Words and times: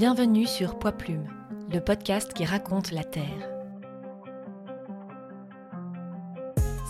Bienvenue 0.00 0.46
sur 0.46 0.78
Poids 0.78 0.92
Plume, 0.92 1.28
le 1.70 1.78
podcast 1.78 2.32
qui 2.32 2.46
raconte 2.46 2.90
la 2.90 3.04
Terre. 3.04 3.50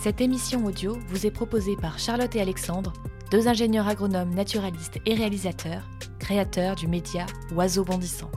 Cette 0.01 0.21
émission 0.21 0.65
audio 0.65 0.97
vous 1.09 1.27
est 1.27 1.33
proposée 1.33 1.75
par 1.75 1.99
Charlotte 1.99 2.37
et 2.37 2.41
Alexandre, 2.41 2.93
deux 3.33 3.49
ingénieurs 3.49 3.89
agronomes 3.89 4.33
naturalistes 4.33 5.01
et 5.07 5.15
réalisateurs, 5.15 5.91
créateurs 6.21 6.77
du 6.77 6.87
média 6.87 7.27
Oiseau 7.51 7.83
bondissant. 7.83 8.31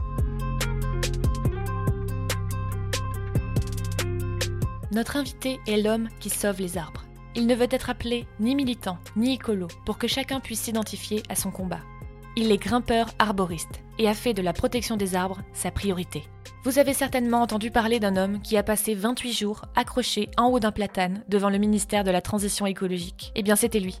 Notre 4.90 5.16
invité 5.16 5.60
est 5.68 5.80
l'homme 5.80 6.08
qui 6.18 6.30
sauve 6.30 6.60
les 6.60 6.78
arbres. 6.78 7.04
Il 7.36 7.46
ne 7.46 7.54
veut 7.54 7.68
être 7.70 7.90
appelé 7.90 8.26
ni 8.40 8.56
militant 8.56 8.98
ni 9.14 9.34
écolo 9.34 9.68
pour 9.86 9.98
que 9.98 10.08
chacun 10.08 10.40
puisse 10.40 10.62
s'identifier 10.62 11.22
à 11.28 11.36
son 11.36 11.52
combat. 11.52 11.82
Il 12.36 12.50
est 12.50 12.58
grimpeur 12.58 13.10
arboriste 13.20 13.80
et 13.98 14.08
a 14.08 14.14
fait 14.14 14.34
de 14.34 14.42
la 14.42 14.52
protection 14.52 14.96
des 14.96 15.14
arbres 15.14 15.42
sa 15.52 15.70
priorité. 15.70 16.24
Vous 16.64 16.80
avez 16.80 16.92
certainement 16.92 17.42
entendu 17.42 17.70
parler 17.70 18.00
d'un 18.00 18.16
homme 18.16 18.40
qui 18.42 18.56
a 18.56 18.64
passé 18.64 18.94
28 18.94 19.32
jours 19.32 19.62
accroché 19.76 20.30
en 20.36 20.48
haut 20.48 20.58
d'un 20.58 20.72
platane 20.72 21.22
devant 21.28 21.48
le 21.48 21.58
ministère 21.58 22.02
de 22.02 22.10
la 22.10 22.20
Transition 22.20 22.66
écologique. 22.66 23.30
Eh 23.36 23.44
bien, 23.44 23.54
c'était 23.54 23.78
lui. 23.78 24.00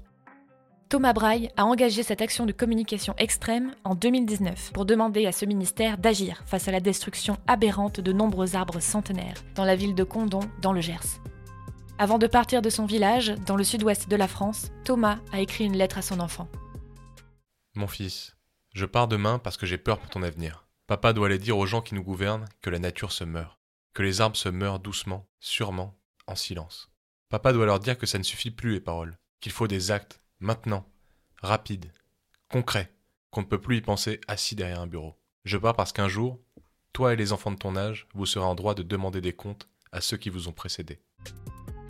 Thomas 0.88 1.12
Braille 1.12 1.50
a 1.56 1.64
engagé 1.64 2.02
cette 2.02 2.22
action 2.22 2.44
de 2.44 2.52
communication 2.52 3.14
extrême 3.18 3.72
en 3.84 3.94
2019 3.94 4.72
pour 4.72 4.84
demander 4.84 5.26
à 5.26 5.32
ce 5.32 5.44
ministère 5.44 5.96
d'agir 5.96 6.42
face 6.46 6.66
à 6.66 6.72
la 6.72 6.80
destruction 6.80 7.36
aberrante 7.46 8.00
de 8.00 8.12
nombreux 8.12 8.56
arbres 8.56 8.80
centenaires 8.80 9.44
dans 9.54 9.64
la 9.64 9.76
ville 9.76 9.94
de 9.94 10.04
Condon, 10.04 10.40
dans 10.60 10.72
le 10.72 10.80
Gers. 10.80 11.20
Avant 11.98 12.18
de 12.18 12.26
partir 12.26 12.62
de 12.62 12.70
son 12.70 12.86
village, 12.86 13.34
dans 13.46 13.56
le 13.56 13.64
sud-ouest 13.64 14.08
de 14.08 14.16
la 14.16 14.26
France, 14.26 14.72
Thomas 14.82 15.18
a 15.32 15.40
écrit 15.40 15.64
une 15.64 15.76
lettre 15.76 15.98
à 15.98 16.02
son 16.02 16.18
enfant. 16.18 16.48
Mon 17.76 17.88
fils, 17.88 18.36
je 18.72 18.86
pars 18.86 19.08
demain 19.08 19.40
parce 19.40 19.56
que 19.56 19.66
j'ai 19.66 19.78
peur 19.78 19.98
pour 19.98 20.08
ton 20.08 20.22
avenir. 20.22 20.64
Papa 20.86 21.12
doit 21.12 21.26
aller 21.26 21.40
dire 21.40 21.58
aux 21.58 21.66
gens 21.66 21.80
qui 21.80 21.96
nous 21.96 22.04
gouvernent 22.04 22.48
que 22.62 22.70
la 22.70 22.78
nature 22.78 23.10
se 23.10 23.24
meurt, 23.24 23.58
que 23.94 24.02
les 24.04 24.20
arbres 24.20 24.36
se 24.36 24.48
meurent 24.48 24.78
doucement, 24.78 25.26
sûrement, 25.40 25.98
en 26.28 26.36
silence. 26.36 26.92
Papa 27.30 27.52
doit 27.52 27.66
leur 27.66 27.80
dire 27.80 27.98
que 27.98 28.06
ça 28.06 28.18
ne 28.18 28.22
suffit 28.22 28.52
plus 28.52 28.74
les 28.74 28.80
paroles, 28.80 29.18
qu'il 29.40 29.50
faut 29.50 29.66
des 29.66 29.90
actes, 29.90 30.20
maintenant, 30.38 30.88
rapides, 31.42 31.90
concrets, 32.48 32.92
qu'on 33.30 33.40
ne 33.40 33.46
peut 33.46 33.60
plus 33.60 33.78
y 33.78 33.80
penser 33.80 34.20
assis 34.28 34.54
derrière 34.54 34.80
un 34.80 34.86
bureau. 34.86 35.16
Je 35.44 35.58
pars 35.58 35.74
parce 35.74 35.92
qu'un 35.92 36.08
jour, 36.08 36.40
toi 36.92 37.12
et 37.12 37.16
les 37.16 37.32
enfants 37.32 37.50
de 37.50 37.58
ton 37.58 37.74
âge, 37.74 38.06
vous 38.14 38.24
serez 38.24 38.44
en 38.44 38.54
droit 38.54 38.76
de 38.76 38.84
demander 38.84 39.20
des 39.20 39.32
comptes 39.32 39.68
à 39.90 40.00
ceux 40.00 40.16
qui 40.16 40.30
vous 40.30 40.46
ont 40.46 40.52
précédés. 40.52 41.00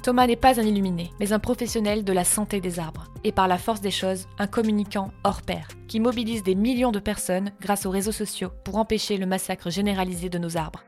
Thomas 0.04 0.26
n'est 0.26 0.36
pas 0.36 0.60
un 0.60 0.64
illuminé, 0.64 1.10
mais 1.18 1.32
un 1.32 1.38
professionnel 1.38 2.04
de 2.04 2.12
la 2.12 2.24
santé 2.24 2.60
des 2.60 2.78
arbres, 2.78 3.06
et 3.24 3.32
par 3.32 3.48
la 3.48 3.56
force 3.56 3.80
des 3.80 3.90
choses, 3.90 4.26
un 4.38 4.46
communicant 4.46 5.12
hors 5.24 5.40
pair, 5.40 5.66
qui 5.88 5.98
mobilise 5.98 6.42
des 6.42 6.54
millions 6.54 6.92
de 6.92 6.98
personnes 6.98 7.52
grâce 7.58 7.86
aux 7.86 7.90
réseaux 7.90 8.12
sociaux 8.12 8.50
pour 8.64 8.76
empêcher 8.76 9.16
le 9.16 9.24
massacre 9.24 9.70
généralisé 9.70 10.28
de 10.28 10.36
nos 10.36 10.58
arbres. 10.58 10.84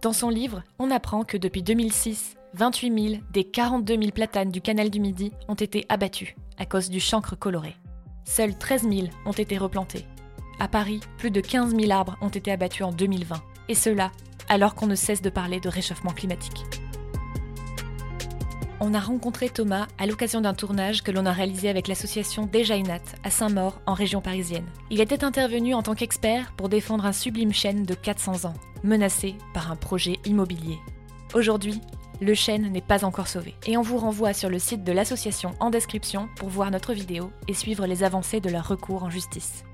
Dans 0.00 0.12
son 0.12 0.28
livre, 0.28 0.62
on 0.78 0.92
apprend 0.92 1.24
que 1.24 1.36
depuis 1.36 1.64
2006, 1.64 2.36
28 2.54 3.10
000 3.10 3.22
des 3.32 3.42
42 3.42 3.98
000 3.98 4.10
platanes 4.12 4.52
du 4.52 4.60
canal 4.60 4.90
du 4.90 5.00
Midi 5.00 5.32
ont 5.48 5.54
été 5.54 5.84
abattus 5.88 6.36
à 6.56 6.66
cause 6.66 6.88
du 6.88 7.00
chancre 7.00 7.34
coloré. 7.34 7.74
Seuls 8.22 8.56
13 8.56 8.82
000 8.88 9.08
ont 9.24 9.32
été 9.32 9.58
replantés. 9.58 10.06
À 10.60 10.68
Paris, 10.68 11.00
plus 11.18 11.32
de 11.32 11.40
15 11.40 11.74
000 11.74 11.90
arbres 11.90 12.16
ont 12.20 12.28
été 12.28 12.52
abattus 12.52 12.86
en 12.86 12.92
2020, 12.92 13.42
et 13.68 13.74
cela 13.74 14.12
alors 14.48 14.76
qu'on 14.76 14.86
ne 14.86 14.94
cesse 14.94 15.20
de 15.20 15.30
parler 15.30 15.58
de 15.58 15.68
réchauffement 15.68 16.12
climatique 16.12 16.64
on 18.80 18.94
a 18.94 19.00
rencontré 19.00 19.48
Thomas 19.48 19.86
à 19.98 20.06
l'occasion 20.06 20.40
d'un 20.40 20.54
tournage 20.54 21.02
que 21.02 21.10
l'on 21.10 21.26
a 21.26 21.32
réalisé 21.32 21.68
avec 21.68 21.88
l'association 21.88 22.46
Dejainat 22.46 23.00
à 23.24 23.30
Saint-Maur, 23.30 23.80
en 23.86 23.94
région 23.94 24.20
parisienne. 24.20 24.66
Il 24.90 25.00
était 25.00 25.24
intervenu 25.24 25.74
en 25.74 25.82
tant 25.82 25.94
qu'expert 25.94 26.52
pour 26.56 26.68
défendre 26.68 27.06
un 27.06 27.12
sublime 27.12 27.52
chêne 27.52 27.84
de 27.84 27.94
400 27.94 28.48
ans, 28.48 28.54
menacé 28.82 29.34
par 29.54 29.70
un 29.70 29.76
projet 29.76 30.18
immobilier. 30.24 30.78
Aujourd'hui, 31.34 31.80
le 32.20 32.34
chêne 32.34 32.70
n'est 32.72 32.80
pas 32.80 33.04
encore 33.04 33.28
sauvé. 33.28 33.54
Et 33.66 33.76
on 33.76 33.82
vous 33.82 33.98
renvoie 33.98 34.32
sur 34.32 34.48
le 34.48 34.58
site 34.58 34.84
de 34.84 34.92
l'association 34.92 35.54
en 35.60 35.70
description 35.70 36.28
pour 36.36 36.48
voir 36.48 36.70
notre 36.70 36.92
vidéo 36.92 37.30
et 37.48 37.54
suivre 37.54 37.86
les 37.86 38.04
avancées 38.04 38.40
de 38.40 38.50
leur 38.50 38.68
recours 38.68 39.02
en 39.02 39.10
justice. 39.10 39.64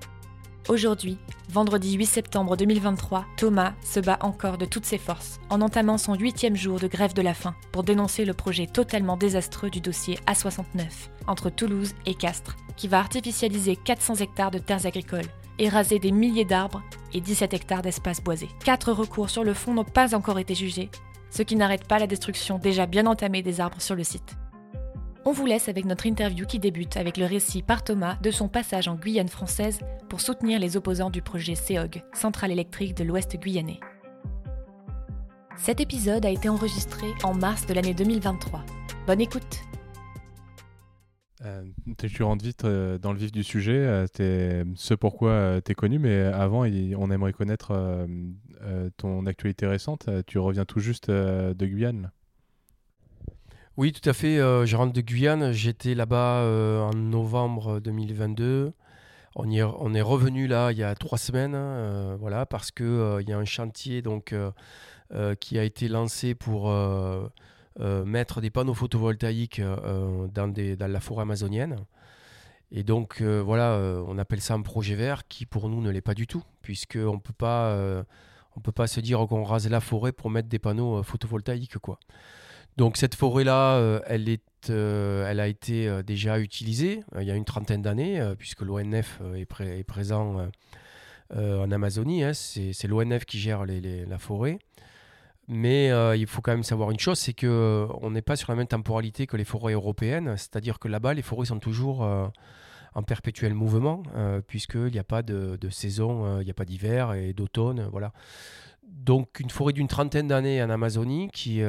Aujourd'hui, 0.69 1.17
vendredi 1.49 1.91
8 1.95 2.05
septembre 2.05 2.55
2023, 2.55 3.25
Thomas 3.35 3.73
se 3.83 3.99
bat 3.99 4.17
encore 4.21 4.57
de 4.57 4.63
toutes 4.63 4.85
ses 4.85 4.97
forces 4.97 5.41
en 5.49 5.59
entamant 5.59 5.97
son 5.97 6.13
huitième 6.13 6.55
jour 6.55 6.79
de 6.79 6.87
grève 6.87 7.13
de 7.13 7.21
la 7.21 7.33
faim 7.33 7.53
pour 7.73 7.83
dénoncer 7.83 8.23
le 8.23 8.33
projet 8.33 8.65
totalement 8.65 9.17
désastreux 9.17 9.69
du 9.69 9.81
dossier 9.81 10.17
A69 10.25 10.87
entre 11.27 11.49
Toulouse 11.49 11.91
et 12.05 12.15
Castres, 12.15 12.55
qui 12.77 12.87
va 12.87 12.99
artificialiser 12.99 13.75
400 13.75 14.15
hectares 14.15 14.51
de 14.51 14.57
terres 14.57 14.85
agricoles 14.85 15.27
et 15.59 15.67
raser 15.67 15.99
des 15.99 16.13
milliers 16.13 16.45
d'arbres 16.45 16.81
et 17.11 17.19
17 17.19 17.53
hectares 17.53 17.81
d'espaces 17.81 18.23
boisés. 18.23 18.49
Quatre 18.63 18.93
recours 18.93 19.29
sur 19.29 19.43
le 19.43 19.53
fond 19.53 19.73
n'ont 19.73 19.83
pas 19.83 20.15
encore 20.15 20.39
été 20.39 20.55
jugés, 20.55 20.89
ce 21.29 21.43
qui 21.43 21.57
n'arrête 21.57 21.89
pas 21.89 21.99
la 21.99 22.07
destruction 22.07 22.57
déjà 22.57 22.85
bien 22.85 23.05
entamée 23.05 23.41
des 23.41 23.59
arbres 23.59 23.81
sur 23.81 23.95
le 23.95 24.05
site. 24.05 24.37
On 25.25 25.31
vous 25.31 25.45
laisse 25.45 25.69
avec 25.69 25.85
notre 25.85 26.05
interview 26.05 26.45
qui 26.45 26.59
débute 26.59 26.97
avec 26.97 27.15
le 27.15 27.25
récit 27.25 27.61
par 27.61 27.85
Thomas 27.85 28.17
de 28.21 28.29
son 28.29 28.49
passage 28.49 28.89
en 28.89 28.95
Guyane 28.95 29.29
française 29.29 29.79
pour 30.09 30.19
soutenir 30.19 30.59
les 30.59 30.75
opposants 30.75 31.09
du 31.09 31.21
projet 31.21 31.55
CEOG, 31.55 32.03
centrale 32.13 32.51
électrique 32.51 32.93
de 32.97 33.05
l'Ouest 33.05 33.37
guyanais. 33.37 33.79
Cet 35.55 35.79
épisode 35.79 36.25
a 36.25 36.29
été 36.29 36.49
enregistré 36.49 37.07
en 37.23 37.33
mars 37.33 37.65
de 37.65 37.73
l'année 37.73 37.93
2023. 37.93 38.65
Bonne 39.07 39.21
écoute 39.21 39.61
euh, 41.45 41.63
tu 41.97 42.23
rentres 42.23 42.45
vite 42.45 42.63
euh, 42.63 42.97
dans 42.97 43.11
le 43.11 43.19
vif 43.19 43.31
du 43.33 43.43
sujet, 43.43 43.75
euh, 43.75 44.63
ce 44.75 44.93
pourquoi 44.93 45.59
tu 45.63 45.73
es 45.73 45.75
connu, 45.75 45.99
mais 45.99 46.21
avant, 46.21 46.61
on 46.61 47.11
aimerait 47.11 47.33
connaître 47.33 48.07
ton 48.95 49.25
actualité 49.25 49.67
récente. 49.67 50.09
Tu 50.25 50.39
reviens 50.39 50.63
tout 50.63 50.79
juste 50.79 51.09
de 51.11 51.65
Guyane. 51.65 52.11
Oui, 53.75 53.91
tout 53.91 54.07
à 54.07 54.13
fait. 54.13 54.37
Euh, 54.37 54.67
je 54.67 54.75
rentre 54.75 54.93
de 54.93 55.01
Guyane. 55.01 55.51
J'étais 55.51 55.95
là-bas 55.95 56.41
euh, 56.41 56.79
en 56.81 56.93
novembre 56.93 57.79
2022. 57.79 58.71
On, 59.35 59.49
est, 59.49 59.63
on 59.63 59.91
revenu 60.05 60.45
là 60.45 60.71
il 60.71 60.77
y 60.77 60.83
a 60.83 60.93
trois 60.93 61.17
semaines, 61.17 61.55
euh, 61.55 62.15
voilà, 62.19 62.45
parce 62.45 62.69
que 62.69 63.19
il 63.19 63.27
y 63.27 63.33
a 63.33 63.37
un 63.37 63.45
chantier 63.45 64.03
donc 64.03 64.35
qui 65.39 65.57
a 65.57 65.63
été 65.63 65.87
lancé 65.87 66.35
pour 66.35 66.71
mettre 67.79 68.41
des 68.41 68.51
panneaux 68.51 68.75
photovoltaïques 68.75 69.59
dans, 69.59 70.53
la 70.79 70.99
forêt 70.99 71.23
amazonienne. 71.23 71.77
Et 72.71 72.83
donc 72.83 73.23
voilà, 73.23 73.79
on 74.07 74.19
appelle 74.19 74.41
ça 74.41 74.53
un 74.53 74.61
projet 74.61 74.93
vert 74.93 75.27
qui 75.27 75.47
pour 75.47 75.67
nous 75.67 75.81
ne 75.81 75.89
l'est 75.89 76.01
pas 76.01 76.13
du 76.13 76.27
tout, 76.27 76.43
puisqu'on 76.61 77.17
peut 77.17 77.33
pas, 77.33 77.75
on 78.55 78.61
peut 78.61 78.71
pas 78.71 78.85
se 78.85 78.99
dire 78.99 79.25
qu'on 79.27 79.43
rase 79.43 79.67
la 79.67 79.79
forêt 79.79 80.11
pour 80.11 80.29
mettre 80.29 80.47
des 80.47 80.59
panneaux 80.59 81.01
photovoltaïques 81.01 81.79
quoi. 81.79 81.97
Donc 82.77 82.97
cette 82.97 83.15
forêt-là, 83.15 83.75
euh, 83.75 83.99
elle, 84.07 84.29
est, 84.29 84.69
euh, 84.69 85.29
elle 85.29 85.39
a 85.39 85.47
été 85.47 85.87
euh, 85.87 86.01
déjà 86.01 86.39
utilisée 86.39 87.01
il 87.19 87.27
y 87.27 87.31
a 87.31 87.35
une 87.35 87.45
trentaine 87.45 87.81
d'années, 87.81 88.33
puisque 88.37 88.61
l'ONF 88.61 89.21
est, 89.35 89.83
présent 89.83 90.47
en 91.35 91.71
Amazonie. 91.71 92.23
Hein. 92.23 92.33
c'est 92.33 92.87
l'ONF 92.87 93.25
qui 93.25 93.39
gère 93.39 93.65
la 93.65 94.17
forêt. 94.17 94.59
Mais 95.49 95.89
il 96.17 96.25
faut 96.25 96.41
quand 96.41 96.53
même 96.53 96.63
savoir 96.63 96.91
une 96.91 96.99
chose, 96.99 97.19
c'est 97.19 97.33
qu'on 97.33 98.09
n'est 98.11 98.21
pas 98.21 98.35
sur 98.35 98.49
la 98.51 98.55
même 98.55 98.67
temporalité 98.67 99.27
que 99.27 99.35
les 99.35 99.43
forêts 99.43 99.73
européennes, 99.73 100.35
c'est-à-dire 100.37 100.79
que 100.79 100.87
là-bas, 100.87 101.13
les 101.13 101.21
forêts 101.21 101.47
sont 101.47 101.59
toujours 101.59 102.01
en 102.01 103.03
perpétuel 103.03 103.53
mouvement, 103.53 104.03
puisqu'il 104.47 104.91
n'y 104.91 104.99
a 104.99 105.03
pas 105.03 105.21
de, 105.21 105.57
de 105.59 105.69
saison, 105.69 106.39
il 106.39 106.45
n'y 106.45 106.51
a 106.51 106.55
pas 106.55 106.65
d'hiver 106.65 107.13
et 107.13 107.33
d'automne. 107.33 107.87
Voilà. 107.91 108.13
Donc 108.87 109.39
une 109.39 109.49
forêt 109.49 109.73
d'une 109.73 109.87
trentaine 109.87 110.27
d'années 110.29 110.63
en 110.63 110.69
Amazonie 110.69 111.29
qui 111.33 111.61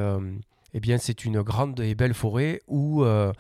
eh 0.75 0.81
bien, 0.81 0.99
c'est 0.99 1.25
une 1.25 1.41
grande 1.41 1.79
et 1.81 1.95
belle 1.95 2.15
forêt 2.15 2.61
où 2.67 3.05
euh, 3.05 3.33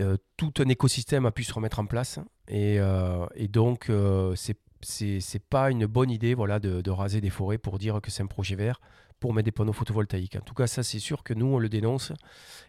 euh, 0.00 0.16
tout 0.36 0.54
un 0.58 0.68
écosystème 0.68 1.26
a 1.26 1.32
pu 1.32 1.42
se 1.42 1.52
remettre 1.52 1.80
en 1.80 1.86
place. 1.86 2.20
Et, 2.46 2.78
euh, 2.78 3.26
donc, 3.50 3.90
c'est 4.36 4.56
c'est 4.82 5.42
pas 5.42 5.70
une 5.72 5.86
bonne 5.86 6.10
idée 6.10 6.34
voilà, 6.34 6.60
de, 6.60 6.90
raser 6.90 7.20
des 7.20 7.30
forêts 7.30 7.58
pour 7.58 7.78
dire 7.78 8.00
que 8.00 8.10
c'est 8.12 8.22
un 8.22 8.28
projet 8.28 8.54
vert 8.54 8.80
pour 9.18 9.34
mettre 9.34 9.46
des 9.46 9.50
panneaux 9.50 9.72
photovoltaïques. 9.72 10.36
En 10.36 10.44
tout 10.44 10.54
cas, 10.54 10.68
ça, 10.68 10.84
c'est 10.84 11.00
sûr 11.00 11.24
que 11.24 11.34
nous, 11.34 11.46
on 11.46 11.58
le 11.58 11.68
dénonce 11.68 12.12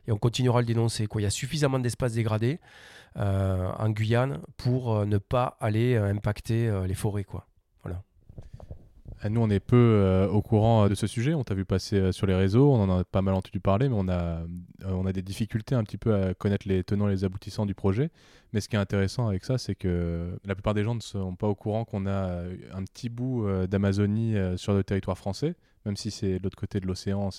et 0.07 0.12
on 0.12 0.18
continuera 0.18 0.59
à 0.59 0.62
le 0.62 0.65
dénoncer. 0.65 1.07
Il 1.13 1.21
y 1.21 1.25
a 1.25 1.30
suffisamment 1.30 1.77
d'espace 1.77 2.13
dégradé 2.13 2.59
en 3.15 3.89
Guyane 3.89 4.42
pour 4.56 5.06
ne 5.06 5.18
pas 5.19 5.57
aller 5.59 5.95
impacter 5.95 6.71
les 6.88 6.95
forêts. 6.95 7.25
Quoi. 7.25 7.45
Euh, 9.25 9.30
nous, 9.30 9.42
on 9.42 9.50
est 9.50 9.60
peu 9.60 9.75
euh, 9.75 10.28
au 10.28 10.42
courant 10.42 10.86
euh, 10.86 10.90
de 10.90 10.96
ce 10.96 11.08
sujet. 11.08 11.34
On 11.34 11.44
t'a 11.44 11.54
vu 11.54 11.66
passer 11.66 12.12
sur 12.12 12.28
les 12.28 12.36
réseaux, 12.36 12.72
on 12.72 12.81
en 12.81 13.00
a 13.00 13.04
pas 13.04 13.22
mal 13.22 13.34
entendu 13.34 13.60
parler, 13.60 13.90
mais 13.90 13.96
on 13.98 14.08
a, 14.08 14.42
on 14.86 15.06
a 15.06 15.14
des 15.14 15.22
difficultés 15.22 15.75
un 15.75 15.84
petit 15.84 15.98
peu 15.98 16.14
à 16.14 16.34
connaître 16.34 16.68
les 16.68 16.84
tenants 16.84 17.08
et 17.08 17.12
les 17.12 17.24
aboutissants 17.24 17.66
du 17.66 17.75
projet. 17.75 18.12
Mais 18.54 18.62
ce 18.62 18.69
qui 18.69 18.75
est 18.75 18.80
intéressant 18.80 19.28
avec 19.28 19.44
ça, 19.44 19.58
c'est 19.58 19.75
que 19.75 20.40
la 20.46 20.56
plupart 20.56 20.74
des 20.74 20.84
gens 20.84 20.96
ne 20.96 21.02
sont 21.02 21.36
pas 21.36 21.48
au 21.48 21.56
courant 21.56 21.86
qu'on 21.86 22.06
a 22.06 22.44
un 22.74 22.84
petit 22.84 23.10
bout 23.10 23.46
d'Amazonie 23.68 24.36
sur 24.56 24.74
le 24.74 24.84
territoire 24.84 25.18
français, 25.18 25.56
même 25.86 25.98
si 25.98 26.12
c'est 26.12 26.40
de 26.40 26.44
l'autre 26.44 26.56
côté 26.56 26.80
de 26.80 26.88
l'océan, 26.88 27.30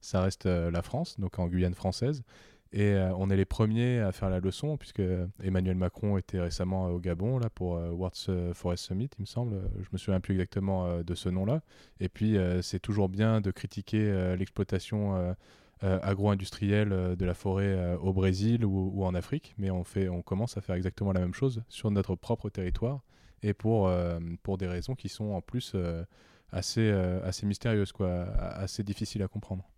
ça 0.00 0.20
reste 0.22 0.46
la 0.46 0.80
France, 0.80 1.20
donc 1.20 1.38
en 1.38 1.46
Guyane 1.46 1.74
française. 1.74 2.22
Et 2.72 2.94
on 3.16 3.30
est 3.30 3.36
les 3.36 3.44
premiers 3.44 4.00
à 4.00 4.12
faire 4.12 4.28
la 4.28 4.40
leçon, 4.40 4.76
puisque 4.76 5.02
Emmanuel 5.42 5.76
Macron 5.76 6.18
était 6.18 6.40
récemment 6.40 6.88
au 6.88 6.98
Gabon 6.98 7.38
là, 7.38 7.48
pour 7.48 7.72
World 7.72 8.14
Forest 8.54 8.84
Summit, 8.84 9.08
il 9.18 9.22
me 9.22 9.26
semble. 9.26 9.62
Je 9.80 9.88
me 9.92 9.98
souviens 9.98 10.20
plus 10.20 10.34
exactement 10.34 11.02
de 11.02 11.14
ce 11.14 11.28
nom-là. 11.28 11.62
Et 12.00 12.08
puis, 12.08 12.36
c'est 12.62 12.80
toujours 12.80 13.08
bien 13.08 13.40
de 13.40 13.50
critiquer 13.50 14.34
l'exploitation 14.36 15.34
agro-industrielle 15.80 17.16
de 17.16 17.24
la 17.24 17.34
forêt 17.34 17.96
au 18.00 18.12
Brésil 18.12 18.64
ou, 18.64 18.90
ou, 18.94 19.04
en 19.04 19.14
Afrique, 19.14 19.54
mais 19.58 19.70
on, 19.70 19.84
fait, 19.84 20.08
on 20.08 20.22
commence 20.22 20.56
à 20.56 20.60
faire 20.60 20.74
exactement 20.74 21.12
la 21.12 21.20
même 21.20 21.34
chose 21.34 21.62
sur 21.68 21.90
notre 21.90 22.14
propre 22.14 22.50
territoire 22.50 23.00
et 23.42 23.54
pour, 23.54 23.90
pour 24.42 24.58
des 24.58 24.66
raisons 24.66 24.94
qui 24.94 25.08
sont 25.08 25.32
en 25.32 25.40
plus 25.40 25.76
assez, 26.50 26.90
assez 26.90 27.46
mystérieuses, 27.46 27.92
quoi, 27.92 28.24
assez 28.38 28.82
difficiles 28.82 29.22
à 29.22 29.28
comprendre. 29.28 29.68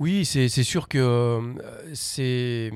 Oui, 0.00 0.24
c'est 0.24 0.48
sûr 0.48 0.88
que 0.88 0.98
euh, 0.98 1.92
c'est. 1.92 2.72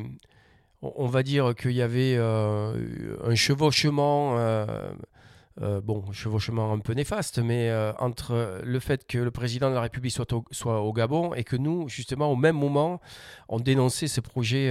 On 0.82 1.06
va 1.06 1.22
dire 1.22 1.54
qu'il 1.54 1.72
y 1.72 1.80
avait 1.80 2.16
euh, 2.18 3.16
un 3.24 3.34
chevauchement. 3.34 4.36
Euh, 4.36 5.80
bon, 5.80 6.04
chevauchement 6.12 6.72
un 6.72 6.80
peu 6.80 6.92
néfaste, 6.92 7.38
mais 7.38 7.72
entre 7.98 8.60
le 8.62 8.78
fait 8.80 9.06
que 9.06 9.16
le 9.16 9.30
président 9.30 9.70
de 9.70 9.74
la 9.74 9.80
République 9.80 10.12
soit 10.50 10.82
au, 10.82 10.92
Gabon 10.92 11.32
et 11.32 11.44
que 11.44 11.56
nous, 11.56 11.88
justement, 11.88 12.30
au 12.30 12.36
même 12.36 12.56
moment, 12.56 13.00
on 13.48 13.60
dénonçait 13.60 14.08
ce 14.08 14.20
projet 14.20 14.70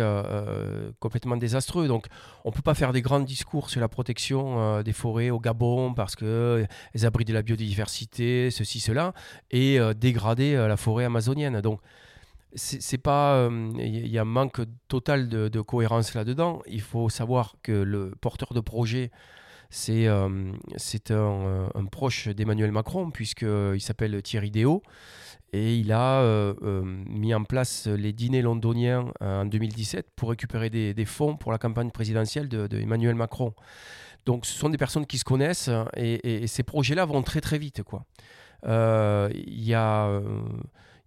complètement 0.99 1.37
désastreux. 1.37 1.87
Donc, 1.87 2.07
on 2.43 2.49
ne 2.49 2.53
peut 2.53 2.61
pas 2.61 2.75
faire 2.75 2.91
des 2.91 3.01
grands 3.01 3.21
discours 3.21 3.69
sur 3.69 3.79
la 3.79 3.87
protection 3.87 4.83
des 4.83 4.93
forêts 4.93 5.29
au 5.29 5.39
Gabon 5.39 5.93
parce 5.93 6.17
qu'elles 6.17 6.67
abritent 7.03 7.29
de 7.29 7.33
la 7.33 7.43
biodiversité, 7.43 8.51
ceci, 8.51 8.81
cela, 8.81 9.13
et 9.51 9.79
dégrader 9.95 10.53
la 10.55 10.77
forêt 10.77 11.05
amazonienne. 11.05 11.61
Donc, 11.61 11.79
c'est 12.55 12.97
pas 12.97 13.49
il 13.49 13.81
euh, 13.81 14.07
y 14.07 14.17
a 14.17 14.21
un 14.21 14.25
manque 14.25 14.61
total 14.87 15.27
de, 15.27 15.61
cohérence 15.61 16.13
là-dedans. 16.13 16.61
Il 16.67 16.81
faut 16.81 17.09
savoir 17.09 17.55
que 17.63 17.71
le 17.71 18.13
porteur 18.21 18.53
de 18.53 18.59
projet 18.59 19.11
c'est 19.69 20.07
euh, 20.07 20.51
euh, 21.09 21.67
un, 21.73 21.85
proche 21.85 22.27
d'Emmanuel 22.27 22.71
Macron 22.71 23.09
puisqu'il 23.09 23.81
s'appelle 23.81 24.21
Thierry 24.21 24.51
Déo 24.51 24.83
et 25.51 25.77
il 25.77 25.91
a 25.91 26.53
mis 26.61 27.33
en 27.33 27.43
place 27.43 27.87
les 27.87 28.13
dîners 28.13 28.41
londoniens 28.41 29.05
en 29.19 29.45
2017 29.45 30.07
pour 30.15 30.29
récupérer 30.29 30.69
des, 30.69 31.05
fonds 31.05 31.37
pour 31.37 31.51
la 31.51 31.57
campagne 31.57 31.91
présidentielle 31.91 32.49
de, 32.49 33.13
Macron. 33.13 33.53
Donc 34.25 34.45
ce 34.45 34.53
sont 34.53 34.69
des 34.69 34.77
personnes 34.77 35.05
qui 35.05 35.17
se 35.17 35.23
connaissent 35.23 35.69
et, 35.95 36.43
et 36.43 36.47
ces 36.47 36.63
projets-là 36.63 37.05
vont 37.05 37.21
très 37.21 37.41
très 37.41 37.57
vite. 37.57 37.81
Il 38.65 39.63
y 39.63 39.73
a 39.73 40.21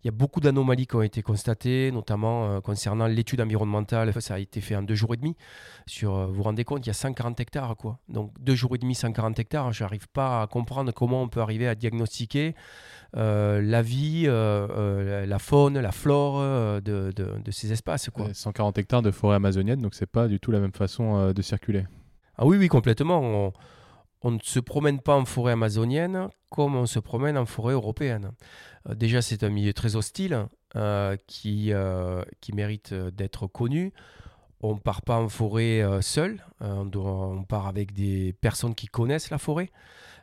il 0.07 0.11
y 0.11 0.15
a 0.15 0.17
beaucoup 0.17 0.39
d'anomalies 0.39 0.87
qui 0.87 0.95
ont 0.95 1.03
été 1.03 1.21
constatées, 1.21 1.91
notamment 1.91 2.49
euh, 2.49 2.61
concernant 2.61 3.09
l'étude 3.09 3.41
environnementale. 3.41 4.13
Ça 4.23 4.35
a 4.35 4.39
été 4.39 4.61
fait 4.61 4.77
en 4.77 4.83
deux 4.83 4.95
jours 4.95 5.15
et 5.15 5.17
demi. 5.17 5.35
Sur, 5.89 6.15
euh, 6.15 6.27
vous 6.27 6.35
vous 6.35 6.43
rendez 6.45 6.63
compte, 6.63 6.87
il 6.87 6.89
y 6.89 6.91
a 6.91 6.95
140 6.95 7.41
hectares. 7.41 7.77
Quoi. 7.77 7.99
Donc 8.09 8.31
deux 8.39 8.55
jours 8.55 8.77
et 8.77 8.79
demi, 8.79 8.95
140 8.95 9.37
hectares. 9.41 9.73
Je 9.73 9.83
n'arrive 9.83 10.07
pas 10.07 10.43
à 10.43 10.47
comprendre 10.47 10.93
comment 10.93 11.23
on 11.23 11.29
peut 11.29 11.41
arriver 11.41 11.67
à 11.67 11.75
diagnostiquer 11.75 12.55
euh, 13.17 13.61
la 13.61 13.83
vie, 13.83 14.27
la 14.27 15.39
faune, 15.41 15.81
la 15.81 15.91
flore 15.91 16.41
de, 16.83 17.11
de, 17.11 17.51
ces 17.51 17.73
espaces. 17.73 18.09
Quoi. 18.11 18.33
140 18.33 18.79
hectares 18.79 19.03
de 19.03 19.11
forêt 19.11 19.35
amazonienne, 19.35 19.83
donc 19.83 19.97
c'est 19.97 20.07
pas 20.07 20.29
du 20.29 20.39
tout 20.39 20.53
la 20.53 20.61
même 20.61 20.73
façon 20.73 21.33
de 21.33 21.43
circuler. 21.43 21.85
Ah 22.39 22.47
oui, 22.47 22.59
oui, 22.59 22.69
complètement. 22.69 23.21
on 23.21 23.53
ne 24.31 24.39
se 24.43 24.61
promène 24.61 25.01
pas 25.01 25.17
en 25.17 25.25
forêt 25.25 25.53
amazonienne 25.53 26.29
comme 26.51 26.77
on 26.77 26.87
se 26.87 26.99
promène 26.99 27.37
en 27.37 27.47
forêt 27.47 27.75
européenne. 27.75 28.33
Euh, 28.89 28.95
déjà, 28.95 29.23
c'est 29.23 29.43
un 29.45 29.49
milieu 29.49 29.73
très 29.73 29.97
hostile 29.97 30.47
euh, 30.75 31.17
qui, 31.27 31.73
euh, 31.73 32.23
qui 32.41 32.53
mérite 32.53 32.95
d'être 32.95 33.47
connu. 33.47 33.93
On 34.63 34.75
ne 34.75 34.81
part 34.81 35.03
pas 35.03 35.19
en 35.19 35.29
forêt 35.29 35.85
seul, 36.01 36.43
on, 36.61 36.91
on, 36.95 37.45
part 37.45 37.67
avec 37.67 37.93
des 37.93 38.33
personnes 38.41 38.75
qui 38.75 38.87
connaissent 38.87 39.29
la 39.29 39.37
forêt. 39.37 39.71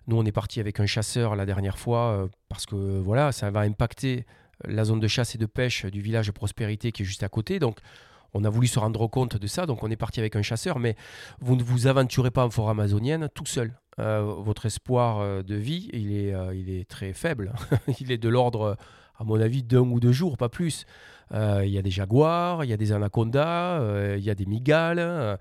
Nous, 0.08 0.18
on 0.18 0.26
est 0.26 0.32
parti 0.32 0.60
avec 0.60 0.80
un 0.80 0.88
chasseur 0.88 1.36
la 1.36 1.46
dernière 1.46 1.78
fois 1.78 2.28
parce 2.50 2.66
que 2.66 3.00
voilà, 3.00 3.32
ça 3.32 3.52
va 3.52 3.60
impacter 3.60 4.26
la 4.66 4.86
zone 4.86 5.00
de 5.00 5.08
chasse 5.08 5.36
et 5.36 5.38
de 5.38 5.46
pêche 5.46 5.86
du 5.86 6.02
village 6.02 6.28
de 6.28 6.32
Prospérité 6.32 6.92
qui 6.92 7.04
est 7.04 7.06
juste 7.06 7.22
à 7.22 7.30
côté. 7.30 7.60
Donc, 7.60 7.78
on 8.34 8.44
a 8.44 8.50
voulu 8.50 8.68
se 8.68 8.80
rendre 8.80 9.08
compte 9.08 9.38
de 9.38 9.48
ça, 9.48 9.66
donc 9.66 9.84
on 9.84 9.92
est 9.92 9.96
parti 9.96 10.20
avec 10.20 10.36
un 10.36 10.42
chasseur, 10.42 10.80
mais 10.80 10.96
vous 11.40 11.56
ne 11.56 11.64
vous 11.64 11.88
aventurez 11.88 12.32
pas 12.32 12.46
en 12.46 12.50
forêt 12.50 12.72
amazonienne 12.72 13.30
tout 13.34 13.46
seul. 13.46 13.74
Euh, 14.00 14.22
votre 14.22 14.66
espoir 14.66 15.20
euh, 15.20 15.44
de 15.44 15.56
vie, 15.56 15.90
il 15.94 16.12
est, 16.12 16.34
euh, 16.34 16.56
il 16.56 16.70
est 16.70 16.90
très 16.90 17.14
faible. 17.14 17.54
il 18.00 18.12
est 18.12 18.18
de 18.18 18.30
l'ordre, 18.30 18.76
à 19.18 19.24
mon 19.24 19.40
avis, 19.40 19.64
d'un 19.64 19.82
ou 19.82 20.00
deux 20.00 20.12
jours, 20.12 20.38
pas 20.38 20.50
plus. 20.50 20.86
Il 21.32 21.70
y 21.70 21.80
a 21.80 21.82
des 21.82 21.90
jaguars, 21.90 22.64
il 22.64 22.70
y 22.70 22.74
a 22.74 22.78
des 22.78 22.92
anacondas, 22.92 23.82
il 24.16 24.24
y 24.24 24.30
a 24.30 24.36
des 24.36 24.46
migales. 24.46 25.40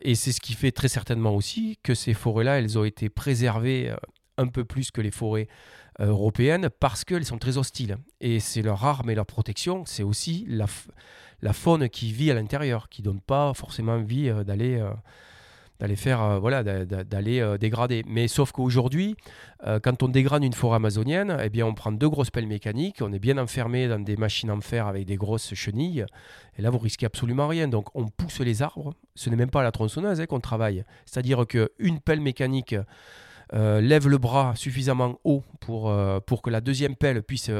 et 0.00 0.14
c'est 0.14 0.32
ce 0.32 0.40
qui 0.40 0.54
fait 0.54 0.72
très 0.72 0.88
certainement 0.88 1.34
aussi 1.34 1.78
que 1.82 1.92
ces 1.92 2.14
forêts-là, 2.14 2.58
elles 2.58 2.78
ont 2.78 2.84
été 2.84 3.10
préservées 3.10 3.94
un 4.38 4.46
peu 4.46 4.64
plus 4.64 4.90
que 4.90 5.02
les 5.02 5.10
forêts 5.10 5.48
européennes 5.98 6.70
parce 6.80 7.04
qu'elles 7.04 7.26
sont 7.26 7.36
très 7.36 7.58
hostiles. 7.58 7.98
Et 8.22 8.40
c'est 8.40 8.62
leur 8.62 8.86
arme 8.86 9.10
et 9.10 9.14
leur 9.14 9.26
protection, 9.26 9.84
c'est 9.84 10.02
aussi 10.02 10.46
la, 10.48 10.64
la 11.42 11.52
faune 11.52 11.88
qui 11.88 12.12
vit 12.12 12.30
à 12.30 12.34
l'intérieur, 12.34 12.88
qui 12.88 13.02
ne 13.02 13.06
donne 13.06 13.20
pas 13.20 13.52
forcément 13.54 13.92
envie 13.92 14.30
d'aller 14.44 14.82
d'aller 15.82 15.96
faire 15.96 16.22
euh, 16.22 16.38
voilà 16.38 16.62
d'aller 16.62 17.40
euh, 17.40 17.58
dégrader. 17.58 18.04
Mais 18.06 18.28
sauf 18.28 18.52
qu'aujourd'hui 18.52 19.16
euh, 19.66 19.80
quand 19.80 20.04
on 20.04 20.08
dégrade 20.08 20.44
une 20.44 20.52
forêt 20.52 20.76
amazonienne 20.76 21.36
eh 21.42 21.48
bien 21.48 21.66
on 21.66 21.74
prend 21.74 21.90
deux 21.90 22.08
grosses 22.08 22.30
pelles 22.30 22.46
mécaniques 22.46 22.98
on 23.00 23.12
est 23.12 23.18
bien 23.18 23.36
enfermé 23.36 23.88
dans 23.88 23.98
des 23.98 24.16
machines 24.16 24.52
en 24.52 24.60
fer 24.60 24.86
avec 24.86 25.06
des 25.06 25.16
grosses 25.16 25.54
chenilles 25.54 26.06
et 26.56 26.62
là 26.62 26.70
vous 26.70 26.78
risquez 26.78 27.06
absolument 27.06 27.48
rien. 27.48 27.66
Donc 27.66 27.88
on 27.94 28.06
pousse 28.06 28.38
les 28.40 28.62
arbres. 28.62 28.94
Ce 29.16 29.28
n'est 29.28 29.36
même 29.36 29.50
pas 29.50 29.60
à 29.60 29.64
la 29.64 29.72
tronçonneuse 29.72 30.20
hein, 30.20 30.26
qu'on 30.26 30.40
travaille. 30.40 30.84
C'est 31.04 31.18
à 31.18 31.22
dire 31.22 31.44
que 31.48 31.72
une 31.78 31.98
pelle 31.98 32.20
mécanique 32.20 32.76
lève 33.52 34.08
le 34.08 34.18
bras 34.18 34.54
suffisamment 34.56 35.18
haut 35.24 35.42
pour, 35.60 35.94
pour 36.26 36.42
que 36.42 36.50
la 36.50 36.60
deuxième 36.60 36.96
pelle 36.96 37.22
puisse 37.22 37.50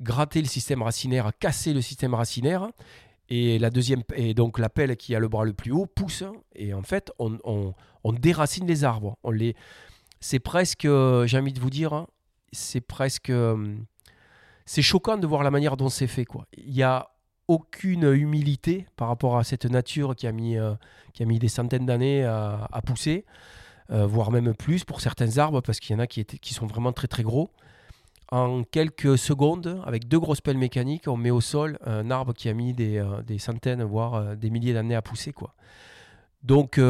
gratter 0.00 0.40
le 0.40 0.48
système 0.48 0.82
racinaire, 0.82 1.30
casser 1.38 1.72
le 1.72 1.80
système 1.80 2.14
racinaire 2.14 2.68
et 3.28 3.58
la 3.58 3.70
deuxième, 3.70 4.02
et 4.14 4.34
donc 4.34 4.58
la 4.58 4.68
pelle 4.68 4.96
qui 4.96 5.14
a 5.14 5.20
le 5.20 5.28
bras 5.28 5.44
le 5.44 5.52
plus 5.52 5.72
haut 5.72 5.86
pousse, 5.86 6.24
et 6.54 6.74
en 6.74 6.82
fait, 6.82 7.12
on, 7.18 7.38
on, 7.44 8.12
déracine 8.12 8.66
les 8.66 8.84
arbres. 8.84 9.16
On 9.22 9.30
les, 9.30 9.54
c'est 10.20 10.40
presque, 10.40 10.82
j'ai 10.82 11.38
envie 11.38 11.52
de 11.52 11.60
vous 11.60 11.70
dire, 11.70 12.06
c'est 12.52 12.80
presque, 12.80 13.32
c'est 14.66 14.82
choquant 14.82 15.16
de 15.16 15.26
voir 15.26 15.42
la 15.42 15.50
manière 15.50 15.76
dont 15.76 15.88
c'est 15.88 16.06
fait. 16.06 16.24
Quoi. 16.24 16.46
Il 16.56 16.72
n'y 16.72 16.82
a 16.82 17.10
aucune 17.48 18.12
humilité 18.12 18.86
par 18.96 19.08
rapport 19.08 19.36
à 19.36 19.44
cette 19.44 19.64
nature 19.64 20.14
qui 20.14 20.26
a 20.26 20.32
mis, 20.32 20.56
euh, 20.56 20.74
qui 21.12 21.22
a 21.22 21.26
mis 21.26 21.38
des 21.38 21.48
centaines 21.48 21.86
d'années 21.86 22.24
à, 22.24 22.82
pousser, 22.84 23.24
euh, 23.90 24.06
voire 24.06 24.30
même 24.30 24.54
plus 24.54 24.84
pour 24.84 25.00
certains 25.00 25.38
arbres, 25.38 25.60
parce 25.60 25.80
qu'il 25.80 25.94
y 25.94 25.96
en 25.96 26.00
a 26.00 26.06
qui, 26.06 26.54
sont 26.54 26.66
vraiment 26.66 26.92
très 26.92 27.08
très 27.08 27.22
gros 27.22 27.50
en 28.30 28.62
quelques 28.64 29.18
secondes, 29.18 29.82
avec 29.84 30.08
deux 30.08 30.18
grosses 30.18 30.40
pelles 30.40 30.56
mécaniques, 30.56 31.06
on 31.06 31.18
met 31.18 31.30
au 31.30 31.42
sol 31.42 31.78
un 31.84 32.10
arbre 32.10 32.32
qui 32.32 32.48
a 32.48 32.54
mis 32.54 32.72
des, 32.72 32.96
euh, 32.96 33.38
centaines, 33.38 33.82
voire 33.82 34.14
euh, 34.14 34.34
des 34.36 34.48
milliers 34.48 34.72
d'années 34.72 34.94
à 34.94 35.02
pousser. 35.02 35.32
Quoi. 35.32 35.52
Donc, 36.42 36.80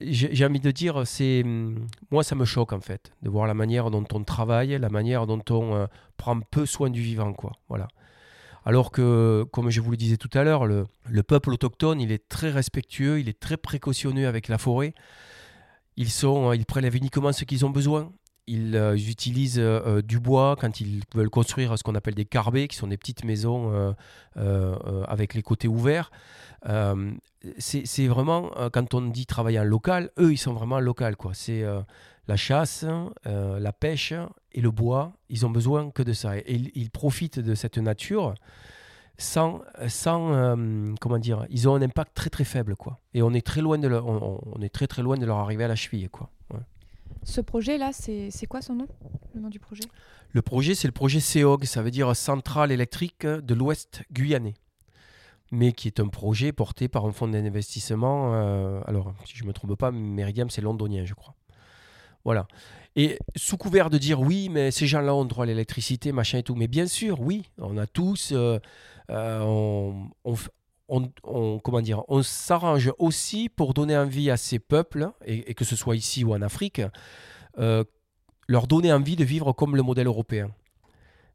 j'ai 0.00 0.44
envie 0.44 0.60
de 0.60 0.70
dire, 0.70 1.06
c'est 1.06 1.44
moi, 2.10 2.24
ça 2.24 2.34
me 2.34 2.44
choque 2.44 2.72
en 2.72 2.80
fait, 2.80 3.12
de 3.22 3.30
voir 3.30 3.46
la 3.46 3.54
manière 3.54 3.90
dont 3.90 4.04
on 4.12 4.22
travaille, 4.24 4.76
la 4.78 4.90
manière 4.90 5.26
dont 5.26 5.40
on 5.50 5.86
prend 6.18 6.40
peu 6.40 6.66
soin 6.66 6.90
du 6.90 7.00
vivant. 7.00 7.32
Quoi. 7.32 7.52
Voilà. 7.70 7.88
Alors 8.66 8.90
que, 8.90 9.46
comme 9.52 9.70
je 9.70 9.80
vous 9.80 9.92
le 9.92 9.96
disais 9.96 10.16
tout 10.16 10.28
à 10.34 10.42
l'heure, 10.42 10.66
le, 10.66 10.86
le, 11.08 11.22
peuple 11.22 11.50
autochtone, 11.50 12.00
il 12.00 12.10
est 12.10 12.28
très 12.28 12.50
respectueux, 12.50 13.20
il 13.20 13.28
est 13.28 13.38
très 13.38 13.56
précautionneux 13.56 14.26
avec 14.26 14.48
la 14.48 14.58
forêt. 14.58 14.92
Ils, 15.96 16.10
sont, 16.10 16.52
ils 16.52 16.66
prélèvent 16.66 16.96
uniquement 16.96 17.32
ce 17.32 17.44
qu'ils 17.44 17.64
ont 17.64 17.70
besoin. 17.70 18.12
Euh, 18.48 18.94
ils, 18.96 19.10
utilisent 19.10 19.58
euh, 19.58 19.80
euh, 19.86 20.02
du 20.02 20.20
bois 20.20 20.56
quand 20.58 20.80
ils 20.80 21.02
veulent 21.14 21.30
construire 21.30 21.76
ce 21.76 21.82
qu'on 21.82 21.96
appelle 21.96 22.14
des 22.14 22.24
carbets, 22.24 22.68
qui 22.68 22.76
sont 22.76 22.86
des 22.86 22.96
petites 22.96 23.24
maisons 23.24 23.94
avec 24.36 25.34
les 25.34 25.42
côtés 25.42 25.68
ouverts. 25.68 26.10
c'est 27.58 28.06
vraiment, 28.06 28.50
quand 28.72 28.94
on 28.94 29.02
dit 29.02 29.26
travailler 29.26 29.60
en 29.60 29.64
local, 29.64 30.10
eux, 30.18 30.32
ils 30.32 30.38
sont 30.38 30.52
vraiment 30.52 30.80
local. 30.80 31.16
C'est 31.32 31.64
la 32.28 32.36
chasse, 32.36 32.84
la 33.24 33.72
pêche 33.72 34.12
et 34.52 34.60
le 34.60 34.70
bois. 34.70 35.12
Ils 35.28 35.44
ont 35.44 35.50
besoin 35.50 35.90
que 35.90 36.02
de 36.02 36.12
ça. 36.12 36.38
Et, 36.38 36.70
ils, 36.74 36.90
profitent 36.90 37.40
de 37.40 37.54
cette 37.54 37.78
nature 37.78 38.34
sans, 39.18 39.62
sans 39.88 40.56
comment 41.00 41.18
dire, 41.18 41.46
ils 41.50 41.68
ont 41.68 41.74
un 41.74 41.82
impact 41.82 42.14
très 42.14 42.30
très 42.30 42.44
faible 42.44 42.76
quoi. 42.76 43.00
Et 43.14 43.22
on 43.22 43.32
est 43.32 43.44
très 43.44 43.60
loin 43.60 43.78
de 43.78 43.88
leur, 43.88 44.06
on, 44.06 44.60
est 44.60 44.68
très 44.68 44.86
très 44.86 45.02
loin 45.02 45.16
de 45.16 45.24
leur 45.24 45.38
arriver 45.38 45.64
à 45.64 45.68
la 45.68 45.76
cheville 45.76 46.08
quoi. 46.08 46.30
Ce 47.22 47.40
projet-là, 47.40 47.90
c'est 47.92 48.46
quoi 48.48 48.62
son 48.62 48.74
nom 48.74 48.86
Le 49.34 49.40
nom 49.40 49.48
du 49.48 49.58
projet? 49.58 49.84
Le 50.30 50.42
projet, 50.42 50.74
c'est 50.74 50.86
le 50.86 50.92
projet 50.92 51.18
CEOG, 51.18 51.64
ça 51.64 51.82
veut 51.82 51.90
dire 51.90 52.14
Centrale 52.14 52.70
électrique 52.70 53.26
de 53.26 53.54
l'Ouest 53.54 54.02
guyanais. 54.12 54.54
Mais 55.50 55.72
qui 55.72 55.88
est 55.88 56.00
un 56.00 56.08
projet 56.08 56.52
porté 56.52 56.88
par 56.88 57.04
un 57.04 57.12
fonds 57.12 57.28
d'investissement. 57.28 58.34
Euh, 58.34 58.80
alors, 58.86 59.14
si 59.24 59.36
je 59.36 59.44
ne 59.44 59.48
me 59.48 59.52
trompe 59.52 59.76
pas, 59.76 59.90
Meridiam, 59.92 60.50
c'est 60.50 60.60
londonien, 60.60 61.04
je 61.04 61.14
crois. 61.14 61.34
Voilà. 62.24 62.48
Et 62.98 63.18
sous 63.36 63.58
couvert 63.58 63.90
de 63.90 63.98
dire 63.98 64.20
oui, 64.20 64.48
mais 64.50 64.70
ces 64.70 64.86
gens-là 64.86 65.14
ont 65.14 65.26
droit 65.26 65.44
à 65.44 65.46
l'électricité, 65.46 66.12
machin 66.12 66.38
et 66.38 66.42
tout. 66.42 66.54
Mais 66.54 66.66
bien 66.66 66.86
sûr, 66.86 67.20
oui, 67.20 67.42
on 67.58 67.76
a 67.76 67.86
tous. 67.86 68.30
Euh, 68.32 68.58
euh, 69.10 69.92
on, 70.88 71.58
comment 71.58 71.82
dire, 71.82 72.04
on 72.08 72.22
s'arrange 72.22 72.90
aussi 72.98 73.50
pour 73.50 73.74
donner 73.74 73.96
envie 73.98 74.30
à 74.30 74.38
ces 74.38 74.58
peuples, 74.58 75.10
et, 75.26 75.52
que 75.52 75.64
ce 75.64 75.76
soit 75.76 75.94
ici 75.94 76.24
ou 76.24 76.32
en 76.32 76.40
Afrique, 76.40 76.80
euh, 77.58 77.84
leur 78.48 78.66
donner 78.66 78.92
envie 78.92 79.16
de 79.16 79.24
vivre 79.24 79.52
comme 79.52 79.76
le 79.76 79.82
modèle 79.82 80.06
européen. 80.06 80.50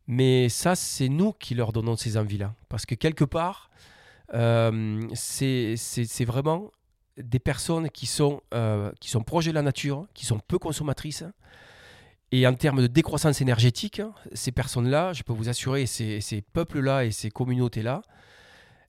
Mais 0.07 0.49
ça, 0.49 0.75
c'est 0.75 1.09
nous 1.09 1.31
qui 1.31 1.53
leur 1.53 1.73
donnons 1.73 1.95
ces 1.95 2.17
envies-là. 2.17 2.55
Parce 2.69 2.87
que 2.87 2.95
quelque 2.95 3.25
part, 3.25 3.69
c'est 5.13 5.75
vraiment 6.25 6.71
des 7.17 7.39
personnes 7.39 7.89
qui 7.89 8.05
sont, 8.05 8.41
euh, 8.53 8.91
qui 8.99 9.09
sont 9.09 9.21
proches 9.21 9.45
de 9.45 9.51
la 9.51 9.61
nature, 9.61 10.07
qui 10.13 10.25
sont 10.25 10.39
peu 10.39 10.57
consommatrices. 10.59 11.23
Et 12.31 12.47
en 12.47 12.53
termes 12.53 12.81
de 12.81 12.87
décroissance 12.87 13.41
énergétique, 13.41 14.01
ces 14.33 14.51
personnes-là, 14.51 15.11
je 15.13 15.23
peux 15.23 15.33
vous 15.33 15.49
assurer, 15.49 15.85
ces, 15.85 16.43
peuples-là 16.53 17.05
et 17.05 17.11
ces 17.11 17.29
communautés-là, 17.29 18.01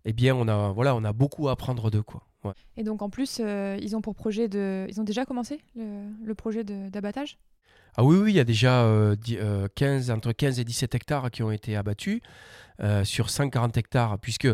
eh 0.04 0.12
bien, 0.12 0.34
on 0.34 0.46
a, 0.46 0.70
voilà, 0.70 0.94
on 0.94 1.02
a 1.02 1.12
beaucoup 1.12 1.48
à 1.48 1.52
apprendre 1.52 1.90
d'eux. 1.90 2.02
Quoi. 2.02 2.22
Et 2.76 2.84
donc 2.84 3.02
en 3.02 3.10
plus, 3.10 3.38
euh, 3.40 3.76
ils 3.80 3.96
ont 3.96 4.00
pour 4.00 4.14
projet 4.14 4.48
de. 4.48 4.86
Ils 4.88 5.00
ont 5.00 5.04
déjà 5.04 5.24
commencé 5.24 5.60
le, 5.76 6.34
projet 6.34 6.64
d'abattage? 6.64 7.38
Ah 7.94 8.04
oui, 8.04 8.16
oui, 8.16 8.32
il 8.32 8.36
y 8.36 8.40
a 8.40 8.44
déjà 8.44 8.84
euh, 8.84 9.16
euh, 9.32 9.68
15, 9.74 10.10
entre 10.10 10.32
15 10.32 10.58
et 10.58 10.64
17 10.64 10.94
hectares 10.94 11.30
qui 11.30 11.42
ont 11.42 11.50
été 11.50 11.76
abattus 11.76 12.20
euh, 12.80 13.04
sur 13.04 13.28
140 13.28 13.76
hectares, 13.76 14.18
puisque 14.18 14.48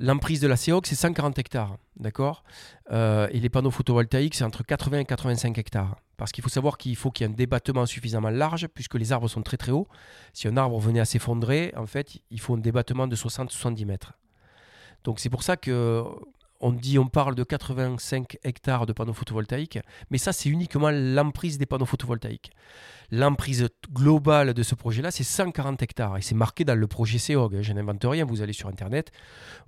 l'emprise 0.00 0.40
de 0.40 0.48
la 0.48 0.56
CEOC, 0.56 0.86
c'est 0.86 0.96
140 0.96 1.38
hectares, 1.38 1.76
d'accord? 1.96 2.42
Et 2.90 3.38
les 3.40 3.48
panneaux 3.48 3.70
photovoltaïques, 3.70 4.34
c'est 4.34 4.44
entre 4.44 4.64
80 4.64 4.98
et 4.98 5.04
85 5.04 5.56
hectares. 5.58 5.96
Parce 6.16 6.32
qu'il 6.32 6.42
faut 6.42 6.50
savoir 6.50 6.76
qu'il 6.76 6.96
faut 6.96 7.10
qu'il 7.10 7.26
y 7.26 7.30
ait 7.30 7.32
un 7.32 7.36
débattement 7.36 7.86
suffisamment 7.86 8.30
large, 8.30 8.66
puisque 8.74 8.94
les 8.94 9.12
arbres 9.12 9.28
sont 9.28 9.42
très 9.42 9.56
très 9.56 9.72
hauts. 9.72 9.88
Si 10.32 10.48
un 10.48 10.56
arbre 10.56 10.78
venait 10.78 11.00
à 11.00 11.04
s'effondrer, 11.04 11.72
en 11.76 11.86
fait, 11.86 12.18
il 12.30 12.40
faut 12.40 12.54
un 12.54 12.58
débattement 12.58 13.06
de 13.06 13.16
60-70 13.16 13.86
mètres. 13.86 14.12
Donc 15.04 15.20
c'est 15.20 15.30
pour 15.30 15.42
ça 15.42 15.56
que 15.56 16.04
on 16.62 16.72
dit, 16.72 16.98
on 16.98 17.08
parle 17.08 17.34
de 17.34 17.42
85 17.42 18.38
hectares 18.44 18.86
de 18.86 18.92
panneaux 18.92 19.12
photovoltaïques, 19.12 19.80
mais 20.10 20.18
ça 20.18 20.32
c'est 20.32 20.48
uniquement 20.48 20.90
l'emprise 20.90 21.58
des 21.58 21.66
panneaux 21.66 21.86
photovoltaïques. 21.86 22.52
L'emprise 23.10 23.68
globale 23.92 24.54
de 24.54 24.62
ce 24.62 24.74
projet-là, 24.74 25.10
c'est 25.10 25.24
140 25.24 25.82
hectares. 25.82 26.16
Et 26.16 26.22
c'est 26.22 26.34
marqué 26.34 26.64
dans 26.64 26.78
le 26.78 26.86
projet 26.86 27.18
CEOG. 27.18 27.60
Je 27.60 27.72
n'invente 27.74 28.02
rien. 28.04 28.24
Vous 28.24 28.40
allez 28.40 28.54
sur 28.54 28.68
Internet, 28.68 29.12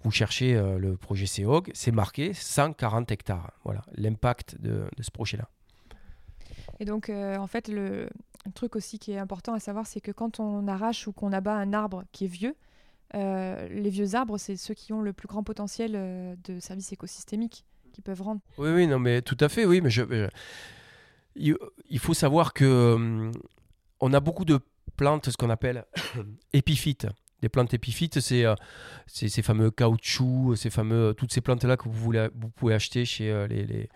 vous 0.02 0.10
cherchez 0.10 0.54
euh, 0.54 0.78
le 0.78 0.96
projet 0.96 1.26
CEOG, 1.26 1.70
c'est 1.74 1.90
marqué 1.90 2.32
140 2.32 3.10
hectares. 3.10 3.50
Voilà 3.64 3.82
l'impact 3.96 4.56
de, 4.60 4.86
ce 5.00 5.10
projet-là. 5.10 5.48
Et 6.80 6.86
donc, 6.86 7.10
euh, 7.10 7.36
en 7.36 7.46
fait, 7.46 7.68
le 7.68 8.08
truc 8.54 8.76
aussi 8.76 8.98
qui 8.98 9.12
est 9.12 9.18
important 9.18 9.52
à 9.52 9.60
savoir, 9.60 9.86
c'est 9.86 10.00
que 10.00 10.12
quand 10.12 10.40
on 10.40 10.66
arrache 10.66 11.06
ou 11.06 11.12
qu'on 11.12 11.32
abat 11.32 11.54
un 11.54 11.72
arbre 11.72 12.04
qui 12.12 12.24
est 12.24 12.28
vieux, 12.28 12.56
euh, 13.14 13.68
les 13.68 13.90
vieux 13.90 14.14
arbres, 14.14 14.38
c'est 14.38 14.56
ceux 14.56 14.74
qui 14.74 14.92
ont 14.92 15.02
le 15.02 15.12
plus 15.12 15.28
grand 15.28 15.42
potentiel 15.42 15.92
euh, 15.94 16.34
de 16.44 16.58
services 16.58 16.92
écosystémiques 16.92 17.64
qui 17.92 18.02
peuvent 18.02 18.22
rendre. 18.22 18.40
Oui, 18.58 18.70
oui, 18.70 18.86
non, 18.86 18.98
mais 18.98 19.22
tout 19.22 19.36
à 19.40 19.48
fait, 19.48 19.64
oui. 19.64 19.80
Mais 19.80 19.90
il, 21.36 21.98
faut 21.98 22.14
savoir 22.14 22.52
que 22.52 22.94
hum, 22.94 23.32
on 24.00 24.12
a 24.12 24.20
beaucoup 24.20 24.44
de 24.44 24.58
plantes, 24.96 25.30
ce 25.30 25.36
qu'on 25.36 25.50
appelle 25.50 25.84
épiphytes. 26.52 27.06
Des 27.44 27.48
plantes 27.50 27.74
épiphytes, 27.74 28.20
c'est 28.20 28.46
euh, 28.46 28.54
ces 29.06 29.42
fameux 29.42 29.70
caoutchoucs, 29.70 30.56
ces 30.56 30.70
fameux, 30.70 31.14
toutes 31.14 31.32
ces 31.32 31.42
plantes-là 31.42 31.76
que 31.76 31.84
vous, 31.84 31.92
voulez, 31.92 32.28
vous 32.34 32.48
pouvez 32.48 32.72
acheter 32.72 33.04
chez 33.04 33.30
euh, 33.30 33.46
les, 33.46 33.90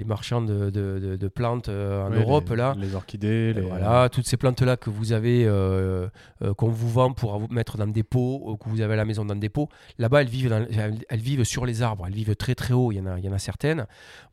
les 0.00 0.06
marchands 0.06 0.40
de, 0.40 0.70
de- 0.70 0.98
de- 0.98 1.16
de 1.16 1.28
plantes 1.28 1.68
euh, 1.68 2.06
en 2.06 2.10
Ouais, 2.10 2.20
Europe. 2.22 2.48
les, 2.50 2.56
là. 2.56 2.74
Les 2.78 2.94
orchidées, 2.94 3.52
les, 3.52 3.60
Voilà, 3.60 4.08
toutes 4.08 4.26
ces 4.26 4.38
plantes-là 4.38 4.78
que 4.78 4.88
vous 4.88 5.12
avez, 5.12 5.44
euh, 5.46 6.08
euh, 6.42 6.54
qu'on 6.54 6.70
vous 6.70 6.88
vend 6.88 7.12
pour 7.12 7.38
vous 7.38 7.48
mettre 7.50 7.76
dans 7.76 7.86
des 7.86 8.02
pots, 8.02 8.56
que 8.62 8.68
vous 8.70 8.80
avez 8.80 8.94
à 8.94 8.96
la 8.96 9.04
maison 9.04 9.26
dans 9.26 9.36
des 9.36 9.50
pots, 9.50 9.68
là-bas, 9.98 10.22
elles 10.22 10.28
vivent, 10.30 10.48
dans- 10.48 10.66
elles, 10.70 10.98
elles 11.10 11.20
vivent 11.20 11.44
sur 11.44 11.66
les 11.66 11.82
arbres, 11.82 12.06
elles 12.06 12.14
vivent 12.14 12.34
très 12.34 12.54
très 12.54 12.72
haut, 12.72 12.92
il 12.92 12.96
y 12.96 13.00
en 13.00 13.06
a, 13.06 13.18
il 13.18 13.24
y 13.24 13.28
en 13.28 13.32
a 13.34 13.38
certaines. 13.38 13.86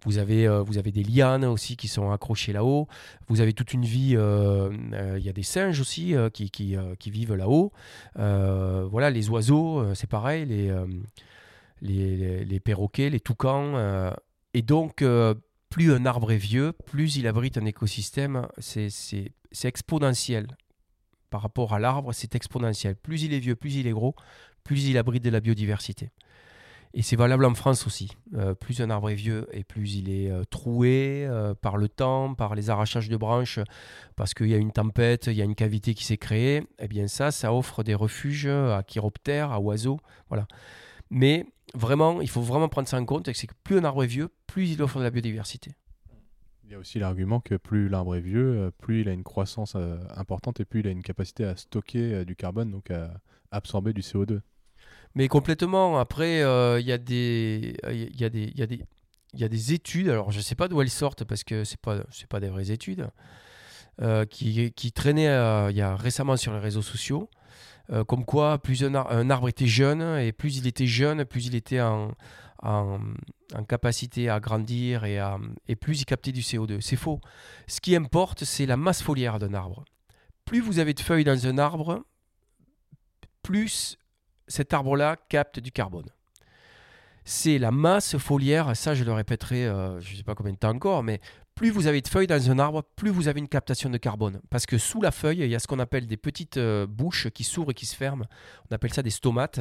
Vous 0.05 0.17
avez, 0.19 0.47
euh, 0.47 0.61
vous 0.61 0.77
avez 0.77 0.91
des 0.91 1.03
lianes 1.03 1.43
aussi 1.43 1.75
qui 1.75 1.89
sont 1.89 2.11
accrochées 2.11 2.53
là-haut. 2.53 2.87
Vous 3.27 3.41
avez 3.41 3.51
toute 3.51 3.73
une 3.73 3.83
vie, 3.83 4.13
euh, 4.15 4.69
euh, 4.93 5.15
il 5.19 5.25
y 5.25 5.29
a 5.29 5.33
des 5.33 5.43
singes 5.43 5.81
aussi 5.81 6.15
euh, 6.15 6.29
qui, 6.29 6.49
qui, 6.49 6.77
euh, 6.77 6.95
qui 6.97 7.11
vivent 7.11 7.35
là-haut. 7.35 7.73
Euh, 8.17 8.87
voilà, 8.89 9.09
les 9.09 9.29
oiseaux, 9.29 9.79
euh, 9.81 9.93
c'est 9.95 10.09
pareil, 10.09 10.45
les, 10.45 10.69
euh, 10.69 10.85
les, 11.81 12.15
les- 12.15 12.45
les 12.45 12.59
perroquets, 12.61 13.09
les 13.09 13.19
toucans. 13.19 13.73
euh, 13.75 14.11
et 14.53 14.61
donc, 14.61 15.01
euh, 15.01 15.35
plus 15.69 15.93
un 15.93 16.05
arbre 16.05 16.31
est 16.31 16.37
vieux, 16.37 16.73
plus 16.85 17.17
il 17.17 17.27
abrite 17.27 17.57
un 17.57 17.65
écosystème, 17.65 18.47
c'est 18.59 19.31
exponentiel. 19.63 20.47
Par 21.29 21.41
rapport 21.41 21.73
à 21.73 21.79
l'arbre, 21.79 22.13
c'est 22.13 22.35
exponentiel. 22.35 22.95
Plus 22.95 23.23
il 23.23 23.33
est 23.33 23.39
vieux, 23.39 23.55
plus 23.55 23.75
il 23.75 23.87
est 23.87 23.91
gros, 23.91 24.15
plus 24.63 24.85
il 24.85 24.97
abrite 24.97 25.23
de 25.23 25.29
la 25.29 25.41
biodiversité. 25.41 26.11
Et 26.93 27.01
c'est 27.01 27.15
valable 27.15 27.45
en 27.45 27.53
France 27.53 27.85
aussi. 27.85 28.11
Euh, 28.35 28.53
plus 28.53 28.81
un 28.81 28.89
arbre 28.89 29.09
est 29.09 29.15
vieux 29.15 29.47
et 29.51 29.63
plus 29.63 29.95
il 29.95 30.09
est 30.09 30.31
euh, 30.31 30.43
troué 30.49 31.25
euh, 31.27 31.53
par 31.53 31.77
le 31.77 31.89
temps, 31.89 32.33
par 32.33 32.55
les 32.55 32.69
arrachages 32.69 33.09
de 33.09 33.17
branches, 33.17 33.59
parce 34.15 34.33
qu'il 34.33 34.47
y 34.47 34.53
a 34.53 34.57
une 34.57 34.71
tempête, 34.71 35.27
il 35.27 35.33
y 35.33 35.41
a 35.41 35.45
une 35.45 35.55
cavité 35.55 35.93
qui 35.93 36.05
s'est 36.05 36.17
créée, 36.17 36.63
eh 36.79 36.87
bien 36.87 37.07
ça, 37.07 37.31
ça 37.31 37.53
offre 37.53 37.83
des 37.83 37.93
refuges 37.93 38.47
à 38.47 38.83
chiroptères, 38.83 39.51
à 39.51 39.59
oiseaux. 39.59 39.99
Voilà. 40.29 40.47
Mais 41.09 41.45
vraiment, 41.73 42.21
il 42.21 42.29
faut 42.29 42.41
vraiment 42.41 42.69
prendre 42.69 42.87
ça 42.87 42.97
en 42.97 43.05
compte, 43.05 43.31
c'est 43.33 43.47
que 43.47 43.53
plus 43.63 43.77
un 43.77 43.83
arbre 43.83 44.03
est 44.03 44.07
vieux, 44.07 44.29
plus 44.45 44.69
il 44.69 44.81
offre 44.81 44.99
de 44.99 45.03
la 45.03 45.09
biodiversité. 45.09 45.71
Il 46.63 46.71
y 46.71 46.75
a 46.75 46.79
aussi 46.79 46.99
l'argument 46.99 47.39
que 47.39 47.55
plus 47.55 47.87
l'arbre 47.87 48.15
est 48.15 48.21
vieux, 48.21 48.57
euh, 48.57 48.71
plus 48.77 49.01
il 49.01 49.09
a 49.09 49.13
une 49.13 49.23
croissance 49.23 49.73
euh, 49.75 49.97
importante 50.15 50.59
et 50.59 50.65
plus 50.65 50.81
il 50.81 50.87
a 50.87 50.91
une 50.91 51.01
capacité 51.01 51.45
à 51.45 51.55
stocker 51.55 52.13
euh, 52.13 52.25
du 52.25 52.35
carbone, 52.35 52.71
donc 52.71 52.91
à 52.91 53.13
absorber 53.51 53.93
du 53.93 54.01
CO2. 54.01 54.41
Mais 55.17 55.27
complètement. 55.27 55.97
Après, 55.97 56.43
euh, 56.43 56.79
il 56.79 56.85
y 56.85 56.91
a 56.91 56.99
des, 56.99 57.75
il 57.89 58.21
y 58.21 58.23
a 58.23 58.29
des, 58.29 58.51
y 58.55 58.61
a 58.61 58.67
des, 58.67 58.83
il 59.33 59.39
y 59.39 59.43
a 59.43 59.49
des 59.49 59.73
études. 59.73 60.09
Alors, 60.09 60.31
je 60.31 60.39
sais 60.39 60.53
pas 60.53 60.67
d'où 60.67 60.79
elles 60.79 60.91
sortent 60.91 61.23
parce 61.23 61.43
que 61.43 61.63
c'est 61.63 61.79
pas, 61.79 62.03
c'est 62.11 62.27
pas 62.27 62.39
des 62.39 62.49
vraies 62.49 62.69
études 62.69 63.09
euh, 64.01 64.25
qui, 64.25 64.71
qui 64.73 64.91
traînaient 64.91 65.27
euh, 65.27 65.71
il 65.71 65.77
y 65.77 65.81
a 65.81 65.95
récemment 65.95 66.37
sur 66.37 66.53
les 66.53 66.59
réseaux 66.59 66.83
sociaux. 66.83 67.31
Euh, 67.91 68.03
comme 68.03 68.25
quoi, 68.25 68.57
plus 68.59 68.83
un, 68.83 68.95
ar- 68.95 69.11
un 69.11 69.29
arbre 69.29 69.47
était 69.49 69.67
jeune 69.67 70.01
et 70.19 70.31
plus 70.31 70.57
il 70.57 70.67
était 70.67 70.87
jeune, 70.87 71.23
plus 71.25 71.45
il 71.47 71.55
était 71.55 71.81
en, 71.81 72.11
capacité 73.67 74.29
à 74.29 74.39
grandir 74.39 75.03
et, 75.05 75.19
et 75.67 75.75
plus 75.75 76.01
il 76.01 76.05
captait 76.05 76.31
du 76.31 76.41
CO2. 76.41 76.81
C'est 76.81 76.95
faux. 76.95 77.21
Ce 77.67 77.79
qui 77.79 77.95
importe, 77.95 78.43
c'est 78.43 78.65
la 78.65 78.77
masse 78.77 79.01
foliaire 79.01 79.39
d'un 79.39 79.53
arbre. 79.53 79.85
Plus 80.45 80.59
vous 80.59 80.79
avez 80.79 80.93
de 80.93 80.99
feuilles 80.99 81.23
dans 81.23 81.47
un 81.47 81.57
arbre, 81.57 82.03
plus 83.43 83.97
cet 84.47 84.73
arbre-là 84.73 85.15
capte 85.29 85.59
du 85.59 85.71
carbone. 85.71 86.09
C'est 87.29 87.57
la 87.57 87.71
masse 87.71 88.15
foliaire, 88.17 88.73
ça 88.73 88.95
je 88.95 89.03
le 89.03 89.11
répéterai, 89.11 89.67
euh, 89.67 89.99
je 89.99 90.13
ne 90.13 90.15
sais 90.15 90.23
pas 90.23 90.33
combien 90.33 90.53
de 90.53 90.57
temps 90.57 90.69
encore, 90.69 91.03
mais 91.03 91.19
plus 91.55 91.71
vous 91.71 91.87
avez 91.87 91.99
de 91.99 92.07
feuilles 92.07 92.25
dans 92.25 92.49
un 92.49 92.57
arbre, 92.57 92.83
plus 92.95 93.09
vous 93.09 93.27
avez 93.27 93.41
une 93.41 93.49
captation 93.49 93.89
de 93.89 93.97
carbone. 93.97 94.39
Parce 94.49 94.65
que 94.65 94.77
sous 94.77 95.01
la 95.01 95.11
feuille, 95.11 95.39
il 95.39 95.49
y 95.49 95.55
a 95.55 95.59
ce 95.59 95.67
qu'on 95.67 95.79
appelle 95.79 96.07
des 96.07 96.15
petites 96.15 96.55
euh, 96.55 96.87
bouches 96.87 97.27
qui 97.31 97.43
s'ouvrent 97.43 97.71
et 97.71 97.73
qui 97.73 97.85
se 97.85 97.97
ferment. 97.97 98.23
On 98.71 98.73
appelle 98.73 98.93
ça 98.93 99.01
des 99.01 99.09
stomates. 99.09 99.59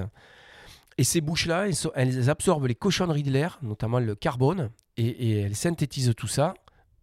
Et 0.96 1.02
ces 1.02 1.20
bouches-là, 1.20 1.66
elles, 1.96 2.30
absorbent 2.30 2.68
les 2.68 2.76
cochonneries 2.76 3.24
de 3.24 3.32
l'air, 3.32 3.58
notamment 3.62 3.98
le 3.98 4.14
carbone, 4.14 4.70
et, 4.96 5.08
et 5.08 5.40
elles 5.40 5.56
synthétisent 5.56 6.14
tout 6.16 6.28
ça. 6.28 6.54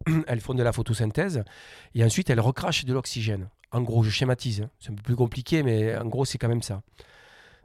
elles 0.26 0.40
font 0.40 0.54
de 0.54 0.62
la 0.62 0.72
photosynthèse, 0.72 1.44
et 1.94 2.02
ensuite 2.02 2.30
elles 2.30 2.40
recrachent 2.40 2.86
de 2.86 2.94
l'oxygène. 2.94 3.50
En 3.70 3.82
gros, 3.82 4.02
je 4.02 4.08
schématise, 4.08 4.62
hein. 4.62 4.70
c'est 4.80 4.92
un 4.92 4.94
peu 4.94 5.02
plus 5.02 5.16
compliqué, 5.16 5.62
mais 5.62 5.94
en 5.94 6.06
gros, 6.06 6.24
c'est 6.24 6.38
quand 6.38 6.48
même 6.48 6.62
ça. 6.62 6.80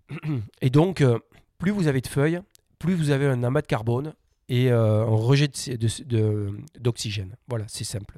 Et 0.62 0.70
donc, 0.70 1.00
euh, 1.00 1.18
plus 1.60 1.72
vous 1.72 1.88
avez 1.88 2.02
de 2.02 2.08
feuilles, 2.08 2.42
plus 2.80 2.96
vous 2.96 3.12
avez 3.12 3.28
un 3.28 3.44
amas 3.44 3.62
de 3.62 3.68
carbone 3.68 4.14
et 4.48 4.72
euh, 4.72 5.02
un 5.04 5.16
rejet 5.16 5.48
de- 5.48 5.76
de- 5.78 6.04
de- 6.06 6.58
d'oxygène. 6.80 7.36
voilà, 7.48 7.66
c'est 7.68 7.84
simple. 7.84 8.18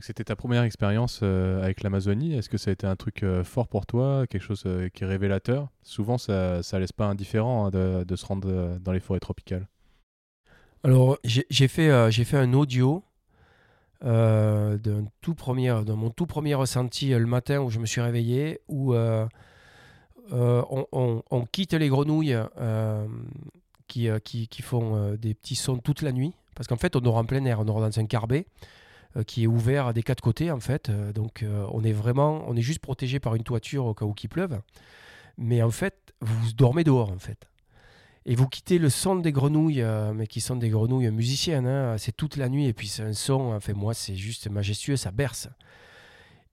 C'était 0.00 0.24
ta 0.24 0.36
première 0.36 0.62
expérience 0.62 1.20
euh, 1.22 1.62
avec 1.62 1.82
l'Amazonie. 1.82 2.34
Est-ce 2.34 2.48
que 2.48 2.56
ça 2.56 2.70
a 2.70 2.72
été 2.72 2.86
un 2.86 2.96
truc 2.96 3.22
euh, 3.22 3.44
fort 3.44 3.68
pour 3.68 3.84
toi, 3.84 4.26
quelque 4.26 4.42
chose 4.42 4.64
qui 4.94 5.04
est 5.04 5.06
révélateur? 5.06 5.68
Souvent, 5.82 6.16
ça 6.16 6.60
ne 6.72 6.78
laisse 6.78 6.92
pas 6.92 7.06
indifférent 7.06 7.66
hein, 7.66 7.70
de, 7.70 8.04
de 8.04 8.16
se 8.16 8.24
rendre 8.24 8.78
dans 8.78 8.92
les 8.92 9.00
forêts 9.00 9.20
tropicales. 9.20 9.66
Alors, 10.84 11.18
j'ai 11.24 11.68
fait, 11.68 12.10
fait 12.24 12.36
un 12.38 12.52
audio 12.54 13.04
d'un 14.00 15.04
tout 15.20 15.34
premier, 15.34 15.82
de 15.84 15.92
mon 15.92 16.10
tout 16.10 16.26
premier 16.26 16.54
ressenti 16.54 17.10
le 17.10 17.26
matin 17.26 17.60
où 17.60 17.68
je 17.70 17.78
me 17.78 17.86
suis 17.86 18.00
réveillé, 18.00 18.60
où 18.68 18.94
on, 18.94 19.28
on- 20.30 21.22
on 21.30 21.44
quitte 21.44 21.74
les 21.74 21.88
grenouilles 21.88 22.36
qui, 23.92 24.08
euh, 24.08 24.18
qui, 24.18 24.48
qui 24.48 24.62
font 24.62 24.96
euh, 24.96 25.16
des 25.18 25.34
petits 25.34 25.54
sons 25.54 25.76
toute 25.76 26.00
la 26.00 26.12
nuit. 26.12 26.32
Parce 26.54 26.66
qu'en 26.66 26.76
fait, 26.76 26.96
on 26.96 27.04
aura 27.04 27.20
en 27.20 27.24
plein 27.26 27.44
air, 27.44 27.60
on 27.60 27.68
aura 27.68 27.86
dans 27.86 28.00
un 28.00 28.06
carbet 28.06 28.46
euh, 29.16 29.22
qui 29.22 29.44
est 29.44 29.46
ouvert 29.46 29.92
des 29.92 30.02
quatre 30.02 30.22
côtés, 30.22 30.50
en 30.50 30.60
fait. 30.60 30.90
Donc, 31.14 31.44
on 31.72 31.84
est 31.84 31.92
vraiment, 31.92 32.42
on 32.46 32.56
est 32.56 32.62
juste 32.62 32.80
protégé 32.80 33.20
par 33.20 33.34
une 33.34 33.42
toiture 33.42 33.84
au 33.84 33.94
cas 33.94 34.06
où 34.06 34.14
qu'il 34.14 34.30
pleuve. 34.30 34.60
Mais 35.36 35.62
en 35.62 35.70
fait, 35.70 36.14
vous 36.20 36.52
dormez 36.52 36.84
dehors, 36.84 37.10
en 37.10 37.18
fait. 37.18 37.48
Et 38.24 38.34
vous 38.34 38.48
quittez 38.48 38.78
le 38.78 38.88
son 38.88 39.16
des 39.16 39.32
grenouilles, 39.32 39.84
mais 40.14 40.26
qui 40.26 40.40
sont 40.40 40.56
des 40.56 40.68
grenouilles 40.68 41.10
musiciennes. 41.10 41.66
hein. 41.66 41.96
C'est 41.98 42.16
toute 42.16 42.36
la 42.36 42.48
nuit 42.48 42.66
et 42.66 42.72
puis 42.72 42.86
c'est 42.86 43.02
un 43.02 43.14
son. 43.14 43.52
Enfin, 43.52 43.72
moi, 43.72 43.94
c'est 43.94 44.14
juste 44.14 44.48
majestueux, 44.48 44.96
ça 44.96 45.10
berce. 45.10 45.48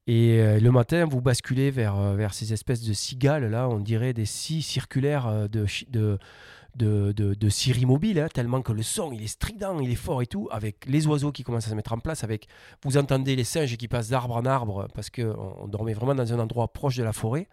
Et 0.07 0.59
le 0.59 0.71
matin, 0.71 1.05
vous 1.05 1.21
basculez 1.21 1.69
vers, 1.69 2.15
vers 2.15 2.33
ces 2.33 2.51
espèces 2.53 2.81
de 2.81 2.93
cigales 2.93 3.51
là, 3.51 3.69
on 3.69 3.79
dirait 3.79 4.13
des 4.13 4.25
scies 4.25 4.63
circulaires 4.63 5.47
de, 5.47 5.67
de, 6.75 7.11
de, 7.11 7.33
de 7.33 7.49
scierie 7.49 7.85
mobile, 7.85 8.19
hein, 8.19 8.27
tellement 8.33 8.61
que 8.61 8.71
le 8.71 8.83
son, 8.83 9.11
il 9.11 9.23
est 9.23 9.27
strident, 9.27 9.79
il 9.79 9.91
est 9.91 9.95
fort 9.95 10.21
et 10.21 10.27
tout, 10.27 10.47
avec 10.51 10.85
les 10.85 11.07
oiseaux 11.07 11.31
qui 11.31 11.43
commencent 11.43 11.67
à 11.67 11.71
se 11.71 11.75
mettre 11.75 11.93
en 11.93 11.99
place, 11.99 12.23
avec 12.23 12.47
vous 12.83 12.97
entendez 12.97 13.35
les 13.35 13.43
singes 13.43 13.75
qui 13.77 13.87
passent 13.87 14.09
d'arbre 14.09 14.35
en 14.35 14.45
arbre, 14.45 14.87
parce 14.93 15.09
qu'on 15.09 15.55
on 15.59 15.67
dormait 15.67 15.93
vraiment 15.93 16.15
dans 16.15 16.31
un 16.33 16.39
endroit 16.39 16.71
proche 16.71 16.95
de 16.95 17.03
la 17.03 17.13
forêt. 17.13 17.47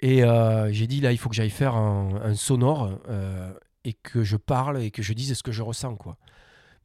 Et 0.00 0.24
euh, 0.24 0.72
j'ai 0.72 0.86
dit, 0.86 1.00
là, 1.00 1.12
il 1.12 1.18
faut 1.18 1.28
que 1.28 1.34
j'aille 1.34 1.50
faire 1.50 1.74
un, 1.74 2.34
sonore 2.34 2.98
euh, 3.08 3.52
et 3.84 3.92
que 3.92 4.24
je 4.24 4.36
parle 4.36 4.82
et 4.82 4.90
que 4.90 5.02
je 5.02 5.12
dise 5.12 5.34
ce 5.34 5.42
que 5.42 5.52
je 5.52 5.62
ressens, 5.62 5.96
quoi. 5.96 6.16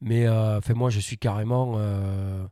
Mais 0.02 0.28
euh, 0.28 0.60
moi, 0.76 0.90
je 0.90 1.00
suis 1.00 1.18
carrément... 1.18 1.76
euh, 1.78 2.46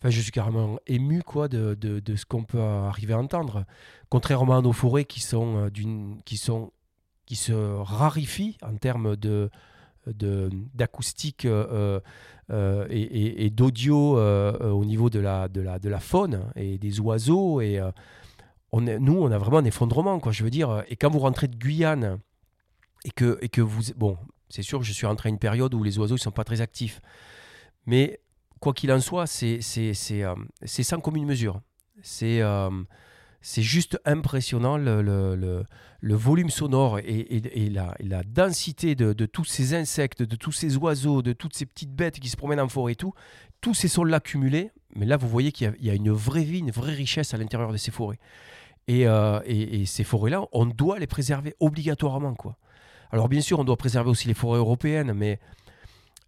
Enfin, 0.00 0.10
je 0.10 0.20
suis 0.20 0.32
carrément 0.32 0.78
ému 0.86 1.22
quoi, 1.22 1.48
de, 1.48 1.72
de, 1.80 1.98
de 1.98 2.14
ce 2.14 2.26
qu'on 2.26 2.44
peut 2.44 2.60
arriver 2.60 3.14
à 3.14 3.18
entendre. 3.18 3.64
Contrairement 4.10 4.58
à 4.58 4.60
nos 4.60 4.74
forêts 4.74 5.06
qui 5.06 5.20
sont, 5.20 5.70
qui 6.26 6.36
sont 6.36 6.72
qui 7.26 7.36
se 7.36 7.52
raréfient 7.52 8.56
en 8.62 8.76
termes 8.76 9.16
de, 9.16 9.50
d'acoustique 10.06 11.44
euh, 11.44 12.00
euh, 12.50 12.86
et, 12.90 13.50
d'audio 13.50 14.18
euh, 14.18 14.70
au 14.70 14.84
niveau 14.84 15.10
de 15.10 15.18
la, 15.18 15.48
de, 15.48 15.60
la, 15.60 15.78
de 15.78 15.88
la 15.88 16.00
faune 16.00 16.44
et 16.56 16.78
des 16.78 17.00
oiseaux. 17.00 17.60
Et, 17.60 17.80
on 18.72 18.86
est, 18.86 18.98
nous, 18.98 19.16
on 19.16 19.30
a 19.30 19.38
vraiment 19.38 19.58
un 19.58 19.64
effondrement. 19.64 20.18
Quoi, 20.20 20.32
je 20.32 20.42
veux 20.42 20.50
dire, 20.50 20.82
et 20.88 20.96
quand 20.96 21.10
vous 21.10 21.20
rentrez 21.20 21.48
de 21.48 21.56
Guyane 21.56 22.18
et 23.04 23.10
que, 23.10 23.38
et 23.40 23.48
que 23.48 23.60
vous... 23.60 23.92
Bon, 23.96 24.18
c'est 24.48 24.62
sûr 24.62 24.82
je 24.82 24.92
suis 24.92 25.06
rentré 25.06 25.28
à 25.28 25.30
une 25.30 25.38
période 25.38 25.74
où 25.74 25.82
les 25.82 25.98
oiseaux 25.98 26.14
ne 26.14 26.20
sont 26.20 26.32
pas 26.32 26.44
très 26.44 26.60
actifs. 26.60 27.00
Mais 27.86 28.20
quoi 28.60 28.72
qu'il 28.72 28.90
en 28.92 29.00
soit, 29.00 29.26
c'est, 29.26 29.60
sans 29.60 31.00
commune 31.00 31.26
mesure. 31.26 31.60
C'est, 32.02 32.42
c'est 33.46 33.62
juste 33.62 34.00
impressionnant 34.06 34.78
le, 34.78 35.02
le, 35.02 36.14
volume 36.14 36.48
sonore 36.48 36.98
et, 36.98 37.70
la, 37.70 38.22
densité 38.24 38.94
de, 38.94 39.26
tous 39.26 39.44
ces 39.44 39.74
insectes, 39.74 40.22
de 40.22 40.34
tous 40.34 40.50
ces 40.50 40.78
oiseaux, 40.78 41.20
de 41.20 41.34
toutes 41.34 41.54
ces 41.54 41.66
petites 41.66 41.92
bêtes 41.92 42.20
qui 42.20 42.30
se 42.30 42.38
promènent 42.38 42.60
en 42.60 42.70
forêt 42.70 42.92
et 42.92 42.96
tout. 42.96 43.12
Tous 43.60 43.74
ces 43.74 43.88
sons-là 43.88 44.20
cumulés, 44.20 44.70
mais 44.96 45.04
là 45.04 45.18
vous 45.18 45.28
voyez 45.28 45.52
qu'il 45.52 45.76
y 45.78 45.90
a, 45.90 45.94
une 45.94 46.10
vraie 46.10 46.42
vie, 46.42 46.60
une 46.60 46.70
vraie 46.70 46.94
richesse 46.94 47.34
à 47.34 47.36
l'intérieur 47.36 47.70
de 47.70 47.76
ces 47.76 47.90
forêts. 47.90 48.18
Et, 48.88 49.06
euh, 49.06 49.40
et 49.44 49.84
ces 49.84 50.04
forêts-là, 50.04 50.46
on 50.52 50.64
doit 50.64 50.98
les 50.98 51.06
préserver 51.06 51.54
obligatoirement. 51.60 52.34
Quoi. 52.34 52.56
Alors 53.10 53.28
bien 53.28 53.42
sûr, 53.42 53.58
on 53.58 53.64
doit 53.64 53.76
préserver 53.76 54.08
aussi 54.08 54.26
les 54.26 54.34
forêts 54.34 54.58
européennes, 54.58 55.12
mais 55.12 55.38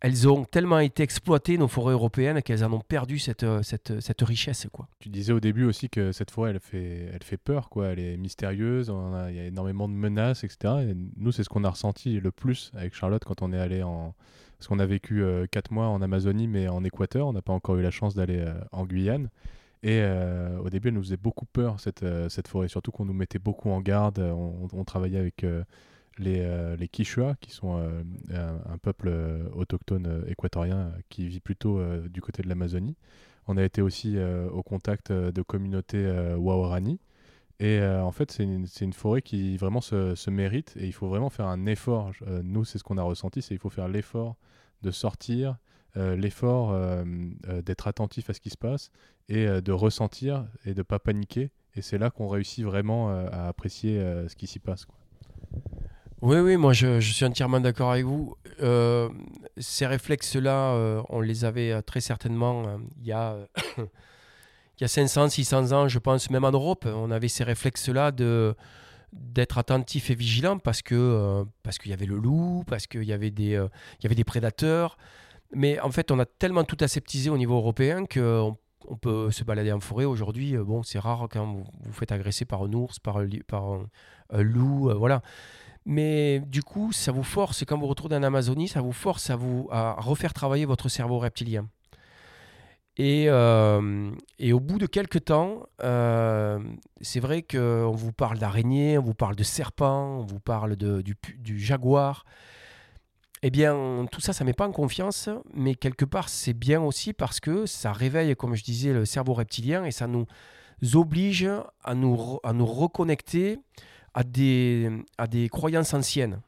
elles 0.01 0.29
ont 0.29 0.45
tellement 0.45 0.79
été 0.79 1.03
exploitées, 1.03 1.59
nos 1.59 1.69
forêts 1.69 1.93
européennes, 1.93 2.43
qu'elles 2.43 2.65
en 2.65 2.73
ont 2.73 2.81
perdu 2.81 3.19
cette, 3.19 3.43
euh, 3.43 3.63
cette, 3.63 4.01
cette 4.01 4.23
richesse. 4.23 4.67
Quoi. 4.73 4.89
Tu 4.99 5.09
disais 5.09 5.33
au 5.33 5.41
début 5.41 5.65
aussi 5.65 5.89
que 5.89 6.13
cette 6.13 6.31
forêt, 6.31 6.51
elle 6.51 6.61
fait, 6.61 7.11
elle 7.13 7.23
fait 7.23 7.37
peur, 7.37 7.69
quoi. 7.69 7.89
Elle 7.89 8.01
est 8.01 8.17
mystérieuse, 8.17 8.93
il 9.29 9.37
y 9.37 9.41
a 9.41 9.45
énormément 9.45 9.89
de 9.89 9.95
menaces, 9.95 10.45
etc. 10.45 10.75
Et 10.89 10.95
nous, 11.17 11.33
c'est 11.33 11.45
ce 11.45 11.49
qu'on 11.49 11.65
a 11.65 11.71
ressenti 11.71 12.21
le 12.21 12.31
plus 12.31 12.71
avec 12.75 12.95
Charlotte 12.95 13.25
quand 13.25 13.43
on 13.43 13.53
est 13.53 13.59
allé 13.59 13.83
en... 13.83 14.15
Parce 14.59 14.69
qu'on 14.69 14.79
a 14.79 14.87
vécu 14.87 15.23
4 15.51 15.71
mois 15.71 15.89
en 15.89 16.01
Amazonie, 16.01 16.49
mais 16.49 16.67
en 16.67 16.83
Équateur. 16.83 17.27
On 17.27 17.35
n'a 17.35 17.43
pas 17.43 17.53
encore 17.53 17.77
eu 17.77 17.83
la 17.83 17.91
chance 17.91 18.15
d'aller 18.15 18.39
euh, 18.39 18.55
en 18.73 18.87
Guyane. 18.87 19.29
Et 19.83 20.01
euh, 20.03 20.59
au 20.59 20.71
début, 20.71 20.89
elle 20.89 20.95
nous 20.95 21.03
faisait 21.03 21.17
beaucoup 21.17 21.47
peur, 21.47 21.79
cette, 21.79 22.03
euh, 22.03 22.29
cette 22.29 22.49
forêt. 22.49 22.69
Surtout 22.69 22.91
qu'on 22.91 23.05
nous 23.05 23.13
mettait 23.13 23.39
beaucoup 23.39 23.71
en 23.71 23.81
garde. 23.81 24.19
On, 24.19 24.85
travaillait 24.85 25.19
avec 25.19 25.45
euh, 25.45 25.63
les, 26.19 26.41
euh, 26.41 26.77
Quichua, 26.91 27.37
qui 27.41 27.51
sont 27.51 27.79
euh, 27.79 28.59
un, 28.67 28.79
peuple 28.79 29.09
euh, 29.09 29.49
autochtone 29.55 30.07
euh, 30.07 30.31
équatorien 30.31 30.93
qui 31.09 31.27
vit 31.27 31.41
plutôt 31.41 31.81
du 32.09 32.21
côté 32.21 32.43
de 32.43 32.49
l'Amazonie. 32.49 32.97
On 33.49 33.57
a 33.57 33.65
été 33.65 33.81
aussi 33.81 34.17
au 34.19 34.63
contact 34.65 35.13
de 35.13 35.43
communautés 35.43 36.05
Waorani. 36.37 36.99
Et 37.61 37.81
en 37.81 38.11
fait, 38.11 38.33
c'est 38.33 38.43
une, 38.43 38.93
forêt 38.93 39.23
qui 39.23 39.57
vraiment 39.57 39.81
se, 39.81 40.31
mérite 40.31 40.75
et 40.77 40.87
il 40.87 40.93
faut 40.93 41.07
vraiment 41.07 41.31
faire 41.31 41.47
un 41.47 41.65
effort. 41.67 42.11
Nous, 42.43 42.65
c'est 42.65 42.79
ce 42.79 42.83
qu'on 42.83 42.99
a 42.99 43.03
ressenti, 43.05 43.43
c'est 43.43 43.51
qu'il 43.51 43.61
faut 43.61 43.71
faire 43.71 43.87
l'effort 43.87 44.35
de 44.83 44.91
sortir, 44.91 45.59
l'effort 45.95 46.77
d'être 47.63 47.87
attentif 47.87 48.31
à 48.31 48.35
ce 48.35 48.41
qui 48.41 48.51
se 48.51 48.59
passe 48.59 48.91
et 49.29 49.47
de 49.47 49.73
ressentir 49.73 50.45
et 50.65 50.75
de 50.75 50.83
pas 50.83 50.99
paniquer. 50.99 51.53
Et 51.77 51.83
c'est 51.83 51.99
là 51.99 52.11
qu'on 52.11 52.27
réussit 52.27 52.65
vraiment 52.65 53.11
à 53.11 53.47
apprécier 53.47 54.01
ce 54.27 54.35
qui 54.35 54.49
s'y 54.49 54.59
passe. 54.59 54.89
Oui, 56.27 56.41
oui, 56.41 56.57
moi 56.57 56.73
je, 56.73 56.99
suis 56.99 57.25
entièrement 57.25 57.61
d'accord 57.61 57.93
avec 57.93 58.05
vous. 58.05 58.35
Euh, 58.61 59.09
ces 59.59 59.87
réflexes-là, 59.87 60.73
euh, 60.73 61.01
on 61.09 61.21
les 61.21 61.45
avait 61.45 61.71
euh, 61.71 61.83
très 61.83 62.01
certainement 62.01 62.81
il 62.99 63.07
y 63.07 63.13
a, 63.13 63.37
il 63.79 64.81
y 64.81 64.85
a 64.85 64.89
500, 64.89 65.29
600 65.29 65.71
ans, 65.71 65.87
je 65.87 66.01
pense, 66.01 66.29
même 66.31 66.43
en 66.43 66.51
Europe, 66.51 66.85
on 66.93 67.13
avait 67.13 67.29
ces 67.29 67.45
réflexes-là 67.45 68.11
de 68.11 68.57
d'être 69.13 69.57
attentif 69.57 70.11
et 70.11 70.17
vigilant 70.17 70.59
parce 70.59 70.83
que 70.83 71.45
parce 71.63 71.79
qu'il 71.79 71.93
y 71.93 71.95
avait 71.95 72.07
le 72.07 72.17
loup, 72.17 72.65
parce 72.67 72.89
qu'il 72.89 73.05
y 73.05 73.13
avait 73.13 73.31
des 73.31 73.53
il 73.53 74.03
y 74.03 74.07
avait 74.07 74.17
des 74.17 74.25
prédateurs. 74.25 74.99
Mais 75.53 75.79
en 75.79 75.93
fait, 75.93 76.11
on 76.11 76.19
a 76.19 76.27
tellement 76.27 76.65
tout 76.65 76.79
aseptisé 76.81 77.31
au 77.31 77.39
niveau 77.39 77.55
européen 77.55 78.05
que 78.05 78.41
on, 78.89 78.97
peut 78.97 79.31
se 79.31 79.45
balader 79.45 79.71
en 79.71 79.79
forêt 79.79 80.05
aujourd'hui. 80.05 80.57
Bon, 80.57 80.83
c'est 80.83 80.99
rare 80.99 81.29
quand 81.31 81.47
vous 81.47 81.65
vous 81.85 81.93
faites 81.93 82.11
agresser 82.11 82.45
par 82.45 82.65
un 82.65 82.73
ours, 82.73 82.99
par 82.99 83.19
un, 83.19 83.29
loup, 84.33 84.93
voilà. 84.99 85.23
Mais 85.89 86.41
du 86.41 86.65
coup, 86.65 86.91
ça 86.91 87.13
vous 87.13 87.23
force, 87.23 87.65
quand 87.65 87.79
vous 87.79 87.87
retournez 87.87 88.17
en 88.17 88.25
Amazonie, 88.25 88.67
ça 88.67 88.81
vous 88.81 88.93
force 88.93 89.31
à, 89.31 89.37
vous, 89.37 89.69
à 89.71 89.95
refaire 90.01 90.35
travailler 90.35 90.65
votre 90.65 90.89
cerveau 90.89 91.21
reptilien. 91.21 91.69
Et, 92.97 93.27
euh, 93.29 94.11
et 94.41 94.53
au 94.53 94.59
bout 94.59 94.79
de 94.79 94.87
quelques 94.87 95.27
temps, 95.27 95.63
euh, 95.85 96.59
c'est 97.03 97.21
vrai 97.21 97.43
qu'on 97.43 97.93
vous 97.93 98.13
parle 98.13 98.39
d'araignées, 98.39 98.99
on 98.99 99.03
vous 99.03 99.15
parle 99.15 99.37
de 99.37 99.45
serpents, 99.45 100.19
on 100.19 100.25
vous 100.25 100.41
parle 100.41 100.75
de, 100.75 101.03
du, 101.03 101.59
jaguar. 101.61 102.25
Eh 103.43 103.51
bien, 103.51 104.07
tout 104.11 104.21
ça, 104.21 104.33
ça 104.33 104.43
ne 104.43 104.47
met 104.47 104.55
pas 104.55 104.67
en 104.67 104.73
confiance, 104.73 105.29
mais 105.55 105.77
quelque 105.77 106.05
part, 106.05 106.29
c'est 106.29 106.55
bien 106.55 106.83
aussi 106.83 107.13
parce 107.13 107.39
que 107.39 107.65
ça 107.65 107.93
réveille, 107.93 108.35
comme 108.35 108.57
je 108.57 108.65
disais, 108.65 108.93
le 108.93 109.05
cerveau 109.05 109.35
reptilien 109.35 109.85
et 109.85 109.93
ça 109.93 110.09
nous 110.09 110.27
oblige 110.95 111.49
à 111.85 111.95
nous, 111.95 112.41
à 112.43 112.53
nous 112.53 112.67
reconnecter 112.67 113.61
à 114.17 114.25
des, 114.25 114.91
à 115.19 115.27
des 115.29 115.49
croyances 115.49 115.95
anciennes. 115.95 116.41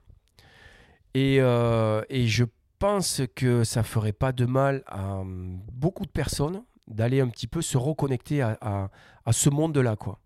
Et, 1.15 1.37
euh, 1.41 2.03
et 2.09 2.27
je 2.27 2.45
pense 2.79 3.23
que 3.35 3.63
ça 3.65 3.83
ferait 3.83 4.13
pas 4.13 4.33
de 4.33 4.45
mal 4.47 4.83
à 4.87 5.19
hum, 5.19 5.61
beaucoup 5.73 6.05
de 6.07 6.11
personnes 6.11 6.63
d'aller 6.87 7.21
un 7.21 7.29
petit 7.29 7.47
peu 7.47 7.61
se 7.61 7.77
reconnecter 7.77 8.41
à, 8.43 8.57
à- 8.61 9.33
ce 9.33 9.51
monde-là. 9.51 9.97
quoi. 9.97 10.19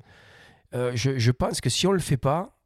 Euh, 0.75 0.93
je, 0.95 1.19
je 1.19 1.31
pense 1.33 1.61
que 1.61 1.69
si 1.69 1.87
on 1.87 1.91
ne 1.91 1.97
le 1.97 2.01
fait 2.03 2.17
pas, 2.17 2.57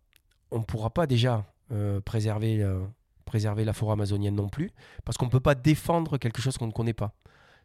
on 0.50 0.58
ne 0.58 0.64
pourra 0.64 0.90
pas 0.90 1.06
déjà 1.06 1.44
euh, 1.72 2.00
préserver, 2.02 2.62
euh, 2.62 2.84
préserver 3.24 3.64
la 3.64 3.72
forêt 3.72 3.94
amazonienne 3.94 4.34
non 4.34 4.48
plus, 4.50 4.70
parce 5.04 5.16
qu'on 5.16 5.24
ne 5.26 5.30
peut 5.30 5.40
pas 5.40 5.54
défendre 5.54 6.18
quelque 6.18 6.42
chose 6.42 6.58
qu'on 6.58 6.66
ne 6.66 6.72
connaît 6.72 6.92
pas. 6.92 7.14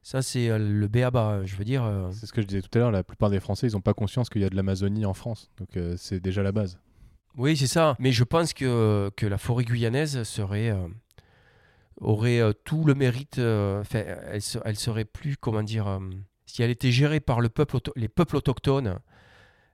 Ça, 0.04 0.22
c'est 0.22 0.50
euh, 0.50 0.58
le 0.58 0.88
béaba, 0.88 1.46
je 1.46 1.56
veux 1.58 1.66
dire. 1.66 1.84
euh, 1.84 2.10
C'est 2.14 2.26
ce 2.28 2.34
que 2.34 2.42
je 2.42 2.48
disais 2.48 2.62
tout 2.62 2.70
à 2.76 2.80
l'heure, 2.80 2.92
la 2.92 3.04
plupart 3.04 3.30
des 3.30 3.40
Français, 3.42 3.68
ils 3.68 3.74
n'ont 3.74 3.82
pas 3.82 3.94
conscience 3.94 4.30
qu'il 4.30 4.42
y 4.42 4.46
a 4.46 4.50
de 4.50 4.56
l'Amazonie 4.56 5.06
en 5.06 5.14
France. 5.14 5.50
Donc 5.58 5.76
euh, 5.76 5.96
c'est 5.98 6.20
déjà 6.22 6.42
la 6.44 6.52
base. 6.54 6.80
Oui, 7.38 7.56
c'est 7.56 7.68
ça. 7.68 7.96
Mais 8.00 8.12
je 8.12 8.24
pense 8.24 8.54
que, 8.54 9.12
que 9.16 9.26
la 9.26 9.38
forêt 9.38 9.64
guyanaise 9.64 10.24
serait, 10.24 10.70
euh, 10.70 10.88
aurait 12.00 12.40
euh, 12.40 12.54
tout 12.54 12.84
le 12.84 12.94
mérite. 12.94 13.40
euh, 13.40 13.84
elle, 13.94 14.42
elle 14.66 14.76
serait 14.76 15.06
plus, 15.06 15.38
comment 15.38 15.64
dire, 15.64 15.88
euh, 15.88 16.00
si 16.46 16.62
elle 16.62 16.72
était 16.72 16.92
gérée 16.92 17.20
par 17.20 17.40
le 17.42 17.50
peuple, 17.50 17.78
les 17.96 18.10
peuples 18.10 18.36
autochtones, 18.36 19.00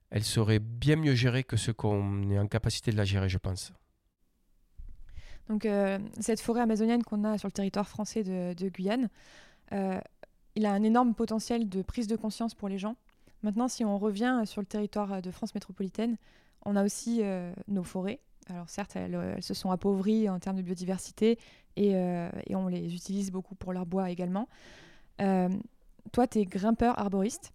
elle 0.10 0.24
serait 0.24 0.60
bien 0.60 0.96
mieux 0.96 1.16
gérée 1.16 1.44
que 1.44 1.58
ce 1.58 1.72
qu'on 1.72 2.30
est 2.30 2.40
en 2.40 2.48
capacité 2.48 2.92
de 2.92 2.98
la 2.98 3.04
gérer, 3.04 3.30
je 3.30 3.38
pense. 3.38 3.74
Donc 5.50 5.66
cette 6.20 6.42
forêt 6.42 6.62
amazonienne 6.62 7.04
qu'on 7.04 7.24
a 7.24 7.38
sur 7.38 7.48
le 7.48 7.54
territoire 7.54 7.88
français 7.88 8.24
de, 8.24 8.54
de 8.54 8.70
Guyane, 8.70 9.10
il 9.72 10.66
a 10.66 10.72
un 10.72 10.84
énorme 10.84 11.16
potentiel 11.16 11.68
de 11.68 11.82
prise 11.82 12.08
de 12.08 12.16
conscience 12.16 12.54
pour 12.54 12.70
les 12.70 12.78
gens. 12.78 12.96
Maintenant, 13.44 13.68
si 13.68 13.86
on 13.86 13.98
revient 13.98 14.44
sur 14.46 14.62
le 14.62 14.68
territoire 14.68 15.22
de 15.22 15.32
France 15.32 15.56
métropolitaine, 15.56 16.18
on 16.66 16.76
a 16.76 16.84
aussi 16.84 17.20
euh, 17.22 17.52
nos 17.68 17.84
forêts. 17.84 18.20
Alors 18.50 18.70
certes, 18.70 18.96
elles, 18.96 19.16
euh, 19.16 19.34
elles 19.36 19.44
se 19.44 19.54
sont 19.54 19.72
appauvries 19.72 20.30
en 20.30 20.40
termes 20.40 20.58
de 20.58 20.62
biodiversité 20.62 21.38
et, 21.76 21.96
euh, 21.96 22.30
on 22.50 22.68
les 22.68 22.94
utilise 22.94 23.32
beaucoup 23.32 23.56
pour 23.56 23.74
leur 23.74 23.86
bois 23.86 24.10
également. 24.10 24.48
Toi, 26.14 26.28
tu 26.28 26.40
es 26.40 26.46
grimpeur 26.46 26.98
arboriste 27.00 27.54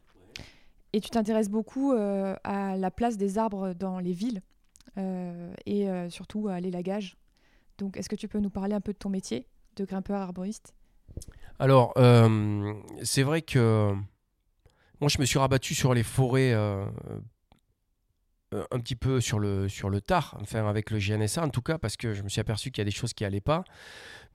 et 0.93 1.01
tu 1.01 1.11
t'intéresses 1.11 1.49
beaucoup 1.49 1.93
à 1.93 2.77
la 2.77 2.91
place 2.91 3.17
des 3.17 3.39
arbres 3.39 3.73
dans 3.73 3.99
les 3.99 4.13
villes 4.13 4.43
et 4.97 5.89
surtout 6.11 6.49
à 6.49 6.61
l'élagage. 6.61 7.17
Donc, 7.79 7.97
est-ce 7.97 8.09
que 8.09 8.17
tu 8.17 8.29
peux 8.29 8.41
nous 8.41 8.51
parler 8.51 8.75
un 8.75 8.81
peu 8.81 8.93
de 8.93 8.99
ton 8.99 9.09
métier 9.09 9.47
de 9.77 9.85
grimpeur 9.85 10.21
arboriste? 10.21 10.75
Alors, 11.59 11.95
c'est 13.03 13.23
vrai 13.23 13.43
que 13.43 13.95
moi, 15.01 15.09
je 15.09 15.19
me 15.19 15.25
suis 15.25 15.39
rabattu 15.39 15.75
sur 15.75 15.95
les 15.95 16.03
forêts 16.03 16.53
un 18.71 18.79
petit 18.81 18.97
peu 18.97 19.21
sur 19.21 19.39
le, 19.39 19.69
sur 19.69 19.91
le 19.91 20.01
tard, 20.01 20.37
enfin 20.41 20.69
avec 20.69 20.91
le 20.91 20.99
GNSA 20.99 21.43
en 21.43 21.49
tout 21.49 21.63
cas, 21.63 21.79
parce 21.79 21.97
que 21.97 22.15
je 22.15 22.23
me 22.23 22.29
suis 22.29 22.41
aperçu 22.41 22.71
qu'il 22.71 22.81
y 22.81 22.83
a 22.83 22.85
des 22.85 22.91
choses 22.91 23.13
qui 23.15 23.25
n'allaient 23.25 23.41
pas. 23.41 23.65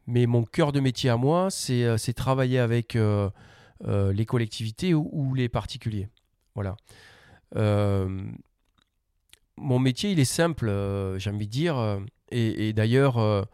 Mais 0.07 0.25
mon 0.25 0.43
cœur 0.43 0.71
de 0.71 0.79
métier 0.79 1.09
à 1.09 1.17
moi, 1.17 1.49
c'est 1.51 1.83
euh, 1.83 1.97
travailler 2.15 2.59
avec 2.59 2.95
euh, 2.95 3.29
euh, 3.85 4.13
les 4.13 4.25
collectivités 4.25 4.93
ou, 4.93 5.33
les 5.35 5.49
particuliers. 5.49 6.07
Voilà. 6.55 6.77
Mon 9.57 9.79
métier, 9.79 10.11
il 10.11 10.19
est 10.19 10.25
simple, 10.25 10.67
j'ai 11.17 11.29
envie 11.29 11.47
de 11.47 11.51
dire. 11.51 11.77
euh, 11.77 11.99
Et, 12.31 12.73
d'ailleurs, 12.73 13.47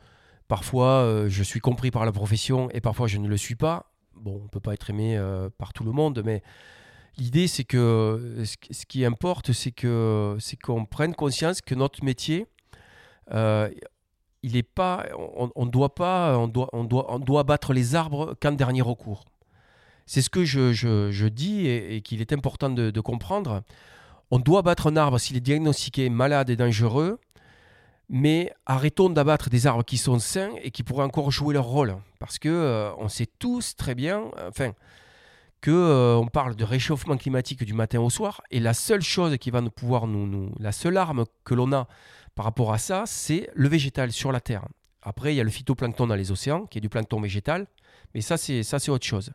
parfois, 0.48 1.26
je 1.28 1.44
suis 1.44 1.60
compris 1.60 1.90
par 1.92 2.06
la 2.06 2.12
profession 2.12 2.70
et 2.72 2.82
parfois, 2.82 3.08
je 3.08 3.18
ne 3.18 3.28
le 3.28 3.38
suis 3.38 3.56
pas. 3.56 3.92
Bon, 4.16 4.40
on 4.40 4.44
ne 4.44 4.48
peut 4.48 4.60
pas 4.60 4.74
être 4.74 4.90
aimé 4.90 5.20
par 5.58 5.74
tout 5.74 5.84
le 5.84 5.92
monde, 5.92 6.22
mais 6.24 6.44
l'idée, 7.18 7.48
c'est 7.48 7.64
que 7.64 8.44
ce 8.44 8.86
qui 8.86 9.06
importe, 9.06 9.52
c'est 9.54 9.72
que 9.72 10.38
c'est 10.40 10.60
qu'on 10.60 10.86
prenne 10.86 11.16
conscience 11.16 11.62
que 11.62 11.76
notre 11.76 12.04
métier, 12.04 12.48
il 14.44 14.58
est 14.58 14.64
pas, 14.64 15.06
on, 15.56 15.66
doit 15.66 15.96
pas, 15.96 16.38
on 16.38 16.48
doit, 16.48 16.70
doit, 16.74 17.12
on 17.12 17.20
doit 17.20 17.44
battre 17.44 17.74
les 17.74 17.96
arbres 17.96 18.36
qu'en 18.42 18.52
dernier 18.52 18.82
recours. 18.82 19.24
C'est 20.06 20.22
ce 20.22 20.30
que 20.30 20.44
je, 20.44 20.74
je, 20.74 21.28
dis 21.28 21.68
et, 21.68 22.02
qu'il 22.02 22.20
est 22.20 22.34
important 22.34 22.70
de, 22.70 22.92
de, 22.92 23.02
comprendre. 23.02 23.64
On 24.32 24.40
doit 24.40 24.62
battre 24.62 24.88
un 24.88 24.98
arbre 24.98 25.18
s'il 25.18 25.38
est 25.38 25.42
diagnostiqué 25.42 26.10
malade 26.10 26.50
et 26.50 26.58
dangereux, 26.58 27.20
mais 28.10 28.54
arrêtons 28.66 29.10
d'abattre 29.10 29.50
des 29.50 29.66
arbres 29.66 29.86
qui 29.86 29.98
sont 29.98 30.20
sains 30.20 30.52
et 30.62 30.72
qui 30.72 30.84
pourraient 30.84 31.06
encore 31.06 31.32
jouer 31.32 31.54
leur 31.54 31.66
rôle. 31.66 31.96
Parce 32.20 32.38
que 32.38 32.50
euh, 32.50 32.92
on 32.98 33.08
sait 33.08 33.28
tous 33.40 33.78
très 33.78 33.96
bien, 33.96 34.26
enfin, 34.46 34.74
que 35.64 35.72
euh, 35.72 36.18
on 36.18 36.28
parle 36.28 36.56
de 36.56 36.66
réchauffement 36.66 37.16
climatique 37.16 37.64
du 37.64 37.74
matin 37.74 38.02
au 38.02 38.10
soir, 38.10 38.42
et 38.52 38.60
la 38.60 38.74
seule 38.74 39.02
chose 39.02 39.38
qui 39.38 39.50
va 39.50 39.62
nous 39.62 39.70
pouvoir 39.70 40.08
nous, 40.08 40.28
nous 40.28 40.52
la 40.60 40.74
seule 40.74 40.98
arme 40.98 41.24
que 41.46 41.54
l'on 41.54 41.72
a 41.72 41.88
par 42.36 42.44
rapport 42.44 42.74
à 42.74 42.78
ça, 42.78 43.06
c'est 43.06 43.50
le 43.54 43.70
végétal 43.70 44.12
sur 44.12 44.34
la 44.34 44.42
Terre. 44.42 44.68
Après, 45.02 45.34
il 45.34 45.38
y 45.38 45.40
a 45.40 45.44
le 45.44 45.50
phytoplancton 45.50 46.06
dans 46.06 46.16
les 46.16 46.32
océans, 46.32 46.66
qui 46.66 46.80
est 46.80 46.82
du 46.82 46.90
plancton 46.90 47.22
végétal, 47.22 47.66
mais 48.14 48.20
ça, 48.20 48.36
c'est 48.36 48.62
ça, 48.64 48.78
c'est 48.78 48.92
autre 48.92 49.06
chose. 49.06 49.32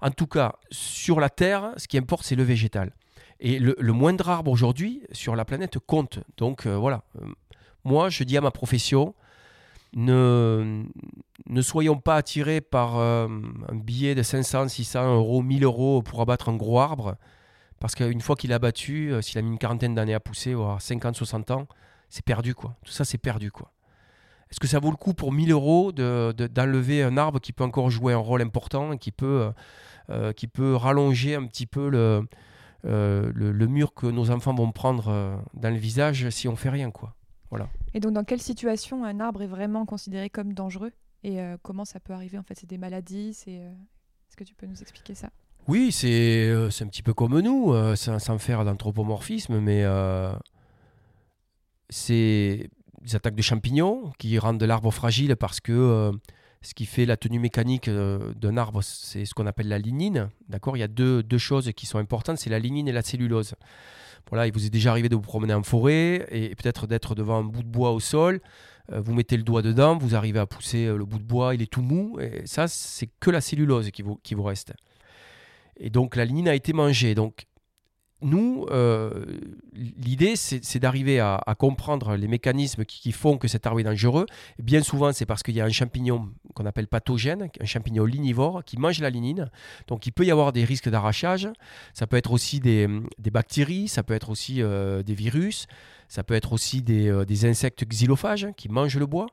En 0.00 0.10
tout 0.10 0.26
cas, 0.26 0.54
sur 0.70 1.20
la 1.20 1.28
Terre, 1.28 1.72
ce 1.76 1.86
qui 1.86 1.98
importe, 1.98 2.24
c'est 2.24 2.36
le 2.36 2.42
végétal. 2.42 2.94
Et 3.38 3.58
le, 3.58 3.92
moindre 3.92 4.30
arbre 4.30 4.50
aujourd'hui 4.50 5.02
sur 5.12 5.36
la 5.36 5.44
planète 5.44 5.78
compte. 5.78 6.20
Donc 6.38 6.64
euh, 6.64 6.74
voilà. 6.78 7.02
Euh, 7.20 7.26
moi, 7.84 8.08
je 8.08 8.24
dis 8.24 8.38
à 8.38 8.40
ma 8.40 8.50
profession, 8.50 9.14
ne, 9.94 10.84
soyons 11.60 11.96
pas 11.96 12.16
attirés 12.16 12.60
par 12.60 12.98
euh, 12.98 13.28
un 13.68 13.74
billet 13.74 14.14
de 14.14 14.22
500, 14.22 14.68
600 14.68 15.14
euros, 15.16 15.42
1000 15.42 15.64
euros 15.64 16.02
pour 16.02 16.20
abattre 16.20 16.48
un 16.48 16.56
gros 16.56 16.80
arbre. 16.80 17.16
Parce 17.80 17.94
qu'une 17.94 18.20
fois 18.20 18.36
qu'il 18.36 18.52
a 18.52 18.56
abattu, 18.56 19.12
s'il 19.20 19.38
a 19.38 19.42
mis 19.42 19.50
une 19.50 19.58
quarantaine 19.58 19.94
d'années 19.94 20.14
à 20.14 20.20
pousser, 20.20 20.54
ou 20.54 20.62
à 20.64 20.78
50, 20.80 21.14
60 21.14 21.50
ans, 21.50 21.68
c'est 22.08 22.24
perdu 22.24 22.54
quoi. 22.54 22.76
Tout 22.84 22.92
ça 22.92 23.04
c'est 23.04 23.18
perdu 23.18 23.50
quoi. 23.50 23.72
Est-ce 24.50 24.60
que 24.60 24.68
ça 24.68 24.78
vaut 24.78 24.90
le 24.90 24.96
coup 24.96 25.12
pour 25.12 25.32
1000 25.32 25.50
euros 25.50 25.92
d'enlever 25.92 27.02
un 27.02 27.16
arbre 27.16 27.40
qui 27.40 27.52
peut 27.52 27.64
encore 27.64 27.90
jouer 27.90 28.12
un 28.12 28.18
rôle 28.18 28.42
important 28.42 28.92
et 28.92 28.98
qui 28.98 29.10
peut, 29.10 29.50
euh, 30.10 30.32
euh, 30.60 30.76
rallonger 30.76 31.34
un 31.34 31.46
petit 31.46 31.66
peu 31.66 31.90
euh, 31.92 32.22
le, 32.84 33.50
le, 33.50 33.66
mur 33.66 33.92
que 33.92 34.06
nos 34.06 34.30
enfants 34.30 34.54
vont 34.54 34.70
prendre 34.70 35.42
dans 35.54 35.70
le 35.70 35.76
visage 35.76 36.30
si 36.30 36.46
on 36.46 36.54
fait 36.54 36.70
rien 36.70 36.92
quoi? 36.92 37.15
Voilà. 37.50 37.68
Et 37.94 38.00
donc 38.00 38.12
dans 38.12 38.24
quelle 38.24 38.40
situation 38.40 39.04
un 39.04 39.20
arbre 39.20 39.42
est 39.42 39.46
vraiment 39.46 39.86
considéré 39.86 40.30
comme 40.30 40.52
dangereux 40.52 40.92
et 41.22 41.38
comment 41.62 41.84
ça 41.84 41.98
peut 41.98 42.12
arriver 42.12 42.38
en 42.38 42.42
fait? 42.42 42.54
C'est 42.54 42.68
des 42.68 42.78
maladies 42.78 43.34
c'est, 43.34 43.52
Est-ce 43.52 44.36
que 44.36 44.44
tu 44.44 44.54
peux 44.54 44.66
nous 44.66 44.80
expliquer 44.80 45.14
ça? 45.14 45.30
Oui, 45.66 45.90
c'est, 45.90 46.52
c'est 46.70 46.84
un 46.84 46.88
petit 46.88 47.02
peu 47.02 47.14
comme 47.14 47.40
nous, 47.40 47.74
sans, 47.96 48.18
sans, 48.18 48.38
faire 48.38 48.64
d'anthropomorphisme, 48.64 49.58
mais 49.58 49.84
c'est 51.90 52.70
des 53.02 53.16
attaques 53.16 53.34
de 53.34 53.42
champignons 53.42 54.12
qui 54.18 54.38
rendent 54.38 54.62
l'arbre 54.62 54.90
fragile 54.90 55.36
parce 55.36 55.60
que 55.60 55.72
euh, 55.72 56.12
ce 56.62 56.74
qui 56.74 56.86
fait 56.86 57.06
la 57.06 57.16
tenue 57.16 57.38
mécanique 57.38 57.88
euh, 57.88 58.32
d'un 58.34 58.56
arbre, 58.56 58.82
c'est 58.82 59.24
ce 59.24 59.34
qu'on 59.34 59.46
appelle 59.46 59.68
la 59.68 59.78
lignine. 59.78 60.30
D'accord? 60.48 60.76
Il 60.76 60.80
y 60.80 60.84
a 60.84 60.88
deux, 60.88 61.22
deux, 61.22 61.38
choses 61.38 61.70
qui 61.76 61.86
sont 61.86 61.98
importantes, 61.98 62.38
c'est 62.38 62.50
la 62.50 62.58
lignine 62.58 62.88
et 62.88 62.92
la 62.92 63.02
cellulose. 63.02 63.54
Voilà, 64.30 64.46
il 64.46 64.52
vous 64.52 64.66
est 64.66 64.70
déjà 64.70 64.90
arrivé 64.90 65.08
de 65.08 65.14
vous 65.14 65.22
promener 65.22 65.54
en 65.54 65.62
forêt 65.62 66.26
et, 66.30 66.54
peut-être 66.56 66.86
d'être 66.86 67.14
devant 67.14 67.38
un 67.38 67.44
bout 67.44 67.62
de 67.62 67.68
bois 67.68 67.92
au 67.92 68.00
sol. 68.00 68.40
Euh, 68.92 69.00
vous 69.00 69.14
mettez 69.14 69.36
le 69.36 69.42
doigt 69.42 69.62
dedans, 69.62 69.96
vous 69.96 70.14
arrivez 70.14 70.38
à 70.38 70.46
pousser 70.46 70.86
le 70.86 71.04
bout 71.04 71.18
de 71.18 71.24
bois, 71.24 71.54
il 71.54 71.62
est 71.62 71.70
tout 71.70 71.82
mou. 71.82 72.18
Et 72.20 72.46
ça, 72.46 72.68
c'est 72.68 73.08
que 73.20 73.30
la 73.30 73.40
cellulose 73.40 73.90
qui 73.90 74.02
vous, 74.02 74.16
qui 74.22 74.34
vous 74.34 74.42
reste. 74.42 74.72
Et 75.78 75.90
donc 75.90 76.16
la 76.16 76.24
lignine 76.24 76.48
a 76.48 76.54
été 76.54 76.72
mangée. 76.72 77.14
Donc 77.14 77.46
nous, 78.22 78.66
euh, 78.70 79.26
l'idée, 79.74 80.36
c'est 80.36 80.78
d'arriver 80.78 81.20
à, 81.20 81.54
comprendre 81.58 82.16
les 82.16 82.28
mécanismes 82.28 82.84
qui, 82.84 83.12
font 83.12 83.36
que 83.36 83.46
cet 83.46 83.66
arbre 83.66 83.80
est 83.80 83.84
dangereux. 83.84 84.26
bien 84.58 84.82
souvent, 84.82 85.12
c'est 85.12 85.26
parce 85.26 85.42
qu'il 85.42 85.54
y 85.54 85.60
a 85.60 85.64
un 85.64 85.70
champignon 85.70 86.30
qu'on 86.54 86.64
appelle 86.64 86.86
pathogène, 86.86 87.50
un 87.60 87.64
champignon 87.66 88.06
lignivore, 88.06 88.64
qui 88.64 88.78
mange 88.78 89.00
la 89.00 89.10
lignine. 89.10 89.50
Donc, 89.86 90.06
il 90.06 90.12
peut 90.12 90.24
y 90.24 90.30
avoir 90.30 90.52
des 90.52 90.64
risques 90.64 90.88
d'arrachage. 90.88 91.48
Ça 91.92 92.06
peut 92.06 92.16
être 92.16 92.32
aussi 92.32 92.58
des, 92.58 92.88
bactéries, 93.30 93.86
ça 93.86 94.02
peut 94.02 94.14
être 94.14 94.30
aussi 94.30 94.62
euh, 94.62 95.02
des 95.02 95.14
virus, 95.14 95.66
ça 96.08 96.22
peut 96.22 96.34
être 96.34 96.52
aussi 96.52 96.80
des, 96.80 97.08
euh, 97.08 97.24
insectes 97.42 97.84
xylophages 97.84 98.48
qui 98.56 98.70
mangent 98.70 98.96
le 98.98 99.06
bois. 99.06 99.26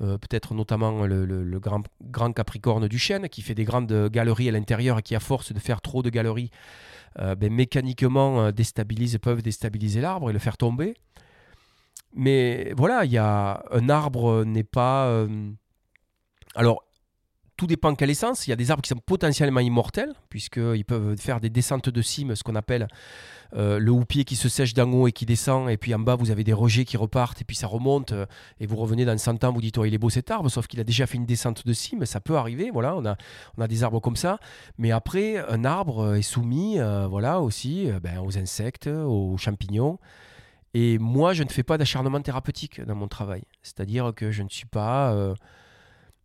peut-être 0.00 0.52
notamment 0.52 1.06
le, 1.06 1.58
grand, 1.60 1.82
grand, 2.02 2.32
capricorne 2.32 2.88
du 2.88 2.98
chêne 2.98 3.28
qui 3.28 3.40
fait 3.40 3.54
des 3.54 3.64
grandes 3.64 4.10
galeries 4.10 4.48
à 4.48 4.52
l'intérieur 4.52 4.98
et 4.98 5.02
qui, 5.02 5.14
à 5.14 5.20
force 5.20 5.52
de 5.52 5.60
faire 5.60 5.80
trop 5.80 6.02
de 6.02 6.10
galeries, 6.10 6.50
ben, 7.18 7.52
mécaniquement 7.52 8.40
euh, 8.40 8.50
déstabilisent, 8.52 9.18
peuvent 9.18 9.42
déstabiliser 9.42 10.00
l'arbre 10.00 10.30
et 10.30 10.32
le 10.32 10.38
faire 10.38 10.56
tomber. 10.56 10.94
Mais 12.14 12.72
voilà, 12.76 13.04
il 13.04 13.12
y 13.12 13.18
a 13.18 13.62
un 13.70 13.88
arbre 13.88 14.44
n'est 14.44 14.64
pas. 14.64 15.06
Euh, 15.06 15.50
alors, 16.54 16.85
tout 17.56 17.66
dépend 17.66 17.94
quelle 17.94 18.10
essence. 18.10 18.46
Il 18.46 18.50
y 18.50 18.52
a 18.52 18.56
des 18.56 18.70
arbres 18.70 18.82
qui 18.82 18.88
sont 18.88 19.00
potentiellement 19.04 19.60
immortels, 19.60 20.12
puisqu'ils 20.28 20.84
peuvent 20.84 21.16
faire 21.16 21.40
des 21.40 21.50
descentes 21.50 21.88
de 21.88 22.02
cime, 22.02 22.34
ce 22.34 22.42
qu'on 22.42 22.54
appelle 22.54 22.88
euh, 23.54 23.78
le 23.78 23.90
houppier 23.90 24.24
qui 24.24 24.36
se 24.36 24.48
sèche 24.48 24.74
d'en 24.74 24.90
haut 24.92 25.06
et 25.06 25.12
qui 25.12 25.24
descend, 25.24 25.70
et 25.70 25.76
puis 25.76 25.94
en 25.94 25.98
bas, 25.98 26.16
vous 26.16 26.30
avez 26.30 26.44
des 26.44 26.52
rejets 26.52 26.84
qui 26.84 26.96
repartent, 26.96 27.40
et 27.40 27.44
puis 27.44 27.56
ça 27.56 27.66
remonte, 27.66 28.12
euh, 28.12 28.26
et 28.60 28.66
vous 28.66 28.76
revenez 28.76 29.04
dans 29.04 29.16
100 29.16 29.44
ans, 29.44 29.52
vous 29.52 29.60
dites, 29.60 29.78
oh, 29.78 29.84
il 29.84 29.94
est 29.94 29.98
beau 29.98 30.10
cet 30.10 30.30
arbre, 30.30 30.50
sauf 30.50 30.66
qu'il 30.66 30.80
a 30.80 30.84
déjà 30.84 31.06
fait 31.06 31.16
une 31.16 31.26
descente 31.26 31.66
de 31.66 31.72
cime, 31.72 32.04
ça 32.06 32.20
peut 32.20 32.36
arriver, 32.36 32.70
voilà, 32.70 32.96
on 32.96 33.04
a, 33.06 33.68
des 33.68 33.84
arbres 33.84 34.00
comme 34.00 34.16
ça. 34.16 34.38
Mais 34.78 34.90
après, 34.90 35.38
un 35.48 35.64
arbre 35.64 36.16
est 36.16 36.22
soumis, 36.22 36.78
euh, 36.78 37.06
voilà, 37.06 37.40
aussi, 37.40 37.88
ben, 38.02 38.18
aux 38.20 38.36
insectes, 38.36 38.88
aux 38.88 39.36
champignons. 39.38 39.98
Et 40.74 40.98
moi, 40.98 41.32
je 41.32 41.42
ne 41.42 41.48
fais 41.48 41.62
pas 41.62 41.78
d'acharnement 41.78 42.20
thérapeutique 42.20 42.84
dans 42.84 42.94
mon 42.94 43.08
travail. 43.08 43.42
C'est-à-dire 43.62 44.12
que 44.14 44.30
je 44.30 44.42
ne 44.42 44.48
suis 44.48 44.66
pas 44.66 45.34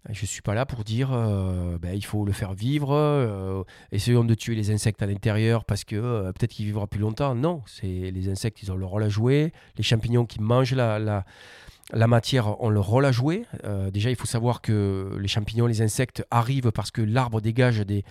je 0.10 0.22
ne 0.22 0.28
suis 0.28 0.42
pas 0.42 0.56
là 0.56 0.66
pour 0.66 0.84
dire 0.84 1.10
euh, 1.12 1.78
ben, 1.78 1.94
il 1.94 2.04
faut 2.04 2.26
le 2.26 2.32
faire 2.32 2.54
vivre, 2.54 2.94
euh, 2.94 3.64
essayons 3.92 4.24
de 4.24 4.34
tuer 4.34 4.56
les 4.56 4.72
insectes 4.72 5.02
à 5.04 5.06
l'intérieur 5.06 5.64
parce 5.64 5.84
que 5.84 5.96
euh, 5.96 6.32
peut-être 6.32 6.52
qu'il 6.52 6.66
vivra 6.66 6.88
plus 6.88 7.00
longtemps. 7.00 7.36
Non, 7.36 7.62
c'est 7.68 8.12
les 8.12 8.30
insectes, 8.30 8.64
ils 8.64 8.72
ont 8.72 8.76
leur 8.76 8.90
rôle 8.90 9.04
à 9.04 9.10
jouer. 9.10 9.54
Les 9.78 9.84
champignons 9.84 10.26
qui 10.26 10.42
mangent 10.42 10.74
la, 10.74 10.98
la, 10.98 12.08
matière 12.08 12.62
ont 12.62 12.70
leur 12.70 12.86
rôle 12.86 13.06
à 13.06 13.12
jouer. 13.12 13.46
déjà, 13.92 14.10
il 14.10 14.16
faut 14.16 14.26
savoir 14.26 14.62
que 14.62 15.16
les 15.20 15.28
champignons, 15.28 15.68
les 15.68 15.82
insectes 15.82 16.26
arrivent 16.32 16.72
parce 16.72 16.90
que 16.90 17.02
l'arbre 17.02 17.42
dégage 17.42 17.80
des, 17.80 18.04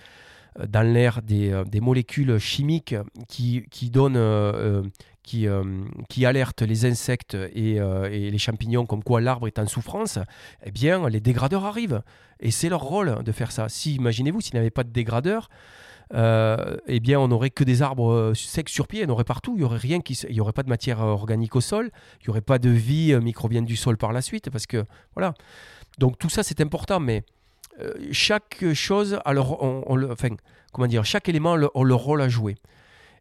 dans 0.67 0.81
l'air 0.81 1.21
des, 1.21 1.63
des, 1.67 1.81
molécules 1.81 2.37
chimiques 2.37 2.95
qui, 3.27 3.65
qui 3.69 3.89
donnent 3.89 4.91
qui, 5.23 5.47
euh, 5.47 5.63
alerte 6.23 6.61
les 6.61 6.85
insectes 6.85 7.35
euh, 7.35 8.09
et, 8.09 8.31
les 8.31 8.37
champignons 8.37 8.85
comme 8.85 9.03
quoi 9.03 9.21
l'arbre 9.21 9.47
est 9.47 9.59
en 9.59 9.67
souffrance, 9.67 10.19
eh 10.63 10.71
bien, 10.71 11.07
les 11.09 11.19
dégradeurs 11.19 11.65
arrivent. 11.65 12.01
Et 12.39 12.51
c'est 12.51 12.69
leur 12.69 12.81
rôle 12.81 13.23
de 13.23 13.31
faire 13.31 13.51
ça. 13.51 13.69
Si, 13.69 13.95
imaginez-vous, 13.95 14.41
s'il 14.41 14.55
n'y 14.55 14.59
avait 14.59 14.71
pas 14.71 14.83
de 14.83 14.89
dégradeurs, 14.89 15.49
euh, 16.13 16.77
eh 16.87 16.99
bien, 16.99 17.19
on 17.19 17.27
n'aurait 17.27 17.51
que 17.51 17.63
des 17.63 17.81
arbres 17.81 18.33
secs 18.35 18.69
sur 18.69 18.87
pied, 18.87 19.05
on 19.07 19.09
aurait 19.09 19.23
partout, 19.23 19.53
il 19.55 19.59
n'y 19.59 19.63
aurait 19.63 19.77
rien 19.77 19.99
il 20.07 20.35
y 20.35 20.41
aurait 20.41 20.51
pas 20.51 20.63
de 20.63 20.69
matière 20.69 20.99
organique 20.99 21.55
au 21.55 21.61
sol, 21.61 21.91
il 22.19 22.23
n'y 22.27 22.29
aurait 22.31 22.41
pas 22.41 22.59
de 22.59 22.69
vie 22.69 23.15
microbienne 23.21 23.65
du 23.65 23.75
sol 23.75 23.97
par 23.97 24.11
la 24.11 24.21
suite, 24.21 24.49
parce 24.49 24.65
que 24.65 24.83
voilà. 25.15 25.33
Donc 25.99 26.17
tout 26.17 26.29
ça, 26.29 26.43
c'est 26.43 26.59
important, 26.61 26.99
mais 26.99 27.23
chaque 28.11 28.65
chose, 28.73 29.19
comment 30.73 30.87
dire, 30.87 31.05
chaque 31.05 31.29
élément 31.29 31.53
a 31.53 31.57
le 31.57 31.95
rôle 31.95 32.21
à 32.21 32.27
jouer. 32.27 32.55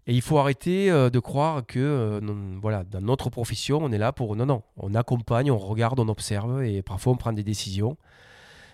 Et 0.06 0.14
il 0.14 0.22
faut 0.22 0.38
arrêter 0.38 0.90
euh, 0.90 1.10
de 1.10 1.18
croire 1.18 1.64
que 1.66 1.78
euh, 1.78 2.20
voilà, 2.60 2.84
dans 2.84 3.00
notre 3.00 3.30
profession, 3.30 3.78
on 3.82 3.92
est 3.92 3.98
là 3.98 4.12
pour... 4.12 4.34
Non, 4.36 4.46
non, 4.46 4.62
on 4.76 4.94
accompagne, 4.94 5.50
on 5.50 5.58
regarde, 5.58 6.00
on 6.00 6.08
observe 6.08 6.64
et 6.64 6.82
parfois 6.82 7.12
on 7.12 7.16
prend 7.16 7.32
des 7.32 7.44
décisions. 7.44 7.96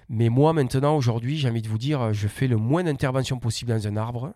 Mais 0.09 0.29
moi, 0.29 0.53
maintenant, 0.53 0.97
aujourd'hui, 0.97 1.37
j'ai 1.37 1.49
envie 1.49 1.63
de 1.63 1.69
vous 1.69 1.79
dire, 1.79 2.13
je 2.13 2.29
fais 2.29 2.47
le 2.47 2.57
moins 2.57 2.85
d'intervention 2.85 3.39
possible 3.39 3.73
dans 3.73 3.89
un 3.89 3.97
arbre. 3.97 4.35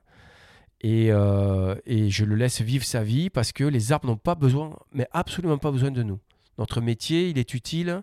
Et, 0.83 1.13
euh, 1.13 1.75
et, 1.87 2.09
je 2.11 2.25
le 2.25 2.35
laisse 2.35 2.63
vivre 2.63 2.85
sa 2.85 3.03
vie 3.03 3.29
parce 3.29 3.53
que 3.53 3.65
les 3.65 3.93
arbres 3.93 4.09
n'ont 4.09 4.17
pas 4.17 4.35
besoin, 4.35 4.77
mais 4.93 5.07
absolument 5.13 5.59
pas 5.59 5.71
besoin 5.71 5.91
de 5.91 6.03
nous. 6.03 6.19
Notre 6.59 6.81
métier, 6.81 7.29
il 7.29 7.39
est 7.39 7.55
utile 7.55 8.03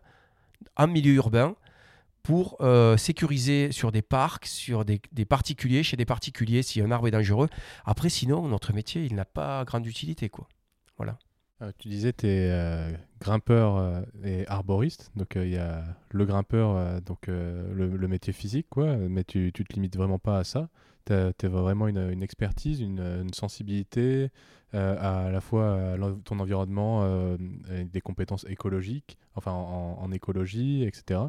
en 0.76 0.88
milieu 0.88 1.14
urbain 1.14 1.56
pour 2.28 2.58
euh, 2.60 2.98
sécuriser 2.98 3.72
sur 3.72 3.94
des 3.94 4.02
parcs, 4.02 4.48
sur 4.48 4.84
des, 4.84 5.00
particuliers, 5.24 5.82
chez 5.82 5.96
des 5.96 6.04
particuliers, 6.04 6.62
si 6.62 6.82
un 6.82 6.92
arbre 6.92 7.08
est 7.08 7.12
dangereux. 7.12 7.48
Après, 7.86 8.10
sinon, 8.10 8.50
notre 8.50 8.74
métier, 8.74 9.06
il 9.06 9.16
n'a 9.16 9.24
pas 9.24 9.64
grande 9.64 9.88
utilité. 9.88 10.28
Quoi. 10.28 10.46
Voilà. 10.98 11.18
Euh, 11.62 11.72
tu 11.78 11.88
disais 11.88 12.12
tu 12.12 12.28
es 12.28 12.50
euh, 12.52 12.92
grimpeur 13.22 14.04
et 14.26 14.46
arboriste, 14.48 15.10
donc 15.16 15.38
il 15.38 15.52
y 15.52 15.56
a 15.56 15.86
le 16.10 16.26
grimpeur, 16.26 17.02
donc 17.02 17.28
le, 17.28 18.08
métier 18.10 18.34
physique, 18.34 18.68
quoi, 18.70 18.98
mais 18.98 19.24
tu, 19.24 19.54
tu 19.54 19.64
te 19.64 19.74
limites 19.74 19.96
vraiment 19.96 20.20
pas 20.20 20.40
à 20.40 20.44
ça. 20.44 20.68
Tu 21.06 21.14
as, 21.14 21.32
vraiment 21.48 21.88
une 21.88 22.22
expertise, 22.24 22.82
une, 22.82 23.34
sensibilité 23.34 24.32
à, 24.74 25.30
la 25.32 25.40
fois 25.40 25.94
à 25.94 25.98
ton 26.26 26.40
environnement, 26.40 27.38
des 27.70 28.02
compétences 28.02 28.46
écologiques, 28.50 29.18
enfin 29.36 29.54
en, 29.54 30.12
écologie, 30.12 30.84
etc. 30.84 31.22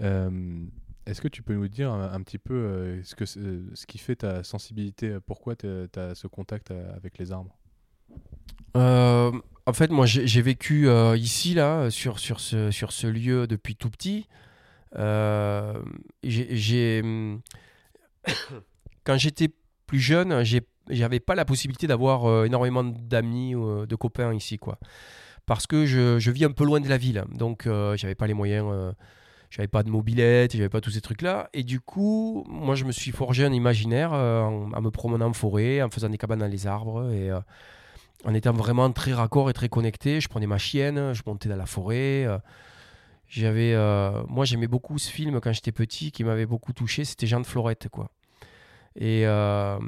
Est-ce 0.00 1.20
que 1.20 1.28
tu 1.28 1.42
peux 1.42 1.54
nous 1.54 1.68
dire 1.68 1.92
un, 1.92 2.22
petit 2.22 2.38
peu 2.38 3.00
ce, 3.04 3.14
que, 3.14 3.24
ce 3.26 3.86
qui 3.86 3.98
fait 3.98 4.16
ta 4.16 4.42
sensibilité, 4.42 5.18
pourquoi 5.26 5.56
tu 5.56 5.66
as 5.96 6.14
ce 6.14 6.26
contact 6.26 6.70
avec 6.70 7.18
les 7.18 7.32
arbres? 7.32 7.56
En 9.66 9.72
fait, 9.72 9.90
moi, 9.90 10.04
j'ai 10.04 10.42
vécu 10.42 10.88
euh, 10.88 11.16
ici, 11.16 11.54
là, 11.54 11.88
sur, 11.90 12.18
sur, 12.18 12.38
ce, 12.40 12.70
sur 12.70 12.92
ce 12.92 13.06
lieu 13.06 13.46
depuis 13.46 13.76
tout 13.76 13.88
petit. 13.88 14.28
Euh, 14.96 15.72
quand 19.04 19.16
j'étais 19.16 19.48
plus 19.86 20.00
jeune, 20.00 20.44
j'avais 20.90 21.20
pas 21.20 21.34
la 21.34 21.46
possibilité 21.46 21.86
d'avoir 21.86 22.26
euh, 22.26 22.44
énormément 22.44 22.84
d'amis 22.84 23.54
ou 23.54 23.86
de 23.86 23.96
copains 23.96 24.34
ici, 24.34 24.58
quoi. 24.58 24.78
Parce 25.46 25.66
que 25.66 25.86
je, 25.86 26.18
je, 26.18 26.30
vis 26.30 26.44
un 26.44 26.52
peu 26.52 26.64
loin 26.64 26.80
de 26.80 26.88
la 26.88 26.98
ville, 26.98 27.24
donc 27.30 27.66
j'avais 27.96 28.14
pas 28.14 28.26
les 28.26 28.34
moyens. 28.34 28.94
J'avais 29.54 29.68
pas 29.68 29.84
de 29.84 29.90
mobilette, 29.90 30.56
j'avais 30.56 30.68
pas 30.68 30.80
tous 30.80 30.90
ces 30.90 31.00
trucs-là. 31.00 31.48
Et 31.52 31.62
du 31.62 31.80
coup, 31.80 32.44
moi, 32.48 32.74
je 32.74 32.84
me 32.84 32.90
suis 32.90 33.12
forgé 33.12 33.44
un 33.44 33.52
imaginaire 33.52 34.12
en, 34.12 34.72
en, 34.72 34.80
me 34.80 34.90
promenant 34.90 35.28
en 35.28 35.32
forêt, 35.32 35.80
en 35.80 35.90
faisant 35.90 36.08
des 36.08 36.18
cabanes 36.18 36.40
dans 36.40 36.48
les 36.48 36.66
arbres 36.66 37.08
et 37.12 37.30
en 38.24 38.34
étant 38.34 38.52
vraiment 38.52 38.90
très 38.90 39.12
raccord 39.12 39.50
et 39.50 39.52
très 39.52 39.68
connecté. 39.68 40.20
Je 40.20 40.28
prenais 40.28 40.46
ma 40.46 40.58
chienne, 40.58 41.12
je 41.12 41.22
montais 41.26 41.48
dans 41.48 41.56
la 41.56 41.66
forêt. 41.66 42.24
Euh, 42.24 42.38
j'avais, 43.28 43.74
euh, 43.74 44.22
moi, 44.28 44.44
j'aimais 44.44 44.66
beaucoup 44.66 44.98
ce 44.98 45.10
film 45.10 45.40
quand 45.40 45.52
j'étais 45.52 45.72
petit, 45.72 46.10
qui 46.10 46.24
m'avait 46.24 46.46
beaucoup 46.46 46.72
touché. 46.72 47.04
C'était 47.04 47.26
Jean 47.26 47.40
de 47.40 47.46
Florette, 47.46 47.88
quoi. 47.90 48.10
Et, 48.96 49.26
euh, 49.26 49.78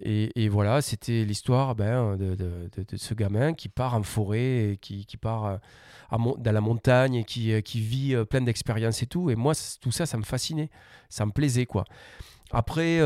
et, 0.00 0.48
voilà, 0.48 0.80
c'était 0.80 1.24
l'histoire 1.24 1.74
ben, 1.74 2.16
de, 2.16 2.68
ce 2.96 3.14
gamin 3.14 3.52
qui 3.52 3.68
part 3.68 3.94
en 3.94 4.02
forêt, 4.02 4.72
et 4.72 4.78
qui, 4.80 5.06
qui 5.06 5.16
part 5.16 5.44
à 6.10 6.18
dans 6.38 6.52
la 6.52 6.60
montagne, 6.60 7.14
et 7.14 7.24
qui, 7.24 7.62
qui 7.62 7.80
vit 7.80 8.14
plein 8.28 8.42
d'expériences 8.42 9.02
et 9.02 9.06
tout. 9.06 9.30
Et 9.30 9.34
moi, 9.34 9.54
tout 9.80 9.92
ça, 9.92 10.06
ça 10.06 10.18
me 10.18 10.24
fascinait, 10.24 10.70
ça 11.08 11.24
me 11.24 11.30
plaisait, 11.30 11.66
quoi. 11.66 11.84
Après, 12.50 13.00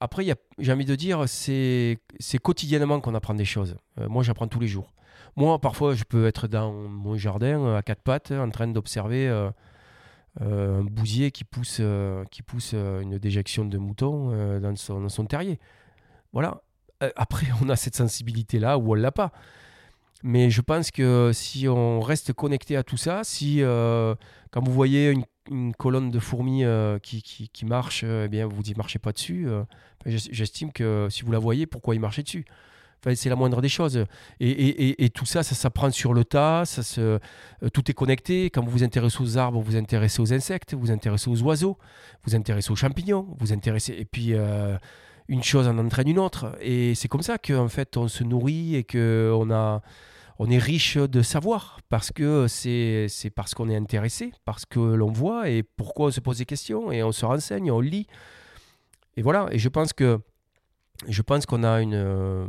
après, 0.00 0.26
j'ai 0.58 0.72
envie 0.72 0.84
de 0.84 0.94
dire, 0.94 1.24
c'est 1.26 1.98
quotidiennement 2.42 3.00
qu'on 3.00 3.14
apprend 3.14 3.34
des 3.34 3.44
choses. 3.44 3.76
Euh, 3.98 4.08
moi, 4.08 4.22
j'apprends 4.22 4.48
tous 4.48 4.60
les 4.60 4.68
jours. 4.68 4.92
Moi, 5.36 5.58
parfois, 5.58 5.94
je 5.94 6.04
peux 6.04 6.26
être 6.26 6.48
dans 6.48 6.72
mon 6.72 7.16
jardin 7.16 7.60
euh, 7.60 7.78
à 7.78 7.82
quatre 7.82 8.02
pattes 8.02 8.30
en 8.30 8.50
train 8.50 8.66
d'observer 8.68 9.28
euh, 9.28 9.50
un 10.40 10.82
bousier 10.82 11.30
qui 11.30 11.44
pousse, 11.44 11.80
qui 12.30 12.42
pousse 12.42 12.74
une 12.74 13.18
déjection 13.18 13.64
de 13.64 13.78
mouton 13.78 14.58
dans 14.60 14.76
son, 14.76 15.00
dans, 15.00 15.08
son, 15.08 15.24
terrier. 15.24 15.58
Voilà. 16.32 16.62
après, 17.16 17.46
on 17.62 17.68
a 17.68 17.76
cette 17.76 17.96
sensibilité-là 17.96 18.78
ou 18.78 18.92
on 18.92 18.94
l'a 18.94 19.12
pas. 19.12 19.32
Mais 20.22 20.50
je 20.50 20.60
pense 20.60 20.90
que 20.90 21.30
si 21.32 21.68
on 21.68 22.00
reste 22.00 22.32
connecté 22.32 22.76
à 22.76 22.82
tout 22.82 22.96
ça, 22.96 23.22
si 23.24 23.60
quand 23.60 24.62
vous 24.62 24.72
voyez 24.72 25.14
une 25.50 25.74
colonne 25.74 26.10
de 26.10 26.18
fourmis 26.18 26.64
euh, 26.64 26.98
qui, 26.98 27.22
qui, 27.22 27.64
marche, 27.64 28.02
euh, 28.04 28.24
eh 28.26 28.28
bien, 28.28 28.46
vous 28.46 28.62
n'y 28.62 28.74
marchez 28.74 28.98
pas 28.98 29.12
dessus. 29.12 29.48
Euh. 29.48 29.64
J'estime 30.06 30.72
que 30.72 31.08
si 31.10 31.22
vous 31.22 31.32
la 31.32 31.38
voyez, 31.38 31.66
pourquoi 31.66 31.94
y 31.94 31.98
marcher 31.98 32.22
dessus? 32.22 32.44
C'est 33.14 33.28
la 33.28 33.36
moindre 33.36 33.60
des 33.60 33.68
choses. 33.68 34.04
Et, 34.40 34.50
et, 34.50 35.04
et, 35.04 35.10
tout 35.10 35.26
ça, 35.26 35.42
ça 35.42 35.54
s'apprend 35.54 35.90
sur 35.90 36.12
le 36.12 36.24
tas. 36.24 36.64
Ça 36.64 36.82
se, 36.82 37.18
tout 37.72 37.90
est 37.90 37.94
connecté. 37.94 38.50
Quand 38.50 38.64
vous 38.64 38.70
vous 38.70 38.84
intéressez 38.84 39.22
aux 39.22 39.38
arbres, 39.38 39.58
vous 39.60 39.72
vous 39.72 39.76
intéressez 39.76 40.20
aux 40.20 40.32
insectes, 40.32 40.74
vous 40.74 40.80
vous 40.80 40.90
intéressez 40.90 41.30
aux 41.30 41.40
oiseaux, 41.42 41.78
vous 42.24 42.30
vous 42.30 42.34
intéressez 42.34 42.72
aux 42.72 42.76
champignons, 42.76 43.28
vous 43.38 43.52
intéressez. 43.52 43.92
Et 43.92 44.04
puis. 44.04 44.34
une 45.28 45.42
chose 45.42 45.66
en 45.66 45.76
entraîne 45.78 46.08
une 46.08 46.20
autre. 46.20 46.56
Et 46.60 46.94
c'est 46.94 47.08
comme 47.08 47.22
ça 47.22 47.36
qu'en 47.36 47.68
fait, 47.68 47.96
on 47.96 48.06
se 48.06 48.22
nourrit 48.22 48.76
et 48.76 48.84
qu'on 48.84 49.50
a 49.50 49.82
on 50.38 50.50
est 50.50 50.58
riche 50.58 50.96
de 50.96 51.22
savoir 51.22 51.80
parce 51.88 52.12
que 52.12 52.46
c'est 52.48 53.08
parce 53.34 53.54
qu'on 53.54 53.68
est 53.68 53.76
intéressé, 53.76 54.32
parce 54.44 54.66
que 54.66 54.78
l'on 54.80 55.10
voit 55.10 55.48
et 55.48 55.62
pourquoi 55.62 56.06
on 56.06 56.10
se 56.10 56.20
pose 56.20 56.38
des 56.38 56.44
questions 56.44 56.92
et 56.92 57.02
on 57.02 57.12
se 57.12 57.24
renseigne, 57.24 57.70
on 57.70 57.80
lit. 57.80 58.06
Et 59.16 59.22
voilà, 59.22 59.48
et 59.50 59.58
je 59.58 59.68
pense 59.68 59.92
que 59.92 60.20
je 61.08 61.22
pense 61.22 61.46
qu'on 61.46 61.64
a 61.64 61.80
une 61.80 61.94
euh, 61.94 62.46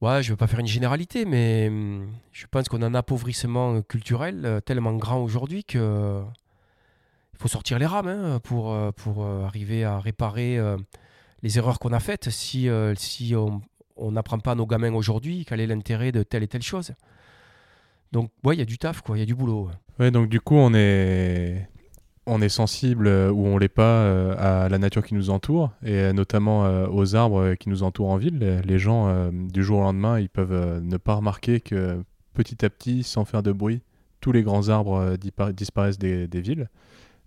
ouais, 0.00 0.22
je 0.22 0.30
veux 0.30 0.36
pas 0.36 0.46
faire 0.46 0.60
une 0.60 0.66
généralité 0.66 1.24
mais 1.24 1.68
hum, 1.68 2.10
je 2.32 2.46
pense 2.46 2.68
qu'on 2.68 2.82
a 2.82 2.86
un 2.86 2.94
appauvrissement 2.94 3.82
culturel 3.82 4.42
euh, 4.44 4.60
tellement 4.60 4.94
grand 4.94 5.18
aujourd'hui 5.22 5.64
que 5.64 6.22
il 7.34 7.38
faut 7.38 7.48
sortir 7.48 7.78
les 7.78 7.86
rames 7.86 8.08
hein, 8.08 8.40
pour, 8.42 8.72
euh, 8.72 8.92
pour 8.92 9.26
arriver 9.26 9.84
à 9.84 9.98
réparer 10.00 10.58
les 11.42 11.58
erreurs 11.58 11.78
qu'on 11.78 11.92
a 11.92 12.00
faites 12.00 12.30
si, 12.30 12.70
si 12.96 13.34
on, 13.36 13.60
on 13.96 14.12
n'apprend 14.12 14.38
pas 14.38 14.52
à 14.52 14.54
nos 14.54 14.66
gamins 14.66 14.94
aujourd'hui 14.94 15.44
quel 15.46 15.60
est 15.60 15.66
l'intérêt 15.66 16.12
de 16.12 16.22
telle 16.22 16.42
et 16.42 16.48
telle 16.48 16.62
chose. 16.62 16.92
Donc, 18.12 18.30
ouais, 18.44 18.54
il 18.54 18.58
y 18.58 18.62
a 18.62 18.64
du 18.64 18.78
taf, 18.78 19.02
quoi, 19.02 19.16
il 19.16 19.20
y 19.20 19.22
a 19.22 19.26
du 19.26 19.34
boulot. 19.34 19.68
Ouais, 19.98 20.10
donc 20.10 20.28
du 20.28 20.40
coup, 20.40 20.54
on 20.54 20.72
est, 20.74 21.68
on 22.26 22.42
est 22.42 22.48
sensible 22.48 23.06
euh, 23.06 23.30
ou 23.30 23.46
on 23.46 23.56
l'est 23.56 23.68
pas 23.68 23.82
euh, 23.82 24.34
à 24.38 24.68
la 24.68 24.78
nature 24.78 25.04
qui 25.04 25.14
nous 25.14 25.30
entoure 25.30 25.72
et 25.84 25.94
euh, 25.94 26.12
notamment 26.12 26.62
aux 26.90 27.14
arbres 27.14 27.54
qui 27.54 27.68
nous 27.68 27.82
entourent 27.82 28.10
en 28.10 28.16
ville. 28.16 28.60
Les 28.64 28.78
gens, 28.78 29.30
du 29.32 29.62
jour 29.62 29.78
au 29.78 29.82
lendemain, 29.82 30.18
ils 30.18 30.28
peuvent 30.28 30.80
ne 30.82 30.96
pas 30.96 31.14
remarquer 31.14 31.60
que 31.60 32.02
petit 32.34 32.64
à 32.64 32.70
petit, 32.70 33.02
sans 33.02 33.24
faire 33.24 33.42
de 33.42 33.52
bruit, 33.52 33.82
tous 34.20 34.32
les 34.32 34.42
grands 34.42 34.68
arbres 34.68 35.16
disparaissent 35.16 35.98
des, 35.98 36.26
villes. 36.40 36.68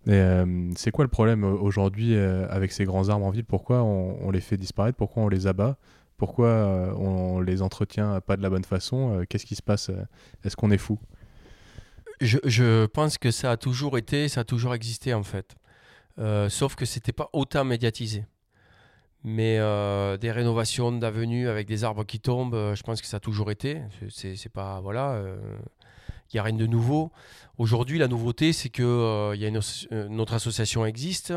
C'est 0.05 0.91
quoi 0.91 1.05
le 1.05 1.09
problème 1.09 1.43
aujourd'hui 1.43 2.15
avec 2.15 2.71
ces 2.71 2.85
grands 2.85 3.09
arbres 3.09 3.25
en 3.25 3.29
ville? 3.31 3.45
Pourquoi 3.45 3.83
on, 3.83 4.29
les 4.31 4.41
fait 4.41 4.57
disparaître? 4.57 4.97
Pourquoi 4.97 5.23
on 5.23 5.29
les 5.29 5.47
abat? 5.47 5.77
Pourquoi 6.17 6.93
on 6.97 7.39
les 7.39 7.61
entretient 7.61 8.19
pas 8.21 8.37
de 8.37 8.41
la 8.41 8.49
bonne 8.49 8.65
façon? 8.65 9.23
Qu'est-ce 9.29 9.45
qui 9.45 9.55
se 9.55 9.63
passe 9.63 9.91
Est-ce 10.43 10.55
qu'on 10.55 10.71
est 10.71 10.77
fou? 10.77 10.99
Je, 12.21 12.85
pense 12.85 13.17
que 13.17 13.31
ça 13.31 13.51
a 13.51 13.57
toujours 13.57 13.97
été, 13.97 14.27
ça 14.27 14.41
a 14.41 14.43
toujours 14.43 14.73
existé 14.73 15.13
en 15.13 15.23
fait. 15.23 15.55
sauf 16.49 16.75
que 16.75 16.85
c'était 16.85 17.13
pas 17.13 17.29
autant 17.33 17.63
médiatisé. 17.63 18.25
Mais 19.23 19.57
des 20.17 20.31
rénovations 20.31 20.91
d'avenues 20.91 21.49
avec 21.49 21.67
des 21.67 21.83
arbres 21.83 22.05
qui 22.05 22.19
tombent, 22.19 22.73
je 22.75 22.83
pense 22.83 23.01
que 23.01 23.07
ça 23.07 23.17
a 23.17 23.19
toujours 23.19 23.51
été. 23.51 23.81
C'est 24.09 24.51
pas 24.51 24.79
voilà, 24.81 25.21
il 26.31 26.35
n'y 26.35 26.39
a 26.39 26.43
rien 26.43 26.55
de 26.55 26.67
nouveau. 26.67 27.11
Aujourd'hui, 27.57 27.97
la 27.97 28.07
nouveauté, 28.07 28.53
c'est 28.53 28.69
que 28.69 29.35
notre 30.07 30.33
association 30.33 30.85
existe. 30.85 31.33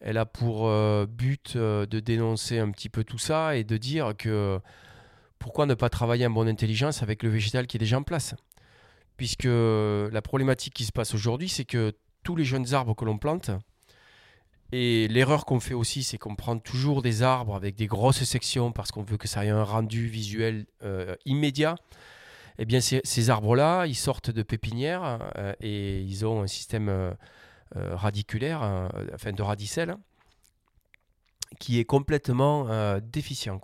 Elle 0.00 0.16
a 0.16 0.24
pour 0.24 0.66
euh, 0.66 1.06
but 1.06 1.54
euh, 1.56 1.84
de 1.84 2.00
dénoncer 2.00 2.58
un 2.58 2.70
petit 2.70 2.88
peu 2.88 3.04
tout 3.04 3.18
ça 3.18 3.56
et 3.56 3.64
de 3.64 3.76
dire 3.76 4.14
que 4.16 4.58
pourquoi 5.38 5.66
ne 5.66 5.74
pas 5.74 5.90
travailler 5.90 6.26
en 6.26 6.30
bonne 6.30 6.48
intelligence 6.48 7.02
avec 7.02 7.22
le 7.22 7.28
végétal 7.28 7.66
qui 7.66 7.76
est 7.76 7.80
déjà 7.80 7.98
en 7.98 8.02
place? 8.02 8.34
Puisque 9.20 9.44
la 9.44 10.22
problématique 10.22 10.72
qui 10.72 10.86
se 10.86 10.92
passe 10.92 11.12
aujourd'hui, 11.12 11.50
c'est 11.50 11.66
que 11.66 11.92
tous 12.22 12.36
les 12.36 12.44
jeunes 12.46 12.72
arbres 12.72 12.94
que 12.94 13.04
l'on 13.04 13.18
plante, 13.18 13.50
et 14.72 15.08
l'erreur 15.08 15.44
qu'on 15.44 15.60
fait 15.60 15.74
aussi, 15.74 16.02
c'est 16.02 16.16
qu'on 16.16 16.36
prend 16.36 16.56
toujours 16.56 17.02
des 17.02 17.22
arbres 17.22 17.54
avec 17.54 17.76
des 17.76 17.86
grosses 17.86 18.24
sections 18.24 18.72
parce 18.72 18.90
qu'on 18.90 19.02
veut 19.02 19.18
que 19.18 19.28
ça 19.28 19.44
ait 19.44 19.50
un 19.50 19.62
rendu 19.62 20.06
visuel 20.06 20.64
euh, 20.82 21.16
immédiat. 21.26 21.74
Eh 22.58 22.64
bien, 22.64 22.80
ces, 22.80 23.28
arbres-là, 23.28 23.84
ils 23.84 23.94
sortent 23.94 24.30
de 24.30 24.42
pépinières 24.42 25.30
et 25.60 26.00
ils 26.00 26.24
ont 26.24 26.40
un 26.40 26.46
système 26.46 26.88
euh, 27.76 27.94
radiculaire, 27.94 28.62
euh, 28.62 28.88
enfin 29.12 29.32
de 29.32 29.42
radicelle, 29.42 29.96
qui 31.58 31.78
est 31.78 31.84
complètement 31.84 32.70
euh, 32.70 33.00
déficient. 33.02 33.60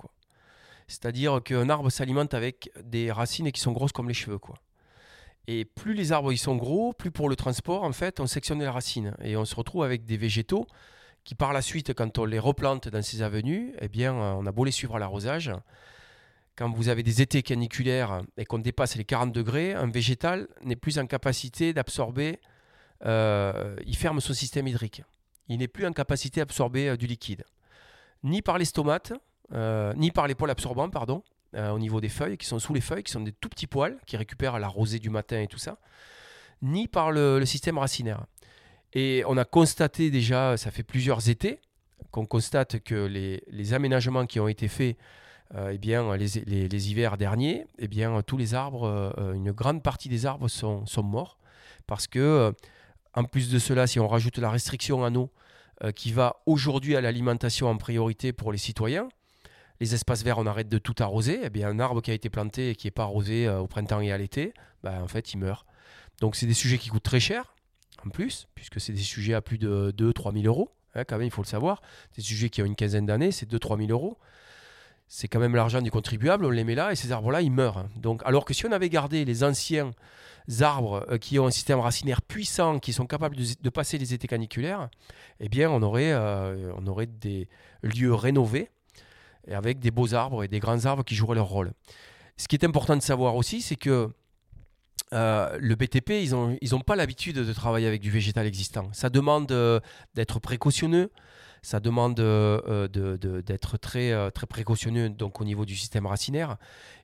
C'est-à-dire 0.87 1.43
qu'un 1.43 1.71
arbre 1.71 1.89
s'alimente 1.89 2.35
avec 2.35 2.71
des 2.85 3.11
racines 3.11 3.51
qui 3.53 3.61
sont 3.63 3.73
grosses 3.73 3.93
comme 3.93 4.09
les 4.09 4.15
cheveux. 4.15 4.39
Et 5.49 5.65
plus 5.65 5.95
les 5.95 6.13
arbres 6.13 6.33
ils 6.33 6.39
sont 6.39 6.57
gros, 6.57 6.93
plus 6.93 7.11
pour 7.11 7.29
le 7.29 7.37
transport, 7.37 7.85
en 7.85 7.93
fait, 7.93 8.21
on 8.21 8.27
sectionne 8.27 8.61
les 8.61 8.69
racines. 8.69 9.15
Et 9.23 9.37
on 9.37 9.45
se 9.45 9.55
retrouve 9.55 9.85
avec 9.85 10.05
des 10.05 10.17
végétaux 10.17 10.67
qui, 11.25 11.35
par 11.35 11.53
la 11.53 11.63
suite, 11.63 11.95
quand 11.95 12.19
on 12.19 12.25
les 12.25 12.39
replante 12.39 12.89
dans 12.89 13.03
ces 13.03 13.23
avenues, 13.23 13.75
eh 13.81 13.89
bien, 13.89 14.15
on 14.15 14.47
a 14.47 14.53
beau 14.53 14.65
les 14.65 14.71
suivre 14.71 14.97
à 14.97 14.99
l'arrosage. 14.99 15.53
Quand 16.57 16.71
vous 16.71 16.89
avez 16.89 17.03
des 17.03 17.21
étés 17.21 17.43
caniculaires 17.43 18.23
et 18.37 18.45
qu'on 18.45 18.59
dépasse 18.59 18.97
les 18.97 19.05
40 19.05 19.33
degrés, 19.33 19.75
un 19.75 19.91
végétal 19.91 20.49
n'est 20.63 20.77
plus 20.77 20.99
en 20.99 21.07
capacité 21.07 21.73
d'absorber 21.73 22.41
euh, 23.05 23.77
il 23.87 23.97
ferme 23.97 24.21
son 24.21 24.33
système 24.33 24.67
hydrique. 24.67 25.03
Il 25.49 25.59
n'est 25.59 25.69
plus 25.69 25.87
en 25.87 25.93
capacité 25.93 26.41
d'absorber 26.41 26.89
euh, 26.89 26.97
du 26.97 27.07
liquide. 27.07 27.45
Ni 28.23 28.43
par 28.43 28.59
les 28.59 28.65
stomates, 28.65 29.13
euh, 29.53 29.93
ni 29.95 30.11
par 30.11 30.27
les 30.27 30.35
poils 30.35 30.51
absorbants, 30.51 30.89
pardon, 30.89 31.23
au 31.55 31.79
niveau 31.79 32.01
des 32.01 32.09
feuilles, 32.09 32.37
qui 32.37 32.47
sont 32.47 32.59
sous 32.59 32.75
les 32.75 32.81
feuilles, 32.81 33.03
qui 33.03 33.13
sont 33.13 33.21
des 33.21 33.33
tout 33.33 33.49
petits 33.49 33.67
poils, 33.67 33.99
qui 34.07 34.17
récupèrent 34.17 34.59
la 34.59 34.69
rosée 34.69 34.99
du 34.99 35.11
matin 35.11 35.41
et 35.41 35.47
tout 35.47 35.59
ça, 35.59 35.79
ni 36.63 36.89
par 36.89 37.11
le, 37.11 37.45
système 37.45 37.79
racinaire. 37.79 38.27
Et 38.93 39.23
on 39.27 39.37
a 39.37 39.45
constaté 39.45 40.11
déjà, 40.11 40.57
ça 40.57 40.71
fait 40.71 40.83
plusieurs 40.83 41.29
étés, 41.29 41.61
qu'on 42.11 42.27
constate 42.27 42.81
que 42.81 43.07
les, 43.07 43.75
aménagements 43.75 44.27
qui 44.27 44.41
ont 44.41 44.49
été 44.49 44.69
faits 44.69 44.97
eh 45.71 45.79
bien, 45.79 46.17
les, 46.17 46.29
les, 46.45 46.91
hivers 46.91 47.17
derniers, 47.17 47.67
eh 47.79 47.89
bien, 47.89 48.21
tous 48.23 48.37
les 48.37 48.55
arbres, 48.55 49.15
une 49.35 49.53
grande 49.53 49.83
partie 49.83 50.09
des 50.09 50.27
arbres 50.27 50.49
sont, 50.49 50.85
sont 50.87 51.03
morts 51.03 51.39
parce 51.87 52.07
que, 52.07 52.53
en 53.15 53.25
plus 53.25 53.51
de 53.51 53.59
cela, 53.59 53.87
si 53.87 54.01
on 54.01 54.09
rajoute 54.09 54.39
la 54.39 54.51
restriction 54.51 55.03
en 55.03 55.15
eau 55.15 55.31
qui 55.95 56.13
va 56.13 56.37
aujourd'hui 56.47 56.97
à 56.97 57.01
l'alimentation 57.01 57.69
en 57.69 57.77
priorité 57.77 58.33
pour 58.33 58.51
les 58.53 58.59
citoyens, 58.59 59.09
les 59.81 59.95
espaces 59.95 60.23
verts, 60.23 60.39
on 60.39 60.47
arrête 60.47 60.69
de 60.69 60.79
tout 60.79 60.95
arroser. 61.01 61.41
Eh 61.45 61.51
bien, 61.51 61.69
un 61.69 61.79
arbre 61.79 62.01
qui 62.03 62.11
a 62.11 62.15
été 62.15 62.31
planté 62.31 62.71
et 62.71 62.77
qui 62.77 62.87
n'est 62.87 62.93
pas 62.93 63.05
arrosé 63.05 63.49
au 63.49 63.67
printemps 63.67 64.01
et 64.01 64.13
à 64.13 64.19
l'été, 64.19 64.55
ben, 64.83 65.03
en 65.03 65.09
fait, 65.09 65.35
il 65.35 65.39
meurt. 65.39 65.67
Donc, 66.21 66.37
c'est 66.37 66.47
des 66.47 66.55
sujets 66.55 66.79
qui 66.79 66.89
coûtent 66.89 67.03
très 67.03 67.21
cher, 67.21 67.55
en 68.05 68.11
plus, 68.11 68.49
puisque 68.55 68.81
c'est 68.81 68.93
des 68.93 69.03
sujets 69.03 69.35
à 69.35 69.43
plus 69.43 69.59
de 69.59 69.93
2-3 69.97 70.33
000 70.33 70.47
euros. 70.47 70.71
Hein, 70.97 71.05
quand 71.05 71.21
il 71.21 71.31
faut 71.31 71.43
le 71.43 71.47
savoir. 71.47 71.83
Des 72.17 72.23
sujets 72.23 72.49
qui 72.49 72.63
ont 72.63 72.65
une 72.65 72.75
quinzaine 72.75 73.07
d'années, 73.07 73.31
c'est 73.31 73.51
2-3 73.51 73.79
000 73.79 73.91
euros. 73.91 74.19
C'est 75.09 75.29
quand 75.29 75.39
même 75.39 75.55
l'argent 75.55 75.81
du 75.83 75.91
contribuable, 75.91 76.45
on 76.45 76.51
les 76.51 76.65
met 76.65 76.75
là 76.75 76.91
et 76.91 76.97
ces 76.97 77.13
arbres-là, 77.13 77.41
ils 77.41 77.53
meurent. 77.53 77.87
Donc, 77.97 78.23
alors 78.25 78.45
que 78.45 78.53
si 78.53 78.67
on 78.67 78.73
avait 78.73 78.89
gardé 78.89 79.25
les 79.25 79.45
anciens 79.45 79.93
arbres 80.61 81.07
euh, 81.11 81.19
qui 81.19 81.39
ont 81.39 81.47
un 81.47 81.53
système 81.53 81.79
racinaire 81.79 82.23
puissant, 82.23 82.81
qui 82.81 82.93
sont 82.93 83.07
capables 83.07 83.37
de, 83.37 83.71
passer 83.71 83.99
les 83.99 84.15
étés 84.15 84.27
caniculaires, 84.27 84.89
eh 85.39 85.49
bien, 85.49 85.71
on 85.71 85.83
aurait, 85.83 86.13
euh, 86.13 86.73
on 86.77 86.87
aurait 86.89 87.07
des 87.07 87.49
lieux 87.83 88.15
rénovés 88.15 88.71
avec 89.51 89.79
des 89.79 89.91
beaux 89.91 90.15
arbres 90.15 90.45
et 90.45 90.49
des 90.49 90.61
grands 90.61 90.85
arbres 90.85 91.05
qui 91.05 91.15
joueraient 91.15 91.37
leur 91.37 91.49
rôle. 91.49 91.73
Ce 92.37 92.49
qui 92.49 92.57
est 92.57 92.65
important 92.65 92.97
de 92.97 93.03
savoir 93.03 93.37
aussi, 93.37 93.63
c'est 93.63 93.77
que 93.77 94.11
euh, 95.13 95.57
le 95.61 95.75
BTP, 95.77 96.11
ils 96.23 96.31
n'ont 96.33 96.57
ils 96.61 96.75
ont 96.75 96.81
pas 96.81 96.97
l'habitude 96.97 97.37
de 97.37 97.53
travailler 97.53 97.87
avec 97.87 98.01
du 98.01 98.11
végétal 98.11 98.47
existant. 98.47 98.89
Ça 98.93 99.09
demande 99.09 99.53
euh, 99.53 99.81
d'être 100.15 100.41
précautionneux, 100.41 101.11
ça 101.63 101.81
demande 101.81 102.19
euh, 102.19 102.89
d'être 102.89 103.79
très, 103.79 104.31
très 104.33 104.47
précautionneux 104.47 105.11
donc, 105.11 105.41
au 105.41 105.45
niveau 105.45 105.65
du 105.65 105.77
système 105.77 106.07
racinaire. 106.07 106.57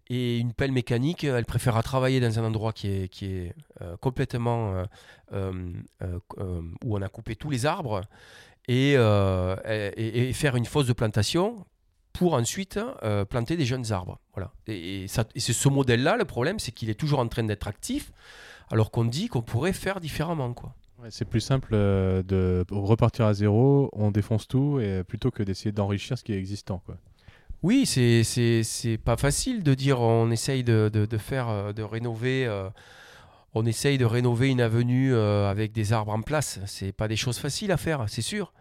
Et 0.09 0.39
une 0.39 0.53
pelle 0.53 0.73
mécanique, 0.73 1.25
elle 1.25 1.45
préférera 1.45 1.83
travailler 1.83 2.21
dans 2.21 2.39
un 2.39 2.45
endroit 2.45 2.73
qui 2.73 2.89
est, 2.89 3.09
qui 3.09 3.27
est 3.27 3.55
complètement 4.01 4.85
où 5.33 6.97
on 6.97 7.03
a 7.03 7.09
coupé 7.09 7.37
tous 7.37 7.51
les 7.51 7.67
arbres 7.67 8.03
et, 8.69 8.93
et, 8.95 10.33
faire 10.33 10.57
une 10.57 10.67
fosse 10.67 10.87
de 10.87 10.93
plantation 10.93 11.65
pour 12.13 12.35
ensuite 12.35 12.79
euh, 13.03 13.25
planter 13.25 13.57
des 13.57 13.65
jeunes 13.65 13.93
arbres. 13.93 14.19
Voilà. 14.35 14.53
Et, 14.67 15.07
c'est 15.09 15.53
ce 15.53 15.69
modèle-là, 15.69 16.17
le 16.17 16.25
problème, 16.25 16.59
c'est 16.59 16.73
qu'il 16.73 16.91
est 16.91 16.95
toujours 16.95 17.19
en 17.19 17.29
train 17.29 17.45
d'être 17.45 17.67
actif, 17.67 18.13
alors 18.71 18.91
qu'on 18.91 19.05
dit 19.05 19.29
qu'on 19.29 19.43
pourrait 19.43 19.73
faire 19.73 20.01
différemment. 20.01 20.53
Quoi. 20.53 20.75
c'est 21.11 21.25
plus 21.25 21.41
simple 21.41 21.71
euh, 21.73 22.23
de 22.23 22.65
repartir 22.71 23.27
à 23.27 23.35
zéro, 23.35 23.91
on 23.93 24.11
défonce 24.11 24.47
tout, 24.47 24.81
et, 24.81 25.05
plutôt 25.05 25.31
que 25.31 25.43
d'essayer 25.43 25.73
d'enrichir 25.73 26.19
ce 26.19 26.25
qui 26.25 26.33
est 26.33 26.39
existant. 26.39 26.83
Quoi. 26.85 26.97
Oui, 27.63 27.87
c'est, 27.87 28.25
c'est, 28.25 28.99
pas 28.99 29.17
facile 29.17 29.63
de 29.63 29.75
dire 29.75 30.01
on 30.01 30.31
essaye 30.31 30.65
de, 30.65 30.91
de, 30.93 31.19
faire, 31.19 31.49
euh, 31.49 31.73
de 31.73 31.83
rénover. 31.83 32.49
on 33.55 33.65
essaye 33.65 33.99
de 33.99 34.05
rénover 34.05 34.51
une 34.51 34.61
avenue 34.61 35.15
avec 35.15 35.73
des 35.73 35.93
arbres 35.93 36.13
en 36.13 36.23
place. 36.23 36.59
C'est 36.67 36.93
pas 36.93 37.09
des 37.09 37.17
choses 37.17 37.39
faciles 37.39 37.73
à 37.73 37.77
faire, 37.77 38.05
c'est 38.09 38.23
sûr. 38.23 38.53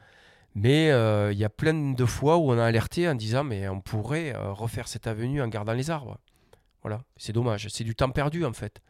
Mais 0.55 0.91
euh, 0.91 1.31
il 1.31 1.37
y 1.37 1.45
a 1.45 1.49
plein 1.49 1.93
de 1.93 2.05
fois 2.05 2.37
où 2.37 2.51
on 2.51 2.57
a 2.57 2.65
alerté 2.65 3.07
en 3.07 3.15
disant 3.15 3.43
mais 3.43 3.67
on 3.69 3.79
pourrait 3.79 4.35
euh, 4.35 4.51
refaire 4.51 4.87
cette 4.87 5.07
avenue 5.07 5.41
en 5.41 5.47
gardant 5.47 5.73
les 5.73 5.89
arbres. 5.89 6.17
Voilà, 6.81 7.03
c'est 7.15 7.33
dommage, 7.33 7.67
c'est 7.69 7.83
du 7.83 7.95
temps 7.95 8.09
perdu 8.09 8.43
en 8.43 8.53
fait. 8.53 8.81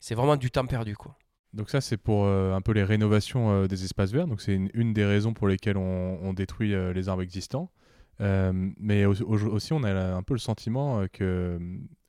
C'est 0.00 0.14
vraiment 0.14 0.36
du 0.36 0.50
temps 0.50 0.66
perdu 0.66 0.96
quoi. 0.96 1.16
Donc 1.52 1.70
ça 1.70 1.80
c'est 1.80 1.96
pour 1.96 2.24
euh, 2.24 2.52
un 2.54 2.60
peu 2.60 2.72
les 2.72 2.82
rénovations 2.82 3.66
des 3.66 3.84
espaces 3.84 4.10
verts. 4.10 4.26
Donc 4.26 4.40
c'est 4.40 4.54
une, 4.54 4.92
des 4.92 5.04
raisons 5.04 5.34
pour 5.34 5.46
lesquelles 5.46 5.76
on, 5.76 6.32
détruit 6.32 6.74
les 6.92 7.08
arbres 7.08 7.22
existants. 7.22 7.70
mais 8.18 9.04
aussi 9.04 9.72
on 9.72 9.84
a 9.84 10.14
un 10.14 10.22
peu 10.22 10.34
le 10.34 10.40
sentiment 10.40 11.04
que 11.12 11.60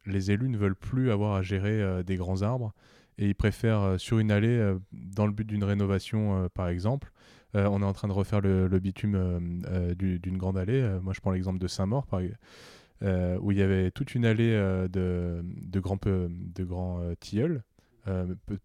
les 0.08 0.32
élus 0.32 0.50
ne 0.50 0.58
veulent 0.58 0.76
plus 0.76 1.12
avoir 1.12 1.36
à 1.36 1.44
gérer 1.44 2.04
des 2.04 2.16
grands 2.16 2.42
arbres 2.42 2.74
et 3.18 3.28
ils 3.28 3.36
préfèrent 3.36 3.96
sur 4.00 4.18
une 4.18 4.32
allée 4.32 4.76
dans 4.92 5.28
le 5.28 5.32
but 5.32 5.46
d'une 5.46 5.64
rénovation 5.64 6.50
par 6.56 6.70
exemple 6.70 7.12
euh, 7.56 7.68
on 7.68 7.82
est 7.82 7.86
en 7.86 7.94
train 7.94 8.08
de 8.08 8.14
refaire 8.14 8.42
le, 8.42 8.68
bitume 8.80 9.16
euh, 9.16 9.40
euh, 9.68 9.96
d'une 9.96 10.38
grande 10.38 10.58
allée. 10.58 10.82
moi, 11.02 11.14
je 11.14 11.22
prends 11.22 11.32
l'exemple 11.32 11.60
de 11.60 11.68
Saint-Maur, 11.68 12.06
où 12.12 13.52
il 13.52 13.58
y 13.58 13.62
avait 13.62 13.92
toute 13.92 14.16
une 14.16 14.26
allée 14.26 14.52
de, 14.90 15.80
grands 15.80 16.00
tilleuls, 17.20 17.64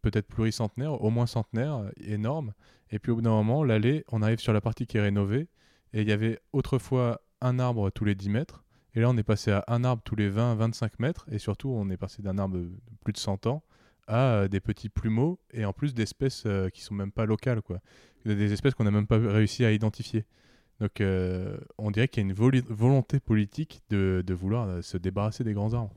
peut-être 0.03 0.26
pluricentenaires, 0.26 1.03
au 1.03 1.11
moins 1.11 1.26
centenaires, 1.26 1.90
énormes. 2.00 2.53
Et 2.90 2.98
puis 2.98 3.12
au 3.12 3.16
bout 3.16 3.22
d'un 3.22 3.31
moment, 3.31 3.62
l'allée, 3.62 4.05
on 4.11 4.22
arrive 4.22 4.40
sur 4.40 4.53
la 4.53 4.61
partie 4.61 4.87
qui 4.87 4.96
est 4.96 5.03
rénovée, 5.03 5.48
et 5.92 6.03
il 6.03 6.09
y 6.09 6.12
avait 6.12 6.40
autrefois 6.53 7.20
un 7.40 7.59
arbre 7.59 7.90
tous 7.90 8.05
les 8.05 8.14
10 8.14 8.31
mètres. 8.31 8.64
Et 8.94 9.00
là, 9.00 9.09
on 9.09 9.16
est 9.16 9.22
passé 9.22 9.53
à 9.53 9.64
un 9.68 9.85
arbre 9.85 10.03
tous 10.05 10.16
les 10.16 10.29
20-25 10.29 10.90
mètres. 10.98 11.26
Et 11.31 11.38
surtout, 11.38 11.68
on 11.70 11.88
est 11.90 11.96
passé 11.96 12.22
d'un 12.22 12.38
arbre 12.38 12.57
de 12.57 12.72
plus 13.05 13.12
de 13.12 13.18
100 13.18 13.46
ans 13.46 13.62
à 14.10 14.48
des 14.48 14.60
petits 14.60 14.88
plumeaux 14.88 15.38
et 15.52 15.64
en 15.64 15.72
plus 15.72 15.94
d'espèces 15.94 16.46
qui 16.72 16.82
sont 16.82 16.94
même 16.94 17.12
pas 17.12 17.26
locales. 17.26 17.62
Quoi 17.62 17.80
des 18.24 18.52
espèces 18.52 18.74
qu'on 18.74 18.84
n'a 18.84 18.90
même 18.90 19.06
pas 19.06 19.18
réussi 19.18 19.64
à 19.64 19.72
identifier. 19.72 20.24
Donc 20.80 21.00
euh, 21.00 21.58
on 21.78 21.90
dirait 21.90 22.08
qu'il 22.08 22.22
y 22.22 22.26
a 22.26 22.28
une 22.28 22.62
volonté 22.68 23.20
politique 23.20 23.82
de, 23.90 24.22
de, 24.26 24.34
vouloir 24.34 24.66
euh, 24.66 24.82
se 24.82 24.96
débarrasser 24.96 25.44
des 25.44 25.52
grands 25.52 25.74
arbres. 25.74 25.94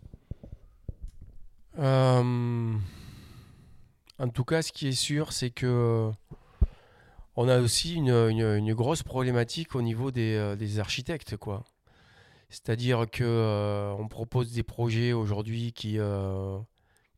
Euh, 1.80 2.73
en 4.19 4.30
tout 4.30 4.43
cas, 4.43 4.62
ce 4.62 4.71
qui 4.71 4.89
est 4.89 4.91
sûr, 4.91 5.32
c'est 5.32 5.49
que 5.49 6.12
on 7.36 7.47
a 7.47 7.60
aussi 7.60 7.95
une, 7.95 8.12
une, 8.12 8.73
grosse 8.76 9.02
problématique 9.02 9.73
au 9.73 9.82
niveau 9.82 10.12
des, 10.12 10.56
des 10.58 10.80
architectes, 10.80 11.36
quoi. 11.36 11.63
C'est-à-dire 12.49 13.10
que 13.12 13.95
on 13.97 14.08
propose 14.08 14.54
des 14.54 14.62
projets 14.62 15.13
aujourd'hui 15.13 15.73
qui 15.73 15.97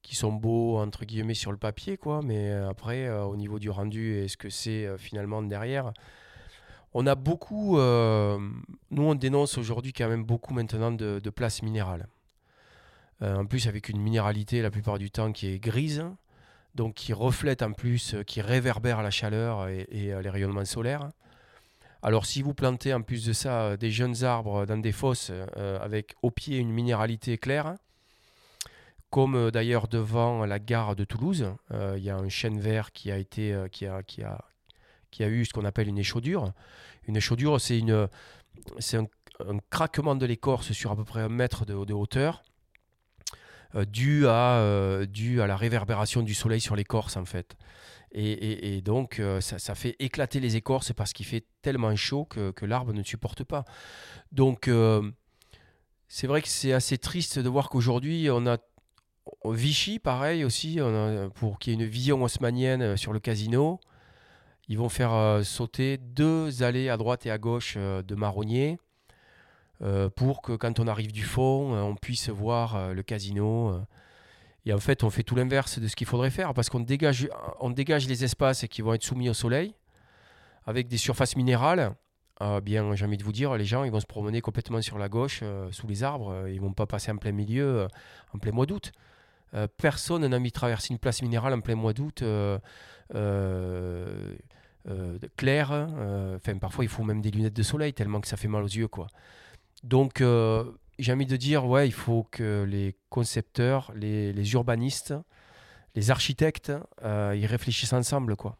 qui 0.05 0.15
sont 0.15 0.31
beaux 0.31 0.77
entre 0.77 1.03
guillemets 1.03 1.33
sur 1.33 1.51
le 1.51 1.57
papier 1.57 1.97
quoi 1.97 2.21
mais 2.23 2.51
euh, 2.51 2.69
après 2.69 3.07
euh, 3.07 3.23
au 3.23 3.35
niveau 3.35 3.57
du 3.57 3.71
rendu 3.71 4.13
et 4.17 4.27
ce 4.27 4.37
que 4.37 4.51
c'est 4.51 4.85
euh, 4.85 4.97
finalement 4.97 5.41
derrière 5.41 5.91
on 6.93 7.07
a 7.07 7.15
beaucoup 7.15 7.77
nous 7.77 9.03
on 9.03 9.15
dénonce 9.15 9.57
aujourd'hui 9.57 9.91
quand 9.91 10.07
même 10.07 10.23
beaucoup 10.23 10.53
maintenant 10.53 10.91
de, 10.91 11.19
de 11.21 11.29
places 11.29 11.61
minérales. 11.61 12.07
En 13.21 13.45
plus 13.45 13.67
avec 13.67 13.89
une 13.89 13.99
minéralité 13.99 14.61
la 14.61 14.71
plupart 14.71 14.97
du 14.97 15.11
temps 15.11 15.33
qui 15.33 15.47
est 15.47 15.59
grise 15.59 16.05
donc 16.73 16.93
qui 16.93 17.11
reflète 17.11 17.63
en 17.63 17.73
plus 17.73 18.15
qui 18.25 18.39
réverbère 18.39 19.01
la 19.01 19.11
chaleur 19.11 19.67
et, 19.67 19.87
et 19.91 20.21
les 20.21 20.29
rayonnements 20.29 20.63
solaires. 20.63 21.09
Alors 22.01 22.25
si 22.25 22.41
vous 22.41 22.53
plantez 22.53 22.93
en 22.93 23.01
plus 23.01 23.25
de 23.25 23.33
ça 23.33 23.75
des 23.75 23.91
jeunes 23.91 24.23
arbres 24.23 24.65
dans 24.65 24.77
des 24.77 24.93
fosses 24.93 25.33
avec 25.57 26.15
au 26.21 26.31
pied 26.31 26.59
une 26.59 26.71
minéralité 26.71 27.37
claire 27.37 27.75
comme 29.15 29.35
euh, 29.35 29.49
d'ailleurs 29.49 29.87
devant 29.87 30.45
la 30.45 30.59
gare 30.59 30.93
de 30.93 31.05
Toulouse, 31.05 31.47
euh, 31.71 31.95
il 31.97 32.03
y 32.03 32.09
a 32.09 32.17
un 32.17 32.27
chêne 32.27 32.59
vert 32.59 32.91
qui 32.91 33.13
a, 33.13 33.17
été, 33.17 33.53
euh, 33.53 33.69
qui 33.69 33.85
a, 33.85 34.03
qui 34.03 34.23
a, 34.23 34.43
qui 35.09 35.23
a 35.23 35.29
eu 35.29 35.45
ce 35.45 35.53
qu'on 35.53 35.63
appelle 35.63 35.87
une 35.87 35.97
échaudure. 35.97 36.51
Une 37.07 37.15
échaudure, 37.15 37.61
c'est, 37.61 37.81
un, 37.87 38.09
craquement 39.69 40.15
de 40.15 40.25
l'écorce 40.25 40.73
sur 40.73 40.91
à 40.91 40.97
peu 40.97 41.05
près 41.05 41.21
un 41.21 41.29
mètre 41.29 41.65
de, 41.65 41.93
hauteur, 41.93 42.43
dû, 43.87 44.27
à, 44.27 45.05
dû 45.07 45.41
à 45.41 45.47
la 45.47 45.55
réverbération 45.55 46.21
du 46.21 46.33
soleil 46.33 46.59
sur 46.59 46.75
l'écorce 46.75 47.15
en 47.15 47.23
fait. 47.23 47.55
Et, 48.11 48.75
et, 48.75 48.81
donc 48.81 49.21
ça, 49.39 49.59
ça, 49.59 49.75
fait 49.75 49.95
éclater 49.99 50.41
les 50.41 50.57
écorces 50.57 50.91
parce 50.91 51.13
qu'il 51.13 51.25
fait 51.25 51.45
tellement 51.61 51.95
chaud 51.95 52.25
que, 52.25 52.51
que 52.51 52.65
l'arbre 52.65 52.91
ne 52.91 53.03
supporte 53.03 53.45
pas. 53.45 53.63
Donc 54.33 54.69
c'est 56.09 56.27
vrai 56.27 56.41
que 56.41 56.49
c'est 56.49 56.73
assez 56.73 56.97
triste 56.97 57.39
de 57.39 57.47
voir 57.47 57.69
qu'aujourd'hui 57.69 58.27
on 58.29 58.45
a 58.45 58.57
Vichy, 59.53 59.99
pareil 59.99 60.43
aussi, 60.43 60.79
pour 61.35 61.59
qu'il 61.59 61.73
y 61.73 61.75
ait 61.75 61.83
une 61.83 61.89
vision 61.89 62.23
haussmanienne 62.23 62.81
euh, 62.81 62.97
sur 62.97 63.13
le 63.13 63.19
casino. 63.19 63.79
Ils 64.67 64.77
vont 64.77 64.89
faire 64.89 65.13
euh, 65.13 65.43
sauter 65.43 65.97
deux 65.97 66.63
allées 66.63 66.89
à 66.89 66.97
droite 66.97 67.25
et 67.25 67.31
à 67.31 67.37
gauche 67.37 67.75
euh, 67.77 68.01
de 68.01 68.15
marronniers 68.15 68.77
pour 70.15 70.41
que 70.41 70.53
quand 70.53 70.79
on 70.79 70.87
arrive 70.87 71.11
du 71.11 71.23
fond, 71.23 71.75
on 71.75 71.95
puisse 71.95 72.29
voir 72.29 72.93
le 72.93 73.03
casino. 73.03 73.77
Et 74.65 74.71
en 74.71 74.79
fait, 74.79 75.03
on 75.03 75.09
fait 75.09 75.21
tout 75.21 75.35
l'inverse 75.35 75.79
de 75.79 75.87
ce 75.89 75.97
qu'il 75.97 76.07
faudrait 76.07 76.29
faire 76.29 76.53
parce 76.53 76.69
qu'on 76.69 76.79
dégage, 76.79 77.27
les 78.07 78.23
espaces 78.23 78.65
qui 78.67 78.81
vont 78.81 78.93
être 78.93 79.03
soumis 79.03 79.29
au 79.29 79.33
soleil 79.33 79.75
avec 80.65 80.87
des 80.87 80.95
surfaces 80.95 81.35
minérales. 81.35 81.93
bien, 82.63 82.95
j'ai 82.95 83.05
envie 83.05 83.17
de 83.17 83.23
vous 83.25 83.33
dire, 83.33 83.53
les 83.57 83.65
gens, 83.65 83.83
ils 83.83 83.91
vont 83.91 83.99
se 83.99 84.05
promener 84.05 84.39
complètement 84.39 84.81
sur 84.81 84.97
la 84.97 85.09
gauche, 85.09 85.43
sous 85.71 85.87
les 85.87 86.03
arbres. 86.03 86.47
Ils 86.47 86.61
vont 86.61 86.71
pas 86.71 86.85
passer 86.85 87.11
en 87.11 87.17
plein 87.17 87.33
milieu, 87.33 87.89
en 88.33 88.39
plein 88.39 88.53
mois 88.53 88.65
d'août. 88.65 88.93
Euh, 89.55 89.67
personne 89.77 90.25
n'a 90.27 90.39
mis 90.39 90.51
traverser 90.51 90.93
une 90.93 90.99
place 90.99 91.21
minérale 91.21 91.53
en 91.53 91.61
plein 91.61 91.75
mois 91.75 91.93
d'août 91.93 92.21
euh, 92.21 92.59
euh, 93.13 94.33
clair. 95.37 95.71
Enfin, 96.35 96.57
parfois, 96.57 96.83
il 96.83 96.89
faut 96.89 97.03
même 97.03 97.21
des 97.21 97.31
lunettes 97.31 97.55
de 97.55 97.63
soleil 97.63 97.93
tellement 97.93 98.21
que 98.21 98.27
ça 98.27 98.37
fait 98.37 98.47
mal 98.47 98.63
aux 98.63 98.67
yeux. 98.67 98.87
quoi. 98.87 99.07
Donc, 99.83 100.23
j'ai 100.99 101.13
envie 101.13 101.25
de 101.25 101.37
dire, 101.37 101.65
ouais, 101.65 101.87
il 101.87 101.93
faut 101.93 102.27
que 102.29 102.65
les 102.67 102.95
concepteurs, 103.09 103.91
les, 103.95 104.53
urbanistes, 104.53 105.13
les 105.95 106.11
architectes, 106.11 106.71
ils 107.03 107.45
réfléchissent 107.45 107.93
ensemble, 107.93 108.35
quoi. 108.35 108.57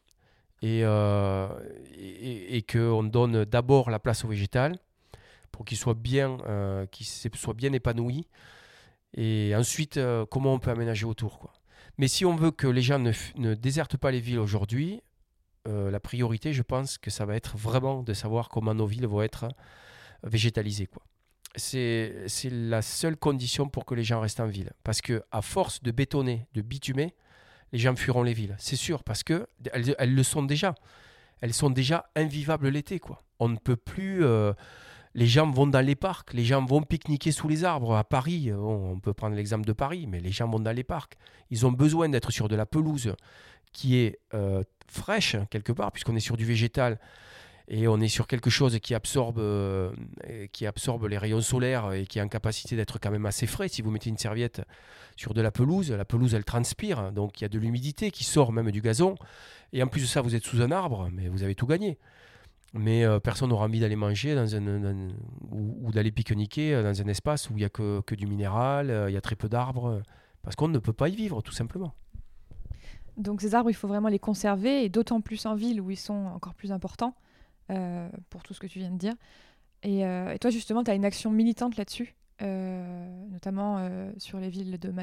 Et, 0.62 0.80
et, 0.80 2.58
et 2.58 2.62
qu'on 2.64 3.04
donne 3.04 3.46
d'abord 3.46 3.92
la 3.92 4.00
place 4.00 4.26
au 4.26 4.28
végétal, 4.30 4.80
pour 5.52 5.64
qu'il 5.64 5.78
soit 5.78 5.94
bien, 5.94 6.38
qu'il 6.92 7.06
soit 7.06 7.54
bien 7.54 7.72
épanoui. 7.74 8.26
Et 9.16 9.54
ensuite, 9.56 10.00
comment 10.30 10.54
on 10.54 10.60
peut 10.60 10.72
aménager 10.72 11.06
autour. 11.06 11.40
Quoi. 11.40 11.54
Mais 11.98 12.08
si 12.08 12.26
on 12.26 12.36
veut 12.36 12.52
que 12.52 12.68
les 12.68 12.82
gens 12.82 13.00
ne, 13.00 13.12
ne 13.38 13.54
désertent 13.54 13.98
pas 13.98 14.12
les 14.12 14.20
villes 14.20 14.40
aujourd'hui, 14.40 15.02
la 15.66 16.00
priorité, 16.00 16.54
je 16.54 16.62
pense 16.62 16.98
que 16.98 17.10
ça 17.10 17.26
va 17.26 17.36
être 17.36 17.58
vraiment 17.58 18.04
de 18.04 18.14
savoir 18.14 18.50
comment 18.50 18.74
nos 18.74 18.86
villes 18.86 19.08
vont 19.08 19.22
être 19.22 19.48
végétalisées. 20.24 20.88
Quoi 20.88 21.04
c'est 21.58 22.50
la 22.52 22.82
seule 22.82 23.18
condition 23.18 23.68
pour 23.68 23.86
que 23.86 23.96
les 23.96 24.04
gens 24.04 24.20
restent 24.20 24.40
en 24.40 24.48
ville. 24.48 24.72
Parce 24.84 25.02
que 25.02 25.24
à 25.32 25.42
force 25.42 25.82
de 25.82 25.92
bétonner, 25.92 26.48
de 26.54 26.62
bitumer, 26.62 27.14
les 27.72 27.80
gens 27.80 27.96
fuiront 27.96 28.24
les 28.24 28.34
villes. 28.34 28.56
C'est 28.60 28.76
sûr, 28.76 29.04
parce 29.04 29.24
que 29.24 29.48
elles, 29.74 30.14
le 30.14 30.24
sont 30.24 30.44
déjà. 30.44 30.76
Elles 31.42 31.54
sont 31.54 31.70
déjà 31.70 32.10
invivables 32.16 32.70
l'été, 32.70 33.00
quoi. 33.00 33.24
On 33.40 33.50
ne 33.50 33.58
peut 33.58 33.76
plus. 33.76 34.24
Euh, 34.24 34.54
les 35.16 35.28
gens 35.28 35.50
vont 35.50 35.66
dans 35.66 35.84
les 35.84 35.96
parcs, 35.96 36.34
les 36.34 36.44
gens 36.44 36.64
vont 36.66 36.82
pique-niquer 36.82 37.32
sous 37.32 37.48
les 37.48 37.64
arbres 37.64 37.96
à 37.96 38.04
Paris. 38.04 38.52
on 38.54 39.00
peut 39.00 39.14
prendre 39.14 39.36
l'exemple 39.36 39.66
de 39.66 39.72
Paris, 39.72 40.08
mais 40.08 40.20
les 40.20 40.32
gens 40.32 40.48
vont 40.48 40.60
dans 40.60 40.76
les 40.76 40.84
parcs. 40.84 41.18
Ils 41.50 41.66
ont 41.66 41.72
besoin 41.72 42.10
d'être 42.10 42.32
sur 42.32 42.50
de 42.50 42.56
la 42.56 42.66
pelouse 42.66 43.16
qui 43.72 43.98
est 43.98 44.20
euh, 44.34 44.62
fraîche 44.88 45.38
quelque 45.50 45.72
part, 45.72 45.94
puisqu'on 45.94 46.18
est 46.18 46.20
sur 46.20 46.36
du 46.36 46.46
végétal 46.46 47.00
et 47.70 47.88
on 47.88 48.00
est 48.02 48.10
sur 48.10 48.28
quelque 48.28 48.50
chose 48.50 48.78
qui 48.80 48.94
absorbe, 48.94 49.40
euh, 49.40 49.92
qui 50.52 50.68
absorbe 50.68 51.06
les 51.06 51.18
rayons 51.18 51.42
solaires 51.42 51.94
et 51.94 52.06
qui 52.06 52.20
est 52.20 52.22
en 52.22 52.28
capacité 52.28 52.76
d'être 52.76 53.00
quand 53.00 53.10
même 53.10 53.26
assez 53.26 53.48
frais. 53.48 53.70
Si 53.70 53.82
vous 53.82 53.92
mettez 53.92 54.10
une 54.10 54.18
serviette 54.18 54.62
sur 55.16 55.34
de 55.34 55.42
la 55.42 55.50
pelouse, 55.50 55.92
la 55.92 56.06
pelouse 56.06 56.36
elle 56.36 56.46
transpire, 56.46 57.14
donc 57.14 57.40
il 57.40 57.44
y 57.44 57.46
a 57.46 57.50
de 57.50 57.58
l'humidité 57.58 58.12
qui 58.12 58.26
sort 58.26 58.52
même 58.52 58.70
du 58.70 58.82
gazon. 58.82 59.16
Et 59.72 59.82
en 59.82 59.88
plus 59.88 60.02
de 60.02 60.08
ça, 60.08 60.22
vous 60.22 60.36
êtes 60.36 60.44
sous 60.44 60.62
un 60.62 60.72
arbre, 60.72 61.10
mais 61.12 61.30
vous 61.30 61.42
avez 61.42 61.56
tout 61.56 61.68
gagné. 61.68 61.98
Mais 62.74 63.06
euh, 63.06 63.20
personne 63.20 63.50
n'aura 63.50 63.66
envie 63.66 63.80
d'aller 63.80 63.96
manger 63.96 64.36
dans 64.36 64.56
un, 64.56 65.10
ou, 65.52 65.92
d'aller 65.92 66.12
pique-niquer 66.12 66.82
dans 66.84 67.02
un 67.02 67.08
espace 67.08 67.50
où 67.50 67.54
il 67.54 67.60
n'y 67.60 67.64
a 67.64 67.70
que, 67.70 68.02
que, 68.02 68.16
du 68.16 68.28
minéral, 68.28 68.90
euh, 68.90 69.10
il 69.10 69.14
y 69.14 69.18
a 69.18 69.22
très 69.22 69.36
peu 69.36 69.48
d'arbres, 69.48 70.02
parce 70.42 70.56
qu'on 70.56 70.68
ne 70.68 70.80
peut 70.80 70.94
pas 70.94 71.08
y 71.08 71.16
vivre 71.16 71.42
tout 71.42 71.54
simplement. 71.54 71.94
Donc 73.16 73.40
ces 73.40 73.56
arbres, 73.56 73.70
il 73.70 73.76
faut 73.76 73.88
vraiment 73.88 74.10
les 74.10 74.20
conserver, 74.20 74.84
et 74.84 74.90
d'autant 74.90 75.22
plus 75.22 75.46
en 75.46 75.56
ville 75.56 75.80
où 75.80 75.90
ils 75.90 75.98
sont 75.98 76.26
encore 76.34 76.54
plus 76.54 76.74
importants. 76.74 77.16
Euh, 77.72 78.10
pour 78.30 78.44
tout 78.44 78.54
ce 78.54 78.60
que 78.60 78.68
tu 78.68 78.78
viens 78.78 78.92
de 78.92 78.98
dire. 78.98 79.16
Et, 79.82 80.06
euh, 80.06 80.38
toi, 80.38 80.52
justement, 80.52 80.84
tu 80.84 80.92
as 80.92 80.94
une 80.94 81.06
action 81.06 81.32
militante 81.32 81.78
là-dessus, 81.78 82.16
euh, 82.44 83.28
notamment 83.28 83.90
sur 84.18 84.40
les 84.40 84.50
villes 84.50 84.78
de 84.78 84.94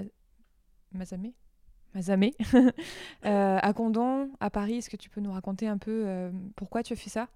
Mazamé? 0.93 1.35
Mazamé, 1.95 2.35
à 3.23 3.73
Condon, 3.75 4.31
à 4.39 4.49
Paris. 4.49 4.75
Est-ce 4.75 4.91
que 4.91 4.97
tu 4.97 5.11
peux 5.11 5.21
nous 5.21 5.33
raconter 5.33 5.67
un 5.67 5.79
peu 5.79 6.31
pourquoi 6.55 6.85
tu 6.85 6.93
as 6.93 6.97
fait 6.97 7.11
ça? 7.11 7.29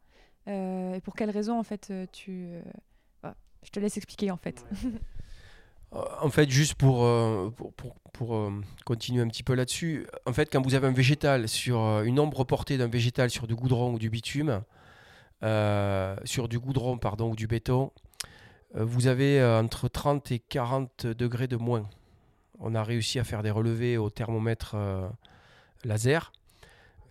Et 0.47 1.01
pour 1.03 1.15
quelles 1.15 1.31
raisons, 1.31 1.59
en 1.59 1.63
fait, 1.63 1.93
tu. 2.13 2.49
je 3.63 3.71
te 3.71 3.81
laisse 3.81 3.97
expliquer, 3.97 4.31
en 4.31 4.37
fait. 4.37 4.65
En 6.21 6.29
fait, 6.31 6.51
juste 6.51 6.75
pour, 6.75 7.07
pour, 7.55 7.73
pour, 7.73 7.95
pour 8.13 8.53
continuer 8.85 9.23
un 9.23 9.29
petit 9.29 9.45
peu 9.45 9.55
là-dessus, 9.55 10.07
en 10.27 10.33
fait, 10.33 10.53
quand 10.53 10.61
vous 10.61 10.75
avez 10.75 10.89
un 10.89 10.93
végétal 10.93 11.49
sur 11.49 11.79
une 12.03 12.19
ombre 12.19 12.45
portée 12.45 12.77
d'un 12.77 12.89
végétal 12.89 13.31
sur 13.31 13.47
du 13.47 13.55
goudron 13.55 13.95
ou 13.95 13.99
du 13.99 14.11
bitume, 14.11 14.63
euh, 15.43 16.17
sur 16.25 16.49
du 16.49 16.59
goudron 16.59 16.97
pardon, 16.97 17.31
ou 17.31 17.37
du 17.37 17.47
béton, 17.47 17.93
euh, 18.75 18.85
vous 18.85 19.07
avez 19.07 19.39
euh, 19.39 19.61
entre 19.61 19.89
30 19.89 20.33
et 20.33 20.39
40 20.39 21.07
degrés 21.07 21.47
de 21.47 21.57
moins. 21.57 21.89
On 22.59 22.75
a 22.75 22.83
réussi 22.83 23.19
à 23.19 23.25
faire 23.25 23.43
des 23.43 23.51
relevés 23.51 23.99
au 23.99 24.09
thermomètre 24.09 24.77
laser. 25.85 26.33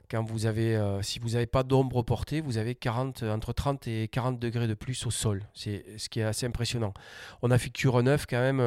Quand 0.10 0.24
vous 0.24 0.46
avez, 0.46 0.80
si 1.02 1.20
vous 1.20 1.30
n'avez 1.30 1.46
pas 1.46 1.64
d'ombre 1.64 2.04
portée, 2.04 2.42
vous 2.42 2.58
avez 2.58 2.76
40, 2.76 3.24
entre 3.24 3.54
30 3.54 3.88
et 3.88 4.08
40 4.08 4.40
degrés 4.40 4.68
de 4.68 4.74
plus 4.74 5.06
au 5.06 5.12
sol. 5.12 5.44
C'est 5.54 5.86
ce 5.98 6.10
qui 6.10 6.20
est 6.20 6.24
assez 6.24 6.46
impressionnant. 6.46 6.94
On 7.42 7.52
a 7.52 7.58
fait 7.58 7.70
cure 7.70 8.02
neuf 8.04 8.26
quand 8.28 8.40
même 8.40 8.60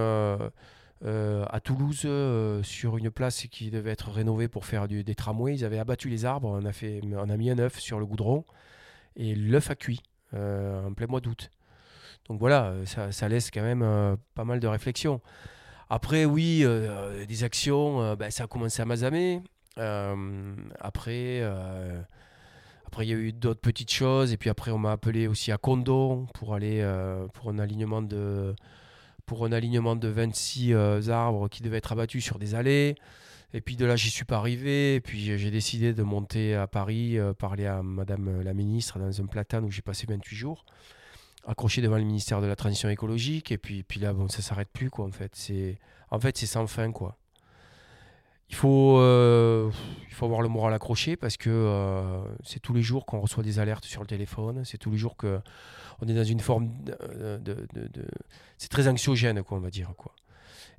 à 1.03 1.61
Toulouse 1.61 2.07
sur 2.63 2.97
une 2.97 3.11
place 3.11 3.47
qui 3.51 3.71
devait 3.71 3.91
être 3.91 4.11
rénovée 4.11 4.49
pour 4.49 4.65
faire 4.65 4.89
des 4.89 5.15
tramways. 5.15 5.55
Ils 5.55 5.65
avaient 5.65 5.79
abattu 5.79 6.09
les 6.09 6.25
arbres. 6.25 6.49
On 6.49 6.65
a, 6.65 6.73
fait, 6.73 7.01
on 7.13 7.29
a 7.29 7.37
mis 7.37 7.51
un 7.51 7.59
œuf 7.59 7.79
sur 7.79 7.99
le 7.99 8.07
goudron 8.07 8.45
et 9.19 9.35
l'œuf 9.35 9.71
a 9.71 9.75
cuit 9.75 10.01
euh, 10.35 10.87
en 10.87 10.95
plein 10.95 11.07
mois 11.07 11.21
d'août. 11.21 11.51
Donc 12.29 12.39
voilà, 12.39 12.67
euh, 12.67 12.85
ça, 12.85 13.29
laisse 13.29 13.51
quand 13.51 13.63
même 13.63 13.83
euh, 13.83 14.17
pas 14.35 14.45
mal 14.45 14.61
de 14.61 14.67
réflexion. 14.67 15.21
Après, 15.91 16.27
oui, 16.27 16.67
des 17.27 17.45
actions, 17.45 18.15
ben, 18.15 18.31
ça 18.31 18.45
a 18.45 18.47
commencé 18.47 18.83
à 18.83 18.85
Mazamé. 18.85 19.41
Après, 19.79 21.43
après, 22.87 23.07
il 23.07 23.09
y 23.09 23.13
a 23.13 23.17
eu 23.17 23.33
d'autres 23.33 23.61
petites 23.61 23.93
choses. 23.93 24.33
Et 24.33 24.37
puis 24.37 24.51
après, 24.51 24.71
on 24.71 24.79
m'a 24.79 24.93
appelé 24.93 25.27
aussi 25.27 25.53
à 25.53 25.59
Condon 25.59 26.27
pour 26.35 26.55
aller 26.55 26.87
pour 27.35 27.51
un 27.51 27.59
alignement 27.59 28.03
de 28.03 28.55
pour 29.27 29.45
un 29.45 29.53
alignement 29.53 29.97
de 29.97 30.09
26 30.09 30.75
arbres 31.11 31.49
qui 31.49 31.63
devaient 31.63 31.79
être 31.79 31.93
abattus 31.93 32.25
sur 32.25 32.39
des 32.39 32.55
allées. 32.55 32.97
Et 33.55 33.63
puis 33.63 33.77
de 33.77 33.87
là, 33.87 33.97
j'y 33.97 34.11
suis 34.11 34.25
pas 34.25 34.37
arrivé. 34.37 34.97
Et 34.97 35.01
puis 35.01 35.39
j'ai 35.39 35.51
décidé 35.51 35.95
de 35.95 36.03
monter 36.03 36.55
à 36.55 36.67
Paris, 36.67 37.19
euh, 37.19 37.33
parler 37.33 37.67
à 37.67 37.83
Madame 37.83 38.29
euh, 38.29 38.43
la 38.43 38.55
ministre 38.55 38.99
dans 38.99 39.21
un 39.21 39.27
platane 39.27 39.65
où 39.65 39.71
j'ai 39.71 39.83
passé 39.83 40.07
28 40.09 40.37
jours, 40.37 40.65
accroché 41.47 41.81
devant 41.81 41.97
le 41.97 42.05
ministère 42.05 42.41
de 42.41 42.47
la 42.47 42.57
Transition 42.57 42.89
écologique. 42.89 43.51
Et 43.53 43.59
puis, 43.59 43.83
puis 43.83 44.01
là, 44.01 44.13
bon, 44.13 44.29
ça 44.29 44.43
s'arrête 44.43 44.69
plus, 44.73 44.91
quoi, 44.91 45.07
en 45.07 45.13
fait. 45.13 45.35
C'est, 45.35 45.79
en 46.11 46.21
fait, 46.21 46.37
c'est 46.37 46.47
sans 46.47 46.67
fin, 46.67 46.93
quoi. 46.93 47.17
Il 48.51 48.55
faut, 48.55 48.99
euh, 48.99 49.71
il 50.09 50.15
faut 50.15 50.25
avoir 50.25 50.41
le 50.41 50.49
moral 50.49 50.73
accroché 50.73 51.17
parce 51.17 51.37
que 51.37 52.23
c'est 52.45 52.61
tous 52.61 52.73
les 52.73 52.83
jours 52.83 53.07
qu'on 53.07 53.21
reçoit 53.21 53.43
des 53.43 53.59
alertes 53.59 53.85
sur 53.85 54.01
le 54.01 54.07
téléphone. 54.07 54.65
C'est 54.65 54.79
tous 54.79 54.91
les 54.91 54.99
jours 54.99 55.17
qu'on 55.17 56.07
est 56.07 56.15
dans 56.15 56.25
une 56.25 56.41
forme 56.41 56.71
de, 56.85 57.67
c'est 58.57 58.71
très 58.71 58.89
anxiogène, 58.89 59.43
quoi, 59.43 59.59
on 59.59 59.61
va 59.61 59.71
dire, 59.71 59.93
quoi. 59.97 60.13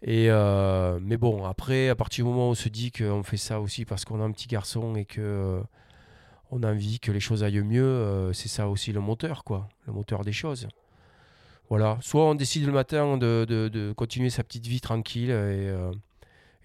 Et 0.02 0.28
euh, 0.30 1.00
mais 1.02 1.18
bon, 1.18 1.46
après, 1.46 1.90
à 1.90 1.96
partir 1.96 2.24
du 2.24 2.32
moment 2.32 2.48
où 2.48 2.52
on 2.52 2.56
se 2.56 2.70
dit 2.70 2.92
qu'on 2.92 3.24
fait 3.24 3.38
ça 3.38 3.60
aussi 3.60 3.86
parce 3.86 4.06
qu'on 4.06 4.22
a 4.22 4.24
un 4.24 4.32
petit 4.32 4.48
garçon 4.48 4.96
et 4.96 5.06
que 5.06 5.20
euh, 5.20 5.62
on 6.52 6.64
a 6.64 6.72
envie 6.72 7.00
que 7.00 7.12
les 7.12 7.20
choses 7.20 7.44
aillent 7.44 7.62
mieux, 7.62 7.84
euh, 7.84 8.32
c'est 8.32 8.48
ça 8.48 8.70
aussi 8.70 8.94
le 8.94 9.02
moteur, 9.02 9.44
quoi, 9.44 9.68
le 9.88 9.94
moteur 9.94 10.24
des 10.24 10.32
choses. 10.32 10.68
Voilà. 11.70 11.98
Soit 12.02 12.24
on 12.26 12.36
décide 12.36 12.66
le 12.66 12.72
matin 12.72 13.18
de 13.18 13.94
continuer 13.96 14.30
sa 14.30 14.44
petite 14.44 14.66
vie 14.66 14.82
tranquille 14.82 15.30
et, 15.30 15.72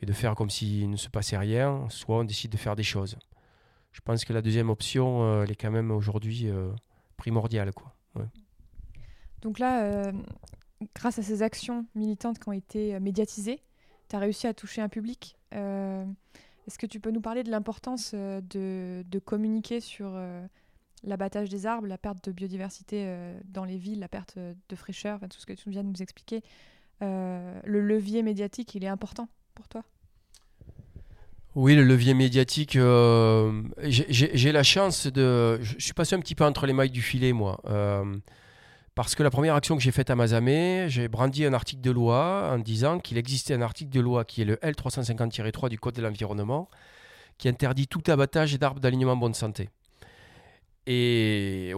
de 0.04 0.12
faire 0.12 0.34
comme 0.34 0.50
s'il 0.50 0.90
ne 0.90 0.96
se 0.96 1.08
passait 1.08 1.38
rien, 1.38 1.86
soit 1.88 2.18
on 2.18 2.24
décide 2.24 2.50
de 2.50 2.56
faire 2.56 2.76
des 2.76 2.82
choses. 2.82 3.16
Je 3.92 4.00
pense 4.00 4.24
que 4.24 4.32
la 4.32 4.42
deuxième 4.42 4.70
option, 4.70 5.42
elle 5.42 5.50
est 5.50 5.56
quand 5.56 5.70
même 5.70 5.90
aujourd'hui 5.90 6.48
primordiale, 7.16 7.72
quoi. 7.72 7.94
Donc 9.42 9.58
là, 9.58 10.10
grâce 10.94 11.18
à 11.18 11.22
ces 11.22 11.42
actions 11.42 11.86
militantes 11.94 12.38
qui 12.38 12.48
ont 12.48 12.52
été 12.52 12.94
euh, 12.94 13.00
médiatisées, 13.00 13.60
tu 14.08 14.16
as 14.16 14.18
réussi 14.18 14.46
à 14.46 14.54
toucher 14.54 14.80
un 14.80 14.88
public. 14.88 15.36
Euh, 15.54 16.04
est-ce 16.66 16.78
que 16.78 16.86
tu 16.86 17.00
peux 17.00 17.10
nous 17.10 17.20
parler 17.20 17.42
de 17.42 17.50
l'importance 17.50 18.12
euh, 18.14 18.40
de, 18.42 19.18
communiquer 19.18 19.80
sur 19.80 20.18
l'abattage 21.02 21.48
des 21.48 21.66
arbres, 21.66 21.86
la 21.86 21.98
perte 21.98 22.24
de 22.24 22.32
biodiversité 22.32 23.34
dans 23.44 23.64
les 23.64 23.76
villes, 23.76 24.00
la 24.00 24.08
perte 24.08 24.38
de 24.38 24.76
fraîcheur, 24.76 25.20
tout 25.20 25.38
ce 25.38 25.46
que 25.46 25.52
tu 25.52 25.70
viens 25.70 25.84
de 25.84 25.88
nous 25.88 26.02
expliquer 26.02 26.42
Le 27.00 27.60
levier 27.64 28.22
médiatique, 28.22 28.74
il 28.74 28.84
est 28.84 28.88
important 28.88 29.28
pour 29.54 29.68
toi? 29.68 29.84
Oui, 31.54 31.74
le 31.74 31.84
levier 31.84 32.14
médiatique, 32.14 32.72
j'ai 32.72 34.52
la 34.52 34.62
chance 34.62 35.06
de... 35.06 35.58
Je 35.62 35.76
suis 35.78 35.92
passé 35.92 36.14
un 36.14 36.20
petit 36.20 36.34
peu 36.34 36.44
entre 36.44 36.66
les 36.66 36.72
mailles 36.72 36.90
du 36.90 37.02
filet, 37.02 37.32
moi. 37.32 37.60
Parce 38.94 39.16
que 39.16 39.24
la 39.24 39.30
première 39.30 39.56
action 39.56 39.76
que 39.76 39.82
j'ai 39.82 39.90
faite 39.90 40.10
à 40.10 40.14
Mazamé, 40.14 40.86
j'ai 40.88 41.08
brandi 41.08 41.44
un 41.44 41.52
article 41.52 41.82
de 41.82 41.90
loi 41.90 42.50
en 42.52 42.58
disant 42.58 43.00
qu'il 43.00 43.18
existait 43.18 43.54
un 43.54 43.62
article 43.62 43.90
de 43.90 44.00
loi 44.00 44.24
qui 44.24 44.42
est 44.42 44.44
le 44.44 44.54
L350-3 44.56 45.68
du 45.68 45.78
Code 45.78 45.94
de 45.94 46.02
l'environnement 46.02 46.68
qui 47.36 47.48
interdit 47.48 47.88
tout 47.88 48.02
abattage 48.06 48.56
d'arbres 48.58 48.78
d'alignement 48.78 49.16
bonne 49.16 49.34
santé. 49.34 49.68
Et 50.86 51.72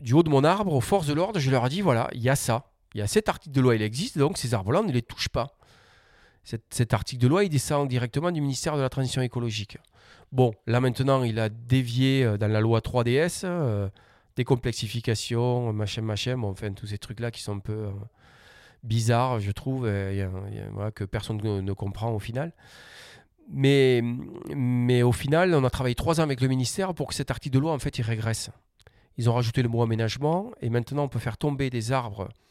du 0.00 0.12
haut 0.14 0.22
de 0.24 0.30
mon 0.30 0.42
arbre, 0.42 0.72
aux 0.72 0.80
forces 0.80 1.06
de 1.06 1.12
l'ordre, 1.12 1.38
je 1.38 1.50
leur 1.50 1.66
ai 1.66 1.68
dit 1.68 1.80
voilà, 1.80 2.08
il 2.12 2.22
y 2.22 2.28
a 2.28 2.34
ça. 2.34 2.72
Il 2.94 2.98
y 2.98 3.02
a 3.02 3.06
cet 3.06 3.28
article 3.28 3.54
de 3.54 3.60
loi, 3.60 3.76
il 3.76 3.82
existe, 3.82 4.18
donc 4.18 4.38
ces 4.38 4.54
arbres-là, 4.54 4.80
on 4.80 4.86
ne 4.86 4.92
les 4.92 5.02
touche 5.02 5.28
pas. 5.28 5.57
Cet, 6.70 6.94
article 6.94 7.20
de 7.22 7.28
loi, 7.28 7.44
il 7.44 7.50
descend 7.50 7.88
directement 7.88 8.30
du 8.30 8.40
ministère 8.40 8.76
de 8.76 8.80
la 8.80 8.88
Transition 8.88 9.20
écologique. 9.20 9.76
Bon, 10.32 10.52
là 10.66 10.80
maintenant, 10.80 11.22
il 11.22 11.38
a 11.38 11.48
dévié 11.48 12.24
euh, 12.24 12.38
dans 12.38 12.48
la 12.48 12.60
loi 12.60 12.80
3DS 12.80 13.44
décomplexification, 14.38 15.72
machin, 15.72 16.02
machin, 16.02 16.40
enfin 16.44 16.72
tous 16.72 16.86
ces 16.86 16.98
trucs-là 16.98 17.32
qui 17.32 17.42
sont 17.42 17.56
un 17.56 17.58
peu 17.58 17.72
euh, 17.72 17.90
bizarres, 18.84 19.40
je 19.40 19.50
trouve, 19.50 19.82
que 19.84 21.04
personne 21.04 21.38
ne, 21.42 21.72
comprend 21.72 22.12
au 22.12 22.20
final. 22.20 22.52
Mais, 23.50 24.00
mais 24.54 25.02
au 25.02 25.12
final, 25.12 25.54
on 25.54 25.64
a 25.64 25.70
travaillé 25.70 25.96
trois 25.96 26.20
ans 26.20 26.22
avec 26.22 26.40
le 26.40 26.46
ministère 26.46 26.94
pour 26.94 27.08
que 27.08 27.14
cet 27.14 27.32
article 27.32 27.54
de 27.54 27.58
loi, 27.58 27.72
en 27.72 27.80
fait, 27.80 27.98
il 27.98 28.02
régresse. 28.02 28.50
Ils 29.16 29.28
ont 29.28 29.34
rajouté 29.34 29.62
le 29.62 29.68
mot 29.68 29.82
aménagement, 29.82 30.52
et 30.60 30.70
maintenant 30.70 31.04
on 31.04 31.08
peut 31.08 31.18
faire 31.18 31.36
tomber 31.36 31.68
des 31.68 31.90
arbres 31.90 32.28
euh, 32.30 32.47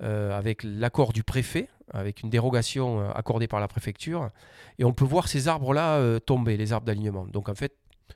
avec 0.00 0.62
l'accord 0.62 1.12
du 1.12 1.22
préfet, 1.22 1.68
avec 1.92 2.22
une 2.22 2.30
dérogation 2.30 3.00
euh, 3.00 3.10
accordée 3.14 3.48
par 3.48 3.60
la 3.60 3.68
préfecture, 3.68 4.30
et 4.78 4.84
on 4.84 4.92
peut 4.92 5.04
voir 5.04 5.28
ces 5.28 5.48
arbres-là 5.48 6.20
tomber, 6.20 6.56
les 6.56 6.72
arbres 6.72 6.86
d'alignement. 6.86 7.26
Donc 7.26 7.48
en 7.48 7.54
fait, 7.54 7.74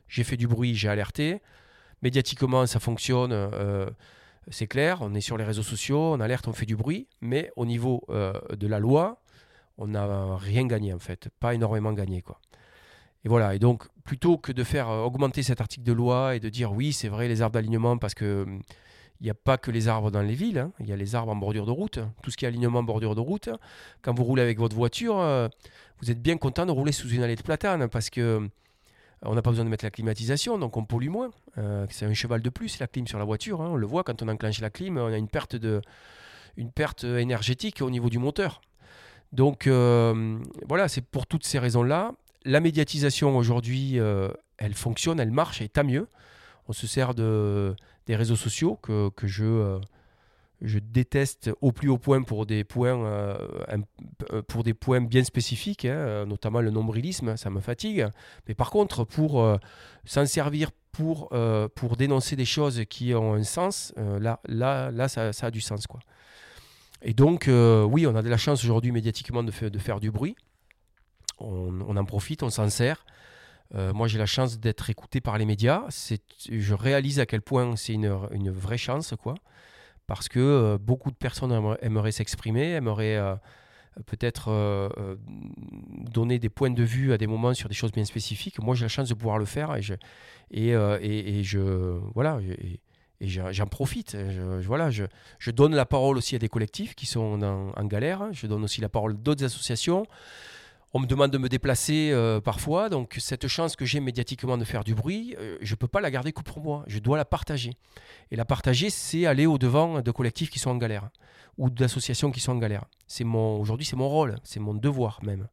j'ai 0.09 0.25
fait 0.25 0.37
du 0.37 0.47
bruit, 0.47 0.75
j'ai 0.75 0.89
alerté, 0.89 1.41
médiatiquement, 2.03 2.67
ça 2.67 2.81
fonctionne. 2.81 3.33
Euh, 3.33 3.89
c'est 4.51 4.67
clair, 4.67 4.99
on 5.01 5.15
est 5.15 5.21
sur 5.21 5.37
les 5.37 5.45
réseaux 5.45 5.63
sociaux, 5.63 6.15
on 6.15 6.21
alerte, 6.21 6.49
on 6.49 6.53
fait 6.53 6.67
du 6.67 6.77
bruit, 6.77 7.07
mais 7.21 7.51
au 7.57 7.65
niveau 7.65 8.05
de 8.09 8.67
la 8.67 8.81
loi, 8.81 9.23
on 9.79 9.87
n'a 9.87 10.37
rien 10.37 10.67
gagné 10.67 10.93
en 10.93 10.99
fait, 10.99 11.29
pas 11.39 11.55
énormément 11.55 11.93
gagné 11.93 12.23
quoi. 12.23 12.41
Et 13.25 13.29
voilà, 13.29 13.55
et 13.55 13.61
donc 13.61 13.85
plutôt 14.03 14.37
que 14.37 14.51
de 14.51 14.65
faire 14.65 14.89
augmenter 14.89 15.45
cet 15.45 15.61
article 15.61 15.85
de 15.85 15.93
loi 15.93 16.35
et 16.35 16.41
de 16.41 16.49
dire 16.49 16.73
oui, 16.73 16.93
c'est 16.93 17.07
vrai, 17.07 17.29
les 17.29 17.41
arbres 17.41 17.55
d'alignement, 17.55 17.97
parce 17.99 18.15
que 18.15 18.43
hum, 18.43 18.63
il 19.23 19.27
n'y 19.27 19.31
a 19.31 19.35
pas 19.35 19.57
que 19.57 19.71
les 19.71 19.87
arbres 19.87 20.11
dans 20.11 20.21
les 20.21 20.35
villes, 20.35 20.59
hein. 20.59 20.73
il 20.81 20.89
y 20.89 20.93
a 20.93 20.97
les 20.97 21.15
arbres 21.15 21.31
en 21.31 21.37
bordure 21.37 21.65
de 21.65 21.71
route, 21.71 22.01
tout 22.25 22.33
ce 22.33 22.37
qui 22.37 22.45
est 22.45 22.49
alignement 22.49 22.81
en 22.81 22.83
bordure 22.83 23.15
de 23.15 23.21
route. 23.21 23.51
Quand 24.03 24.13
vous 24.13 24.25
roulez 24.25 24.43
avec 24.43 24.59
votre 24.59 24.75
voiture, 24.75 25.21
euh, 25.21 25.47
vous 26.01 26.11
êtes 26.11 26.21
bien 26.21 26.37
content 26.37 26.67
de 26.67 26.73
rouler 26.73 26.91
sous 26.91 27.09
une 27.09 27.23
allée 27.23 27.37
de 27.37 27.43
platane 27.43 27.87
parce 27.87 28.11
que 28.11 28.21
euh, 28.21 28.49
on 29.23 29.37
n'a 29.37 29.43
pas 29.43 29.51
besoin 29.51 29.65
de 29.65 29.71
mettre 29.71 29.85
la 29.85 29.93
climatisation, 29.93 30.59
donc 30.59 30.77
on 30.77 30.85
pollue 30.85 31.09
moins. 31.09 31.31
Euh, 31.57 31.87
c'est 31.89 32.05
un 32.05 32.15
cheval 32.15 32.43
de 32.43 32.51
plus 32.51 32.81
la 32.81 32.89
clim 32.89 33.07
sur 33.07 33.21
la 33.21 33.25
voiture. 33.25 33.63
Hein. 33.63 33.69
on 33.71 33.77
le 33.77 33.87
voit 33.87 34.03
quand 34.03 34.23
on 34.23 34.29
enclenche 34.29 34.61
la 34.61 34.71
clim, 34.71 34.99
on 34.99 35.13
a 35.13 35.17
une 35.17 35.29
perte, 35.29 35.55
de, 35.55 35.81
une 36.57 36.73
perte 36.73 37.05
énergétique 37.05 37.81
au 37.81 37.91
niveau 37.91 38.11
du 38.11 38.19
moteur. 38.19 38.61
Donc 39.31 39.69
voilà, 39.69 40.89
c'est 40.89 41.01
pour 41.01 41.29
toutes 41.29 41.45
ces 41.45 41.61
raisons-là. 41.61 42.11
La 42.45 42.59
médiatisation 42.59 43.37
aujourd'hui, 43.37 43.99
elle 44.59 44.75
fonctionne, 44.75 45.21
elle 45.21 45.31
marche 45.31 45.63
et 45.63 45.69
tant 45.69 45.85
mieux. 45.85 46.09
On 46.69 46.73
se 46.73 46.87
sert 46.87 47.15
de, 47.15 47.75
des 48.07 48.17
réseaux 48.17 48.37
sociaux 48.37 48.77
que, 48.77 49.11
que 49.11 49.27
je, 49.27 49.45
euh, 49.45 49.79
je 50.61 50.79
déteste 50.79 51.51
au 51.61 51.73
plus 51.73 51.89
haut 51.89 51.99
point 51.99 52.23
pour 52.23 52.47
des 52.47 52.65
points, 52.65 53.05
euh, 53.05 53.37
euh, 54.33 54.43
pour 54.43 54.65
des 54.65 54.75
bien 55.01 55.25
spécifiques, 55.25 55.85
hein, 55.85 56.27
notamment 56.27 56.61
le 56.61 56.71
nombrilisme, 56.71 57.37
ça 57.37 57.51
me 57.51 57.61
fatigue. 57.61 58.07
Mais 58.49 58.55
par 58.55 58.71
contre, 58.71 59.05
pour 59.05 59.59
s'en 60.05 60.27
servir 60.27 60.71
pour, 60.93 61.31
pour 61.75 61.97
dénoncer 61.97 62.37
des 62.37 62.45
choses 62.45 62.83
qui 62.89 63.15
ont 63.15 63.35
un 63.35 63.45
sens, 63.45 63.95
là, 63.97 64.41
là, 64.47 64.91
là 64.91 65.09
ça, 65.09 65.33
ça, 65.33 65.47
a 65.47 65.51
du 65.51 65.61
sens. 65.61 65.87
Quoi. 65.87 66.01
Et 67.01 67.15
donc, 67.15 67.49
oui, 67.49 68.07
on 68.07 68.15
a 68.15 68.23
de 68.23 68.29
la 68.29 68.37
chance 68.37 68.63
aujourd'hui 68.63 68.93
médiatiquement 68.93 69.43
de, 69.43 69.69
de, 69.69 69.79
faire 69.79 70.01
du 70.01 70.11
bruit. 70.11 70.37
On 71.39 71.97
en 71.97 72.05
profite, 72.05 72.43
on 72.43 72.51
s'en 72.51 72.69
sert. 72.69 73.05
Euh, 73.75 73.93
moi, 73.93 74.07
j'ai 74.07 74.19
la 74.19 74.27
chance 74.27 74.59
d'être 74.59 74.91
écouté 74.91 75.21
par 75.21 75.39
les 75.39 75.47
médias. 75.47 75.85
Je 76.51 76.75
réalise 76.75 77.21
à 77.21 77.27
quel 77.27 77.43
point 77.43 77.77
c'est 77.77 77.95
une, 77.95 78.51
vraie 78.51 78.79
chance. 78.79 79.15
Parce 80.07 80.29
que 80.29 80.41
euh, 80.41 80.79
beaucoup 80.79 81.11
de 81.11 81.17
personnes 81.17 81.53
aimeraient, 81.81 82.13
s'exprimer, 82.13 82.73
aimeraient 82.73 83.17
euh, 83.17 83.35
peut-être 84.07 84.51
donner 86.11 86.39
des 86.39 86.49
points 86.49 86.71
de 86.71 86.83
vue 86.83 87.13
à 87.13 87.19
des 87.19 87.27
moments 87.27 87.55
sur 87.55 87.69
des 87.69 87.75
choses 87.75 87.93
bien 87.93 88.05
spécifiques. 88.05 88.61
Moi, 88.61 88.75
j'ai 88.75 88.85
la 88.85 88.89
chance 88.89 89.09
de 89.09 89.15
pouvoir 89.15 89.39
le 89.39 89.47
faire 89.47 89.75
et 89.75 89.83
je, 91.43 91.99
voilà. 92.15 92.39
J'en 93.21 93.67
profite. 93.67 94.17
Je, 94.31 94.67
voilà, 94.67 94.91
je, 94.91 95.05
donne 95.53 95.75
la 95.75 95.87
parole 95.87 96.19
aussi 96.19 96.35
à 96.35 96.39
des 96.39 96.49
collectifs 96.49 96.95
qui 96.95 97.07
sont 97.07 97.41
en, 97.43 97.71
en 97.71 97.85
galère. 97.85 98.33
Je 98.33 98.47
donne 98.47 98.65
aussi 98.65 98.81
la 98.81 98.89
parole 98.89 99.17
d'autres 99.17 99.45
associations. 99.45 100.07
On 100.95 101.01
me 101.01 101.07
demande 101.07 101.31
de 101.31 101.39
me 101.39 101.49
déplacer 101.49 102.11
euh, 102.13 102.41
parfois, 102.41 102.91
donc 102.91 103.17
cette 103.19 103.49
chance 103.49 103.77
que 103.77 103.87
j'ai 103.87 103.99
médiatiquement 103.99 104.59
de 104.59 104.65
faire 104.65 104.85
du 104.85 104.95
bruit, 104.95 105.35
euh, 105.39 105.57
je 105.63 105.73
ne 105.73 105.77
peux 105.77 105.89
pas 105.89 106.03
la 106.03 106.11
garder 106.11 106.33
que 106.33 106.43
pour 106.43 106.61
moi, 106.61 106.85
je 106.87 106.99
dois 106.99 107.17
la 107.17 107.25
partager. 107.25 107.73
Et 108.31 108.37
la 108.37 108.45
partager, 108.45 108.91
c'est 108.91 109.25
aller 109.25 109.47
au-devant 109.47 110.03
de 110.03 110.11
collectifs 110.11 110.51
qui 110.51 110.59
sont 110.59 110.71
en 110.71 110.77
galère 110.77 111.09
ou 111.57 111.71
d'associations 111.71 112.31
qui 112.31 112.41
sont 112.41 112.53
en 112.53 112.59
galère. 112.59 112.85
Aujourd'hui, 113.35 113.87
c'est 113.87 113.97
mon 113.97 114.09
rôle, 114.09 114.37
c'est 114.43 114.61
mon 114.61 114.75
devoir 114.75 115.21
même. 115.23 115.49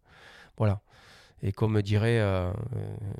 Voilà. 0.57 0.81
Et 1.41 1.53
comme 1.53 1.81
dirait 1.81 2.19
euh, 2.19 2.51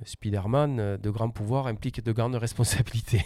Spider-Man, 0.03 0.97
de 0.97 1.09
grands 1.09 1.29
pouvoirs 1.29 1.67
impliquent 1.67 2.03
de 2.03 2.11
grandes 2.11 2.35
responsabilités. 2.47 3.25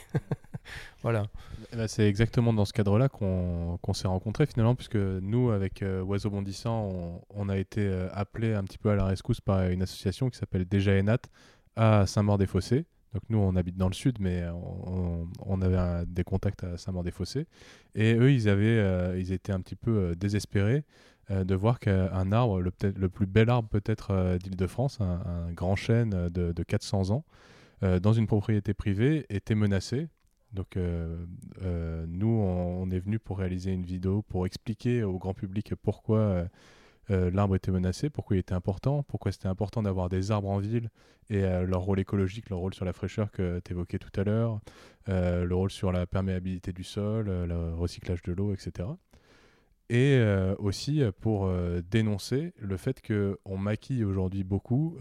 Voilà. 1.01 1.27
Eh 1.71 1.75
ben, 1.75 1.87
c'est 1.87 2.07
exactement 2.07 2.53
dans 2.53 2.65
ce 2.65 2.73
cadre-là 2.73 3.09
qu'on 3.09 3.93
s'est 3.93 4.07
rencontrés 4.07 4.45
finalement, 4.45 4.75
puisque 4.75 4.95
nous, 4.95 5.51
avec 5.51 5.81
euh, 5.81 6.01
Oiseau 6.01 6.29
Bondissant, 6.29 7.21
on, 7.29 7.49
a 7.49 7.57
été 7.57 7.81
euh, 7.81 8.09
appelés 8.13 8.53
un 8.53 8.63
petit 8.63 8.77
peu 8.77 8.89
à 8.89 8.95
la 8.95 9.05
rescousse 9.05 9.41
par 9.41 9.67
une 9.69 9.81
association 9.81 10.29
qui 10.29 10.37
s'appelle 10.37 10.65
Déjà 10.65 10.91
Enat 10.93 11.19
à 11.75 12.05
Saint-Maur-des-Fossés. 12.05 12.85
Donc 13.13 13.23
nous, 13.29 13.37
on 13.37 13.55
habite 13.55 13.77
dans 13.77 13.87
le 13.87 13.93
sud, 13.93 14.17
mais 14.19 14.43
on, 15.45 15.61
avait 15.61 16.05
des 16.07 16.23
contacts 16.23 16.63
à 16.63 16.77
Saint-Maur-des-Fossés. 16.77 17.45
Et 17.93 18.15
eux, 18.15 18.31
ils, 18.31 18.49
avaient, 18.49 18.79
euh, 18.79 19.19
ils 19.19 19.31
étaient 19.31 19.51
un 19.51 19.61
petit 19.61 19.75
peu 19.75 20.15
désespérés 20.15 20.83
de 21.29 21.55
voir 21.55 21.79
qu'un 21.79 22.31
arbre, 22.31 22.59
le, 22.59 22.71
le, 22.97 23.09
plus 23.09 23.27
bel 23.27 23.49
arbre 23.49 23.69
peut-être 23.69 24.37
d'Île-de-France, 24.43 24.99
un, 24.99 25.51
grand 25.53 25.75
chêne 25.75 26.09
de, 26.29 26.51
de 26.51 26.63
400 26.63 27.11
ans, 27.11 27.23
dans 27.81 28.13
une 28.13 28.27
propriété 28.27 28.73
privée, 28.73 29.25
était 29.29 29.55
menacé 29.55 30.09
donc 30.53 30.77
euh, 30.77 31.25
euh, 31.63 32.05
nous, 32.07 32.27
on, 32.27 32.89
est 32.91 32.99
venu 32.99 33.19
pour 33.19 33.39
réaliser 33.39 33.71
une 33.71 33.83
vidéo 33.83 34.21
pour 34.21 34.45
expliquer 34.45 35.03
au 35.03 35.17
grand 35.17 35.33
public 35.33 35.73
pourquoi 35.81 36.47
euh, 37.09 37.31
l'arbre 37.31 37.55
était 37.55 37.71
menacé, 37.71 38.09
pourquoi 38.09 38.35
il 38.35 38.39
était 38.39 38.53
important, 38.53 39.03
pourquoi 39.03 39.31
c'était 39.31 39.47
important 39.47 39.81
d'avoir 39.81 40.09
des 40.09 40.31
arbres 40.31 40.49
en 40.49 40.59
ville 40.59 40.89
et 41.29 41.41
leur 41.41 41.81
rôle 41.81 41.99
écologique, 41.99 42.49
leur 42.49 42.59
rôle 42.59 42.73
sur 42.73 42.85
la 42.85 42.93
fraîcheur 42.93 43.31
que 43.31 43.59
tu 43.63 43.71
évoquais 43.71 43.97
tout 43.97 44.11
à 44.19 44.23
l'heure, 44.23 44.59
le 45.07 45.53
rôle 45.53 45.71
sur 45.71 45.91
la 45.93 46.05
perméabilité 46.05 46.73
du 46.73 46.83
sol, 46.83 47.27
le 47.27 47.73
recyclage 47.73 48.21
de 48.23 48.33
l'eau, 48.33 48.53
etc. 48.53 48.89
Et 49.89 50.21
aussi 50.57 51.01
pour 51.21 51.49
dénoncer 51.89 52.53
le 52.57 52.75
fait 52.75 53.01
qu'on 53.01 53.57
maquille 53.57 54.03
aujourd'hui 54.03 54.43
beaucoup 54.43 54.97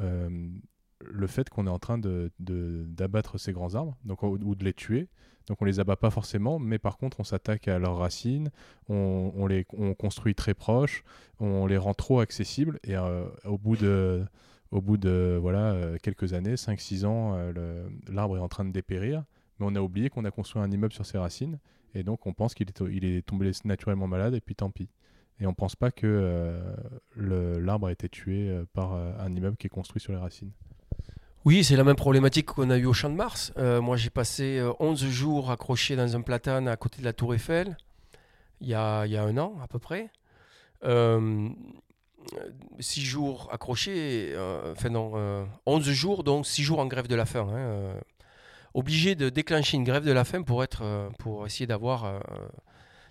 le 1.04 1.26
fait 1.26 1.48
qu'on 1.50 1.66
est 1.66 1.70
en 1.70 1.80
train 1.80 1.98
d'abattre 1.98 3.32
de, 3.32 3.38
ces 3.38 3.52
grands 3.52 3.74
arbres 3.74 3.96
donc, 4.04 4.22
ou 4.22 4.54
de 4.54 4.64
les 4.64 4.74
tuer 4.74 5.08
donc 5.46 5.60
on 5.60 5.64
les 5.64 5.80
abat 5.80 5.96
pas 5.96 6.10
forcément, 6.10 6.58
mais 6.58 6.78
par 6.78 6.96
contre 6.96 7.20
on 7.20 7.24
s'attaque 7.24 7.68
à 7.68 7.78
leurs 7.78 7.96
racines, 7.96 8.50
on, 8.88 9.46
les 9.46 9.64
construit 9.98 10.34
très 10.34 10.54
proches, 10.54 11.04
on 11.40 11.66
les 11.66 11.76
rend 11.76 11.94
trop 11.94 12.20
accessibles 12.20 12.78
et 12.84 12.96
euh, 12.96 13.24
au 13.44 13.58
bout 13.58 13.76
de 13.76 14.24
au 14.70 14.80
bout 14.80 14.96
de 14.96 15.38
voilà 15.40 15.72
euh, 15.72 15.96
quelques 16.02 16.32
années, 16.32 16.54
5-6 16.54 17.04
ans, 17.04 17.34
euh, 17.34 17.88
l'arbre 18.08 18.36
est 18.36 18.40
en 18.40 18.48
train 18.48 18.64
de 18.64 18.72
dépérir, 18.72 19.24
mais 19.58 19.66
on 19.68 19.74
a 19.74 19.80
oublié 19.80 20.08
qu'on 20.08 20.24
a 20.24 20.30
construit 20.30 20.62
un 20.62 20.70
immeuble 20.70 20.94
sur 20.94 21.06
ses 21.06 21.18
racines 21.18 21.58
et 21.94 22.02
donc 22.02 22.26
on 22.26 22.32
pense 22.32 22.54
qu'il 22.54 22.68
est, 22.68 22.80
il 22.90 23.04
est 23.04 23.26
tombé 23.26 23.50
naturellement 23.64 24.06
malade 24.06 24.34
et 24.34 24.40
puis 24.40 24.54
tant 24.54 24.70
pis. 24.70 24.88
Et 25.40 25.46
on 25.46 25.50
ne 25.50 25.54
pense 25.54 25.74
pas 25.74 25.90
que 25.90 26.60
l'arbre 27.16 27.88
a 27.88 27.92
été 27.92 28.08
tué 28.08 28.62
par 28.74 28.92
un 28.92 29.34
immeuble 29.34 29.56
qui 29.56 29.66
est 29.66 29.70
construit 29.70 30.00
sur 30.00 30.12
les 30.12 30.18
racines. 30.18 30.52
Oui, 31.44 31.64
c'est 31.64 31.74
la 31.74 31.82
même 31.82 31.96
problématique 31.96 32.46
qu'on 32.46 32.70
a 32.70 32.78
eu 32.78 32.86
au 32.86 32.92
Champ 32.92 33.10
de 33.10 33.16
Mars. 33.16 33.52
Euh, 33.58 33.80
moi, 33.80 33.96
j'ai 33.96 34.10
passé 34.10 34.62
11 34.78 35.02
euh, 35.02 35.08
jours 35.08 35.50
accroché 35.50 35.96
dans 35.96 36.14
un 36.14 36.20
platane 36.20 36.68
à 36.68 36.76
côté 36.76 37.00
de 37.00 37.04
la 37.04 37.12
Tour 37.12 37.34
Eiffel, 37.34 37.76
il 38.60 38.68
y 38.68 38.74
a, 38.74 39.06
il 39.06 39.12
y 39.12 39.16
a 39.16 39.24
un 39.24 39.36
an 39.38 39.56
à 39.60 39.66
peu 39.66 39.80
près. 39.80 40.08
Euh, 40.84 41.48
6 42.78 43.02
jours 43.02 43.48
accrochés, 43.50 44.30
euh, 44.34 44.72
enfin 44.72 44.90
non, 44.90 45.48
11 45.66 45.90
jours, 45.90 46.22
donc 46.22 46.46
6 46.46 46.62
jours 46.62 46.78
en 46.78 46.86
grève 46.86 47.08
de 47.08 47.16
la 47.16 47.26
faim. 47.26 47.48
Hein, 47.52 47.94
obligé 48.72 49.16
de 49.16 49.28
déclencher 49.28 49.76
une 49.76 49.84
grève 49.84 50.04
de 50.04 50.12
la 50.12 50.24
faim 50.24 50.42
pour, 50.42 50.62
être, 50.62 51.10
pour 51.18 51.44
essayer 51.44 51.66
d'avoir 51.66 52.20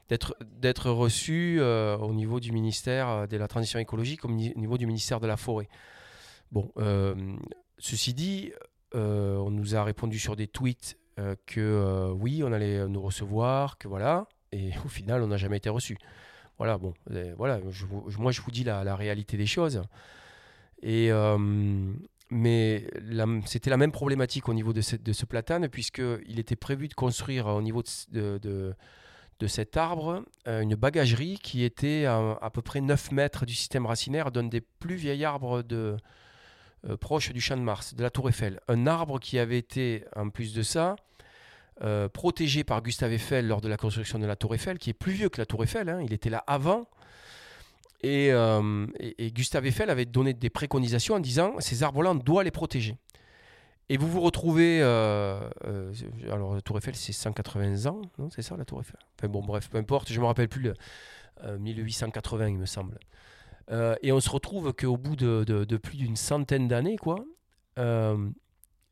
d'être 0.10 0.90
reçu 0.90 1.62
au 1.62 2.14
niveau 2.14 2.40
du 2.40 2.54
ministère 2.54 3.28
de 3.28 3.36
la 3.36 3.50
Transition 3.50 3.78
écologique, 3.80 4.24
au 4.24 4.30
niveau 4.30 4.78
du 4.78 4.88
ministère 4.88 5.20
de 5.20 5.28
la 5.28 5.36
Forêt. 5.36 5.68
Bon, 6.54 6.72
Ceci 7.82 8.14
dit, 8.14 8.52
euh, 8.94 9.38
on 9.38 9.50
nous 9.50 9.76
a 9.76 9.84
répondu 9.84 10.20
sur 10.20 10.36
des 10.36 10.48
tweets 10.48 11.00
euh, 11.20 11.36
que 11.48 11.60
euh, 11.60 12.12
oui, 12.12 12.44
on 12.46 12.54
allait 12.54 12.88
nous 12.88 13.02
recevoir, 13.02 13.80
que 13.80 13.88
voilà, 13.88 14.28
et 14.52 14.70
au 14.86 14.88
final, 14.88 15.24
on 15.24 15.28
n'a 15.28 15.38
jamais 15.38 15.58
été 15.58 15.70
reçu. 15.70 15.98
Voilà, 16.58 16.78
bon, 16.78 16.94
voilà, 17.38 17.60
moi 18.20 18.32
je 18.32 18.42
vous 18.42 18.52
dis 18.52 18.64
la, 18.64 18.96
réalité 18.96 19.36
des 19.36 19.48
choses. 19.48 19.82
Mais 20.84 22.88
c'était 23.46 23.72
la 23.72 23.78
même 23.78 23.92
problématique 23.92 24.48
au 24.48 24.54
niveau 24.54 24.72
de 24.72 24.82
ce, 24.82 24.96
de 24.96 25.12
ce 25.12 25.26
platane, 25.26 25.68
puisqu'il 25.70 26.40
était 26.40 26.56
prévu 26.56 26.88
de 26.88 26.94
construire 26.94 27.48
au 27.48 27.64
niveau 27.64 27.82
de, 28.12 28.38
de, 28.38 28.76
cet 29.48 29.76
arbre 29.76 30.24
une 30.46 30.76
bagagerie 30.76 31.40
qui 31.42 31.64
était 31.64 32.06
à, 32.06 32.38
à, 32.40 32.52
peu 32.52 32.62
près 32.62 32.80
9 32.80 33.12
mètres 33.12 33.48
du 33.48 33.56
système 33.56 33.88
racinaire 33.88 34.32
d'un 34.32 34.44
des 34.44 34.62
plus 34.62 34.98
vieils 34.98 35.26
arbres 35.26 35.64
de, 35.64 35.98
euh, 36.90 36.98
proche 36.98 37.32
du 37.32 37.42
champ 37.42 37.58
de 37.58 37.62
Mars, 37.62 37.94
de 37.94 38.02
la 38.02 38.10
Tour 38.10 38.30
Eiffel. 38.30 38.60
Un 38.68 38.88
arbre 38.88 39.20
qui 39.20 39.38
avait 39.38 39.60
été, 39.60 40.04
en 40.16 40.30
plus 40.30 40.54
de 40.54 40.64
ça, 40.64 40.96
euh, 41.84 42.10
protégé 42.10 42.64
par 42.64 42.82
Gustave 42.82 43.14
Eiffel 43.14 43.48
lors 43.48 43.62
de 43.62 43.68
la 43.68 43.78
construction 43.78 44.18
de 44.18 44.26
la 44.26 44.36
Tour 44.36 44.56
Eiffel, 44.56 44.80
qui 44.80 44.90
est 44.90 44.94
plus 44.94 45.12
vieux 45.12 45.30
que 45.30 45.40
la 45.40 45.46
Tour 45.46 45.64
Eiffel. 45.64 45.90
Hein. 45.90 46.02
il 46.02 46.12
était 46.12 46.32
là 46.32 46.44
avant. 46.48 46.88
Euh, 48.04 48.88
et, 49.00 49.32
Gustave 49.32 49.68
Eiffel 49.68 49.92
avait 49.92 50.06
donné 50.06 50.34
des 50.34 50.50
préconisations 50.50 51.14
en 51.14 51.20
disant 51.20 51.54
ces 51.60 51.84
arbres-là, 51.84 52.12
on 52.12 52.16
doit 52.16 52.44
les 52.44 52.50
protéger. 52.50 52.98
Et 53.90 53.98
vous 53.98 54.10
vous 54.10 54.22
retrouvez. 54.22 54.82
alors, 54.82 56.56
la 56.56 56.62
Tour 56.62 56.80
Eiffel, 56.80 56.96
c'est 56.96 57.14
180 57.14 57.86
ans, 57.86 58.02
non 58.18 58.32
C'est 58.32 58.42
ça, 58.42 58.58
la 58.58 58.66
Tour 58.66 58.82
Eiffel? 58.82 58.98
Bon, 59.30 59.44
bref, 59.44 59.70
peu 59.70 59.78
importe, 59.78 60.10
je 60.10 60.16
ne 60.16 60.22
me 60.22 60.26
rappelle 60.26 60.50
plus. 60.50 60.72
1880, 61.60 62.48
il 62.48 62.58
me 62.58 62.66
semble. 62.66 62.98
Euh, 63.70 63.96
et 64.02 64.12
on 64.12 64.20
se 64.20 64.30
retrouve 64.30 64.74
qu'au 64.74 64.98
bout 64.98 65.16
de, 65.16 65.78
plus 65.78 65.98
d'une 65.98 66.16
centaine 66.16 66.68
d'années, 66.68 66.98
quoi, 66.98 67.24
euh, 67.78 68.30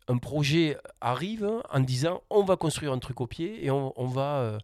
un 0.07 0.17
projet 0.17 0.77
arrive 1.01 1.49
en 1.69 1.79
disant 1.79 2.21
on 2.29 2.43
va 2.43 2.55
construire 2.55 2.93
un 2.93 2.99
truc 2.99 3.21
au 3.21 3.27
pied 3.27 3.65
et 3.65 3.71
on, 3.71 4.07
va, 4.07 4.37
euh, 4.37 4.57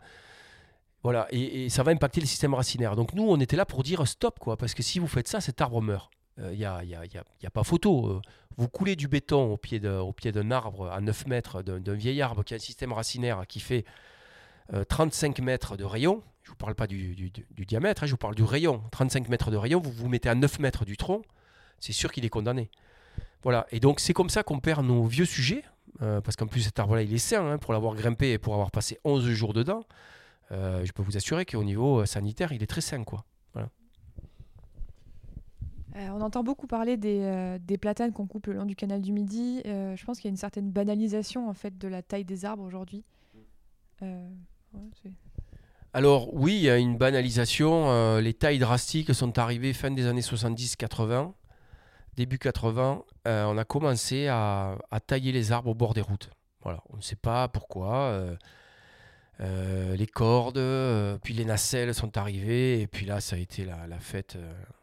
Voilà, 1.04 1.28
et, 1.32 1.70
ça 1.70 1.84
va 1.84 1.92
impacter 1.92 2.22
le 2.22 2.28
système 2.28 2.54
racinaire. 2.54 2.96
Donc 2.96 3.14
nous, 3.14 3.28
on 3.28 3.40
était 3.40 3.58
là 3.58 3.66
pour 3.66 3.84
dire 3.84 4.08
stop, 4.08 4.40
quoi, 4.40 4.58
parce 4.58 4.74
que 4.74 4.84
si 4.84 5.00
vous 5.00 5.08
faites 5.08 5.28
ça, 5.28 5.42
cet 5.42 5.62
arbre 5.62 5.82
meurt. 5.82 6.12
Il 6.38 6.58
n'y 6.58 6.66
a, 6.66 6.84
y 6.84 6.94
a, 6.94 7.50
pas 7.50 7.64
photo. 7.64 8.20
Vous 8.58 8.68
coulez 8.68 8.98
du 8.98 9.08
béton 9.08 9.54
au 9.54 9.56
pied 9.56 9.80
au 9.88 10.12
pied 10.12 10.34
d'un 10.34 10.52
arbre 10.52 10.90
à 10.92 11.00
9 11.00 11.28
mètres, 11.28 11.62
d'un 11.62 11.94
vieil 11.94 12.22
arbre 12.22 12.44
qui 12.44 12.54
a 12.54 12.58
un 12.58 12.60
système 12.60 12.92
racinaire 12.92 13.48
qui 13.48 13.62
fait 13.62 13.86
euh, 14.74 14.84
35 14.84 15.40
mètres 15.40 15.78
de 15.78 15.84
rayon. 15.84 16.24
Je 16.46 16.52
ne 16.52 16.52
vous 16.52 16.58
parle 16.58 16.76
pas 16.76 16.86
du, 16.86 17.32
diamètre, 17.66 18.04
hein, 18.04 18.06
je 18.06 18.12
vous 18.12 18.18
parle 18.18 18.36
du 18.36 18.44
rayon. 18.44 18.84
35 18.92 19.30
mètres 19.30 19.50
de 19.50 19.58
rayon, 19.58 19.80
vous 19.80 19.92
vous 19.92 20.08
mettez 20.08 20.30
à 20.30 20.36
9 20.36 20.60
mètres 20.60 20.86
du 20.86 20.96
tronc, 20.96 21.24
c'est 21.80 21.92
sûr 21.92 22.12
qu'il 22.12 22.24
est 22.24 22.30
condamné. 22.30 22.70
Voilà, 23.42 23.66
et 23.72 23.80
donc 23.80 24.00
c'est 24.00 24.14
comme 24.14 24.30
ça 24.30 24.44
qu'on 24.44 24.60
perd 24.60 24.86
nos 24.86 25.06
vieux 25.06 25.26
sujets, 25.26 25.64
euh, 26.04 26.22
parce 26.22 26.36
qu'en 26.36 26.46
plus 26.46 26.62
cet 26.62 26.78
arbre-là, 26.78 27.02
il 27.02 27.12
est 27.12 27.18
sain, 27.18 27.44
hein, 27.54 27.58
pour 27.58 27.74
l'avoir 27.74 27.96
grimpé 27.96 28.32
et 28.34 28.38
pour 28.38 28.54
avoir 28.54 28.70
passé 28.70 29.00
11 29.06 29.28
jours 29.32 29.54
dedans. 29.54 29.86
euh, 30.52 30.86
je 30.86 30.92
peux 30.92 31.02
vous 31.02 31.18
assurer 31.18 31.48
qu'au 31.48 31.64
niveau 31.64 32.02
euh, 32.02 32.06
sanitaire, 32.06 32.52
il 32.52 32.62
est 32.62 32.68
très 32.68 32.82
sain, 32.82 33.04
quoi. 33.04 33.26
On 35.98 36.20
entend 36.20 36.44
beaucoup 36.44 36.68
parler 36.68 36.98
des, 36.98 37.78
platanes 37.80 38.12
qu'on 38.12 38.28
coupe 38.28 38.48
le 38.48 38.54
long 38.54 38.66
du 38.66 38.76
canal 38.76 39.02
du 39.02 39.14
Midi. 39.14 39.62
Je 39.66 40.06
pense 40.06 40.18
qu'il 40.18 40.26
y 40.26 40.28
a 40.28 40.32
une 40.32 40.38
certaine 40.38 40.70
banalisation 40.70 41.50
en 41.50 41.54
fait 41.54 41.78
de 41.78 41.88
la 41.88 42.02
taille 42.02 42.26
des 42.26 42.44
arbres 42.44 42.64
aujourd'hui. 42.64 43.06
Alors 45.96 46.34
oui, 46.34 46.56
il 46.56 46.64
y 46.64 46.70
a 46.70 46.76
une 46.76 46.98
banalisation. 46.98 47.90
euh, 47.90 48.20
les 48.20 48.34
tailles 48.34 48.60
drastiques 48.60 49.16
sont 49.16 49.40
arrivées 49.40 49.72
fin 49.72 49.92
des 49.92 50.08
années 50.08 50.20
70-80. 50.20 51.32
Début 52.18 52.38
80, 52.38 53.02
euh, 53.28 53.46
on 53.46 53.58
a 53.58 53.64
commencé 53.64 54.28
à, 54.28 54.78
tailler 55.08 55.32
les 55.32 55.54
arbres 55.54 55.70
au 55.70 55.74
bord 55.74 55.94
des 55.94 56.02
routes. 56.02 56.30
Voilà, 56.64 56.84
on 56.90 56.98
ne 56.98 57.02
sait 57.02 57.16
pas 57.16 57.48
pourquoi. 57.48 58.28
euh, 59.40 59.96
les 59.96 60.08
cordes, 60.08 60.60
puis 61.24 61.34
les 61.34 61.46
nacelles 61.46 61.94
sont 61.94 62.18
arrivées, 62.18 62.82
et 62.82 62.88
puis 62.88 63.06
là, 63.06 63.22
ça 63.22 63.38
a 63.38 63.40
été 63.40 63.64
la, 63.64 64.00
fête, 64.00 64.38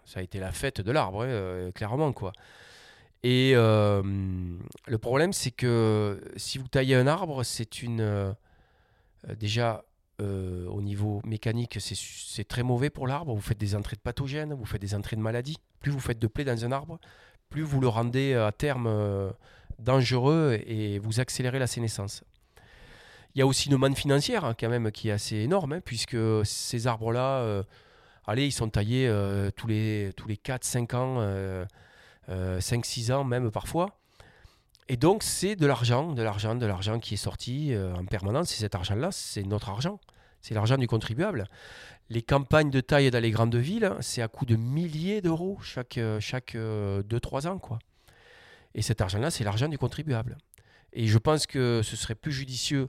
ça 0.06 0.20
a 0.20 0.22
été 0.22 0.40
la 0.40 0.50
fête 0.50 0.80
de 0.80 0.92
l'arbre, 0.92 1.26
hein, 1.26 1.72
clairement 1.74 2.14
quoi. 2.14 2.32
Et 3.22 3.52
le 3.52 4.96
problème, 4.98 5.34
c'est 5.34 5.50
que 5.50 6.22
si 6.36 6.56
vous 6.56 6.68
taillez 6.68 6.94
un 6.94 7.06
arbre, 7.06 7.42
c'est 7.44 7.82
une 7.82 8.34
déjà 9.38 9.84
euh, 10.20 10.66
au 10.66 10.82
niveau 10.82 11.20
mécanique, 11.24 11.78
c'est 11.80 12.46
très 12.46 12.62
mauvais 12.62 12.90
pour 12.90 13.06
l'arbre. 13.06 13.34
Vous 13.34 13.40
faites 13.40 13.58
des 13.58 13.74
entrées 13.74 13.96
de 13.96 14.00
pathogènes, 14.00 14.54
vous 14.54 14.64
faites 14.64 14.80
des 14.80 14.94
entrées 14.94 15.16
de 15.16 15.20
maladies. 15.20 15.58
Plus 15.80 15.90
vous 15.90 16.00
faites 16.00 16.18
de 16.18 16.26
plaies 16.26 16.44
dans 16.44 16.64
un 16.64 16.72
arbre, 16.72 16.98
plus 17.48 17.62
vous 17.62 17.80
le 17.80 17.88
rendez 17.88 18.32
euh, 18.32 18.46
à 18.46 18.52
terme 18.52 18.86
euh, 18.86 19.30
dangereux 19.78 20.60
et 20.66 20.98
vous 20.98 21.20
accélérez 21.20 21.58
la 21.58 21.66
sénescence. 21.66 22.24
Il 23.34 23.38
y 23.38 23.42
a 23.42 23.46
aussi 23.46 23.70
une 23.70 23.78
manne 23.78 23.96
financière 23.96 24.44
hein, 24.44 24.54
quand 24.58 24.68
même 24.68 24.92
qui 24.92 25.08
est 25.08 25.12
assez 25.12 25.36
énorme, 25.36 25.72
hein, 25.72 25.80
puisque 25.82 26.18
ces 26.44 26.86
arbres-là, 26.86 27.64
allez, 28.26 28.46
ils 28.46 28.52
sont 28.52 28.68
taillés 28.68 29.10
tous 29.56 29.66
les, 29.66 30.12
tous 30.14 30.28
les 30.28 30.36
4-5 30.36 30.94
ans, 30.94 31.66
euh, 32.28 32.60
5-6 32.60 33.12
ans 33.12 33.24
même 33.24 33.50
parfois. 33.50 33.98
Et 34.88 34.96
donc 34.96 35.22
c'est 35.22 35.56
de 35.56 35.66
l'argent, 35.66 36.12
de 36.12 36.22
l'argent, 36.22 36.54
de 36.54 36.66
l'argent 36.66 36.98
qui 36.98 37.14
est 37.14 37.18
sorti 37.18 37.72
euh, 37.72 37.94
en 37.94 38.04
permanence. 38.04 38.52
Et 38.52 38.56
cet 38.56 38.74
argent-là, 38.74 39.10
c'est 39.12 39.42
notre 39.42 39.70
argent. 39.70 40.00
C'est 40.40 40.54
l'argent 40.54 40.76
du 40.76 40.86
contribuable. 40.86 41.46
Les 42.10 42.22
campagnes 42.22 42.70
de 42.70 42.80
taille 42.80 43.10
dans 43.10 43.22
les 43.22 43.30
grandes 43.30 43.54
villes, 43.54 43.94
c'est 44.00 44.22
à 44.22 44.28
coût 44.28 44.44
de 44.44 44.56
milliers 44.56 45.22
d'euros 45.22 45.58
chaque, 45.62 45.98
euh, 45.98 46.18
chaque 46.20 46.56
2-3 46.56 47.46
ans. 47.46 47.58
Quoi. 47.58 47.78
Et 48.74 48.82
cet 48.82 49.00
argent-là, 49.00 49.30
c'est 49.30 49.44
l'argent 49.44 49.68
du 49.68 49.78
contribuable. 49.78 50.36
Et 50.92 51.06
je 51.06 51.18
pense 51.18 51.46
que 51.46 51.80
ce 51.82 51.96
serait 51.96 52.14
plus 52.14 52.32
judicieux 52.32 52.88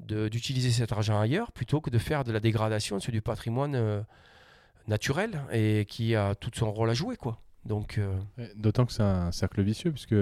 d'utiliser 0.00 0.70
cet 0.70 0.90
argent 0.92 1.20
ailleurs 1.20 1.52
plutôt 1.52 1.80
que 1.80 1.88
de 1.90 1.98
faire 1.98 2.24
de 2.24 2.32
la 2.32 2.40
dégradation 2.40 2.98
sur 2.98 3.12
du 3.12 3.22
patrimoine 3.22 3.76
euh, 3.76 4.02
naturel 4.88 5.42
et 5.52 5.86
qui 5.88 6.16
a 6.16 6.34
tout 6.34 6.50
son 6.54 6.72
rôle 6.72 6.90
à 6.90 6.94
jouer. 6.94 7.16
Quoi. 7.16 7.40
Donc, 7.64 7.98
euh, 7.98 8.18
D'autant 8.56 8.84
que 8.84 8.92
c'est 8.92 9.02
un 9.02 9.30
cercle 9.30 9.62
vicieux, 9.62 9.92
puisque 9.92 10.16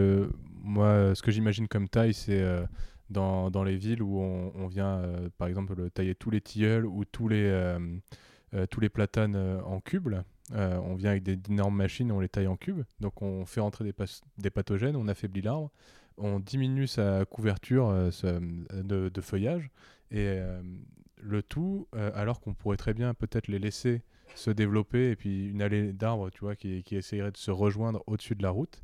moi, 0.62 1.14
ce 1.14 1.22
que 1.22 1.30
j'imagine 1.30 1.68
comme 1.68 1.88
taille, 1.88 2.14
c'est 2.14 2.40
euh, 2.40 2.64
dans, 3.10 3.64
les 3.64 3.76
villes 3.76 4.02
où 4.02 4.20
on, 4.20 4.66
vient, 4.68 4.98
euh, 4.98 5.28
par 5.38 5.48
exemple, 5.48 5.74
le- 5.74 5.90
tailler 5.90 6.14
tous 6.14 6.30
les 6.30 6.40
tilleuls 6.40 6.86
ou 6.86 7.04
tous 7.04 7.28
les, 7.28 7.44
euh, 7.44 7.78
euh, 8.54 8.66
platanes 8.92 9.36
euh, 9.36 9.60
en 9.62 9.80
cubes. 9.80 10.14
Euh, 10.52 10.78
on 10.84 10.94
vient 10.96 11.10
avec 11.10 11.22
des 11.22 11.36
d'énormes 11.36 11.76
machines, 11.76 12.10
on 12.10 12.20
les 12.20 12.28
taille 12.28 12.46
en 12.46 12.56
cubes. 12.56 12.82
Donc 13.00 13.22
on 13.22 13.44
fait 13.46 13.60
entrer 13.60 13.84
des, 13.84 14.50
pathogènes, 14.50 14.96
on 14.96 15.08
affaiblit 15.08 15.42
l'arbre, 15.42 15.70
on 16.16 16.40
diminue 16.40 16.86
sa 16.86 17.24
couverture 17.24 17.88
euh, 17.88 18.10
de, 18.82 19.20
feuillage, 19.20 19.70
et 20.10 20.26
euh, 20.26 20.60
le 21.22 21.42
tout, 21.42 21.86
euh, 21.94 22.10
alors 22.14 22.40
qu'on 22.40 22.54
pourrait 22.54 22.76
très 22.76 22.94
bien 22.94 23.14
peut-être 23.14 23.48
les 23.48 23.58
laisser 23.58 24.02
se 24.34 24.50
développer 24.50 25.10
et 25.10 25.16
puis 25.16 25.48
une 25.48 25.60
allée 25.60 25.92
d'arbres 25.92 26.30
qui, 26.54 26.82
qui 26.82 26.96
essayerait 26.96 27.32
de 27.32 27.36
se 27.36 27.50
rejoindre 27.50 28.02
au-dessus 28.06 28.36
de 28.36 28.42
la 28.42 28.50
route 28.50 28.82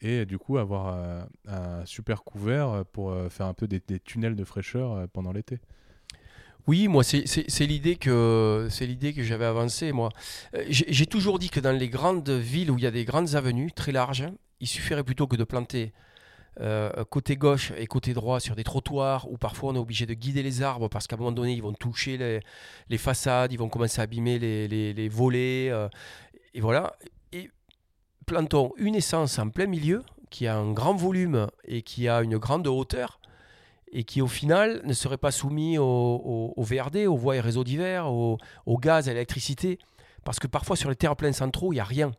et 0.00 0.26
du 0.26 0.38
coup 0.38 0.58
avoir 0.58 0.88
euh, 0.88 1.22
un 1.48 1.86
super 1.86 2.22
couvert 2.22 2.68
euh, 2.68 2.84
pour 2.84 3.10
euh, 3.10 3.28
faire 3.28 3.46
un 3.46 3.54
peu 3.54 3.66
des, 3.66 3.80
tunnels 4.00 4.36
de 4.36 4.44
fraîcheur 4.44 5.08
pendant 5.08 5.32
l'été. 5.32 5.58
Oui, 6.66 6.88
moi, 6.88 7.04
c'est 7.04 7.66
l'idée 7.66 7.94
que, 7.94 8.66
c'est 8.70 8.86
l'idée 8.86 9.12
que 9.12 9.22
j'avais 9.22 9.44
avancée, 9.44 9.92
moi. 9.92 10.08
J'ai 10.68 11.06
toujours 11.06 11.38
dit 11.38 11.48
que 11.48 11.60
dans 11.60 11.70
les 11.70 11.88
grandes 11.88 12.28
villes 12.28 12.72
où 12.72 12.78
il 12.78 12.82
y 12.82 12.88
a 12.88 12.90
des 12.90 13.04
grandes 13.04 13.36
avenues 13.36 13.70
très 13.70 13.92
larges, 13.92 14.28
il 14.58 14.66
suffirait 14.66 15.04
plutôt 15.04 15.28
que 15.28 15.36
de 15.36 15.44
planter 15.44 15.92
côté 17.08 17.36
gauche 17.36 17.72
et 17.76 17.86
côté 17.86 18.14
droit 18.14 18.40
sur 18.40 18.56
des 18.56 18.64
trottoirs 18.64 19.30
où 19.30 19.36
parfois 19.36 19.70
on 19.70 19.74
est 19.76 19.78
obligé 19.78 20.06
de 20.06 20.14
guider 20.14 20.42
les 20.42 20.62
arbres 20.62 20.88
parce 20.88 21.06
qu'à 21.06 21.14
un 21.14 21.18
moment 21.20 21.30
donné, 21.30 21.52
ils 21.52 21.62
vont 21.62 21.74
toucher 21.74 22.42
les, 22.88 22.98
façades, 22.98 23.52
ils 23.52 23.58
vont 23.58 23.68
commencer 23.68 24.00
à 24.00 24.04
abîmer 24.04 24.40
les, 24.40 25.08
volets. 25.08 25.66
et 26.52 26.60
voilà. 26.60 26.96
Plantons 28.26 28.72
une 28.76 28.96
essence 28.96 29.38
en 29.38 29.50
plein 29.50 29.66
milieu 29.66 30.02
qui 30.30 30.48
a 30.48 30.56
un 30.56 30.72
grand 30.72 30.96
volume 30.96 31.46
et 31.64 31.82
qui 31.82 32.08
a 32.08 32.22
une 32.22 32.38
grande 32.38 32.66
hauteur 32.66 33.20
et 33.92 34.02
qui 34.02 34.20
au 34.20 34.26
final 34.26 34.82
ne 34.84 34.92
serait 34.92 35.16
pas 35.16 35.30
soumis 35.30 35.78
au, 35.78 35.84
au- 35.84 36.52
au 36.56 36.62
VRD, 36.64 37.06
aux 37.06 37.16
voies 37.16 37.36
et 37.36 37.40
réseaux 37.40 37.62
divers, 37.62 38.08
au, 38.12 38.36
au 38.66 38.78
gaz, 38.78 39.08
à 39.08 39.12
l'électricité. 39.12 39.78
Parce 40.24 40.40
que 40.40 40.48
parfois 40.48 40.74
sur 40.74 40.90
les 40.90 40.96
terre-pleins 40.96 41.32
centraux, 41.32 41.72
il 41.72 41.76
n'y 41.76 41.80
a 41.80 41.84
rien. 41.84 42.10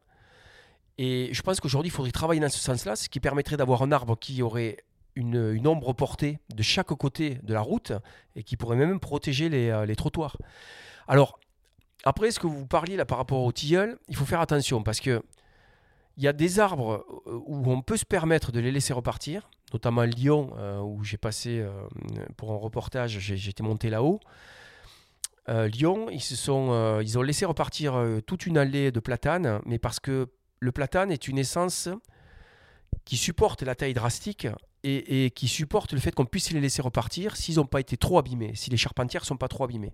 Et 0.97 1.29
je 1.33 1.41
pense 1.41 1.59
qu'aujourd'hui, 1.59 1.89
il 1.89 1.91
faudrait 1.91 2.11
travailler 2.11 2.39
dans 2.39 2.49
ce 2.49 2.57
sens-là, 2.59 2.95
ce 2.95 3.09
qui 3.09 3.19
permettrait 3.19 3.57
d'avoir 3.57 3.81
un 3.81 3.91
arbre 3.91 4.17
qui 4.17 4.41
aurait 4.41 4.77
une, 5.15 5.67
ombre 5.67 5.91
portée 5.91 6.39
de 6.55 6.63
chaque 6.63 6.87
côté 6.87 7.39
de 7.43 7.53
la 7.53 7.61
route 7.61 7.91
et 8.37 8.43
qui 8.43 8.55
pourrait 8.55 8.77
même 8.77 8.99
protéger 9.01 9.49
les, 9.49 9.69
euh, 9.69 9.85
les 9.85 9.97
trottoirs. 9.97 10.37
Alors, 11.07 11.37
après, 12.05 12.31
ce 12.31 12.39
que 12.39 12.47
vous 12.47 12.65
parliez 12.65 12.95
là 12.95 13.03
par 13.03 13.17
rapport 13.17 13.43
aux 13.43 13.51
tilleuls, 13.51 13.99
il 14.07 14.15
faut 14.15 14.25
faire 14.25 14.39
attention 14.39 14.83
parce 14.83 15.01
que 15.01 15.21
il 16.18 16.24
y 16.24 16.28
a 16.28 16.34
des 16.34 16.59
arbres 16.59 17.05
euh, 17.28 17.39
où 17.45 17.72
on 17.72 17.82
peut 17.82 17.97
se 17.97 18.05
permettre 18.05 18.51
de 18.51 18.59
les 18.59 18.72
laisser 18.72 18.93
repartir, 18.93 19.49
notamment 19.72 20.03
Lyon, 20.03 20.51
euh, 20.57 20.80
où 20.80 21.03
j'ai 21.03 21.18
passé 21.18 21.59
euh, 21.59 21.72
pour 22.36 22.51
un 22.51 22.57
reportage, 22.57 23.20
j'étais 23.20 23.63
monté 23.63 23.89
là-haut. 23.89 24.20
Lyon, 25.49 26.09
ils, 26.09 26.51
ont 26.51 27.22
laissé 27.22 27.45
repartir 27.45 28.03
toute 28.26 28.47
une 28.47 28.57
allée 28.57 28.91
de 28.91 28.99
platanes, 28.99 29.61
mais 29.65 29.80
parce 29.80 30.01
que 30.01 30.28
le 30.59 30.72
platane 30.74 31.09
est 31.09 31.30
une 31.30 31.38
essence 31.38 31.88
qui 33.05 33.15
supporte 33.15 33.61
la 33.61 33.74
taille 33.74 33.93
drastique 33.93 34.45
et, 34.84 35.24
et 35.26 35.32
qui 35.32 35.47
supporte 35.47 35.93
le 35.93 36.01
fait 36.01 36.13
qu'on 36.13 36.26
puisse 36.26 36.51
les 36.51 36.59
laisser 36.59 36.82
repartir 36.82 37.38
s'ils 37.38 37.55
n'ont 37.55 37.65
pas 37.65 37.80
été 37.80 37.95
trop 37.95 38.18
abîmés, 38.18 38.51
si 38.55 38.70
les 38.70 38.76
charpentières 38.76 39.22
ne 39.22 39.28
sont 39.28 39.38
pas 39.38 39.47
trop 39.47 39.63
abîmées. 39.63 39.93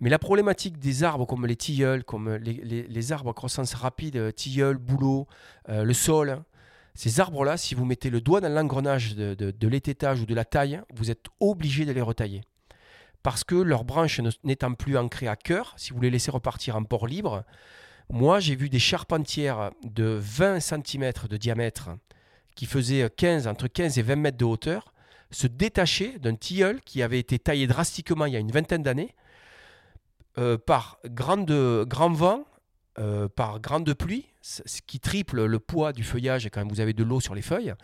Mais 0.00 0.10
la 0.10 0.18
problématique 0.18 0.78
des 0.78 1.02
arbres 1.02 1.26
comme 1.26 1.46
les 1.46 1.56
tilleuls, 1.56 2.04
comme 2.04 2.34
les, 2.36 3.12
arbres 3.12 3.30
à 3.30 3.34
croissance 3.34 3.74
rapide, 3.74 4.16
euh, 4.16 4.30
tilleul, 4.30 4.76
bouleau, 4.76 5.26
euh, 5.68 5.82
le 5.82 5.92
sol, 5.92 6.30
hein, 6.30 6.44
ces 6.94 7.20
arbres-là, 7.20 7.56
si 7.56 7.74
vous 7.74 7.84
mettez 7.84 8.10
le 8.10 8.20
doigt 8.20 8.40
dans 8.40 8.48
l'engrenage 8.48 9.14
de, 9.14 9.34
de, 9.34 9.46
ou 9.46 10.26
de 10.26 10.34
la 10.34 10.44
taille, 10.44 10.80
vous 10.94 11.10
êtes 11.10 11.26
obligé 11.40 11.84
de 11.84 11.92
les 11.92 12.00
retailler. 12.00 12.42
Parce 13.22 13.44
que 13.44 13.54
leurs 13.54 13.84
branches 13.84 14.20
n'étant 14.44 14.74
plus 14.74 14.96
ancrées 14.96 15.28
à 15.28 15.36
cœur, 15.36 15.74
si 15.76 15.92
vous 15.92 16.00
les 16.00 16.10
laissez 16.10 16.30
repartir 16.30 16.76
en 16.76 16.84
port 16.84 17.06
libre, 17.06 17.44
moi 18.10 18.40
j'ai 18.40 18.56
vu 18.56 18.68
des 18.68 18.78
charpentières 18.78 19.70
de 19.84 20.18
20 20.20 20.60
cm 20.60 21.12
de 21.28 21.36
diamètre 21.36 21.90
qui 22.54 22.66
faisaient 22.66 23.08
15, 23.16 23.46
entre 23.46 23.68
15 23.68 23.98
et 23.98 24.02
20 24.02 24.16
mètres 24.16 24.38
de 24.38 24.44
hauteur 24.44 24.92
se 25.30 25.46
détacher 25.46 26.18
d'un 26.18 26.34
tilleul 26.34 26.80
qui 26.80 27.02
avait 27.02 27.18
été 27.18 27.38
taillé 27.38 27.66
drastiquement 27.66 28.26
il 28.26 28.32
y 28.32 28.36
a 28.36 28.40
une 28.40 28.50
vingtaine 28.50 28.82
d'années 28.82 29.14
par 30.56 30.98
grande, 31.06 31.84
grand 31.86 32.12
vent, 32.12 32.44
euh, 32.98 33.28
par 33.28 33.60
grande 33.60 33.92
pluie, 33.94 34.26
ce 34.40 34.80
qui 34.86 34.98
triple 34.98 35.44
le 35.44 35.58
poids 35.58 35.92
du 35.92 36.02
feuillage 36.02 36.48
quand 36.52 36.66
vous 36.68 36.80
avez 36.80 36.92
de 36.94 37.04
l'eau 37.04 37.20
sur 37.20 37.34
les 37.34 37.42
feuilles, 37.42 37.74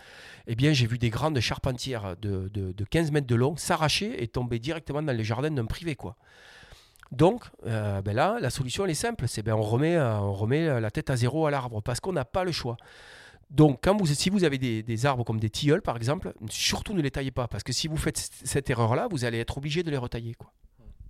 eh 0.46 0.54
bien 0.54 0.72
j'ai 0.72 0.86
vu 0.86 0.98
des 0.98 1.10
grandes 1.10 1.38
charpentières 1.40 2.16
de, 2.16 2.48
de- 2.48 2.72
de 2.72 2.84
15 2.84 3.10
mètres 3.12 3.26
de 3.26 3.34
long 3.34 3.56
s'arracher 3.56 4.22
et 4.22 4.28
tomber 4.28 4.58
directement 4.58 5.02
dans 5.02 5.12
les 5.16 5.24
jardins 5.24 5.50
d'un 5.50 5.66
privé. 5.66 5.94
quoi. 5.94 6.16
Donc 7.12 7.44
euh, 7.66 8.02
ben 8.02 8.14
là, 8.14 8.38
la 8.40 8.50
solution 8.50 8.86
est 8.86 8.94
simple, 8.94 9.28
c'est 9.28 9.42
ben 9.42 9.54
on, 9.54 9.62
remet, 9.62 9.96
euh, 9.96 10.16
on 10.18 10.32
remet 10.32 10.80
la 10.80 10.90
tête 10.90 11.10
à 11.10 11.16
zéro 11.16 11.46
à 11.46 11.50
l'arbre 11.50 11.80
parce 11.82 12.00
qu'on 12.00 12.12
n'a 12.12 12.24
pas 12.24 12.44
le 12.44 12.52
choix. 12.52 12.76
Donc, 13.50 13.80
quand 13.84 13.94
vous, 13.96 14.06
si 14.06 14.30
vous 14.30 14.42
avez 14.42 14.58
des, 14.58 14.82
des 14.82 15.06
arbres 15.06 15.22
comme 15.22 15.38
des 15.38 15.50
tilleuls, 15.50 15.82
par 15.82 15.96
exemple, 15.96 16.32
surtout 16.50 16.92
ne 16.94 17.02
les 17.02 17.10
taillez 17.10 17.30
pas, 17.30 17.46
parce 17.46 17.62
que 17.62 17.72
si 17.72 17.86
vous 17.88 17.98
faites 17.98 18.16
cette 18.18 18.68
erreur-là, 18.70 19.06
vous 19.10 19.24
allez 19.24 19.38
être 19.38 19.58
obligé 19.58 19.82
de 19.84 19.90
les 19.90 19.98
retailler. 19.98 20.34
Quoi. 20.34 20.50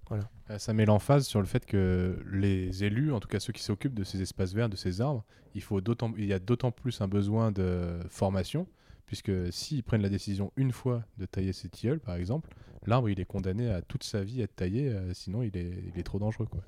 Voilà. 0.08 0.28
Euh, 0.50 0.58
Ça 0.58 0.72
met 0.72 0.84
l'emphase 0.84 1.26
sur 1.26 1.40
le 1.40 1.46
fait 1.46 1.64
que 1.64 2.22
les 2.30 2.84
élus, 2.84 3.12
en 3.12 3.20
tout 3.20 3.28
cas 3.28 3.40
ceux 3.40 3.52
qui 3.52 3.62
s'occupent 3.62 3.94
de 3.94 4.04
ces 4.04 4.22
espaces 4.22 4.52
verts, 4.52 4.68
de 4.68 4.76
ces 4.76 5.00
arbres, 5.00 5.24
il, 5.54 5.62
faut 5.62 5.80
d'autant, 5.80 6.12
il 6.16 6.26
y 6.26 6.32
a 6.32 6.38
d'autant 6.38 6.70
plus 6.70 7.00
un 7.00 7.08
besoin 7.08 7.52
de 7.52 7.98
formation, 8.08 8.66
puisque 9.06 9.32
s'ils 9.52 9.82
prennent 9.82 10.02
la 10.02 10.08
décision 10.08 10.52
une 10.56 10.72
fois 10.72 11.04
de 11.18 11.26
tailler 11.26 11.52
ces 11.52 11.68
tilleuls, 11.68 12.00
par 12.00 12.16
exemple, 12.16 12.50
l'arbre 12.86 13.08
il 13.08 13.20
est 13.20 13.24
condamné 13.24 13.70
à 13.70 13.82
toute 13.82 14.04
sa 14.04 14.22
vie 14.22 14.40
à 14.40 14.44
être 14.44 14.56
taillé, 14.56 14.88
euh, 14.88 15.14
sinon 15.14 15.42
il 15.42 15.56
est, 15.56 15.72
il 15.92 15.98
est 15.98 16.04
trop 16.04 16.18
dangereux. 16.18 16.46
Quoi. 16.46 16.60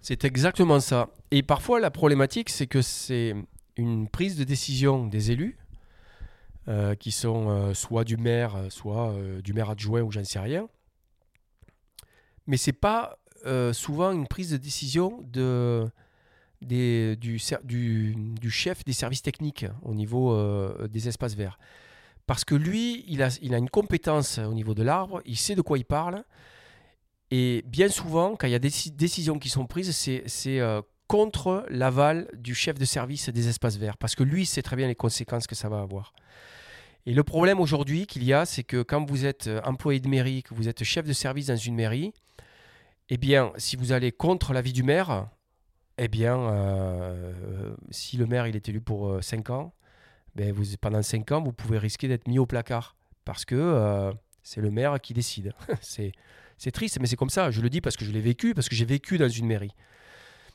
C'est 0.00 0.24
exactement 0.24 0.80
ça. 0.80 1.08
Et 1.30 1.42
parfois, 1.42 1.80
la 1.80 1.90
problématique, 1.90 2.50
c'est 2.50 2.66
que 2.66 2.82
c'est 2.82 3.34
une 3.76 4.08
prise 4.08 4.36
de 4.36 4.44
décision 4.44 5.06
des 5.06 5.30
élus, 5.30 5.56
euh, 6.66 6.94
qui 6.94 7.10
sont 7.10 7.50
euh, 7.50 7.74
soit 7.74 8.04
du 8.04 8.16
maire, 8.16 8.56
soit 8.70 9.10
euh, 9.10 9.42
du 9.42 9.52
maire 9.52 9.68
adjoint 9.68 10.00
ou 10.00 10.10
j'en 10.10 10.24
sais 10.24 10.38
rien. 10.38 10.66
Mais 12.46 12.56
c'est 12.56 12.72
pas 12.72 13.18
euh, 13.46 13.72
souvent 13.72 14.12
une 14.12 14.26
prise 14.26 14.50
de 14.50 14.56
décision 14.56 15.20
de, 15.24 15.86
des- 16.62 17.16
du, 17.16 17.38
chef 18.50 18.84
des 18.84 18.92
services 18.92 19.22
techniques 19.22 19.66
au 19.82 19.94
niveau 19.94 20.32
euh, 20.32 20.88
des 20.88 21.08
espaces 21.08 21.34
verts. 21.34 21.58
Parce 22.26 22.44
que 22.44 22.54
lui, 22.54 23.04
il 23.06 23.22
a, 23.22 23.28
il 23.42 23.54
a 23.54 23.58
une 23.58 23.68
compétence 23.68 24.38
au 24.38 24.54
niveau 24.54 24.74
de 24.74 24.82
l'arbre, 24.82 25.20
il 25.26 25.36
sait 25.36 25.54
de 25.54 25.62
quoi 25.62 25.76
il 25.78 25.84
parle. 25.84 26.24
Et 27.30 27.62
bien 27.66 27.88
souvent, 27.88 28.36
quand 28.36 28.46
il 28.46 28.52
y 28.52 28.54
a 28.54 28.58
des 28.58 28.70
déci- 28.70 28.94
décisions 28.94 29.38
qui 29.38 29.48
sont 29.48 29.66
prises, 29.66 29.94
c'est 29.94 30.60
euh, 30.60 30.80
contre 31.06 31.66
l'aval 31.68 32.28
du 32.34 32.54
chef 32.54 32.78
de 32.78 32.84
service 32.84 33.28
des 33.28 33.48
espaces 33.48 33.76
verts. 33.76 33.98
Parce 33.98 34.14
que 34.14 34.22
lui, 34.22 34.46
sait 34.46 34.62
très 34.62 34.76
bien 34.76 34.86
les 34.86 34.94
conséquences 34.94 35.46
que 35.46 35.54
ça 35.54 35.68
va 35.68 35.80
avoir. 35.80 36.14
Et 37.06 37.12
le 37.12 37.22
problème 37.22 37.60
aujourd'hui 37.60 38.06
qu'il 38.06 38.24
y 38.24 38.32
a, 38.32 38.46
c'est 38.46 38.62
que 38.62 38.82
quand 38.82 39.04
vous 39.04 39.26
êtes 39.26 39.46
euh, 39.48 39.60
employé 39.64 40.00
de 40.00 40.08
mairie, 40.08 40.42
que 40.42 40.54
vous 40.54 40.68
êtes 40.68 40.82
chef 40.84 41.06
de 41.06 41.12
service 41.12 41.48
dans 41.48 41.56
une 41.56 41.74
mairie, 41.74 42.14
eh 43.10 43.16
bien, 43.16 43.52
si 43.56 43.76
vous 43.76 43.92
allez 43.92 44.12
contre 44.12 44.52
l'avis 44.52 44.72
du 44.72 44.82
maire, 44.82 45.28
eh 45.98 46.08
bien, 46.08 46.38
euh, 46.38 47.74
si 47.90 48.16
le 48.16 48.26
maire 48.26 48.46
est 48.46 48.68
élu 48.68 48.80
pour 48.80 49.22
5 49.22 49.50
ans, 49.50 49.74
ben 50.34 50.54
pendant 50.80 51.02
5 51.02 51.32
ans, 51.32 51.42
vous 51.42 51.52
pouvez 51.52 51.78
risquer 51.78 52.08
d'être 52.08 52.26
mis 52.26 52.38
au 52.38 52.46
placard. 52.46 52.96
Parce 53.24 53.44
que 53.44 53.54
euh, 53.54 54.12
c'est 54.42 54.60
le 54.60 54.70
maire 54.70 55.00
qui 55.00 55.14
décide. 55.14 55.52
c'est 55.80 56.12
triste, 56.72 56.98
mais 57.00 57.06
c'est 57.06 57.16
comme 57.16 57.30
ça. 57.30 57.50
Je 57.50 57.60
le 57.60 57.70
dis 57.70 57.80
parce 57.80 57.96
que 57.96 58.04
je 58.04 58.10
l'ai 58.10 58.20
vécu, 58.20 58.54
parce 58.54 58.68
que 58.68 58.74
j'ai 58.74 58.84
vécu 58.84 59.18
dans 59.18 59.28
une 59.28 59.46
mairie. 59.46 59.74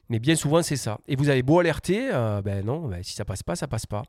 Mais 0.09 0.19
bien 0.19 0.35
souvent, 0.35 0.63
c'est 0.63 0.75
ça. 0.75 0.99
Et 1.07 1.15
vous 1.15 1.29
avez 1.29 1.43
beau 1.43 1.59
alerter, 1.59 2.09
euh, 2.11 2.41
ben 2.41 2.65
non, 2.65 2.87
ben 2.87 3.03
si 3.03 3.13
ça 3.13 3.25
passe 3.25 3.43
pas, 3.43 3.55
ça 3.55 3.67
passe 3.67 3.85
pas. 3.85 4.03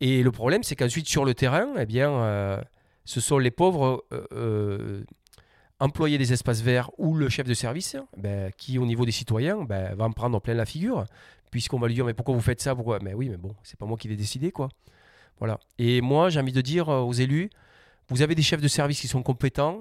Et 0.00 0.22
le 0.22 0.32
problème, 0.32 0.62
c'est 0.62 0.76
qu'ensuite, 0.76 1.08
sur 1.08 1.24
le 1.24 1.34
terrain, 1.34 1.68
eh 1.78 1.86
bien, 1.86 2.10
euh, 2.10 2.62
ce 3.04 3.20
sont 3.20 3.38
les 3.38 3.50
pauvres 3.50 4.04
employés 5.82 6.16
des 6.16 6.32
espaces 6.32 6.60
verts 6.60 6.90
ou 6.96 7.14
le 7.14 7.28
chef 7.28 7.46
de 7.46 7.54
service 7.54 7.96
ben, 8.16 8.52
qui, 8.56 8.78
au 8.78 8.86
niveau 8.86 9.04
des 9.04 9.10
citoyens, 9.10 9.64
ben, 9.64 9.94
va 9.94 10.04
en 10.04 10.12
prendre 10.12 10.40
plein 10.40 10.54
la 10.54 10.64
figure, 10.64 11.04
puisqu'on 11.50 11.80
va 11.80 11.88
lui 11.88 11.94
dire, 11.94 12.04
mais 12.04 12.14
pourquoi 12.14 12.34
vous 12.34 12.40
faites 12.40 12.60
ça? 12.60 12.76
Pourquoi? 12.76 13.00
Mais 13.02 13.14
oui, 13.14 13.28
mais 13.28 13.36
bon, 13.36 13.54
c'est 13.64 13.76
pas 13.76 13.84
moi 13.84 13.98
qui 13.98 14.06
l'ai 14.06 14.16
décidé, 14.16 14.52
quoi. 14.52 14.68
Voilà. 15.38 15.58
Et 15.78 16.00
moi, 16.00 16.30
j'ai 16.30 16.38
envie 16.38 16.52
de 16.52 16.60
dire 16.60 16.88
euh, 16.88 17.00
aux 17.00 17.12
élus, 17.12 17.50
vous 18.08 18.22
avez 18.22 18.36
des 18.36 18.42
chefs 18.42 18.60
de 18.60 18.68
service 18.68 19.00
qui 19.00 19.08
sont 19.08 19.24
compétents, 19.24 19.80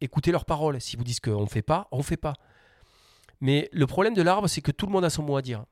écoutez 0.00 0.30
leurs 0.30 0.44
paroles. 0.44 0.80
Si 0.80 0.96
vous 0.96 1.02
dites 1.02 1.20
qu'on 1.20 1.42
ne 1.42 1.48
fait 1.48 1.62
pas, 1.62 1.88
on 1.90 1.98
ne 1.98 2.02
fait 2.02 2.16
pas. 2.16 2.34
Mais 3.40 3.68
le 3.72 3.86
problème 3.88 4.14
de 4.14 4.22
l'arbre, 4.22 4.46
c'est 4.46 4.60
que 4.60 4.70
tout 4.70 4.86
le 4.86 4.92
monde 4.92 5.04
a 5.04 5.10
son 5.10 5.24
mot 5.24 5.36
à 5.36 5.42
dire. 5.42 5.64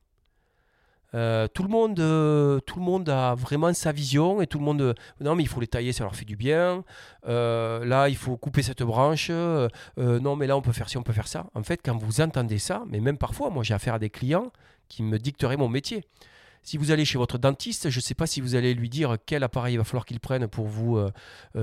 Euh, 1.15 1.49
tout, 1.49 1.63
le 1.63 1.71
monde, 1.71 1.99
euh, 2.01 2.61
tout 2.61 2.79
le 2.79 2.85
monde 2.85 3.09
a 3.09 3.35
vraiment 3.35 3.73
sa 3.73 3.93
vision 3.93 4.43
et 4.43 4.47
tout 4.47 4.59
le 4.59 4.65
monde. 4.65 4.81
euh, 4.83 4.95
non, 5.21 5.35
mais 5.35 5.43
il 5.43 5.49
faut 5.49 5.61
les 5.61 5.67
tailler, 5.67 5.93
ça 5.93 6.05
leur 6.05 6.15
fait 6.15 6.25
du 6.25 6.37
bien. 6.37 6.85
Là, 7.25 8.09
il 8.09 8.17
faut 8.17 8.37
couper 8.37 8.63
cette 8.63 8.83
branche. 8.83 9.31
Non, 9.31 10.37
mais 10.37 10.47
là, 10.47 10.57
on 10.57 10.63
peut 10.63 10.73
faire 10.73 10.89
ci, 10.89 10.97
on 10.97 11.03
peut 11.03 11.13
faire 11.13 11.29
ça. 11.29 11.47
En 11.55 11.63
fait, 11.63 11.81
quand 11.85 11.97
vous 11.97 12.21
entendez 12.21 12.59
ça, 12.59 12.85
mais 12.87 13.01
même 13.01 13.19
parfois, 13.19 13.51
moi, 13.51 13.63
j'ai 13.63 13.75
affaire 13.75 13.95
à 13.95 13.99
des 13.99 14.11
clients 14.11 14.53
qui 14.89 15.03
me 15.03 15.19
dicteraient 15.19 15.57
mon 15.57 15.69
métier. 15.69 16.05
Si 16.63 16.77
vous 16.77 16.91
allez 16.91 17.05
chez 17.05 17.19
votre 17.19 17.39
dentiste, 17.39 17.89
je 17.89 17.99
ne 17.99 18.03
sais 18.03 18.15
pas 18.15 18.27
si 18.27 18.41
vous 18.41 18.55
allez 18.55 18.75
lui 18.75 18.89
dire 18.89 19.17
quel 19.25 19.43
appareil 19.43 19.75
il 19.75 19.79
va 19.79 19.85
falloir 19.85 20.05
qu'il 20.05 20.21
prenne 20.21 20.49
pour 20.49 20.67
vous 20.67 21.01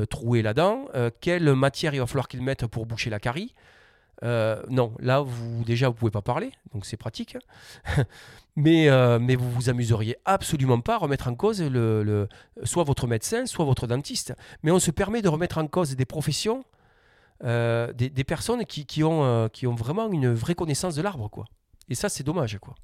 trouer 0.09 0.41
la 0.41 0.53
dent, 0.53 0.87
quelle 1.21 1.53
matière 1.53 1.93
il 1.93 1.99
va 1.99 2.07
falloir 2.07 2.27
qu'il 2.27 2.41
mette 2.41 2.65
pour 2.65 2.85
boucher 2.85 3.09
la 3.09 3.19
carie. 3.19 3.53
Euh, 4.24 4.61
non, 4.70 4.93
là, 4.99 5.22
vous 5.22 5.63
déjà, 5.63 5.89
vous 5.89 5.93
pouvez 5.95 6.11
pas 6.11 6.22
parler, 6.22 6.51
donc 6.74 6.86
c'est 6.86 6.97
pratique. 6.97 7.38
mais, 8.55 8.89
euh, 8.89 9.20
mais 9.20 9.36
vous 9.36 9.49
vous 9.51 9.70
amuseriez 9.70 10.16
absolument 10.26 10.80
pas 10.80 10.95
à 10.95 10.97
remettre 10.97 11.28
en 11.28 11.36
cause 11.36 11.61
le, 11.61 12.28
soit 12.63 12.84
votre 12.84 13.07
médecin, 13.07 13.45
soit 13.45 13.66
votre 13.66 13.88
dentiste. 13.88 14.34
Mais 14.63 14.72
on 14.72 14.80
se 14.80 14.91
permet 14.91 15.22
de 15.22 15.30
remettre 15.30 15.57
en 15.57 15.68
cause 15.68 15.95
des 15.95 16.05
professions, 16.05 16.63
euh, 17.43 17.91
des, 17.93 18.09
des 18.09 18.24
personnes 18.24 18.66
qui, 18.66 18.86
qui 18.86 19.03
ont, 19.03 19.24
euh, 19.24 19.47
qui 19.49 19.68
ont 19.68 19.76
vraiment 19.76 20.09
une 20.11 20.34
vraie 20.34 20.55
connaissance 20.55 20.95
de 20.95 21.01
l'arbre, 21.01 21.30
quoi. 21.30 21.45
Et 21.89 21.95
ça, 21.95 22.09
c'est 22.09 22.24
dommage, 22.24 22.57
quoi. 22.59 22.76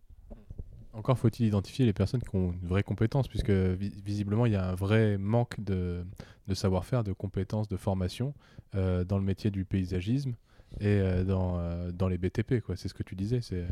Encore 0.94 1.18
faut-il 1.18 1.46
identifier 1.46 1.86
les 1.86 1.94
personnes 1.94 2.22
qui 2.22 2.36
ont 2.36 2.52
une 2.52 2.68
vraie 2.68 2.84
compétence, 2.84 3.30
puisque 3.30 3.50
vi- 3.50 3.94
visiblement 4.04 4.46
il 4.46 4.52
y 4.52 4.58
a 4.58 4.68
un 4.68 4.76
vrai 4.76 5.18
manque 5.18 5.58
de, 5.64 6.06
de 6.48 6.54
savoir-faire, 6.54 7.06
de 7.06 7.14
compétences, 7.14 7.70
de 7.70 7.78
formation 7.78 8.34
dans 8.74 9.18
le 9.18 9.22
métier 9.22 9.52
du 9.52 9.64
paysagisme 9.66 10.34
et 10.80 10.88
euh, 10.88 11.24
dans, 11.24 11.58
euh, 11.60 11.92
dans 11.92 12.08
les 12.08 12.18
BTP. 12.18 12.62
quoi. 12.62 12.76
C'est 12.76 12.88
ce 12.88 12.94
que 12.94 13.04
tu 13.04 13.16
disais. 13.16 13.42
C'est 13.42 13.66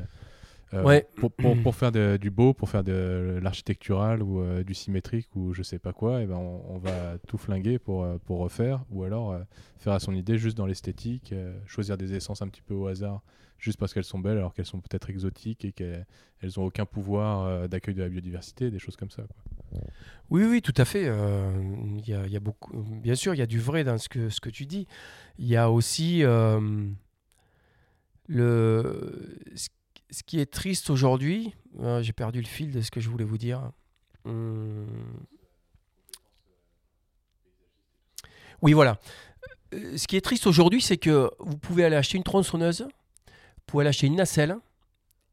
euh, 0.74 0.84
Ouais. 0.84 1.08
pour, 1.16 1.32
pour, 1.32 1.58
pour 1.64 1.76
faire 1.76 1.92
de- 1.92 2.18
du 2.22 2.30
beau, 2.30 2.54
pour 2.54 2.70
faire 2.70 2.84
de 2.84 3.40
l'architectural 3.42 4.22
ou 4.22 4.40
euh, 4.42 4.64
du 4.64 4.76
symétrique 4.76 5.28
ou 5.36 5.52
je 5.54 5.64
sais 5.64 5.80
pas 5.80 5.94
quoi, 5.94 6.22
et 6.22 6.28
ben 6.28 6.36
on, 6.36 6.62
on 6.76 6.78
va 6.78 7.18
tout 7.28 7.40
flinguer 7.40 7.80
pour, 7.80 8.04
euh, 8.04 8.18
pour 8.26 8.38
refaire, 8.38 8.84
ou 8.92 9.04
alors 9.04 9.36
faire 9.80 9.94
à 9.94 10.00
son 10.00 10.14
idée 10.14 10.38
juste 10.38 10.56
dans 10.58 10.68
l'esthétique, 10.68 11.34
choisir 11.66 11.98
des 11.98 12.14
essences 12.14 12.44
un 12.44 12.48
petit 12.48 12.62
peu 12.62 12.76
au 12.76 12.86
hasard 12.86 13.22
juste 13.60 13.78
parce 13.78 13.94
qu'elles 13.94 14.04
sont 14.04 14.20
belles 14.20 14.38
alors 14.38 14.54
qu'elles 14.54 14.66
sont 14.66 14.80
peut-être 14.80 15.10
exotiques 15.10 15.66
et 15.66 15.72
qu'elles 15.72 16.06
elles 16.42 16.60
ont 16.60 16.64
aucun 16.66 16.86
pouvoir 16.86 17.44
euh, 17.44 17.68
d'accueil 17.68 17.94
de 17.94 18.02
la 18.02 18.10
biodiversité, 18.10 18.72
des 18.72 18.80
choses 18.80 18.96
comme 18.96 19.12
ça. 19.12 19.24
Oui, 20.30 20.44
oui, 20.46 20.62
tout 20.62 20.74
à 20.78 20.86
fait. 20.86 21.06
euh, 21.08 21.52
y, 22.06 22.14
a, 22.14 22.40
beaucoup, 22.40 22.72
bien 23.02 23.16
sûr, 23.16 23.34
il 23.34 23.38
y 23.38 23.42
a 23.42 23.46
du 23.48 23.60
vrai 23.60 23.84
dans 23.84 23.98
ce 23.98 24.10
que, 24.10 24.30
ce 24.30 24.40
que 24.40 24.50
tu 24.50 24.66
dis. 24.66 24.88
Il 25.38 25.48
y 25.48 25.56
a 25.56 25.70
aussi 25.72 26.24
euh, 26.24 26.88
le, 28.28 29.38
ce, 29.56 30.24
qui 30.24 30.40
est 30.40 30.52
triste 30.52 30.90
aujourd'hui. 30.90 31.54
euh, 31.80 32.02
J'ai 32.02 32.14
perdu 32.14 32.42
le 32.42 32.48
fil 32.48 32.72
de 32.72 32.82
ce 32.82 32.92
que 32.92 33.00
je 33.00 33.10
voulais 33.10 33.26
vous 33.26 33.38
dire. 33.38 33.72
Hum. 34.26 34.88
Oui, 38.62 38.74
voilà. 38.74 39.00
Ce 39.72 40.08
qui 40.08 40.18
est 40.18 40.22
triste 40.22 40.48
aujourd'hui, 40.48 40.82
c'est 40.82 40.98
que 40.98 41.30
vous 41.40 41.58
pouvez 41.58 41.86
aller 41.86 41.96
acheter 41.96 42.18
une 42.18 42.24
tronçonneuse, 42.24 42.88
pouvez 43.70 43.84
aller 43.84 43.90
acheter 43.90 44.08
une 44.08 44.16
nacelle, 44.16 44.58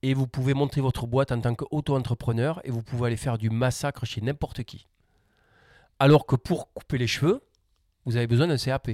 et 0.02 0.14
vous 0.14 0.26
pouvez 0.26 0.54
monter 0.54 0.80
votre 0.80 1.06
boîte 1.06 1.32
en 1.32 1.40
tant 1.40 1.54
qu'auto-entrepreneur 1.54 2.60
et 2.64 2.70
vous 2.70 2.82
pouvez 2.82 3.06
aller 3.06 3.16
faire 3.16 3.38
du 3.38 3.50
massacre 3.50 4.04
chez 4.04 4.20
n'importe 4.20 4.62
qui. 4.62 4.86
Alors 5.98 6.26
que 6.26 6.36
pour 6.36 6.72
couper 6.72 6.98
les 6.98 7.06
cheveux, 7.06 7.42
vous 8.04 8.16
avez 8.16 8.26
besoin 8.26 8.46
d'un 8.46 8.58
CAP. 8.58 8.90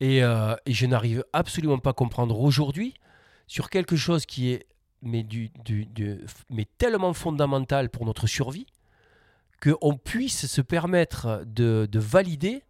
Et, 0.00 0.24
euh, 0.24 0.56
et 0.66 0.72
je 0.72 0.86
n'arrive 0.86 1.24
absolument 1.32 1.78
pas 1.78 1.90
à 1.90 1.92
comprendre 1.92 2.40
aujourd'hui 2.40 2.94
sur 3.46 3.70
quelque 3.70 3.94
chose 3.94 4.26
qui 4.26 4.50
est 4.50 4.66
mais 5.02 5.24
tellement 6.78 7.12
fondamental 7.12 7.90
pour 7.90 8.06
notre 8.06 8.26
survie 8.26 8.66
qu'on 9.60 9.96
puisse 9.96 10.46
se 10.46 10.60
permettre 10.60 11.44
de, 11.46 11.88
de 11.90 11.98
valider 11.98 12.62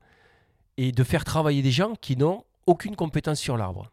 et 0.76 0.92
de 0.92 1.04
faire 1.04 1.24
travailler 1.24 1.62
des 1.62 1.70
gens 1.70 1.94
qui 1.94 2.16
n'ont 2.16 2.44
aucune 2.66 2.96
compétence 2.96 3.38
sur 3.38 3.56
l'arbre. 3.56 3.90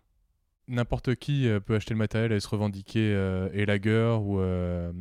N'importe 0.71 1.15
qui 1.15 1.47
euh, 1.47 1.59
peut 1.59 1.73
acheter 1.73 1.95
le 1.95 1.97
matériel 1.97 2.31
et 2.31 2.39
se 2.39 2.47
revendiquer 2.47 3.11
euh, 3.15 3.49
élagueur 3.53 4.21
ou, 4.21 4.39
euh, 4.39 4.91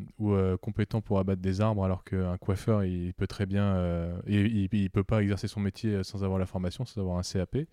compétent 0.62 1.02
pour 1.02 1.18
abattre 1.18 1.42
des 1.42 1.60
arbres, 1.60 1.84
alors 1.84 2.04
qu'un 2.04 2.38
coiffeur, 2.38 2.84
il 2.84 3.12
peut 3.12 3.26
très 3.26 3.44
bien, 3.44 4.18
il 4.26 4.88
peut 4.90 5.04
pas 5.04 5.22
exercer 5.22 5.46
son 5.46 5.60
métier 5.60 6.02
sans 6.04 6.24
avoir 6.24 6.38
la 6.38 6.46
formation, 6.46 6.86
sans 6.86 7.02
avoir 7.02 7.18
un 7.18 7.22
CAP. 7.22 7.66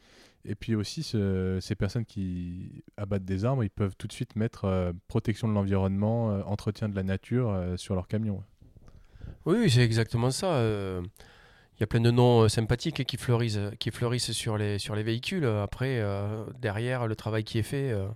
Et 0.44 0.56
puis 0.56 0.76
aussi, 0.76 1.04
ce- 1.04 1.58
ces 1.62 1.76
personnes 1.76 2.04
qui 2.06 2.84
abattent 2.98 3.24
des 3.24 3.46
arbres, 3.46 3.64
ils 3.64 3.70
peuvent 3.70 3.96
tout 3.98 4.08
de 4.08 4.14
suite 4.14 4.36
mettre 4.36 4.94
protection 5.08 5.48
de 5.48 5.54
l'environnement, 5.54 6.28
entretien 6.50 6.90
de 6.90 6.96
la 6.96 7.04
nature 7.04 7.58
sur 7.78 7.96
leur 7.96 8.08
camion. 8.10 8.44
Oui, 9.46 9.70
c'est 9.70 9.82
exactement 9.84 10.32
ça. 10.32 10.60
Euh, 11.76 11.80
Il 11.80 11.82
y 11.82 11.84
a 11.84 11.88
plein 11.88 12.00
de 12.02 12.12
noms 12.12 12.42
euh, 12.44 12.50
sympathiques 12.50 13.04
qui 13.06 13.18
fleurissent, 13.18 13.60
qui 13.80 13.92
fleurissent 13.92 14.32
sur, 14.32 14.58
les, 14.58 14.78
véhicules. 15.04 15.46
Après, 15.46 16.00
euh, 16.00 16.46
derrière, 16.60 17.08
le 17.08 17.16
travail 17.16 17.44
qui 17.44 17.60
est 17.60 17.64
fait, 17.64 17.92
euh, 17.92 18.08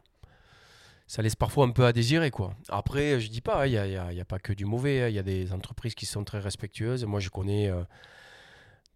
ça 1.07 1.21
laisse 1.21 1.35
parfois 1.35 1.65
un 1.65 1.71
peu 1.71 1.85
à 1.85 1.93
désirer. 1.93 2.31
Après, 2.69 3.19
je 3.19 3.29
dis 3.29 3.41
pas, 3.41 3.63
hein, 3.63 3.65
il 3.67 4.13
n'y 4.13 4.21
a, 4.21 4.25
pas 4.25 4.39
que 4.39 4.53
du 4.53 4.65
mauvais. 4.65 5.03
hein. 5.03 5.07
Il 5.09 5.15
y 5.15 5.19
a 5.19 5.23
des 5.23 5.51
entreprises 5.53 5.95
qui 5.95 6.05
sont 6.05 6.23
très 6.23 6.39
respectueuses. 6.39 7.05
Moi, 7.05 7.19
je 7.19 7.29
connais 7.29 7.69
euh, 7.69 7.83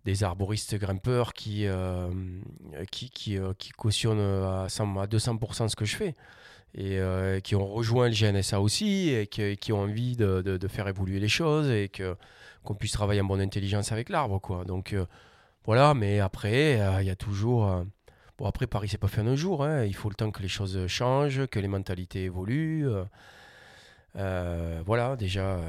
des 0.06 0.24
arboristes 0.24 0.76
grimpeurs 0.76 1.34
qui, 1.34 1.66
euh, 1.66 2.08
euh, 3.30 3.54
cautionnent 3.78 4.20
à, 4.20 4.70
100 4.70 4.98
à 4.98 5.08
200% 5.08 5.70
ce 5.70 5.76
que 5.76 5.86
je 5.86 5.96
fais. 5.96 6.16
Et 6.76 6.98
euh, 7.00 7.40
qui 7.40 7.56
ont 7.56 7.68
rejoint 7.68 8.10
le 8.10 8.16
GNSA 8.16 8.60
aussi, 8.60 9.10
et 9.10 9.28
qui, 9.28 9.72
ont 9.72 9.82
envie 9.82 10.16
de, 10.16 10.42
de- 10.42 10.58
de 10.58 10.68
faire 10.68 10.88
évoluer 10.88 11.20
les 11.20 11.28
choses, 11.28 11.70
et 11.70 11.88
que 11.88 12.16
qu'on 12.64 12.76
puisse 12.76 12.92
travailler 12.92 13.22
en 13.22 13.26
bonne 13.26 13.42
intelligence 13.42 13.92
avec 13.92 14.10
l'arbre, 14.10 14.40
quoi. 14.40 14.64
Donc 14.66 14.94
euh, 14.94 15.06
voilà, 15.66 15.94
mais 15.94 16.20
après, 16.20 16.80
euh, 16.82 17.02
il 17.02 17.08
y 17.08 17.12
a 17.12 17.16
toujours. 17.16 17.68
euh, 17.70 17.84
Bon, 18.40 18.46
après, 18.46 18.66
Paris, 18.66 18.88
c'est 18.90 18.98
pas 18.98 19.08
fait 19.08 19.22
en 19.22 19.28
un 19.28 19.36
jour. 19.36 19.64
hein. 19.64 19.84
Il 19.86 19.94
faut 19.94 20.10
le 20.10 20.16
temps 20.16 20.32
que 20.32 20.42
les 20.42 20.48
choses 20.48 20.88
changent, 20.88 21.46
que 21.48 21.60
les 21.60 21.68
mentalités 21.68 22.24
évoluent. 22.24 22.88
voilà, 24.16 25.16
déjà. 25.16 25.60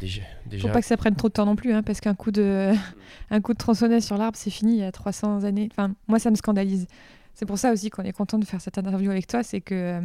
déjà, 0.00 0.22
Faut 0.60 0.68
pas 0.68 0.80
que 0.80 0.86
ça 0.86 0.96
prenne 0.96 1.16
trop 1.16 1.28
de 1.28 1.32
temps 1.32 1.46
non 1.46 1.56
plus, 1.56 1.72
hein, 1.72 1.82
parce 1.82 2.00
qu'un 2.00 2.14
coup 2.14 2.30
de, 2.30 2.72
un 3.30 3.40
de 3.40 4.00
sur 4.00 4.16
l'arbre, 4.16 4.38
c'est 4.38 4.50
fini 4.50 4.74
il 4.74 4.78
y 4.78 4.84
a 4.84 4.92
300 4.92 5.44
années. 5.44 5.68
Enfin, 5.72 5.92
moi, 6.06 6.18
ça 6.18 6.30
me 6.30 6.36
scandalise. 6.36 6.86
C'est 7.34 7.46
pour 7.46 7.58
ça 7.58 7.72
aussi 7.72 7.90
qu'on 7.90 8.02
est 8.04 8.12
content 8.12 8.38
de 8.38 8.44
faire 8.44 8.60
cette 8.60 8.78
interview 8.78 9.10
avec 9.10 9.26
toi, 9.26 9.42
c'est 9.42 9.60
que 9.60 10.00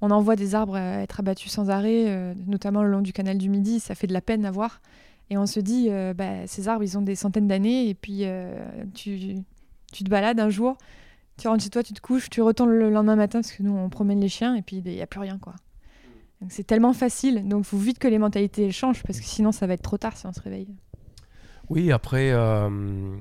on 0.00 0.10
en 0.10 0.22
voit 0.22 0.36
des 0.36 0.54
arbres 0.54 0.78
être 0.78 1.20
abattus 1.20 1.52
sans 1.52 1.68
arrêt, 1.68 2.34
notamment 2.46 2.82
le 2.82 2.90
long 2.90 3.02
du 3.02 3.12
canal 3.12 3.36
du 3.36 3.50
Midi. 3.50 3.80
Ça 3.80 3.94
fait 3.94 4.06
de 4.06 4.14
la 4.14 4.22
peine 4.22 4.46
à 4.46 4.50
voir. 4.50 4.80
Et 5.30 5.38
on 5.38 5.46
se 5.46 5.60
dit, 5.60 5.86
euh, 5.90 6.12
bah, 6.12 6.46
ces 6.46 6.66
arbres, 6.66 6.82
ils 6.82 6.98
ont 6.98 7.02
des 7.02 7.14
centaines 7.14 7.46
d'années, 7.46 7.88
et 7.88 7.94
puis 7.94 8.24
euh, 8.24 8.52
tu, 8.94 9.36
tu 9.92 10.04
te 10.04 10.10
balades 10.10 10.40
un 10.40 10.50
jour, 10.50 10.76
tu 11.38 11.46
rentres 11.46 11.62
chez 11.62 11.70
toi, 11.70 11.84
tu 11.84 11.92
te 11.92 12.00
couches, 12.00 12.28
tu 12.28 12.42
retournes 12.42 12.72
le 12.72 12.90
lendemain 12.90 13.14
matin, 13.14 13.40
parce 13.40 13.52
que 13.52 13.62
nous, 13.62 13.72
on 13.72 13.88
promène 13.88 14.20
les 14.20 14.28
chiens, 14.28 14.56
et 14.56 14.62
puis 14.62 14.82
il 14.84 14.92
n'y 14.92 15.00
a 15.00 15.06
plus 15.06 15.20
rien, 15.20 15.38
quoi. 15.38 15.54
C'est 16.48 16.66
tellement 16.66 16.92
facile, 16.92 17.46
donc 17.46 17.64
il 17.64 17.68
faut 17.68 17.76
vite 17.76 17.98
que 18.00 18.08
les 18.08 18.18
mentalités 18.18 18.72
changent, 18.72 19.04
parce 19.04 19.20
que 19.20 19.24
sinon, 19.24 19.52
ça 19.52 19.68
va 19.68 19.74
être 19.74 19.82
trop 19.82 19.98
tard 19.98 20.16
si 20.16 20.26
on 20.26 20.32
se 20.32 20.40
réveille. 20.40 20.74
Oui, 21.68 21.92
après, 21.92 22.32
euh, 22.32 23.16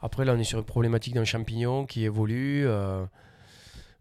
après, 0.00 0.24
là, 0.24 0.34
on 0.34 0.38
est 0.38 0.44
sur 0.44 0.60
une 0.60 0.64
problématique 0.64 1.14
d'un 1.14 1.24
champignon 1.24 1.86
qui 1.86 2.04
évolue. 2.04 2.68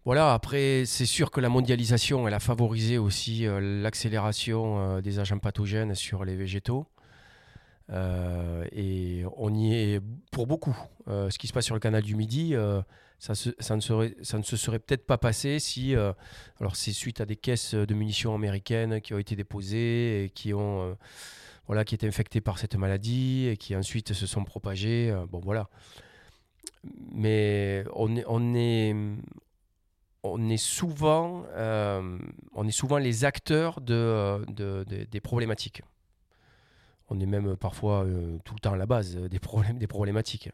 voilà, 0.05 0.31
après, 0.31 0.83
c'est 0.85 1.07
sûr 1.07 1.31
que 1.31 1.41
la 1.41 1.49
mondialisation, 1.49 2.27
elle 2.27 2.35
a 2.35 2.39
favorisé 2.39 2.99
aussi 2.99 3.47
l'accélération 3.59 5.01
des 5.01 5.17
agents 5.17 5.39
pathogènes 5.39 5.95
sur 5.95 6.23
les 6.23 6.35
végétaux. 6.35 6.85
Euh, 7.89 8.65
et 8.71 9.23
on 9.37 9.53
y 9.53 9.73
est 9.73 10.01
pour 10.31 10.47
beaucoup. 10.47 10.77
Euh, 11.07 11.29
ce 11.29 11.37
qui 11.39 11.47
se 11.47 11.53
passe 11.53 11.65
sur 11.65 11.75
le 11.75 11.79
canal 11.79 12.03
du 12.03 12.15
Midi, 12.15 12.53
euh, 12.53 12.81
ça, 13.19 13.33
ne 13.75 13.81
se 13.81 14.57
serait 14.57 14.79
peut-être 14.79 15.05
pas 15.05 15.17
passé 15.17 15.59
si. 15.59 15.95
alors, 15.95 16.75
c'est 16.75 16.91
suite 16.91 17.21
à 17.21 17.25
des 17.25 17.35
caisses 17.35 17.73
de 17.73 17.93
munitions 17.93 18.35
américaines 18.35 19.01
qui 19.01 19.13
ont 19.13 19.19
été 19.19 19.35
déposées 19.35 20.25
et 20.25 20.29
qui 20.29 20.53
ont. 20.53 20.97
voilà, 21.65 21.83
qui 21.83 21.95
étaient 21.95 22.07
infectés 22.07 22.41
par 22.41 22.59
cette 22.59 22.75
maladie 22.75 23.47
et 23.47 23.57
qui 23.57 23.75
ensuite 23.75 24.13
se 24.13 24.27
sont 24.27 24.43
propagés. 24.43 25.09
euh, 25.11 25.25
bon, 25.25 25.39
voilà. 25.39 25.69
Mais 27.11 27.83
on 27.93 28.15
est, 28.55 28.95
souvent, 30.57 31.43
on 31.55 32.67
est 32.67 32.71
souvent 32.71 32.97
les 32.97 33.25
acteurs 33.25 33.81
de- 33.81 34.43
des 35.09 35.21
problématiques. 35.21 35.81
On 37.09 37.19
est 37.19 37.25
même 37.25 37.55
parfois 37.55 38.03
euh, 38.03 38.37
tout 38.43 38.53
le 38.53 38.59
temps 38.59 38.73
à 38.73 38.77
la 38.77 38.85
base 38.85 39.15
euh, 39.15 39.29
des, 39.29 39.39
problèmes, 39.39 39.77
des 39.77 39.87
problématiques. 39.87 40.49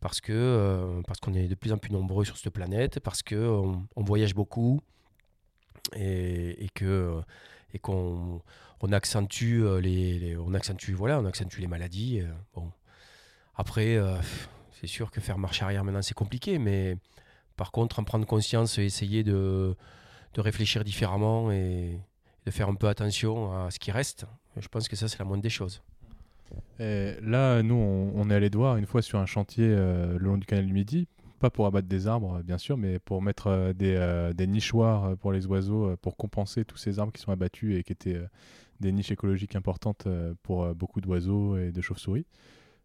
Parce 0.00 0.20
que 0.20 0.32
euh, 0.32 1.02
parce 1.06 1.20
qu'on 1.20 1.34
est 1.34 1.48
de 1.48 1.54
plus 1.54 1.72
en 1.72 1.78
plus 1.78 1.92
nombreux 1.92 2.24
sur 2.24 2.36
cette 2.36 2.52
planète, 2.52 3.00
parce 3.00 3.22
qu'on 3.22 3.86
on 3.96 4.02
voyage 4.02 4.34
beaucoup 4.34 4.80
et, 5.96 6.68
que 6.74 7.20
et 7.74 7.78
qu'on 7.78 8.40
on 8.80 8.92
accentue 8.92 9.62
les, 9.80 10.36
on 10.38 10.54
accentue 10.54 10.92
voilà 10.92 11.20
on 11.20 11.24
accentue 11.26 11.60
les 11.60 11.66
maladies 11.66 12.22
bon 12.54 12.70
après 13.56 13.98
c'est 14.70 14.86
sûr 14.86 15.10
que 15.10 15.20
faire 15.20 15.38
marche 15.38 15.62
arrière 15.62 15.84
maintenant 15.84 16.02
c'est 16.02 16.14
compliqué 16.14 16.58
mais 16.58 16.96
par 17.56 17.72
contre 17.72 17.98
en 17.98 18.04
prendre 18.04 18.26
conscience 18.26 18.78
et 18.78 18.84
essayer 18.84 19.24
de, 19.24 19.74
de 20.34 20.40
réfléchir 20.40 20.84
différemment 20.84 21.50
et 21.50 21.98
de 22.46 22.50
faire 22.50 22.68
un 22.68 22.74
peu 22.74 22.88
attention 22.88 23.52
à 23.52 23.70
ce 23.70 23.78
qui 23.78 23.90
reste 23.90 24.26
je 24.56 24.68
pense 24.68 24.88
que 24.88 24.96
ça 24.96 25.08
c'est 25.08 25.18
la 25.18 25.24
moindre 25.24 25.42
des 25.42 25.50
choses 25.50 25.82
Et 26.80 27.14
là, 27.22 27.62
nous, 27.62 27.74
on, 27.74 28.12
on 28.14 28.30
est 28.30 28.34
allé 28.34 28.48
voir 28.48 28.76
une 28.76 28.86
fois 28.86 29.02
sur 29.02 29.18
un 29.18 29.26
chantier 29.26 29.66
euh, 29.68 30.18
le 30.18 30.24
long 30.24 30.38
du 30.38 30.46
canal 30.46 30.66
du 30.66 30.72
Midi, 30.72 31.06
pas 31.38 31.50
pour 31.50 31.66
abattre 31.66 31.88
des 31.88 32.06
arbres, 32.06 32.36
euh, 32.38 32.42
bien 32.42 32.58
sûr, 32.58 32.76
mais 32.76 32.98
pour 32.98 33.22
mettre 33.22 33.46
euh, 33.46 33.72
des, 33.72 33.94
euh, 33.96 34.32
des 34.32 34.46
nichoirs 34.46 35.16
pour 35.18 35.32
les 35.32 35.46
oiseaux, 35.46 35.96
pour 36.02 36.16
compenser 36.16 36.64
tous 36.64 36.76
ces 36.76 36.98
arbres 36.98 37.12
qui 37.12 37.20
sont 37.22 37.32
abattus 37.32 37.78
et 37.78 37.82
qui 37.82 37.92
étaient 37.92 38.20
des 38.80 38.92
niches 38.92 39.10
écologiques 39.12 39.56
importantes 39.56 40.08
pour 40.42 40.74
beaucoup 40.74 41.00
d'oiseaux 41.00 41.56
et 41.56 41.70
de 41.70 41.80
chauves-souris. 41.80 42.26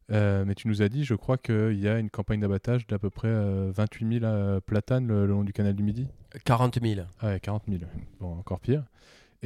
Mais 0.09 0.53
tu 0.55 0.68
nous 0.68 0.82
as 0.82 0.89
dit, 0.89 1.03
je 1.03 1.16
crois 1.16 1.38
qu'il 1.38 1.80
y 1.80 1.88
a 1.88 1.97
une 1.97 2.09
campagne 2.09 2.39
d'abattage 2.41 2.86
d'à 2.86 2.99
peu 2.99 3.09
près 3.09 3.30
euh, 3.30 3.72
28 3.74 4.20
000 4.20 4.26
euh, 4.26 4.59
platanes 4.59 5.07
le, 5.07 5.26
le 5.26 5.34
long 5.34 5.43
du 5.43 5.51
canal 5.53 5.74
du 5.74 5.84
Midi? 5.84 6.05
40 6.43 6.80
000 6.82 7.01
Ah 7.22 7.28
ouais, 7.28 7.39
40 7.39 7.63
000. 7.68 7.82
Bon, 8.20 8.38
encore 8.38 8.59
pire. 8.59 8.84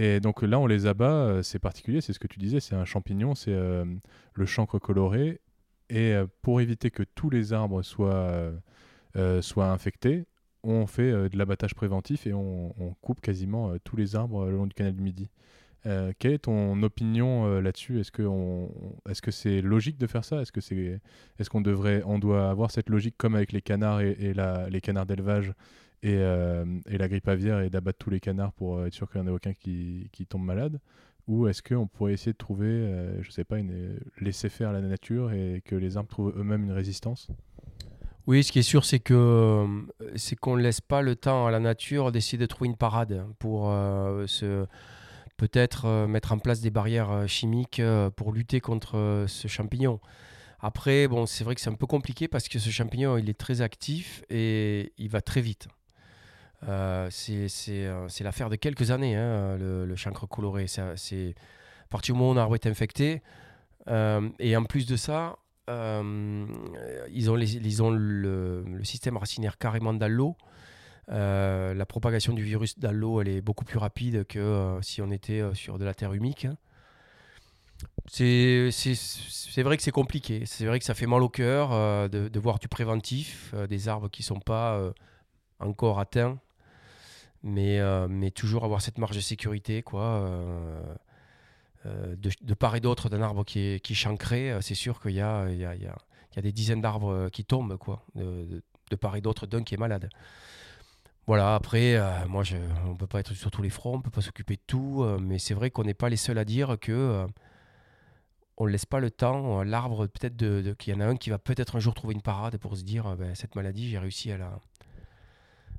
Et 0.01 0.21
donc 0.21 0.43
là, 0.43 0.57
on 0.57 0.65
les 0.65 0.85
abat, 0.85 1.11
euh, 1.11 1.43
c'est 1.43 1.59
particulier, 1.59 1.99
c'est 1.99 2.13
ce 2.13 2.19
que 2.19 2.27
tu 2.27 2.39
disais, 2.39 2.61
c'est 2.61 2.73
un 2.73 2.85
champignon, 2.85 3.35
c'est 3.35 3.51
euh, 3.51 3.83
le 4.33 4.45
chancre 4.45 4.79
coloré. 4.79 5.41
Et 5.89 6.13
euh, 6.13 6.25
pour 6.41 6.61
éviter 6.61 6.89
que 6.89 7.03
tous 7.03 7.29
les 7.29 7.51
arbres 7.51 7.81
soient, 7.81 8.53
soient 9.41 9.69
infectés, 9.69 10.25
on 10.63 10.87
fait 10.87 11.11
de 11.11 11.37
l'abattage 11.37 11.75
préventif 11.75 12.27
et 12.27 12.33
on, 12.33 12.95
coupe 13.01 13.19
quasiment 13.19 13.77
tous 13.83 13.97
les 13.97 14.15
arbres 14.15 14.45
le 14.45 14.55
long 14.55 14.67
du 14.67 14.73
canal 14.73 14.93
du 14.93 15.01
Midi. 15.01 15.29
Quelle 15.83 16.33
est 16.33 16.43
ton 16.45 16.81
opinion 16.83 17.59
là-dessus? 17.59 17.99
Est-ce 17.99 18.11
que 18.11 18.23
on- 18.23 18.71
est-ce 19.09 19.21
que 19.21 19.31
c'est 19.31 19.61
logique 19.61 19.97
de 19.97 20.07
faire 20.07 20.23
ça? 20.23 20.41
Est-ce 20.41 20.51
que 20.53 20.61
c'est 20.61 21.01
est-ce 21.39 21.49
qu'on 21.49 21.61
devrait 21.61 22.03
on 22.05 22.19
doit 22.19 22.49
avoir 22.49 22.71
cette 22.71 22.89
logique 22.89 23.15
comme 23.17 23.35
avec 23.35 23.51
les 23.51 23.61
canards 23.61 24.01
et, 24.01 24.33
les 24.69 24.81
canards 24.81 25.05
d'élevage 25.07 25.53
et, 26.01 26.15
euh, 26.15 26.65
et 26.87 26.97
la 26.97 27.07
grippe 27.07 27.27
aviaire 27.27 27.61
et 27.61 27.69
d'abattre 27.69 27.97
tous 27.99 28.09
les 28.09 28.19
canards 28.19 28.53
pour 28.53 28.77
euh, 28.77 28.87
être 28.87 28.93
sûr 28.93 29.09
qu'il 29.09 29.21
n'y 29.21 29.27
en 29.27 29.31
ait 29.31 29.35
aucun 29.35 29.53
qui, 29.53 30.09
tombe 30.27 30.43
malade 30.43 30.79
Ou 31.27 31.47
est-ce 31.47 31.61
qu'on 31.61 31.87
pourrait 31.87 32.13
essayer 32.13 32.33
de 32.33 32.37
trouver, 32.37 32.67
euh, 32.67 33.21
je 33.21 33.31
sais 33.31 33.43
pas, 33.43 33.57
une, 33.57 33.99
laisser 34.19 34.49
faire 34.49 34.71
la 34.71 34.81
nature 34.81 35.31
et 35.31 35.61
que 35.65 35.75
les 35.75 35.97
arbres 35.97 36.09
trouvent 36.09 36.33
eux-mêmes 36.37 36.63
une 36.63 36.71
résistance? 36.71 37.29
Oui, 38.27 38.43
ce 38.43 38.51
qui 38.51 38.59
est 38.59 38.63
sûr, 38.63 38.85
c'est 38.85 38.99
que 38.99 39.13
euh, 39.13 39.67
c'est 40.15 40.35
qu'on 40.35 40.55
ne 40.55 40.61
laisse 40.61 40.81
pas 40.81 41.01
le 41.01 41.15
temps 41.15 41.47
à 41.47 41.51
la 41.51 41.59
nature 41.59 42.11
d'essayer 42.11 42.37
de 42.37 42.45
trouver 42.45 42.69
une 42.69 42.77
parade 42.77 43.25
pour 43.39 43.71
euh, 43.71 44.25
peut-être 45.39 45.85
euh, 45.85 46.05
mettre 46.05 46.33
en 46.33 46.37
place 46.37 46.61
des 46.61 46.69
barrières 46.69 47.11
euh, 47.11 47.27
chimiques 47.27 47.79
euh, 47.79 48.11
pour 48.11 48.33
lutter 48.33 48.59
contre 48.59 48.97
euh, 48.97 49.25
ce 49.27 49.47
champignon. 49.47 49.99
Après, 50.59 51.07
bon, 51.07 51.25
c'est 51.25 51.43
vrai 51.45 51.55
que 51.55 51.61
c'est 51.61 51.69
un 51.69 51.75
peu 51.75 51.87
compliqué 51.87 52.27
parce 52.27 52.49
que 52.49 52.59
ce 52.59 52.69
champignon, 52.69 53.17
il 53.17 53.29
est 53.29 53.39
très 53.39 53.61
actif 53.61 54.23
et 54.29 54.91
il 54.97 55.09
va 55.09 55.21
très 55.21 55.41
vite. 55.41 55.69
Euh, 56.67 57.09
euh, 57.29 58.05
c'est 58.09 58.23
l'affaire 58.23 58.49
de 58.49 58.55
quelques 58.55 58.91
années, 58.91 59.15
hein, 59.15 59.57
le, 59.57 59.95
chancre 59.95 60.27
coloré. 60.27 60.67
C'est 60.67 60.81
à 60.81 61.87
partir 61.89 62.13
du 62.15 62.19
moment 62.19 62.31
où 62.31 62.33
un 62.33 62.41
arbre 62.41 62.55
est 62.55 62.67
infecté. 62.67 63.21
euh, 63.87 64.29
et 64.39 64.55
en 64.55 64.63
plus 64.65 64.85
de 64.85 64.95
ça, 64.95 65.37
ils 65.67 67.29
ont, 67.29 67.37
ils 67.37 67.83
ont 67.83 67.91
le, 67.91 68.63
système 68.83 69.17
racinaire 69.17 69.57
carrément 69.57 69.93
dans 69.93 70.11
l'eau. 70.11 70.35
La 71.07 71.85
propagation 71.85 72.33
du 72.33 72.43
virus 72.43 72.77
dans 72.79 72.91
l'eau, 72.91 73.21
elle 73.21 73.29
est 73.29 73.41
beaucoup 73.41 73.65
plus 73.65 73.77
rapide 73.77 74.25
que 74.25 74.77
si 74.81 75.01
on 75.01 75.11
était 75.11 75.43
sur 75.53 75.77
de 75.79 75.85
la 75.85 75.93
terre 75.93 76.13
humique. 76.13 76.45
hein. 76.45 76.57
C'est 78.07 78.71
vrai 79.63 79.77
que 79.77 79.83
c'est 79.83 79.91
compliqué. 79.91 80.43
C'est 80.45 80.65
vrai 80.65 80.79
que 80.79 80.85
ça 80.85 80.93
fait 80.93 81.07
mal 81.07 81.23
au 81.23 81.29
cœur 81.29 81.69
de, 82.09 82.27
de 82.27 82.39
voir 82.39 82.59
du 82.59 82.67
préventif, 82.67 83.53
des 83.69 83.87
arbres 83.87 84.09
qui 84.09 84.23
ne 84.23 84.25
sont 84.25 84.39
pas 84.39 84.91
encore 85.59 85.99
atteints, 85.99 86.39
mais, 87.43 87.79
euh, 87.79 88.07
mais 88.09 88.31
toujours 88.31 88.63
avoir 88.65 88.81
cette 88.81 88.97
marge 88.97 89.15
de 89.15 89.21
sécurité. 89.21 89.81
Quoi, 89.81 90.03
euh, 90.03 90.81
euh, 91.85 92.15
de, 92.15 92.29
de 92.41 92.53
part 92.53 92.75
et 92.75 92.79
d'autre 92.81 93.09
d'un 93.09 93.21
arbre 93.21 93.43
qui 93.45 93.59
est, 93.59 93.79
qui 93.79 93.95
chancré, 93.95 94.57
c'est 94.61 94.75
sûr 94.75 95.01
qu'il 95.01 95.11
y 95.11 95.21
a, 95.21 95.49
il 95.49 95.57
y, 95.57 95.65
a, 95.65 95.75
il 95.75 95.81
y 95.83 95.87
a- 95.87 96.41
des 96.41 96.51
dizaines 96.53 96.81
d'arbres 96.81 97.27
qui 97.29 97.43
tombent, 97.43 97.75
quoi, 97.77 98.05
de, 98.15 98.61
de- 98.89 98.95
part 98.95 99.15
et 99.17 99.21
d'autre 99.21 99.45
d'un 99.45 99.61
qui 99.63 99.75
est 99.75 99.77
malade. 99.77 100.09
Voilà, 101.27 101.53
après, 101.55 101.99
moi, 102.27 102.43
on 102.85 102.91
ne 102.91 102.97
peut 102.97 103.07
pas 103.07 103.19
être 103.19 103.33
sur 103.33 103.51
tous 103.51 103.61
les 103.61 103.69
fronts, 103.69 103.95
on 103.95 103.97
ne 103.97 104.01
peut 104.03 104.09
pas 104.09 104.21
s'occuper 104.21 104.55
de 104.55 104.61
tout, 104.65 105.03
mais 105.21 105.37
c'est 105.37 105.53
vrai 105.53 105.69
qu'on 105.69 105.83
n'est 105.83 105.93
pas 105.93 106.07
les 106.09 106.15
seuls 106.15 106.37
à 106.37 106.45
dire 106.45 106.77
que 106.79 107.27
on 108.59 108.65
ne 108.65 108.71
laisse 108.71 108.85
pas 108.85 108.99
le 108.99 109.09
temps, 109.09 109.61
euh, 109.61 109.63
l'arbre, 109.63 110.05
peut-être 110.07 110.35
de, 110.35 110.75
qu'il 110.77 110.93
y 110.93 110.97
en 110.97 110.99
a 110.99 111.05
un 111.05 111.15
qui 111.15 111.29
va 111.29 111.39
peut-être 111.39 111.77
un 111.77 111.79
jour 111.79 111.93
trouver 111.93 112.13
une 112.13 112.21
parade 112.21 112.57
pour 112.57 112.75
se 112.75 112.83
dire, 112.83 113.15
ben, 113.15 113.33
cette 113.33 113.55
maladie, 113.55 113.89
j'ai 113.89 113.97
réussi 113.97 114.31
à 114.31 114.37
la, 114.37 114.59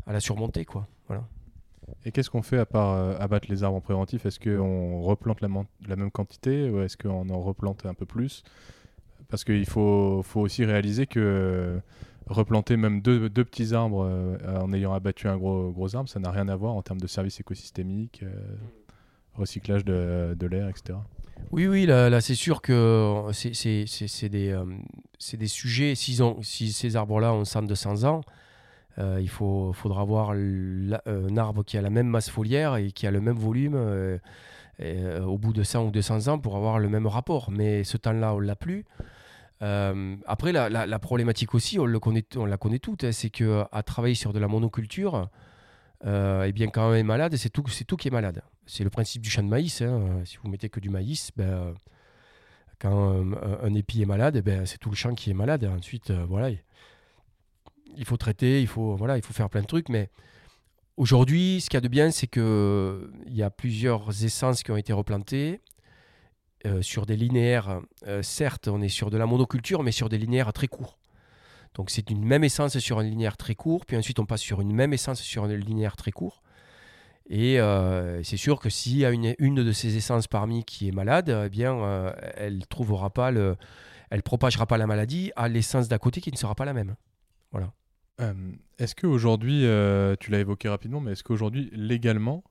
à 0.06 0.12
la 0.14 0.20
surmonter, 0.20 0.64
quoi. 0.64 0.88
Voilà. 1.06 1.24
Et 2.04 2.12
qu'est-ce 2.12 2.30
qu'on 2.30 2.42
fait 2.42 2.58
à 2.58 2.66
part 2.66 2.92
euh, 2.94 3.16
abattre 3.18 3.48
les 3.50 3.62
arbres 3.62 3.76
en 3.76 3.80
préventif? 3.80 4.26
Est-ce 4.26 4.40
qu'on 4.40 5.02
replante 5.02 5.40
la, 5.40 5.48
même 5.96 6.10
quantité 6.10 6.70
ou 6.70 6.80
est-ce 6.82 6.96
qu'on 6.96 7.28
en 7.28 7.40
replante 7.40 7.84
un 7.86 7.94
peu 7.94 8.06
plus? 8.06 8.42
Parce 9.28 9.44
qu'il 9.44 9.66
faut, 9.66 10.22
faut 10.22 10.40
aussi 10.40 10.64
réaliser 10.64 11.06
que 11.06 11.20
euh, 11.20 11.78
replanter 12.26 12.76
même 12.76 13.00
deux, 13.00 13.28
deux 13.28 13.44
petits 13.44 13.74
arbres 13.74 14.04
euh, 14.08 14.60
en 14.60 14.72
ayant 14.72 14.92
abattu 14.92 15.28
un 15.28 15.36
gros, 15.36 15.70
gros 15.70 15.94
arbre, 15.94 16.08
ça 16.08 16.20
n'a 16.20 16.30
rien 16.30 16.48
à 16.48 16.56
voir 16.56 16.74
en 16.74 16.82
termes 16.82 17.00
de 17.00 17.06
services 17.06 17.38
écosystémiques, 17.40 18.22
euh, 18.22 18.32
recyclage 19.34 19.84
de, 19.84 20.34
de 20.38 20.46
l'air, 20.46 20.68
etc. 20.68 20.98
Oui, 21.52 21.66
oui, 21.66 21.86
là, 21.86 22.10
là, 22.10 22.20
c'est 22.20 22.34
sûr 22.34 22.60
que 22.62 23.22
c'est- 23.32 24.28
des, 24.28 24.50
euh, 24.50 25.46
sujets. 25.46 25.94
ont- 26.20 26.42
si 26.42 26.72
ces 26.72 26.96
arbres-là 26.96 27.32
ont 27.32 27.44
100, 27.44 27.62
200 27.62 28.04
ans, 28.04 28.20
euh, 29.00 29.18
il 29.20 29.28
faudra 29.28 30.02
avoir 30.02 30.34
la- 30.34 31.02
un 31.06 31.36
arbre 31.36 31.64
qui 31.64 31.76
a 31.78 31.82
la 31.82 31.90
même 31.90 32.06
masse 32.06 32.30
foliaire 32.30 32.76
et 32.76 32.92
qui 32.92 33.06
a 33.06 33.10
le 33.10 33.20
même 33.20 33.36
volume 33.36 33.74
euh, 33.74 34.18
euh, 34.80 35.22
au 35.24 35.38
bout 35.38 35.52
de 35.52 35.62
100 35.62 35.86
ou 35.86 35.90
200 35.90 36.28
ans 36.28 36.38
pour 36.38 36.56
avoir 36.56 36.78
le 36.78 36.88
même 36.88 37.06
rapport. 37.06 37.50
Mais 37.50 37.82
ce 37.84 37.96
temps-là, 37.96 38.34
on 38.34 38.38
l'a 38.40 38.56
plus. 38.56 38.84
Euh, 39.62 40.16
après, 40.26 40.52
la, 40.52 40.98
problématique 40.98 41.54
aussi, 41.54 41.78
on, 41.78 41.86
la 41.86 41.98
connaît 42.00 42.78
toute, 42.78 43.04
hein, 43.04 43.12
c'est 43.12 43.30
que 43.30 43.64
à 43.72 43.82
travailler 43.82 44.14
sur 44.14 44.32
de 44.32 44.38
la 44.38 44.48
monoculture, 44.48 45.28
euh, 46.06 46.44
eh 46.46 46.52
bien, 46.52 46.68
quand 46.68 46.90
on 46.90 46.94
est 46.94 47.02
malade, 47.02 47.36
c'est 47.36 47.50
tout, 47.50 47.64
tout 47.86 47.96
qui 47.96 48.08
est 48.08 48.10
malade. 48.10 48.42
C'est 48.66 48.84
le 48.84 48.90
principe 48.90 49.20
du 49.22 49.28
champ 49.30 49.42
de 49.42 49.48
maïs. 49.48 49.82
hein. 49.82 50.00
Euh, 50.00 50.24
Si 50.24 50.38
vous 50.42 50.48
mettez 50.48 50.68
que 50.70 50.80
du 50.80 50.88
maïs, 50.88 51.30
ben, 51.36 51.44
euh, 51.44 51.72
quand 52.78 53.12
euh, 53.14 53.34
un, 53.62 53.74
épi 53.74 54.00
est 54.00 54.06
malade, 54.06 54.36
eh 54.36 54.42
ben, 54.42 54.64
c'est 54.64 54.78
tout 54.78 54.88
le 54.90 54.96
champ 54.96 55.14
qui 55.14 55.30
est 55.30 55.34
malade. 55.34 55.64
Ensuite, 55.76 56.10
euh, 56.10 56.24
voilà, 56.26 56.48
il- 56.50 56.62
il 57.96 58.04
faut 58.04 58.16
traiter, 58.16 58.60
il 58.60 58.66
faut, 58.66 58.96
voilà, 58.96 59.16
il 59.16 59.24
faut 59.24 59.32
faire 59.32 59.50
plein 59.50 59.62
de 59.62 59.66
trucs. 59.66 59.88
Mais 59.88 60.10
aujourd'hui, 60.96 61.60
ce 61.60 61.68
qu'il 61.68 61.76
y 61.76 61.78
a 61.78 61.80
de 61.80 61.88
bien, 61.88 62.10
c'est 62.10 62.26
que 62.26 63.10
il 63.26 63.36
y 63.36 63.42
a 63.42 63.50
plusieurs 63.50 64.24
essences 64.24 64.62
qui 64.62 64.70
ont 64.70 64.76
été 64.76 64.92
replantées 64.92 65.60
euh, 66.66 66.82
sur 66.82 67.06
des 67.06 67.16
linéaires. 67.16 67.80
euh, 68.06 68.22
certes, 68.22 68.68
on 68.68 68.82
est 68.82 68.88
sur 68.88 69.10
de 69.10 69.16
la 69.16 69.26
monoculture, 69.26 69.82
mais 69.82 69.92
sur 69.92 70.08
des 70.08 70.18
linéaires 70.18 70.52
très 70.52 70.68
courts. 70.68 70.98
Donc 71.74 71.90
c'est 71.90 72.10
une 72.10 72.24
même 72.24 72.44
essence 72.44 72.78
sur 72.78 72.98
un 72.98 73.04
linéaire 73.04 73.36
très 73.36 73.54
court, 73.54 73.86
puis 73.86 73.96
ensuite 73.96 74.18
on 74.18 74.26
passe 74.26 74.40
sur 74.40 74.60
une 74.60 74.72
même 74.72 74.92
essence 74.92 75.20
sur 75.20 75.44
un 75.44 75.48
linéaire 75.56 75.96
très 75.96 76.10
court. 76.10 76.42
Et 77.28 77.60
euh, 77.60 78.22
c'est 78.24 78.36
sûr 78.36 78.58
que 78.58 78.68
s'il 78.68 78.96
y 78.96 79.04
a 79.04 79.10
une, 79.10 79.54
de 79.54 79.72
ces 79.72 79.96
essences 79.96 80.26
parmi 80.26 80.64
qui 80.64 80.88
est 80.88 80.92
malade, 80.92 81.30
eh 81.46 81.48
bien, 81.48 82.12
elle 82.34 82.66
trouvera 82.66 83.10
pas 83.10 83.30
le, 83.30 83.56
elle 84.10 84.22
propagera 84.22 84.66
pas 84.66 84.78
la 84.78 84.86
maladie 84.86 85.30
à 85.36 85.48
l'essence 85.48 85.88
d'à 85.88 85.98
côté 85.98 86.20
qui 86.20 86.32
ne 86.32 86.36
sera 86.36 86.54
pas 86.56 86.64
la 86.64 86.74
même. 86.74 86.96
Euh, 88.20 88.32
est-ce 88.78 88.94
qu'aujourd'hui, 88.94 89.64
euh, 89.66 90.14
tu 90.18 90.30
l'as 90.30 90.38
évoqué 90.40 90.68
rapidement, 90.68 91.00
mais 91.00 91.12
est-ce 91.12 91.24
qu'aujourd'hui, 91.24 91.70
légalement, 91.72 92.44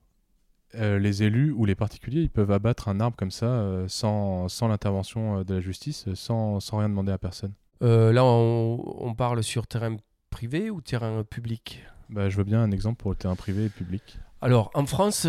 euh, 0.74 0.98
les 0.98 1.22
élus 1.22 1.52
ou 1.52 1.64
les 1.64 1.74
particuliers, 1.74 2.22
ils 2.22 2.30
peuvent 2.30 2.50
abattre 2.52 2.88
un 2.88 3.00
arbre 3.00 3.16
comme 3.16 3.30
ça 3.30 3.46
euh, 3.46 3.86
sans, 3.88 4.48
sans 4.48 4.68
l'intervention 4.68 5.42
de 5.42 5.54
la 5.54 5.60
justice, 5.60 6.06
sans, 6.14 6.60
sans 6.60 6.78
rien 6.78 6.88
demander 6.88 7.12
à 7.12 7.18
personne? 7.18 7.52
Là, 7.80 8.24
on, 8.24 8.78
on 8.98 9.14
parle 9.14 9.42
sur 9.42 9.66
terrain 9.66 9.96
privé 10.28 10.70
ou 10.70 10.80
terrain 10.80 11.24
public? 11.24 11.82
Bah, 12.10 12.28
Je 12.28 12.36
veux 12.36 12.44
bien 12.44 12.62
un 12.62 12.70
exemple 12.72 12.96
pour 13.00 13.10
le 13.10 13.16
terrain 13.16 13.36
privé 13.36 13.64
et 13.66 13.68
public. 13.70 14.18
Alors, 14.42 14.70
en 14.74 14.84
France, 14.86 15.26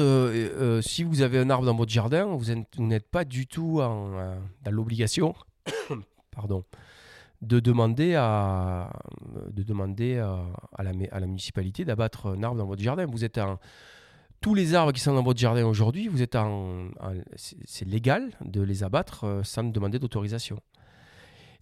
si 0.82 1.04
vous 1.04 1.22
avez 1.22 1.38
un 1.40 1.50
arbre 1.50 1.66
dans 1.66 1.76
votre 1.76 1.92
jardin, 1.92 2.26
vous 2.26 2.52
êtes- 2.52 2.76
vous 2.78 2.86
n'êtes 2.86 3.10
pas 3.10 3.24
du 3.26 3.48
tout 3.48 3.80
en, 3.82 4.36
dans 4.64 4.72
l'obligation 4.72 5.34
pardon, 6.32 6.64
de 7.42 7.60
demander, 7.60 8.16
à, 8.16 8.92
de 9.50 9.64
demander 9.64 10.18
à, 10.20 10.84
la, 10.84 11.26
municipalité 11.28 11.86
d'abattre 11.86 12.28
un 12.28 12.44
arbre 12.44 12.58
dans 12.58 12.68
votre 12.68 12.82
jardin. 12.82 13.06
Vous 13.06 13.24
êtes 13.24 13.40
tous 14.42 14.56
les 14.56 14.74
arbres 14.74 14.92
qui 14.92 15.00
sont 15.00 15.14
dans 15.14 15.24
votre 15.24 15.40
jardin 15.40 15.66
aujourd'hui, 15.66 16.08
vous 16.08 16.22
êtes 16.22 16.36
en, 16.36 16.90
c'est 17.38 17.88
légal 17.88 18.32
de 18.42 18.62
les 18.62 18.84
abattre 18.84 19.24
euh, 19.26 19.44
sans 19.44 19.64
demander 19.64 20.00
d'autorisation. 20.00 20.60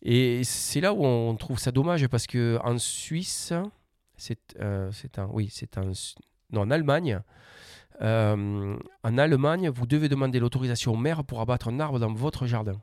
Et 0.02 0.46
c'est 0.46 0.80
là 0.80 0.94
où 0.94 1.04
on 1.04 1.36
trouve 1.36 1.60
ça 1.60 1.74
dommage 1.74 2.08
parce 2.08 2.26
que 2.26 2.58
en 2.64 2.78
Suisse, 2.78 3.54
c'est 4.16 4.56
euh, 4.62 4.92
un, 5.18 5.28
oui, 5.28 5.50
c'est 5.52 5.78
un, 5.78 5.92
non, 6.52 6.62
en 6.62 6.72
Allemagne, 6.72 7.22
euh, 8.02 8.78
en 9.04 9.18
Allemagne, 9.18 9.70
vous 9.70 9.86
devez 9.86 10.08
demander 10.08 10.40
l'autorisation 10.40 10.94
au 10.94 10.98
maire 10.98 11.26
pour 11.26 11.42
abattre 11.42 11.68
un 11.68 11.82
arbre 11.82 12.00
dans 12.00 12.14
votre 12.14 12.46
jardin. 12.48 12.82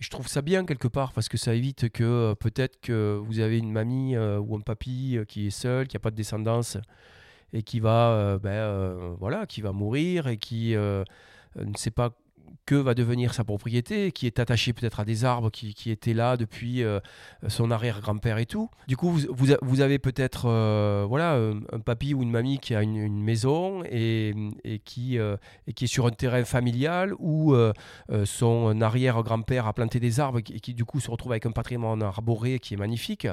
Je 0.00 0.08
trouve 0.08 0.28
ça 0.28 0.40
bien 0.40 0.64
quelque 0.64 0.88
part 0.88 1.12
parce 1.12 1.28
que 1.28 1.36
ça 1.36 1.54
évite 1.54 1.90
que 1.90 2.02
euh, 2.02 2.34
peut-être 2.34 2.80
que 2.80 3.20
vous 3.22 3.38
avez 3.38 3.58
une 3.58 3.70
mamie 3.70 4.16
euh, 4.16 4.38
ou 4.38 4.56
un 4.56 4.60
papy 4.60 5.18
euh, 5.18 5.26
qui 5.26 5.46
est 5.46 5.50
seul, 5.50 5.88
qui 5.88 5.94
n'a 5.94 6.00
pas 6.00 6.10
de 6.10 6.16
descendance 6.16 6.78
et 7.52 7.62
qui 7.62 7.80
va, 7.80 8.38
ben, 8.40 9.16
voilà, 9.18 9.44
qui 9.44 9.60
va 9.60 9.72
mourir 9.72 10.28
et 10.28 10.36
qui 10.36 10.76
ne 10.76 11.04
sait 11.74 11.90
pas 11.90 12.10
que 12.66 12.74
va 12.74 12.94
devenir 12.94 13.34
sa 13.34 13.44
propriété, 13.44 14.12
qui 14.12 14.26
est 14.26 14.38
attaché 14.38 14.72
peut-être 14.72 15.00
à 15.00 15.04
des 15.04 15.24
arbres 15.24 15.50
qui, 15.50 15.90
étaient 15.90 16.14
là 16.14 16.36
depuis 16.36 16.82
euh, 16.82 17.00
son 17.48 17.70
arrière-grand-père 17.70 18.38
et 18.38 18.46
tout. 18.46 18.70
Du 18.86 18.96
coup, 18.96 19.18
vous, 19.28 19.80
avez 19.80 19.98
peut-être 19.98 20.46
euh, 20.46 21.04
voilà, 21.08 21.34
un, 21.34 21.80
papy 21.80 22.14
ou 22.14 22.22
une 22.22 22.30
mamie 22.30 22.58
qui 22.58 22.74
a 22.74 22.82
une, 22.82 23.22
maison 23.22 23.82
et, 23.84 24.34
et 24.64 24.78
qui, 24.78 25.18
euh, 25.18 25.36
et 25.66 25.72
qui 25.72 25.84
est 25.84 25.88
sur 25.88 26.06
un 26.06 26.10
terrain 26.10 26.44
familial 26.44 27.14
où 27.18 27.54
son 28.24 28.80
arrière-grand-père 28.80 29.66
a 29.66 29.72
planté 29.72 30.00
des 30.00 30.20
arbres 30.20 30.38
et 30.38 30.42
qui, 30.42 30.74
du 30.74 30.84
coup 30.84 31.00
se 31.00 31.10
retrouve 31.10 31.32
avec 31.32 31.46
un 31.46 31.52
patrimoine 31.52 32.02
arboré 32.02 32.58
qui 32.58 32.74
est 32.74 32.76
magnifique. 32.76 33.26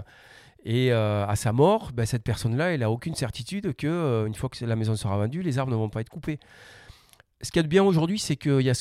Et 0.66 0.92
à 0.92 1.34
sa 1.36 1.54
mort, 1.54 1.92
ben, 1.94 2.06
cette 2.06 2.24
personne-là, 2.24 2.74
elle 2.74 2.82
n'a 2.82 2.92
aucune 2.92 3.16
certitude 3.16 3.74
que 3.76 4.26
une 4.26 4.34
fois 4.34 4.50
que 4.50 4.66
la 4.66 4.76
maison 4.76 4.96
sera 4.96 5.18
vendue, 5.18 5.42
les 5.42 5.60
arbres 5.60 5.72
ne 5.72 5.78
vont 5.78 5.90
pas 5.90 6.02
être 6.02 6.10
coupés. 6.10 6.40
Ce 7.42 7.52
qu'il 7.52 7.60
y 7.60 7.62
a 7.62 7.64
de 7.64 7.68
bien 7.68 7.84
aujourd'hui, 7.84 8.18
c'est 8.18 8.36
qu'il 8.36 8.62
y 8.62 8.70
a 8.70 8.74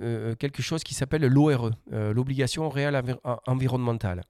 euh, 0.00 0.34
quelque 0.36 0.62
chose 0.62 0.82
qui 0.82 0.94
s'appelle 0.94 1.26
l'ORE, 1.26 1.70
euh, 1.92 2.14
l'obligation 2.14 2.68
réelle 2.70 2.94
envi- 2.96 3.18
en- 3.24 3.38
environnementale. 3.46 4.22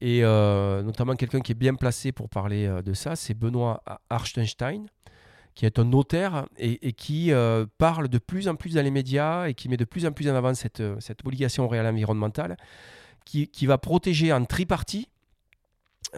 Et 0.00 0.24
euh, 0.24 0.82
notamment 0.82 1.14
quelqu'un 1.14 1.40
qui 1.40 1.52
est 1.52 1.56
bien 1.56 1.74
placé 1.74 2.10
pour 2.10 2.28
parler 2.28 2.68
de 2.84 2.92
ça, 2.92 3.14
c'est 3.14 3.34
Benoît 3.34 3.82
Archtenstein, 4.10 4.86
qui 5.54 5.64
est 5.64 5.78
un 5.78 5.84
notaire 5.84 6.46
et, 6.58 6.92
qui 6.92 7.30
parle 7.78 8.08
de 8.08 8.18
plus 8.18 8.48
en 8.48 8.56
plus 8.56 8.74
dans 8.74 8.82
les 8.82 8.90
médias 8.90 9.46
et 9.46 9.54
qui 9.54 9.68
met 9.68 9.76
de 9.76 9.84
plus 9.84 10.04
en 10.04 10.10
plus 10.12 10.28
en 10.28 10.34
avant 10.34 10.52
cette, 10.52 10.82
obligation 11.24 11.68
réelle 11.68 11.86
environnementale, 11.86 12.56
qui, 13.24 13.46
qui 13.48 13.66
va 13.66 13.78
protéger 13.78 14.32
en 14.32 14.44
tripartie 14.44 15.08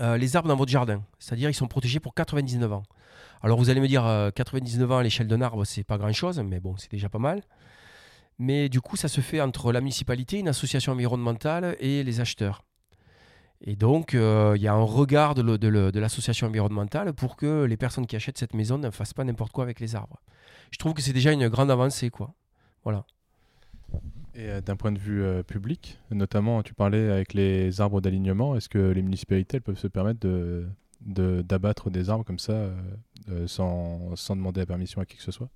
les 0.00 0.34
arbres 0.36 0.48
dans 0.48 0.56
votre 0.56 0.72
jardin. 0.72 1.02
C'est-à-dire 1.18 1.50
ils 1.50 1.54
sont 1.54 1.68
protégés 1.68 2.00
pour 2.00 2.14
99 2.14 2.72
ans. 2.72 2.82
Alors 3.42 3.58
vous 3.58 3.70
allez 3.70 3.80
me 3.80 3.88
dire, 3.88 4.06
euh, 4.06 4.30
99 4.30 4.90
ans 4.90 4.98
à 4.98 5.02
l'échelle 5.02 5.28
d'un 5.28 5.40
arbre, 5.40 5.64
c'est 5.64 5.84
pas 5.84 5.98
grand-chose, 5.98 6.40
mais 6.40 6.60
bon, 6.60 6.76
c'est 6.76 6.90
déjà 6.90 7.08
pas 7.08 7.18
mal. 7.18 7.42
Mais 8.38 8.68
du 8.68 8.80
coup, 8.80 8.96
ça 8.96 9.08
se 9.08 9.20
fait 9.20 9.40
entre 9.40 9.72
la 9.72 9.80
municipalité, 9.80 10.38
une 10.38 10.48
association 10.48 10.92
environnementale 10.92 11.76
et 11.80 12.02
les 12.02 12.20
acheteurs. 12.20 12.64
Et 13.62 13.76
donc, 13.76 14.14
euh, 14.14 14.54
il 14.56 14.62
y 14.62 14.68
a 14.68 14.74
un 14.74 14.82
regard 14.82 15.34
de, 15.34 15.98
l'association 15.98 16.46
environnementale 16.46 17.14
pour 17.14 17.36
que 17.36 17.64
les 17.64 17.76
personnes 17.76 18.06
qui 18.06 18.16
achètent 18.16 18.38
cette 18.38 18.54
maison 18.54 18.78
ne 18.78 18.90
fassent 18.90 19.14
pas 19.14 19.24
n'importe 19.24 19.52
quoi 19.52 19.64
avec 19.64 19.80
les 19.80 19.94
arbres. 19.94 20.20
Je 20.70 20.78
trouve 20.78 20.92
que 20.92 21.00
c'est 21.00 21.14
déjà 21.14 21.32
une 21.32 21.48
grande 21.48 21.70
avancée, 21.70 22.10
quoi. 22.10 22.34
Voilà. 22.84 23.04
Et 24.34 24.50
euh, 24.50 24.60
d'un 24.60 24.76
point 24.76 24.92
de 24.92 24.98
vue 24.98 25.22
euh, 25.22 25.42
public, 25.42 25.98
notamment, 26.10 26.62
tu 26.62 26.74
parlais 26.74 27.10
avec 27.10 27.32
les 27.32 27.80
arbres 27.80 28.02
d'alignement, 28.02 28.56
est-ce 28.56 28.68
que 28.68 28.78
les 28.78 29.02
municipalités 29.02 29.60
peuvent 29.60 29.78
se 29.78 29.88
permettre 29.88 30.26
d'abattre 31.00 31.88
des 31.88 32.10
arbres 32.10 32.24
comme 32.24 32.38
ça 32.38 32.70
euh, 33.28 33.46
sans, 33.46 34.14
demander 34.30 34.60
la 34.60 34.66
permission 34.66 35.00
à 35.00 35.06
qui 35.06 35.16
que 35.16 35.22
ce 35.22 35.32
soit 35.32 35.48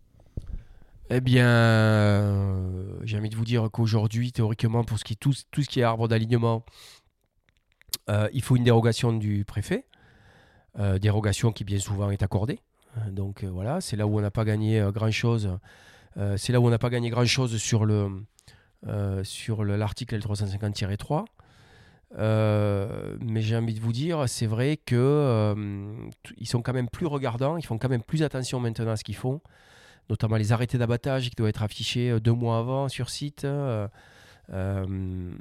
Eh 1.10 1.20
bien, 1.20 1.46
euh, 1.46 2.98
j'ai 3.04 3.18
envie 3.18 3.28
de 3.30 3.36
vous 3.36 3.44
dire 3.44 3.68
qu'aujourd'hui, 3.72 4.32
théoriquement, 4.32 4.84
pour 4.84 4.98
tout, 5.20 5.32
ce 5.32 5.68
qui 5.68 5.80
est 5.80 5.82
arbre 5.82 6.08
d'alignement, 6.08 6.64
euh, 8.08 8.28
il 8.32 8.42
faut 8.42 8.56
une 8.56 8.64
dérogation 8.64 9.12
du 9.12 9.44
préfet, 9.44 9.86
dérogation 11.00 11.52
qui 11.52 11.64
bien 11.64 11.78
souvent 11.80 12.10
est 12.10 12.22
accordée. 12.22 12.60
Donc 13.10 13.44
voilà, 13.44 13.80
c'est 13.80 13.96
là 13.96 14.06
où 14.06 14.18
on 14.18 14.20
n'a 14.20 14.30
pas 14.30 14.44
gagné 14.44 14.80
grand-chose. 14.92 15.58
C'est 16.36 16.52
là 16.52 16.60
où 16.60 16.66
on 16.66 16.70
n'a 16.70 16.78
pas 16.78 16.90
gagné 16.90 17.10
grand-chose 17.10 17.56
sur 17.56 17.84
le 17.84 18.24
sur 19.24 19.64
le- 19.64 19.76
l'article 19.76 20.18
L350-3. 20.18 21.24
Euh, 22.18 23.16
mais 23.20 23.40
j'ai 23.40 23.56
envie 23.56 23.74
de 23.74 23.80
vous 23.80 23.92
dire, 23.92 24.28
c'est 24.28 24.46
vrai 24.46 24.76
que 24.76 24.96
euh, 24.96 25.94
ils 26.38 26.48
sont 26.48 26.60
quand 26.60 26.72
même 26.72 26.88
plus 26.88 27.06
regardants, 27.06 27.56
ils 27.56 27.64
font 27.64 27.78
quand 27.78 27.88
même 27.88 28.02
plus 28.02 28.22
attention 28.22 28.58
maintenant 28.58 28.90
à 28.90 28.96
ce 28.96 29.04
qu'ils 29.04 29.16
font 29.16 29.40
notamment 30.10 30.36
les 30.36 30.52
arrêtés 30.52 30.76
d'abattage 30.76 31.30
qui 31.30 31.36
doivent 31.36 31.48
être 31.48 31.62
affichés 31.62 32.10
euh, 32.10 32.20
deux 32.20 32.32
mois 32.32 32.58
avant 32.58 32.88
sur 32.88 33.08
site. 33.08 33.44
euh, 33.44 33.88
euh, 34.52 35.32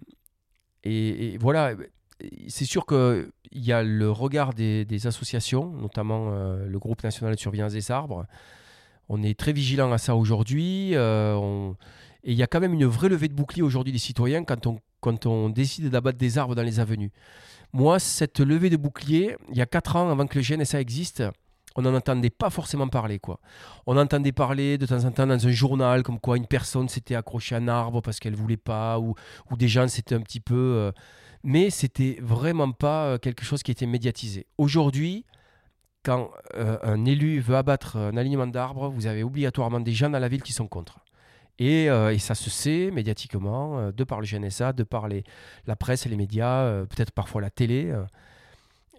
et, 0.84 1.38
voilà, 1.40 1.74
c'est 2.48 2.66
sûr 2.66 2.86
qu'il 2.86 3.32
y 3.52 3.74
a 3.74 3.84
le 3.84 4.10
regard 4.10 4.54
des, 4.54 5.08
associations, 5.08 5.72
notamment 5.72 6.30
le 6.30 6.80
groupe 6.80 7.04
national 7.04 7.36
de 7.36 7.40
surveillance 7.40 7.74
des 7.74 7.92
arbres. 7.92 8.26
On 9.10 9.22
est 9.22 9.38
très 9.38 9.52
vigilant 9.52 9.92
à 9.92 9.98
ça 9.98 10.16
aujourd'hui. 10.16 10.94
et 10.94 10.98
il 12.24 12.34
y 12.34 12.44
a 12.44 12.48
quand 12.48 12.62
même 12.62 12.74
une 12.74 12.86
vraie 12.86 13.10
levée 13.10 13.28
de 13.28 13.34
bouclier 13.34 13.62
aujourd'hui 13.62 13.92
des 13.92 14.00
citoyens 14.00 14.46
quand 14.46 14.68
on, 14.68 14.80
quand 15.02 15.26
on 15.26 15.50
décide 15.50 15.90
d'abattre 15.90 16.18
des 16.18 16.38
arbres 16.38 16.56
dans 16.56 16.64
les 16.64 16.80
avenues. 16.80 17.12
Moi, 17.74 18.00
cette 18.00 18.40
levée 18.40 18.70
de 18.70 18.78
bouclier, 18.78 19.36
il 19.50 19.58
y 19.58 19.62
a 19.62 19.66
4 19.66 19.96
ans 19.96 20.10
avant 20.10 20.26
que 20.28 20.40
le 20.40 20.44
GNSA 20.44 20.82
existe, 20.82 21.24
on 21.76 21.84
n'en 21.84 21.94
entendait 21.96 22.30
pas 22.30 22.50
forcément 22.50 22.88
parler. 22.88 23.20
quoi. 23.20 23.40
On 23.86 23.98
entendait 23.98 24.32
parler 24.32 24.78
de 24.78 24.86
temps 24.86 25.06
en 25.06 25.12
temps 25.12 25.28
dans 25.28 25.48
un 25.48 25.52
journal 25.52 26.04
comme 26.04 26.20
quoi 26.20 26.38
une 26.38 26.48
personne 26.48 26.90
s'était 26.90 27.16
accrochée 27.16 27.56
à 27.56 27.60
un 27.60 27.68
arbre 27.68 28.02
parce 28.02 28.20
qu'elle 28.20 28.36
voulait 28.36 28.58
pas, 28.58 29.00
ou, 29.00 29.16
ou 29.52 29.58
des 29.58 29.68
gens 29.68 29.88
s'étaient 29.88 30.16
un 30.16 30.22
petit 30.22 30.40
peu... 30.40 30.56
euh, 30.56 30.92
mais 31.44 31.70
c'était 31.70 32.18
vraiment 32.22 32.72
pas 32.72 33.06
euh, 33.06 33.18
quelque 33.18 33.46
chose 33.46 33.64
qui 33.64 33.72
était 33.72 33.86
médiatisé. 33.86 34.46
Aujourd'hui, 34.58 35.26
quand 36.04 36.32
euh, 36.56 36.78
un 36.84 37.06
élu 37.06 37.40
veut 37.40 37.56
abattre 37.56 37.98
un 37.98 38.18
alignement 38.18 38.48
d'arbres, 38.48 38.90
vous 38.90 39.08
avez 39.08 39.24
obligatoirement 39.24 39.80
des 39.80 39.94
gens 39.94 40.10
dans 40.10 40.20
la 40.20 40.28
ville 40.28 40.42
qui 40.42 40.54
sont 40.54 40.68
contre. 40.68 41.00
Et, 41.60 41.90
euh, 41.90 42.14
et 42.14 42.20
ça 42.20 42.36
se 42.36 42.50
sait 42.50 42.90
médiatiquement, 42.92 43.80
euh, 43.80 43.92
de 43.92 44.04
par 44.06 44.22
le 44.22 44.26
GNSA, 44.26 44.74
de 44.74 44.84
par 44.84 45.08
la 45.10 45.76
presse 45.76 46.06
et 46.06 46.10
les 46.10 46.16
médias, 46.16 46.64
euh, 46.64 46.86
peut-être 46.86 47.12
parfois 47.12 47.42
la 47.42 47.50
télé. 47.50 47.94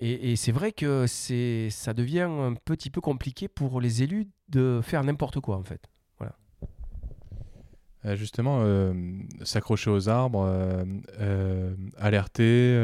et 0.01 0.37
c'est 0.37 0.53
vrai 0.53 0.73
que 0.73 1.07
ça 1.07 1.95
devient 1.95 2.21
un 2.21 2.55
petit 2.55 2.91
peu 2.91 3.01
compliqué 3.01 3.49
pour 3.49 3.81
les 3.81 4.03
élus 4.03 4.29
de 4.49 4.81
faire 4.83 5.05
n'importe 5.05 5.41
quoi, 5.41 5.57
en 5.57 5.63
fait. 5.63 5.89
Euh, 8.07 8.17
justement, 8.17 8.61
euh, 8.63 8.95
s'accrocher 9.43 9.91
aux 9.91 10.09
arbres, 10.09 10.47
euh, 11.21 11.75
alerter, 11.99 12.79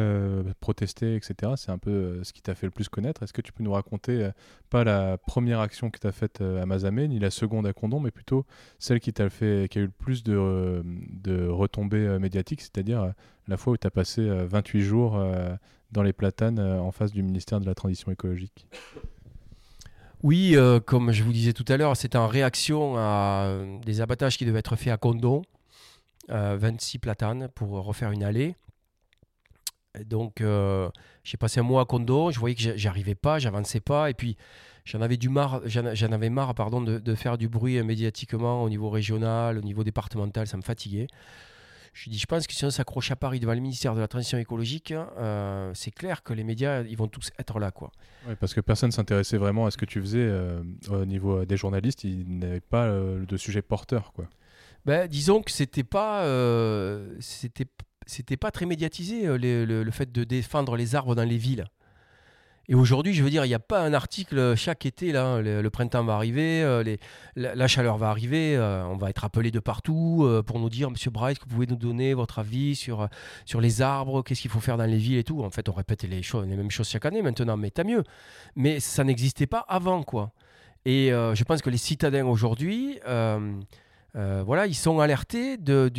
protester, 0.61 1.17
etc. 1.17 1.53
C'est 1.57 1.71
un 1.71 1.79
peu 1.79 2.23
ce 2.23 2.33
qui 2.33 2.43
t'a 2.43 2.55
fait 2.55 2.67
le 2.67 2.71
plus 2.71 2.89
connaître. 2.89 3.23
Est-ce 3.23 3.33
que 3.33 3.41
tu 3.41 3.53
peux 3.53 3.65
nous 3.65 3.73
raconter, 3.73 4.31
pas 4.69 4.85
la 4.85 5.17
première 5.17 5.61
action 5.61 5.91
que 5.91 5.99
tu 5.99 6.07
as 6.07 6.13
faite 6.13 6.41
à 6.41 6.67
Mazamet, 6.67 7.09
ni 7.09 7.19
la 7.19 7.31
seconde 7.31 7.67
à 7.67 7.73
Condom, 7.73 8.01
mais 8.01 8.11
plutôt 8.11 8.45
celle 8.79 9.01
qui 9.01 9.13
t'a 9.13 9.31
fait, 9.31 9.69
qui 9.71 9.79
a 9.79 9.83
eu 9.83 9.87
le 9.87 9.91
plus 9.91 10.23
de, 10.23 10.83
de 10.85 11.49
retombées 11.49 12.19
médiatiques, 12.19 12.61
c'est-à-dire 12.61 13.13
la 13.49 13.57
fois 13.57 13.75
où 13.75 13.77
tu 13.77 13.87
as 13.87 13.91
passé 13.91 14.23
euh, 14.23 14.47
28 14.47 14.81
jours 14.83 15.23
dans 15.93 16.03
les 16.03 16.13
platanes 16.13 16.61
en 16.61 16.91
face 16.91 17.13
du 17.13 17.23
ministère 17.23 17.61
de 17.61 17.67
la 17.67 17.75
Transition 17.75 18.13
écologique? 18.13 18.67
Oui, 20.23 20.57
euh, 20.57 20.81
comme 20.81 21.13
je 21.13 21.23
vous 21.23 21.33
disais 21.33 21.53
tout 21.53 21.65
à 21.69 21.77
l'heure, 21.77 21.97
c'était 21.97 22.19
en 22.19 22.27
réaction 22.27 22.97
à 22.97 23.45
euh, 23.47 23.79
des 23.85 24.01
abattages 24.01 24.39
qui 24.39 24.45
devaient 24.45 24.59
être 24.61 24.77
faits 24.77 24.93
à 24.93 24.97
Condon, 24.97 25.43
euh, 26.31 26.57
26 26.59 26.99
platanes 26.99 27.49
pour 27.55 27.71
refaire 27.85 28.11
une 28.11 28.25
allée. 28.25 28.57
Donc, 30.05 30.41
euh, 30.41 30.91
j'ai 31.25 31.37
passé 31.39 31.61
un 31.61 31.63
mois 31.63 31.83
à 31.83 31.85
Condon, 31.85 32.31
je 32.31 32.39
voyais 32.39 32.55
que 32.55 32.61
j'a- 32.61 32.77
j'arrivais 32.77 33.15
pas, 33.15 33.39
j'avançais 33.39 33.81
pas, 33.81 34.11
et 34.11 34.15
puis 34.15 34.37
j'en 34.85 35.01
avais, 35.01 35.17
du 35.17 35.29
marre, 35.31 35.63
j'en 35.65 36.13
avais 36.13 36.29
marre 36.29 36.55
pardon, 36.55 36.83
de, 36.83 37.15
faire 37.15 37.39
du 37.39 37.49
bruit 37.49 37.79
euh, 37.79 37.85
médiatiquement 37.85 38.63
au 38.63 38.69
niveau 38.69 38.91
régional, 38.91 39.57
au 39.59 39.63
niveau 39.63 39.85
départemental, 39.85 40.47
ça 40.47 40.57
me 40.59 40.63
fatiguait. 40.63 41.07
Je 41.97 42.11
dit, 42.11 42.19
je 42.19 42.27
pense 42.27 42.47
que 42.47 42.53
si 42.53 42.63
on 42.63 42.71
s'accroche 42.71 43.11
à 43.11 43.17
Paris 43.17 43.41
devant 43.41 43.55
le 43.55 43.61
ministère 43.61 43.95
de 43.95 44.01
la 44.01 44.07
Transition 44.07 44.37
écologique, 44.37 44.93
euh, 44.93 45.71
c'est 45.73 45.91
clair 45.91 46.23
que 46.23 46.35
les 46.35 46.45
médias, 46.45 46.83
ils 46.83 46.97
vont 46.97 47.09
tous 47.09 47.31
être 47.39 47.59
là, 47.59 47.71
quoi. 47.71 47.91
Oui, 48.29 48.35
parce 48.39 48.53
que 48.53 48.61
personne 48.61 48.93
s'intéressait 48.93 49.39
vraiment 49.39 49.65
à 49.65 49.71
ce 49.71 49.79
que 49.79 49.87
tu 49.87 50.03
faisais 50.03 50.19
euh, 50.21 50.63
au 50.91 51.07
niveau 51.07 51.39
euh, 51.39 51.47
des 51.47 51.57
journalistes. 51.57 52.05
Ils 52.05 52.39
n'avaient 52.39 52.61
pas 52.61 52.85
euh, 52.85 53.25
de 53.25 53.37
sujet 53.39 53.63
porteur, 53.63 54.13
quoi. 54.13 54.29
Ben, 54.85 55.09
disons 55.09 55.41
que 55.41 55.51
c'était 55.51 55.85
pas, 55.85 56.23
c'était, 57.19 57.67
c'était 58.07 58.37
pas 58.37 58.51
très 58.51 58.67
médiatisé 58.67 59.27
le 59.27 59.91
fait 59.91 60.13
de 60.13 60.23
défendre 60.23 60.77
les 60.77 60.95
arbres 60.95 61.15
dans 61.15 61.25
les 61.25 61.39
villes. 61.39 61.65
Et 62.69 62.75
aujourd'hui, 62.75 63.15
je 63.15 63.23
veux 63.23 63.31
dire, 63.31 63.45
il 63.45 63.49
n'y 63.49 63.55
a 63.55 63.61
pas 63.61 63.81
un 63.81 63.95
article 63.95 64.57
chaque 64.57 64.87
été 64.87 65.13
là. 65.13 65.41
Le, 65.41 65.71
printemps 65.71 66.05
va 66.05 66.15
arriver, 66.15 66.63
euh, 66.63 66.97
la, 67.37 67.69
chaleur 67.69 67.97
va 67.97 68.11
arriver, 68.11 68.57
euh, 68.57 68.85
on 68.87 68.97
va 68.97 69.11
être 69.11 69.25
appelé 69.25 69.53
de 69.53 69.61
partout 69.61 70.23
euh, 70.25 70.43
pour 70.43 70.59
nous 70.59 70.69
dire, 70.69 70.91
Monsieur 70.91 71.11
Bright, 71.11 71.39
que 71.39 71.45
vous 71.45 71.55
pouvez 71.55 71.67
nous 71.67 71.77
donner 71.77 72.13
votre 72.15 72.41
avis 72.41 72.75
sur 72.75 73.09
sur 73.45 73.61
les 73.61 73.83
arbres, 73.83 74.23
qu'est-ce 74.23 74.41
qu'il 74.41 74.51
faut 74.51 74.61
faire 74.61 74.77
dans 74.77 74.85
les 74.85 74.97
villes 74.97 75.19
et 75.19 75.25
tout. 75.25 75.45
En 75.45 75.51
fait, 75.51 75.69
on 75.69 75.73
répète 75.73 76.03
les 76.03 76.23
mêmes 76.57 76.71
choses 76.71 76.89
chaque 76.89 77.07
année 77.07 77.23
maintenant, 77.23 77.57
mais 77.57 77.71
tant 77.71 77.85
mieux. 77.85 78.03
Mais 78.57 78.81
ça 78.81 79.05
n'existait 79.05 79.47
pas 79.47 79.65
avant, 79.69 80.03
quoi. 80.03 80.33
Et 80.85 81.11
je 81.11 81.45
pense 81.45 81.63
que 81.63 81.71
les 81.71 81.79
citadins 81.79 82.27
aujourd'hui, 82.27 82.99
voilà, 84.15 84.67
ils 84.67 84.75
sont 84.75 84.99
alertés 84.99 85.57
de 85.57 85.91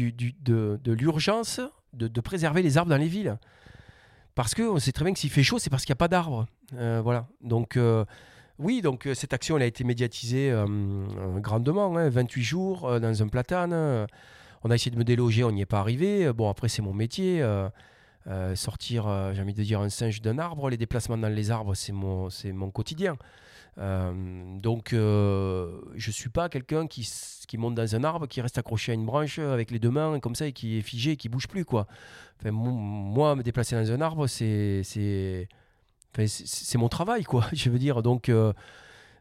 l'urgence 0.91 1.61
de, 1.93 2.07
de 2.07 2.22
préserver 2.22 2.61
les 2.61 2.78
arbres 2.78 2.89
dans 2.89 2.97
les 2.97 3.07
villes. 3.07 3.38
Parce 4.38 4.53
qu'on 4.53 4.78
sait 4.78 4.91
très 4.91 5.03
bien 5.03 5.13
que 5.13 5.20
s'il 5.20 5.32
fait 5.32 5.41
chaud, 5.41 5.57
c'est 5.57 5.72
parce 5.72 5.84
qu'il 5.84 5.93
n'y 5.93 5.97
a 5.97 6.03
pas 6.03 6.07
d'arbres. 6.07 6.45
Euh, 6.76 7.01
voilà. 7.03 7.28
Donc, 7.41 7.78
euh, 7.78 8.03
oui, 8.59 8.82
donc 8.82 9.05
euh, 9.07 9.13
cette 9.13 9.34
action 9.34 9.55
elle 9.57 9.63
a 9.63 9.68
été 9.68 9.84
médiatisée 9.84 10.53
grandement. 11.38 11.95
hein, 11.97 12.09
28 12.09 12.43
jours 12.43 12.99
dans 12.99 13.24
un 13.24 13.28
platane. 13.28 13.74
on 14.63 14.72
a 14.72 14.76
essayé 14.76 14.91
de 14.91 14.97
me 14.97 15.03
déloger, 15.03 15.43
on 15.43 15.51
n'y 15.51 15.61
est 15.61 15.65
pas 15.65 15.80
arrivé. 15.80 16.32
Bon, 16.34 16.49
après, 16.49 16.68
c'est 16.70 16.82
mon 16.82 16.93
métier. 16.93 17.43
sortir, 18.55 19.32
j'ai 19.34 19.41
envie 19.41 19.53
de 19.53 19.63
dire, 19.63 19.80
un 19.82 19.89
singe 19.89 20.22
d'un 20.22 20.39
arbre. 20.39 20.70
Les 20.70 20.78
déplacements 20.78 21.18
dans 21.18 21.30
les 21.30 21.51
arbres, 21.51 21.74
c'est 21.76 21.93
mon, 21.93 22.30
mon 22.53 22.72
quotidien. 22.72 23.15
Donc, 23.78 24.89
je 24.91 26.11
suis 26.11 26.30
pas 26.30 26.49
quelqu'un 26.49 26.88
qui, 26.88 27.07
qui 27.47 27.57
monte 27.57 27.76
dans 27.76 27.95
un 27.95 28.03
arbre, 28.03 28.28
qui 28.28 28.41
reste 28.41 28.57
accroché 28.57 28.91
à 28.91 28.95
une 28.95 29.05
branche 29.05 29.38
avec 29.39 29.70
les 29.72 29.80
deux 29.80 29.91
mains 29.91 30.20
comme 30.20 30.36
ça 30.36 30.47
et 30.47 30.51
qui 30.51 30.78
est 30.80 30.82
figé, 30.82 31.15
qui 31.15 31.30
bouge 31.30 31.47
plus 31.47 31.63
quoi. 31.63 31.86
Enfin, 32.39 32.51
mo- 32.51 32.72
moi, 32.72 33.36
me 33.36 33.43
déplacer 33.43 33.76
dans 33.76 33.91
un 33.91 34.01
arbre, 34.01 34.26
c'est 34.28 35.47
c'est- 36.26 36.78
mon 36.78 36.89
travail 36.89 37.24
quoi. 37.24 37.45
Je 37.53 37.70
veux 37.70 37.78
dire, 37.80 38.01
donc 38.01 38.30
euh, 38.30 38.53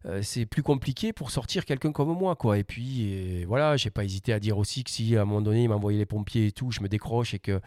euh, 0.06 0.20
c'est 0.22 0.46
plus 0.46 0.62
compliqué 0.62 1.12
pour 1.12 1.30
sortir 1.30 1.64
quelqu'un 1.64 1.92
comme 1.92 2.16
moi 2.16 2.36
quoi. 2.36 2.58
Et 2.58 2.64
puis 2.64 3.02
et 3.12 3.44
voilà, 3.44 3.76
j'ai 3.76 3.90
pas 3.90 4.04
hésité 4.04 4.32
à 4.32 4.40
dire 4.40 4.58
aussi 4.58 4.84
que 4.84 4.90
si 4.90 5.16
à 5.16 5.22
un 5.22 5.24
moment 5.24 5.42
donné 5.42 5.64
ils 5.64 5.68
m'envoyaient 5.68 5.98
les 5.98 6.06
pompiers 6.06 6.46
et 6.48 6.52
tout, 6.52 6.70
je 6.70 6.80
me 6.80 6.88
décroche 6.88 7.34
et 7.34 7.38
que 7.38 7.60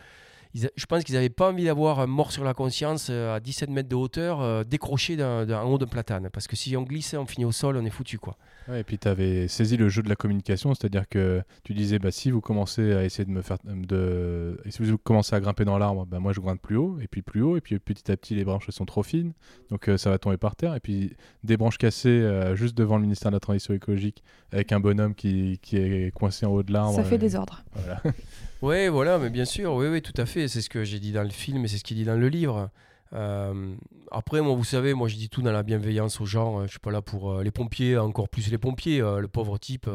ils 0.54 0.70
je 0.76 0.86
pense 0.86 1.04
qu'ils 1.04 1.16
n'avaient 1.16 1.30
pas 1.30 1.50
envie 1.50 1.66
d'avoir 1.66 2.00
un 2.00 2.08
mort 2.08 2.32
sur 2.32 2.44
la 2.44 2.54
conscience 2.54 3.08
euh, 3.10 3.36
à 3.36 3.40
17 3.40 3.70
mètres 3.70 3.90
de 3.90 3.96
hauteur, 3.96 4.42
euh, 4.42 4.64
décroché 4.64 5.16
d'un, 5.16 5.46
d'un- 5.46 5.62
en 5.62 5.72
haut 5.72 5.78
d'un 5.78 5.86
platane. 5.88 6.30
Parce 6.32 6.48
que 6.48 6.56
si 6.56 6.76
on 6.78 6.84
glisse, 6.84 7.14
on 7.14 7.26
finit 7.26 7.46
au 7.46 7.52
sol, 7.52 7.78
on 7.78 7.86
est 7.86 7.90
foutu. 7.90 8.18
quoi. 8.18 8.38
Ouais, 8.68 8.82
et 8.82 8.84
puis 8.84 9.00
tu 9.00 9.08
avais 9.08 9.48
saisi 9.48 9.78
le 9.78 9.90
jeu 9.90 10.04
de 10.04 10.10
la 10.10 10.16
communication, 10.16 10.74
c'est-à-dire 10.76 11.08
que 11.10 11.42
tu 11.64 11.74
disais 11.74 11.98
bah, 12.00 12.12
si 12.12 12.30
vous 12.32 12.42
commencez 12.42 12.94
à 12.94 13.04
essayer 13.04 13.26
de 13.26 13.32
me 13.32 13.42
faire 13.42 13.58
de 13.64 14.60
et 14.66 14.72
si 14.72 14.84
vous 14.84 14.98
commencez 14.98 15.36
à 15.36 15.40
grimper 15.40 15.66
dans 15.66 15.78
l'arbre, 15.78 16.06
bah, 16.06 16.20
moi 16.20 16.34
je 16.34 16.40
grimpe 16.40 16.62
plus 16.62 16.76
haut 16.78 17.00
et 17.02 17.08
puis 17.08 17.22
plus 17.22 17.42
haut 17.42 17.58
et 17.58 17.62
puis 17.62 17.80
petit 17.80 18.12
à 18.12 18.18
petit 18.18 18.36
les 18.36 18.44
branches 18.44 18.66
elles 18.68 18.74
sont 18.74 18.86
trop 18.86 19.02
fines, 19.04 19.34
donc 19.72 19.88
euh, 19.90 19.98
ça 19.98 20.10
va 20.12 20.18
tomber 20.20 20.38
par 20.38 20.56
terre 20.56 20.76
et 20.76 20.80
puis 20.80 21.16
des 21.44 21.58
branches 21.58 21.78
cassées 21.80 22.10
euh, 22.10 22.56
juste 22.56 22.78
devant 22.78 22.98
le 22.98 23.04
ministère 23.04 23.32
de 23.32 23.36
la 23.36 23.40
transition 23.40 23.74
écologique 23.74 24.24
avec 24.52 24.72
un 24.72 24.80
bonhomme 24.80 25.16
qui, 25.16 25.58
qui 25.64 25.78
est 25.78 26.12
coincé 26.14 26.46
en 26.46 26.52
haut 26.52 26.64
de 26.64 26.72
l'arbre. 26.74 26.96
Ça 26.96 27.04
fait 27.04 27.16
euh, 27.16 27.18
des 27.18 27.36
ordres. 27.36 27.64
voilà. 27.74 28.02
Oui, 28.62 28.90
voilà, 28.90 29.18
mais 29.20 29.30
bien 29.30 29.46
sûr, 29.46 29.74
oui, 29.74 29.88
oui, 29.88 30.02
tout 30.02 30.20
à 30.20 30.26
fait. 30.26 30.48
C'est 30.48 30.62
ce 30.62 30.70
que 30.70 30.84
j'ai 30.84 31.00
dit 31.00 31.12
dans 31.14 31.24
le 31.24 31.30
film 31.30 31.64
et 31.64 31.68
c'est 31.68 31.78
ce 31.78 31.84
qu'il 31.84 31.96
dit 31.98 32.04
dans 32.04 32.18
le 32.18 32.28
livre. 32.28 32.70
Euh, 33.14 33.74
après, 34.12 34.42
moi, 34.42 34.54
vous 34.54 34.66
savez, 34.66 34.94
moi, 34.94 35.08
je 35.08 35.16
dis 35.16 35.30
tout 35.30 35.42
dans 35.42 35.52
la 35.54 35.64
bienveillance 35.64 36.20
aux 36.20 36.26
gens. 36.26 36.60
euh, 36.60 36.64
Je 36.66 36.72
suis 36.72 36.80
pas 36.80 36.92
là 36.92 37.02
pour 37.02 37.32
euh, 37.32 37.44
les 37.44 37.52
pompiers, 37.52 37.98
encore 37.98 38.28
plus 38.28 38.52
les 38.52 38.58
pompiers. 38.58 39.02
euh, 39.02 39.20
le 39.22 39.28
pauvre 39.30 39.58
type, 39.58 39.90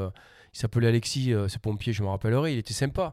il 0.54 0.58
s'appelait 0.58 0.88
Alexis, 0.88 1.32
ce 1.48 1.58
pompier, 1.58 1.92
je 1.92 2.02
me 2.02 2.08
rappellerai, 2.08 2.54
il 2.54 2.58
était 2.58 2.72
sympa. 2.74 3.12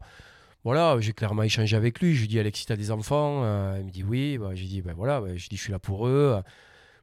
Voilà, 0.63 0.95
j'ai 0.99 1.11
clairement 1.11 1.43
échangé 1.43 1.75
avec 1.75 1.99
lui. 1.99 2.15
Je 2.15 2.21
lui 2.21 2.27
dit, 2.29 2.39
Alexis, 2.39 2.65
t'as 2.67 2.75
des 2.77 2.91
enfants 2.91 3.43
Il 3.77 3.85
me 3.85 3.91
dit 3.91 4.03
oui. 4.03 4.37
Bah, 4.37 4.51
j'ai 4.53 4.65
dit, 4.67 4.81
ben 4.81 4.93
voilà, 4.95 5.19
bah, 5.19 5.35
je 5.35 5.49
dis, 5.49 5.57
je 5.57 5.61
suis 5.63 5.71
là 5.71 5.79
pour 5.79 6.07
eux. 6.07 6.41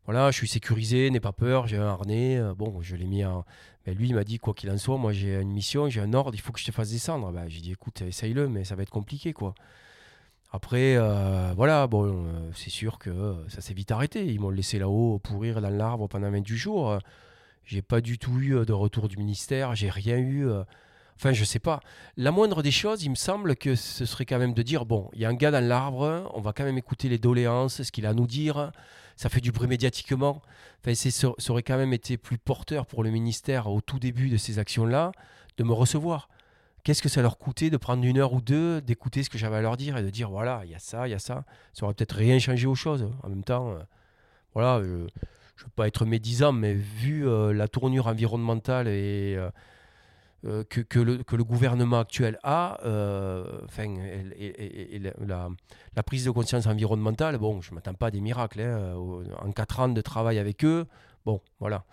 Voilà, 0.07 0.30
je 0.30 0.36
suis 0.38 0.49
sécurisé, 0.49 1.11
n'aie 1.11 1.20
pas 1.20 1.32
peur, 1.32 1.66
j'ai 1.66 1.76
un 1.76 1.86
harnais. 1.86 2.40
Bon, 2.57 2.80
je 2.80 2.96
l'ai 2.96 3.07
mis 3.07 3.24
en. 3.24 3.44
Mais 3.89 3.95
lui, 3.95 4.09
il 4.09 4.14
m'a 4.14 4.24
dit, 4.24 4.39
quoi 4.39 4.53
qu'il 4.53 4.70
en 4.70 4.76
soit, 4.76 4.99
moi, 4.99 5.14
j'ai 5.14 5.41
une 5.41 5.51
mission, 5.51 5.89
j'ai 5.89 6.03
un 6.03 6.12
ordre, 6.12 6.34
il 6.34 6.41
faut 6.43 6.53
que 6.53 6.61
je 6.61 6.66
te 6.66 6.72
fasse 6.72 6.91
descendre. 6.91 7.32
Bah, 7.32 7.49
j'ai 7.49 7.62
dit, 7.62 7.72
écoute, 7.72 8.03
essaye-le, 8.03 8.47
mais 8.47 8.62
ça 8.62 8.74
va 8.74 8.82
être 8.82 8.91
compliqué, 8.91 9.32
quoi. 9.32 9.55
Après, 10.53 10.97
euh, 10.97 11.55
voilà, 11.57 11.86
bon, 11.86 12.05
euh, 12.05 12.51
c'est 12.55 12.68
sûr 12.68 12.99
que 12.99 13.09
euh, 13.09 13.49
ça 13.49 13.62
s'est 13.62 13.72
vite 13.72 13.91
arrêté. 13.91 14.26
Ils 14.26 14.41
m'ont 14.41 14.51
laissé 14.51 14.78
là-haut 14.78 15.18
pourrir 15.18 15.62
dans 15.62 15.70
l'arbre 15.70 16.07
pendant 16.07 16.30
28 16.30 16.57
jours. 16.57 16.99
J'ai 17.64 17.80
pas 17.80 18.03
du 18.03 18.18
tout 18.18 18.39
eu 18.41 18.66
de 18.66 18.72
retour 18.74 19.09
du 19.09 19.16
ministère, 19.16 19.74
j'ai 19.74 19.89
rien 19.89 20.18
eu. 20.18 20.47
Enfin, 21.16 21.32
je 21.32 21.45
sais 21.45 21.59
pas. 21.59 21.80
La 22.18 22.30
moindre 22.30 22.62
des 22.62 22.70
choses, 22.70 23.05
il 23.05 23.11
me 23.11 23.14
semble 23.14 23.57
que 23.57 23.74
ce 23.74 24.05
serait 24.05 24.26
quand 24.26 24.39
même 24.39 24.55
de 24.55 24.62
dire 24.62 24.84
bon, 24.84 25.09
il 25.14 25.20
y 25.20 25.24
a 25.24 25.30
un 25.30 25.34
gars 25.34 25.51
dans 25.51 25.66
l'arbre, 25.66 26.30
on 26.34 26.43
va 26.43 26.53
quand 26.53 26.64
même 26.64 26.78
écouter 26.78 27.09
les 27.09 27.18
doléances, 27.18 27.82
ce 27.82 27.91
qu'il 27.91 28.05
a 28.05 28.11
à 28.11 28.14
nous 28.14 28.26
dire. 28.26 28.70
Ça 29.19 29.29
fait 29.29 29.41
du 29.41 29.51
bruit 29.51 29.66
médiatiquement. 29.66 30.43
Ça 30.87 31.29
aurait 31.49 31.64
quand 31.64 31.77
même 31.77 31.93
été 31.93 32.16
plus 32.16 32.39
porteur 32.39 32.87
pour 32.87 33.03
le 33.03 33.11
ministère 33.11 33.66
au 33.66 33.81
tout 33.81 33.99
début 33.99 34.29
de 34.29 34.37
ces 34.37 34.61
actions-là 34.61 35.11
de 35.57 35.64
me 35.64 35.73
recevoir. 35.73 36.29
Qu'est-ce 36.85 37.03
que 37.03 37.09
ça 37.09 37.21
leur 37.21 37.37
coûtait 37.37 37.69
de 37.69 37.77
prendre 37.77 38.05
une 38.05 38.19
heure 38.19 38.33
ou 38.33 38.41
deux, 38.41 38.81
d'écouter 38.81 39.25
ce 39.25 39.29
que 39.29 39.37
j'avais 39.37 39.57
à 39.57 39.61
leur 39.61 39.77
dire 39.77 39.97
et 39.97 40.05
de 40.05 40.11
dire 40.11 40.31
voilà, 40.31 40.62
il 40.64 40.71
y 40.71 40.75
a 40.77 40.79
ça, 40.79 41.09
il 41.09 41.11
y 41.11 41.14
a 41.14 41.19
ça. 41.19 41.45
Ça 41.73 41.85
aurait 41.85 41.95
peut-être 41.95 42.14
rien 42.14 42.39
changé 42.39 42.69
aux 42.69 42.77
choses. 42.77 43.11
En 43.25 43.29
même 43.29 43.43
temps, 43.43 43.73
euh, 43.73 43.81
voilà, 44.55 44.81
je 44.85 44.89
ne 44.89 44.99
veux 45.64 45.71
pas 45.75 45.89
être 45.89 46.07
médisant, 46.07 46.53
mais 46.53 46.75
vu 46.75 47.27
euh, 47.27 47.53
la 47.53 47.66
tournure 47.66 48.07
environnementale 48.07 48.87
et 48.87 49.37
euh, 50.45 50.63
que, 50.63 51.01
le, 51.01 51.25
que 51.25 51.35
le 51.35 51.43
gouvernement 51.43 51.99
actuel 51.99 52.39
a, 52.45 52.79
euh, 52.85 53.61
enfin, 53.65 53.93
et, 54.39 55.01
la, 55.01 56.03
prise 56.05 56.25
de 56.25 56.31
conscience 56.31 56.69
environnementale, 56.69 57.39
bon, 57.39 57.61
je 57.61 57.71
ne 57.71 57.75
m'attends 57.75 57.95
pas 57.95 58.07
à 58.07 58.11
des 58.13 58.21
miracles. 58.21 58.61
hein, 58.61 58.95
en 59.41 59.51
quatre 59.51 59.81
ans 59.81 59.89
de 59.89 60.01
travail 60.01 60.39
avec 60.39 60.65
eux, 60.65 60.87
bon, 61.27 61.41
voilà. 61.59 61.85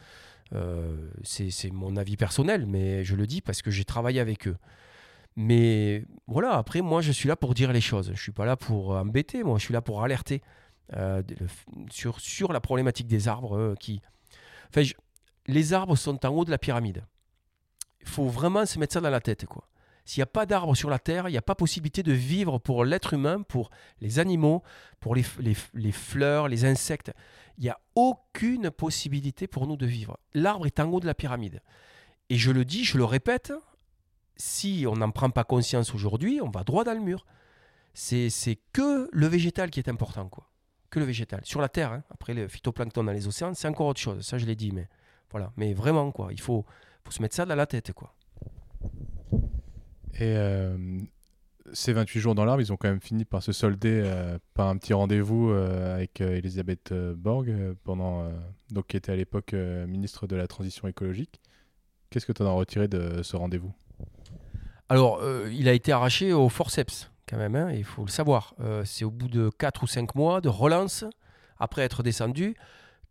Euh, 0.53 1.09
c'est 1.23 1.71
mon 1.71 1.97
avis 1.97 2.17
personnel, 2.17 2.67
mais 2.67 3.03
je 3.03 3.15
le 3.15 3.25
dis 3.25 3.41
parce 3.41 3.63
que 3.63 3.71
j'ai 3.71 3.83
travaillé 3.83 4.19
avec 4.19 4.47
eux. 4.47 4.57
Mais 5.35 6.05
voilà, 6.27 6.55
après, 6.55 6.81
moi, 6.81 7.01
je 7.01 7.11
suis 7.11 7.27
là 7.27 7.35
pour 7.35 7.55
dire 7.55 7.73
les 7.73 7.81
choses. 7.81 8.07
Je 8.07 8.11
ne 8.11 8.17
suis 8.17 8.31
pas 8.31 8.45
là 8.45 8.55
pour 8.55 8.91
embêter, 8.91 9.43
moi, 9.43 9.57
je 9.57 9.63
suis 9.63 9.73
là 9.73 9.81
pour 9.81 10.03
alerter 10.03 10.43
euh, 10.95 11.23
sur, 11.89 12.19
sur 12.19 12.53
la 12.53 12.59
problématique 12.59 13.07
des 13.07 13.27
arbres 13.27 13.73
qui... 13.79 14.03
Enfin, 14.69 14.87
les 15.47 15.73
arbres 15.73 15.95
sont 15.95 16.23
en 16.27 16.29
haut 16.29 16.45
de 16.45 16.51
la 16.51 16.59
pyramide. 16.59 17.03
Il 18.05 18.09
faut 18.09 18.27
vraiment 18.27 18.65
se 18.65 18.79
mettre 18.79 18.93
ça 18.93 19.01
dans 19.01 19.09
la 19.09 19.21
tête, 19.21 19.45
quoi. 19.45 19.67
S'il 20.05 20.19
n'y 20.19 20.23
a 20.23 20.27
pas 20.27 20.45
d'arbres 20.45 20.75
sur 20.75 20.91
la 20.91 20.99
Terre, 20.99 21.27
il 21.27 21.31
n'y 21.31 21.37
a 21.37 21.41
pas 21.41 21.55
possibilité 21.55 22.03
de 22.03 22.13
vivre 22.13 22.59
pour 22.59 22.85
l'être 22.85 23.15
humain, 23.15 23.41
pour 23.41 23.71
les 24.01 24.19
animaux, 24.19 24.61
pour 24.99 25.15
les, 25.15 25.25
les 25.39 25.57
les 25.73 25.91
fleurs, 25.91 26.47
les 26.47 26.63
insectes. 26.63 27.11
Il 27.57 27.63
n'y 27.63 27.69
a 27.69 27.79
aucune 27.95 28.69
possibilité 28.69 29.47
pour 29.47 29.65
nous 29.65 29.77
de 29.77 29.87
vivre. 29.87 30.19
L'arbre 30.35 30.67
est 30.67 30.79
en 30.79 30.91
haut 30.91 30.99
de 30.99 31.07
la 31.07 31.15
pyramide. 31.15 31.61
Et 32.29 32.35
je 32.35 32.51
le 32.51 32.65
dis, 32.65 32.83
je 32.83 32.97
le 32.97 33.03
répète, 33.03 33.51
si 34.35 34.85
on 34.87 34.95
n'en 34.95 35.11
prend 35.11 35.29
pas 35.29 35.43
conscience 35.43 35.93
aujourd'hui, 35.95 36.39
on 36.41 36.49
va 36.49 36.63
droit 36.63 36.83
dans 36.83 36.93
le 36.93 36.99
mur. 36.99 37.25
C'est 37.93 38.29
c'est 38.29 38.59
que 38.73 39.09
le 39.11 39.27
végétal 39.27 39.71
qui 39.71 39.79
est 39.79 39.89
important, 39.89 40.27
quoi. 40.27 40.49
Que 40.89 40.99
le 40.99 41.05
végétal. 41.05 41.41
Sur 41.43 41.61
la 41.61 41.69
Terre, 41.69 41.91
hein. 41.91 42.03
après 42.09 42.33
le 42.33 42.47
phytoplancton 42.47 43.03
dans 43.03 43.11
les 43.11 43.27
océans, 43.27 43.53
c'est 43.53 43.67
encore 43.67 43.87
autre 43.87 43.99
chose. 43.99 44.25
Ça, 44.25 44.37
je 44.37 44.45
l'ai 44.45 44.55
dit, 44.55 44.71
mais 44.71 44.87
voilà. 45.31 45.51
Mais 45.57 45.73
vraiment, 45.73 46.11
quoi. 46.11 46.31
Il 46.31 46.39
faut, 46.39 46.65
faut 47.05 47.11
se 47.11 47.21
mettre 47.21 47.35
ça 47.35 47.45
dans 47.45 47.55
la 47.55 47.67
tête, 47.67 47.93
quoi? 47.93 48.13
Et 50.15 50.35
euh, 50.37 50.77
ces 51.73 51.93
28 51.93 52.19
jours 52.19 52.35
dans 52.35 52.45
l'arbre, 52.45 52.61
ils 52.61 52.71
ont 52.71 52.77
quand 52.77 52.87
même 52.87 53.01
fini 53.01 53.25
par 53.25 53.43
se 53.43 53.51
solder 53.51 54.01
euh, 54.05 54.37
par 54.53 54.67
un 54.69 54.77
petit 54.77 54.93
rendez-vous 54.93 55.49
euh, 55.49 55.95
avec 55.95 56.21
Elisabeth 56.21 56.93
Borg, 56.93 57.53
pendant, 57.83 58.31
donc, 58.71 58.87
qui 58.87 58.97
était 58.97 59.11
à 59.11 59.15
l'époque 59.15 59.53
ministre 59.53 60.27
de 60.27 60.35
la 60.35 60.47
Transition 60.47 60.87
écologique. 60.87 61.41
Qu'est-ce 62.09 62.25
que 62.25 62.31
tu 62.31 62.43
en 62.43 62.47
as 62.47 62.51
retiré 62.51 62.87
de 62.87 63.23
ce 63.23 63.35
rendez-vous? 63.35 63.73
Alors, 64.87 65.21
il 65.51 65.67
a 65.67 65.73
été 65.73 65.91
arraché 65.91 66.31
au 66.31 66.47
forceps, 66.47 67.11
quand 67.27 67.37
même, 67.37 67.55
hein, 67.55 67.71
il 67.71 67.83
faut 67.83 68.05
le 68.05 68.11
savoir. 68.11 68.55
C'est 68.85 69.03
au 69.03 69.11
bout 69.11 69.27
de 69.27 69.49
4 69.49 69.83
ou 69.83 69.87
5 69.87 70.15
mois 70.15 70.39
de 70.39 70.49
relance, 70.49 71.03
après 71.57 71.81
être 71.81 72.03
descendu, 72.03 72.55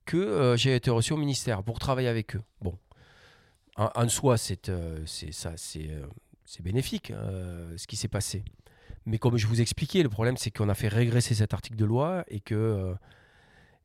que 0.06 0.54
j'ai 0.56 0.76
été 0.76 0.90
reçu 0.90 1.12
au 1.12 1.16
ministère 1.16 1.62
pour 1.64 1.80
travailler 1.80 2.08
avec 2.08 2.36
eux. 2.36 2.42
Bon, 2.62 2.78
en, 3.76 4.08
soi, 4.08 4.38
c'est 4.38 4.70
ça, 5.32 5.52
c'est 5.56 5.90
c'est 6.44 6.62
bénéfique 6.62 7.10
euh, 7.10 7.76
ce 7.76 7.86
qui 7.86 7.96
s'est 7.96 8.08
passé. 8.08 8.44
Mais 9.06 9.18
comme 9.18 9.36
je 9.36 9.46
vous 9.46 9.60
expliquais, 9.60 10.02
le 10.02 10.08
problème 10.08 10.36
c'est 10.36 10.50
qu'on 10.50 10.68
a 10.68 10.74
fait 10.74 10.88
régresser 10.88 11.34
cet 11.34 11.54
article 11.54 11.76
de 11.76 11.84
loi 11.84 12.24
et 12.28 12.40
que 12.40 12.54
euh, 12.54 12.94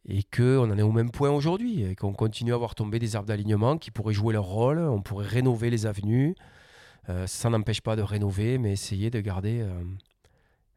et 0.08 0.24
que 0.24 0.58
on 0.58 0.72
en 0.72 0.78
est 0.78 0.82
au 0.82 0.92
même 0.92 1.12
point 1.12 1.30
aujourd'hui 1.30 1.84
et 1.84 1.96
qu'on 1.96 2.14
continue 2.14 2.54
à 2.54 2.58
voir 2.58 2.76
tomber 2.76 3.00
des 3.00 3.16
arbres 3.16 3.28
d'alignement 3.28 3.78
qui 3.78 3.92
pourraient 3.92 4.14
jouer 4.14 4.34
leur 4.34 4.46
rôle. 4.46 4.80
On 4.80 5.02
pourrait 5.02 5.28
rénover 5.28 5.70
les 5.70 5.86
avenues. 5.86 6.36
Euh, 7.10 7.28
ça 7.28 7.50
n'empêche 7.50 7.82
pas 7.82 7.96
de 7.96 8.02
rénover, 8.02 8.58
mais 8.58 8.72
essayer 8.72 9.10
de 9.10 9.20
garder 9.20 9.66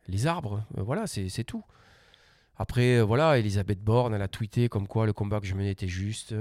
les 0.08 0.26
arbres. 0.26 0.64
voilà, 0.76 1.06
c'est 1.06 1.44
tout. 1.44 1.62
Après, 2.56 3.00
voilà, 3.00 3.38
Elisabeth 3.38 3.82
Borne, 3.82 4.14
elle 4.14 4.22
a 4.22 4.28
tweeté 4.28 4.68
comme 4.68 4.86
quoi 4.86 5.06
le 5.06 5.12
combat 5.12 5.40
que 5.40 5.46
je 5.46 5.54
menais 5.54 5.70
était 5.70 5.88
juste 5.88 6.34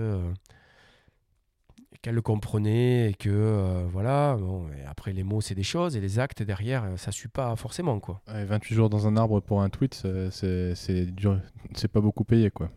qu'elle 2.02 2.16
le 2.16 2.22
comprenait 2.22 3.10
et 3.10 3.14
que 3.14 3.30
euh, 3.30 3.86
voilà. 3.92 4.36
Bon, 4.40 4.68
après, 4.88 5.14
les 5.14 5.24
mots, 5.24 5.42
c'est 5.42 5.56
des 5.56 5.64
choses 5.64 5.96
et 5.96 6.02
les 6.02 6.20
actes 6.20 6.42
derrière, 6.44 6.84
euh, 6.84 6.98
ça 6.98 7.12
suit 7.12 7.30
pas 7.30 7.56
forcément. 7.56 8.00
quoi. 8.00 8.22
28 8.28 8.76
jours 8.76 8.90
dans 8.90 9.08
un 9.08 9.18
arbre 9.18 9.40
pour 9.40 9.62
un 9.62 9.70
tweet, 9.70 10.04
c'est 10.32 11.06
dur. 11.12 11.40
C'est 11.74 11.92
pas 11.92 12.02
beaucoup 12.02 12.24
payé, 12.24 12.50
quoi. 12.50 12.70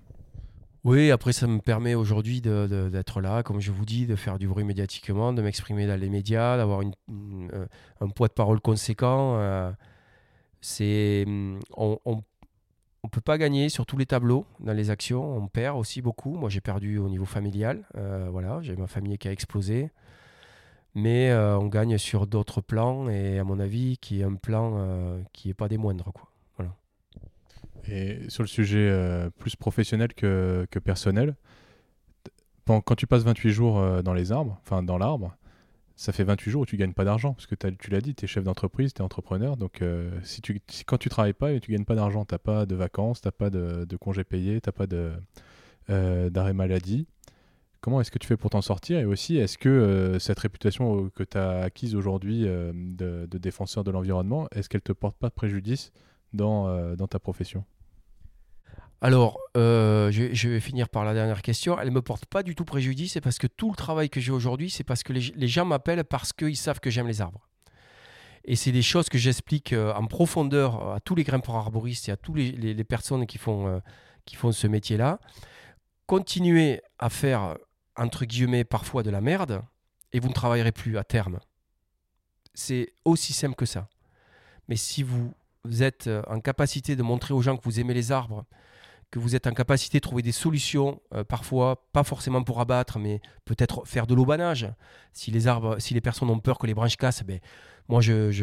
Oui, 0.84 1.10
après, 1.10 1.32
ça 1.32 1.46
me 1.46 1.60
permet 1.60 1.94
aujourd'hui 1.94 2.42
d'être 2.42 3.22
là, 3.22 3.42
comme 3.42 3.58
je 3.58 3.72
vous 3.72 3.86
dis, 3.86 4.06
de 4.06 4.16
faire 4.16 4.38
du 4.38 4.46
bruit 4.46 4.64
médiatiquement, 4.64 5.32
de 5.32 5.40
m'exprimer 5.40 5.86
dans 5.86 5.98
les 5.98 6.10
médias, 6.10 6.58
d'avoir 6.58 6.82
euh, 6.82 7.66
un 8.02 8.08
poids 8.08 8.28
de 8.28 8.34
parole 8.34 8.60
conséquent. 8.60 9.40
c'est 10.60 11.24
on, 11.76 11.98
on 12.04 12.22
on 13.04 13.08
peut 13.08 13.20
pas 13.20 13.36
gagner 13.36 13.68
sur 13.68 13.84
tous 13.84 13.98
les 13.98 14.06
tableaux 14.06 14.46
dans 14.60 14.72
les 14.72 14.88
actions. 14.88 15.36
On 15.36 15.46
perd 15.46 15.76
aussi 15.76 16.00
beaucoup. 16.00 16.36
Moi, 16.36 16.48
j'ai 16.48 16.62
perdu 16.62 16.96
au 16.96 17.10
niveau 17.10 17.26
familial. 17.26 17.84
Euh, 17.96 18.28
voilà, 18.32 18.60
j'ai 18.62 18.74
ma 18.76 18.86
famille 18.86 19.18
qui 19.18 19.28
a 19.28 19.32
explosé. 19.32 19.90
Mais 20.94 21.30
euh, 21.30 21.58
on 21.58 21.66
gagne 21.66 21.98
sur 21.98 22.26
d'autres 22.26 22.62
plans 22.62 23.10
et 23.10 23.38
à 23.38 23.44
mon 23.44 23.60
avis, 23.60 23.98
qui 23.98 24.20
est 24.20 24.24
un 24.24 24.36
plan 24.36 24.76
euh, 24.78 25.20
qui 25.34 25.48
n'est 25.48 25.54
pas 25.54 25.68
des 25.68 25.76
moindres. 25.76 26.12
Quoi. 26.14 26.30
Voilà. 26.56 26.74
Et 27.86 28.30
sur 28.30 28.42
le 28.42 28.48
sujet 28.48 28.90
plus 29.38 29.54
professionnel 29.54 30.14
que, 30.14 30.66
que 30.70 30.78
personnel, 30.78 31.36
quand 32.66 32.96
tu 32.96 33.06
passes 33.06 33.24
28 33.24 33.50
jours 33.50 34.02
dans 34.02 34.14
les 34.14 34.32
arbres, 34.32 34.58
enfin 34.62 34.82
dans 34.82 34.96
l'arbre, 34.96 35.36
ça 35.96 36.12
fait 36.12 36.24
28 36.24 36.50
jours 36.50 36.62
où 36.62 36.66
tu 36.66 36.76
gagnes 36.76 36.92
pas 36.92 37.04
d'argent, 37.04 37.34
parce 37.34 37.46
que 37.46 37.54
tu 37.54 37.90
l'as 37.90 38.00
dit, 38.00 38.14
tu 38.14 38.24
es 38.24 38.28
chef 38.28 38.42
d'entreprise, 38.42 38.92
tu 38.94 39.00
es 39.00 39.04
entrepreneur, 39.04 39.56
donc 39.56 39.80
euh, 39.80 40.10
si 40.22 40.40
tu, 40.42 40.60
quand 40.86 40.98
tu 40.98 41.08
travailles 41.08 41.34
pas 41.34 41.52
et 41.52 41.60
tu 41.60 41.70
gagnes 41.70 41.84
pas 41.84 41.94
d'argent, 41.94 42.24
tu 42.24 42.36
pas 42.38 42.66
de 42.66 42.74
vacances, 42.74 43.20
tu 43.20 43.30
pas 43.30 43.50
de, 43.50 43.96
congés 43.96 44.24
payés, 44.24 44.60
tu 44.60 44.72
pas 44.72 44.86
euh, 45.90 46.30
d'arrêt 46.30 46.52
maladie, 46.52 47.06
comment 47.80 48.00
est-ce 48.00 48.10
que 48.10 48.18
tu 48.18 48.26
fais 48.26 48.36
pour 48.36 48.50
t'en 48.50 48.62
sortir? 48.62 48.98
Et 48.98 49.04
aussi, 49.04 49.36
est-ce 49.36 49.56
que 49.56 49.68
euh, 49.68 50.18
cette 50.18 50.40
réputation 50.40 51.10
que 51.10 51.22
tu 51.22 51.38
as 51.38 51.60
acquise 51.60 51.94
aujourd'hui 51.94 52.42
de, 52.42 53.26
défenseur 53.38 53.84
de 53.84 53.92
l'environnement, 53.92 54.48
est-ce 54.50 54.68
qu'elle 54.68 54.82
te 54.82 54.92
porte 54.92 55.16
pas 55.16 55.28
de 55.28 55.34
préjudice 55.34 55.92
dans 56.32 57.06
ta 57.08 57.20
profession? 57.20 57.64
Alors, 59.00 59.38
euh, 59.56 60.10
je, 60.10 60.48
vais 60.48 60.60
finir 60.60 60.88
par 60.88 61.04
la 61.04 61.14
dernière 61.14 61.42
question. 61.42 61.78
Elle 61.78 61.88
ne 61.88 61.94
me 61.94 62.02
porte 62.02 62.26
pas 62.26 62.42
du 62.42 62.54
tout 62.54 62.64
préjudice, 62.64 63.12
c'est 63.12 63.20
parce 63.20 63.38
que 63.38 63.46
tout 63.46 63.70
le 63.70 63.76
travail 63.76 64.08
que 64.08 64.20
j'ai 64.20 64.32
aujourd'hui, 64.32 64.70
c'est 64.70 64.84
parce 64.84 65.02
que 65.02 65.12
les, 65.12 65.48
gens 65.48 65.64
m'appellent 65.64 66.04
parce 66.04 66.32
qu'ils 66.32 66.56
savent 66.56 66.80
que 66.80 66.90
j'aime 66.90 67.06
les 67.06 67.20
arbres. 67.20 67.46
Et 68.46 68.56
c'est 68.56 68.72
des 68.72 68.82
choses 68.82 69.08
que 69.08 69.18
j'explique 69.18 69.72
euh, 69.72 69.92
en 69.94 70.06
profondeur 70.06 70.92
à 70.94 71.00
tous 71.00 71.14
les 71.14 71.24
grimpeurs 71.24 71.56
arboristes 71.56 72.08
et 72.08 72.12
à 72.12 72.16
toutes 72.16 72.36
les, 72.36 72.84
personnes 72.84 73.26
qui 73.26 73.38
font, 73.38 73.66
euh, 73.66 73.78
qui 74.24 74.36
font 74.36 74.52
ce 74.52 74.66
métier-là. 74.66 75.18
Continuez 76.06 76.80
à 76.98 77.10
faire, 77.10 77.56
entre 77.96 78.24
guillemets, 78.24 78.64
parfois 78.64 79.02
de 79.02 79.10
la 79.10 79.20
merde, 79.20 79.62
et 80.12 80.20
vous 80.20 80.28
ne 80.28 80.34
travaillerez 80.34 80.72
plus 80.72 80.98
à 80.98 81.04
terme. 81.04 81.40
C'est 82.54 82.92
aussi 83.04 83.32
simple 83.32 83.54
que 83.54 83.66
ça. 83.66 83.88
Mais 84.68 84.76
si 84.76 85.02
vous 85.02 85.34
êtes 85.80 86.08
en 86.26 86.40
capacité 86.40 86.96
de 86.96 87.02
montrer 87.02 87.34
aux 87.34 87.42
gens 87.42 87.56
que 87.56 87.64
vous 87.64 87.80
aimez 87.80 87.94
les 87.94 88.12
arbres, 88.12 88.44
que 89.14 89.20
vous 89.20 89.36
êtes 89.36 89.46
en 89.46 89.52
capacité 89.52 89.98
de 89.98 90.02
trouver 90.02 90.22
des 90.22 90.32
solutions, 90.32 91.00
euh, 91.14 91.22
parfois 91.22 91.86
pas 91.92 92.02
forcément 92.02 92.42
pour 92.42 92.60
abattre, 92.60 92.98
mais 92.98 93.20
peut-être 93.44 93.86
faire 93.86 94.08
de 94.08 94.14
l'aubanage. 94.14 94.68
Si 95.12 95.30
les 95.30 95.46
arbres, 95.46 95.78
si 95.78 95.94
les 95.94 96.00
personnes 96.00 96.30
ont 96.30 96.40
peur 96.40 96.58
que 96.58 96.66
les 96.66 96.74
branches 96.74 96.96
cassent, 96.96 97.22
ben, 97.22 97.38
moi 97.88 98.00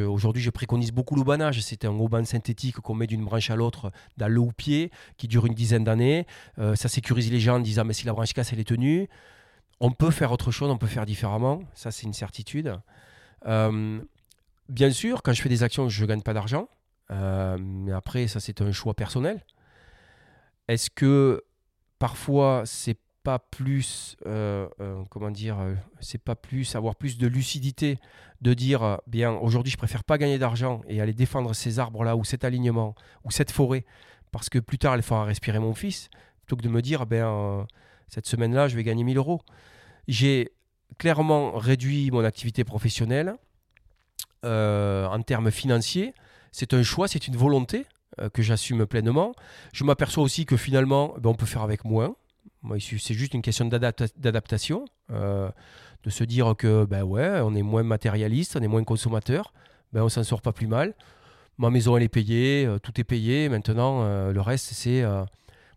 aujourd'hui 0.07 0.41
je 0.41 0.49
préconise 0.49 0.93
beaucoup 0.93 1.17
l'aubanage. 1.17 1.59
C'est 1.59 1.83
un 1.83 1.89
auban 1.89 2.23
synthétique 2.23 2.77
qu'on 2.77 2.93
met 2.93 3.05
d'une 3.05 3.25
branche 3.25 3.49
à 3.49 3.57
l'autre 3.57 3.91
dans 4.15 4.29
le 4.29 4.41
pied 4.53 4.91
qui 5.17 5.27
dure 5.27 5.45
une 5.45 5.53
dizaine 5.53 5.83
d'années. 5.83 6.25
Euh, 6.57 6.73
ça 6.75 6.87
sécurise 6.87 7.29
les 7.29 7.41
gens 7.41 7.57
en 7.57 7.59
disant 7.59 7.83
mais 7.83 7.93
si 7.93 8.05
la 8.05 8.13
branche 8.13 8.31
casse, 8.31 8.53
elle 8.53 8.61
est 8.61 8.63
tenue. 8.63 9.09
On 9.81 9.91
peut 9.91 10.11
faire 10.11 10.31
autre 10.31 10.51
chose, 10.51 10.71
on 10.71 10.77
peut 10.77 10.87
faire 10.87 11.05
différemment. 11.05 11.63
Ça 11.73 11.91
c'est 11.91 12.03
une 12.03 12.13
certitude. 12.13 12.79
Euh, 13.45 13.99
bien 14.69 14.91
sûr, 14.91 15.21
quand 15.21 15.33
je 15.33 15.41
fais 15.41 15.49
des 15.49 15.63
actions, 15.63 15.89
je 15.89 16.01
ne 16.01 16.07
gagne 16.07 16.21
pas 16.21 16.33
d'argent. 16.33 16.69
mais 17.09 17.91
après, 17.91 18.27
ça 18.27 18.39
c'est 18.39 18.61
un 18.61 18.71
choix 18.71 18.93
personnel. 18.93 19.43
Est-ce 20.67 20.89
que 20.89 21.43
parfois 21.99 22.63
c'est 22.65 22.97
pas 23.23 23.39
plus, 23.39 24.15
euh, 24.25 24.67
euh, 24.79 25.03
comment 25.09 25.29
dire, 25.29 25.59
euh, 25.59 25.75
c'est 25.99 26.21
pas 26.21 26.35
plus 26.35 26.75
avoir 26.75 26.95
plus 26.95 27.17
de 27.17 27.27
lucidité 27.27 27.99
de 28.41 28.53
dire 28.55 28.99
bien 29.05 29.31
aujourd'hui 29.33 29.71
je 29.71 29.77
préfère 29.77 30.03
pas 30.03 30.17
gagner 30.17 30.39
d'argent 30.39 30.81
et 30.87 30.99
aller 30.99 31.13
défendre 31.13 31.53
ces 31.53 31.77
arbres 31.77 32.03
là 32.03 32.15
ou 32.15 32.23
cet 32.23 32.43
alignement 32.43 32.95
ou 33.23 33.29
cette 33.29 33.51
forêt 33.51 33.85
parce 34.31 34.49
que 34.49 34.57
plus 34.57 34.79
tard 34.79 34.95
elle 34.95 35.03
fera 35.03 35.25
respirer 35.25 35.59
mon 35.59 35.75
fils 35.75 36.09
plutôt 36.39 36.55
que 36.55 36.63
de 36.63 36.69
me 36.69 36.81
dire 36.81 37.05
ben 37.05 37.67
cette 38.07 38.25
semaine 38.25 38.55
là 38.55 38.67
je 38.67 38.75
vais 38.75 38.83
gagner 38.83 39.03
1000 39.03 39.17
euros. 39.17 39.41
J'ai 40.07 40.53
clairement 40.97 41.51
réduit 41.51 42.09
mon 42.09 42.23
activité 42.23 42.63
professionnelle 42.63 43.35
en 44.43 45.21
termes 45.21 45.51
financiers. 45.51 46.15
C'est 46.51 46.73
un 46.73 46.81
choix, 46.81 47.07
c'est 47.07 47.27
une 47.27 47.37
volonté. 47.37 47.85
Euh, 48.19 48.29
que 48.29 48.41
j'assume 48.41 48.85
pleinement. 48.85 49.33
Je 49.71 49.85
m'aperçois 49.85 50.21
aussi 50.21 50.45
que 50.45 50.57
finalement, 50.57 51.15
ben, 51.17 51.29
on 51.29 51.33
peut 51.33 51.45
faire 51.45 51.61
avec 51.61 51.85
moins. 51.85 52.13
C'est 52.79 53.13
juste 53.13 53.33
une 53.33 53.41
question 53.41 53.65
d'adaptation, 53.65 54.83
euh, 55.11 55.49
de 56.03 56.09
se 56.09 56.25
dire 56.25 56.53
que 56.57 56.83
ben 56.83 57.03
ouais, 57.03 57.39
on 57.41 57.55
est 57.55 57.61
moins 57.61 57.83
matérialiste, 57.83 58.57
on 58.57 58.61
est 58.61 58.67
moins 58.67 58.83
consommateur, 58.83 59.53
ben 59.93 60.03
on 60.03 60.09
s'en 60.09 60.23
sort 60.23 60.41
pas 60.41 60.51
plus 60.51 60.67
mal. 60.67 60.93
Ma 61.57 61.69
maison 61.69 61.95
elle 61.95 62.03
est 62.03 62.09
payée, 62.09 62.65
euh, 62.65 62.79
tout 62.79 62.99
est 62.99 63.05
payé. 63.05 63.47
Maintenant, 63.47 64.03
le 64.29 64.41
reste 64.41 64.73
c'est 64.73 65.03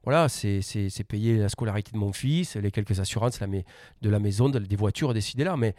voilà, 0.02 0.28
c'est 0.28 1.05
payer 1.06 1.39
la 1.39 1.48
scolarité 1.48 1.93
de 1.93 1.98
mon 1.98 2.12
fils, 2.12 2.56
les 2.56 2.73
quelques 2.73 2.98
assurances 2.98 3.39
de 3.39 4.11
la 4.11 4.19
maison, 4.19 4.48
des 4.48 4.77
voitures 4.77 5.15
décidées 5.15 5.44
là. 5.44 5.56
Mais 5.56 5.77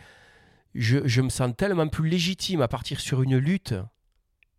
je, 0.74 1.00
je, 1.06 1.22
me 1.22 1.30
sens 1.30 1.52
tellement 1.56 1.88
plus 1.90 2.08
légitime 2.10 2.62
à 2.62 2.68
partir 2.68 3.02
sur 3.02 3.22
une 3.22 3.38
lutte 3.38 3.76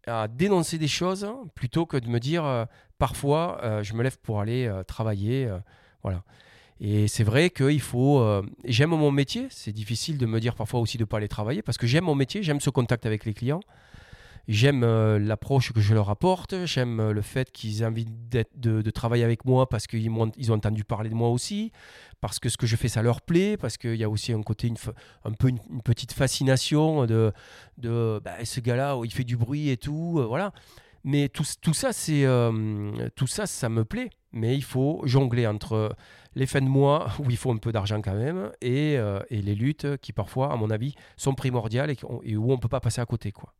à 0.06 0.28
dénoncer 0.28 0.78
des 0.78 0.88
choses 0.88 1.26
plutôt 1.54 1.86
que 1.86 1.96
de 1.96 2.08
me 2.08 2.20
dire 2.20 2.44
euh, 2.44 2.64
parfois 2.98 3.60
euh, 3.62 3.82
je 3.82 3.94
me 3.94 4.02
lève 4.02 4.18
pour 4.18 4.40
aller 4.40 4.66
euh, 4.66 4.82
travailler. 4.82 5.48
voilà. 6.02 6.22
Et 6.78 7.08
c'est 7.08 7.24
vrai 7.24 7.50
qu'il 7.50 7.80
faut. 7.80 8.22
j'aime 8.64 8.90
mon 8.90 9.10
métier. 9.10 9.46
C'est 9.50 9.72
difficile 9.72 10.18
de 10.18 10.26
me 10.26 10.40
dire 10.40 10.54
parfois 10.54 10.80
aussi 10.80 10.98
de 10.98 11.04
ne 11.04 11.06
pas 11.06 11.16
aller 11.16 11.28
travailler 11.28 11.62
parce 11.62 11.78
que 11.78 11.86
j'aime 11.86 12.04
mon 12.04 12.14
métier, 12.14 12.42
j'aime 12.42 12.60
ce 12.60 12.68
contact 12.68 13.06
avec 13.06 13.24
les 13.24 13.32
clients. 13.32 13.60
J'aime 14.48 14.84
l'approche 15.16 15.72
que 15.72 15.80
je 15.80 15.92
leur 15.92 16.08
apporte, 16.08 16.66
j'aime 16.66 17.10
le 17.10 17.22
fait 17.22 17.50
qu'ils 17.50 17.82
aient 17.82 17.86
envie 17.86 18.06
de, 18.06 18.90
travailler 18.90 19.24
avec 19.24 19.44
moi 19.44 19.68
parce 19.68 19.88
qu'ils 19.88 20.08
ont, 20.10 20.30
entendu 20.50 20.84
parler 20.84 21.10
de 21.10 21.16
moi 21.16 21.30
aussi, 21.30 21.72
parce 22.20 22.38
que 22.38 22.48
ce 22.48 22.56
que 22.56 22.66
je 22.66 22.76
fais, 22.76 22.88
ça 22.88 23.02
leur 23.02 23.22
plaît, 23.22 23.56
parce 23.56 23.76
qu'il 23.76 23.96
y 23.96 24.04
a 24.04 24.08
aussi 24.08 24.32
un 24.32 24.42
côté, 24.42 24.68
une, 24.68 24.76
un 25.24 25.32
peu 25.32 25.48
une, 25.48 25.58
petite 25.82 26.12
fascination 26.12 27.06
de, 27.06 27.32
de 27.78 28.20
bah, 28.24 28.44
ce 28.44 28.60
gars-là, 28.60 28.98
il 29.04 29.12
fait 29.12 29.24
du 29.24 29.36
bruit 29.36 29.70
et 29.70 29.76
tout, 29.76 30.16
euh, 30.18 30.26
voilà. 30.26 30.52
Mais 31.04 31.28
tout, 31.28 31.44
tout 31.60 31.74
ça, 31.74 31.90
euh, 32.08 33.08
tout 33.14 33.26
ça, 33.28 33.46
ça 33.46 33.68
me 33.68 33.84
plaît. 33.84 34.10
Mais 34.32 34.56
il 34.56 34.64
faut 34.64 35.02
jongler 35.04 35.46
entre 35.46 35.94
les 36.34 36.46
fins 36.46 36.60
de 36.60 36.68
mois 36.68 37.08
où 37.20 37.30
il 37.30 37.36
faut 37.36 37.52
un 37.52 37.58
peu 37.58 37.72
d'argent 37.72 38.02
quand 38.02 38.14
même 38.14 38.50
et, 38.60 38.98
euh, 38.98 39.20
et, 39.30 39.40
les 39.40 39.54
luttes 39.54 39.96
qui 39.98 40.12
parfois, 40.12 40.52
à 40.52 40.56
mon 40.56 40.68
avis, 40.70 40.94
sont 41.16 41.34
primordiales 41.34 41.90
et, 41.90 41.96
et 42.24 42.36
où 42.36 42.50
on 42.50 42.56
ne 42.56 42.60
peut 42.60 42.68
pas 42.68 42.80
passer 42.80 43.00
à 43.00 43.06
côté, 43.06 43.32
quoi. 43.32 43.54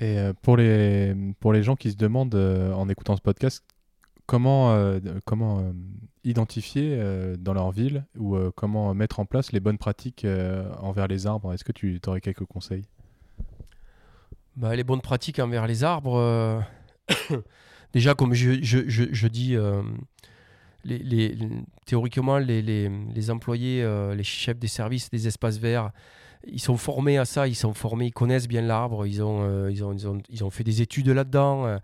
Et 0.00 0.18
pour 0.40 0.56
les, 0.56 1.14
pour 1.40 1.52
les 1.52 1.62
gens 1.62 1.76
qui 1.76 1.90
se 1.90 1.96
demandent 1.96 2.34
en 2.34 2.88
écoutant 2.88 3.16
ce 3.16 3.20
podcast 3.20 3.64
comment, 4.24 4.98
comment 5.26 5.72
identifier 6.24 6.98
dans 7.38 7.52
leur 7.52 7.70
ville 7.70 8.06
ou 8.16 8.38
comment 8.56 8.94
mettre 8.94 9.20
en 9.20 9.26
place 9.26 9.52
les 9.52 9.60
bonnes 9.60 9.76
pratiques 9.76 10.26
envers 10.80 11.06
les 11.06 11.26
arbres? 11.26 11.52
Est-ce 11.52 11.64
que 11.64 11.72
tu 11.72 12.00
aurais 12.06 12.22
quelques 12.22 12.46
conseils? 12.46 12.84
Bah, 14.56 14.74
Les 14.74 14.84
bonnes 14.84 15.02
pratiques 15.02 15.38
envers 15.38 15.66
les 15.66 15.84
arbres, 15.84 16.62
déjà 17.92 18.14
comme 18.14 18.32
je, 18.32 18.62
je, 18.62 18.84
je, 18.88 19.26
dis, 19.28 19.54
les, 20.84 21.38
théoriquement, 21.84 22.38
les, 22.38 22.62
les 22.62 23.30
employés, 23.30 23.86
les 24.16 24.24
chefs 24.24 24.58
des 24.58 24.68
services 24.68 25.10
des 25.10 25.26
espaces 25.26 25.58
verts, 25.58 25.90
ils 26.46 26.60
sont 26.60 26.76
formés 26.76 27.18
à 27.18 27.24
ça, 27.24 27.48
ils 27.48 27.54
sont 27.54 27.74
formés, 27.74 28.06
ils 28.06 28.12
connaissent 28.12 28.48
bien 28.48 28.62
l'arbre, 28.62 29.06
ils, 29.06 29.22
ont, 29.22 29.68
ils, 29.68 29.84
ont, 29.84 29.92
ils, 29.92 30.08
ont, 30.08 30.22
ils, 30.28 30.44
ont, 30.44 30.50
fait 30.50 30.64
des 30.64 30.82
études 30.82 31.08
là-dedans. 31.08 31.78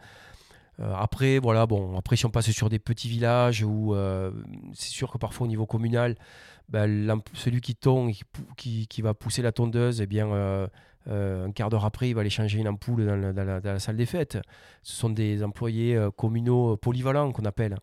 Euh, 0.80 0.92
après, 0.94 1.38
voilà, 1.38 1.66
bon, 1.66 1.96
après, 1.96 2.16
si 2.16 2.26
on 2.26 2.30
passe 2.30 2.50
sur 2.50 2.68
des 2.68 2.78
petits 2.78 3.08
villages 3.08 3.62
où 3.62 3.94
euh, 3.94 4.30
c'est 4.74 4.90
sûr 4.90 5.10
que 5.10 5.18
parfois 5.18 5.46
au 5.46 5.48
niveau 5.48 5.66
communal, 5.66 6.16
ben, 6.68 7.22
celui 7.32 7.60
qui 7.60 7.74
tombe, 7.74 8.10
qui, 8.56 9.02
va 9.02 9.14
pousser 9.14 9.42
la 9.42 9.52
tondeuse, 9.52 10.00
eh 10.00 10.06
bien, 10.06 10.28
euh, 10.28 10.66
un 11.08 11.52
quart 11.52 11.70
d'heure 11.70 11.84
après, 11.84 12.10
il 12.10 12.14
va 12.14 12.22
aller 12.22 12.30
changer 12.30 12.58
une 12.58 12.68
ampoule 12.68 13.06
dans 13.06 13.60
la, 13.62 13.78
salle 13.78 13.96
des 13.96 14.06
fêtes. 14.06 14.38
Ce 14.82 14.96
sont 14.96 15.10
des 15.10 15.42
employés 15.42 15.98
communaux 16.16 16.76
polyvalents 16.76 17.32
qu'on 17.32 17.44
appelle. 17.44 17.76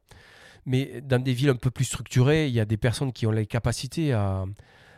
Mais 0.65 1.01
dans 1.01 1.21
des 1.21 1.33
villes 1.33 1.49
un 1.49 1.55
peu 1.55 1.71
plus 1.71 1.85
structurées, 1.85 2.47
il 2.47 2.53
y 2.53 2.59
a 2.59 2.65
des 2.65 2.77
personnes 2.77 3.11
qui 3.11 3.25
ont 3.25 3.31
les 3.31 3.45
capacités 3.45 4.13
à, 4.13 4.45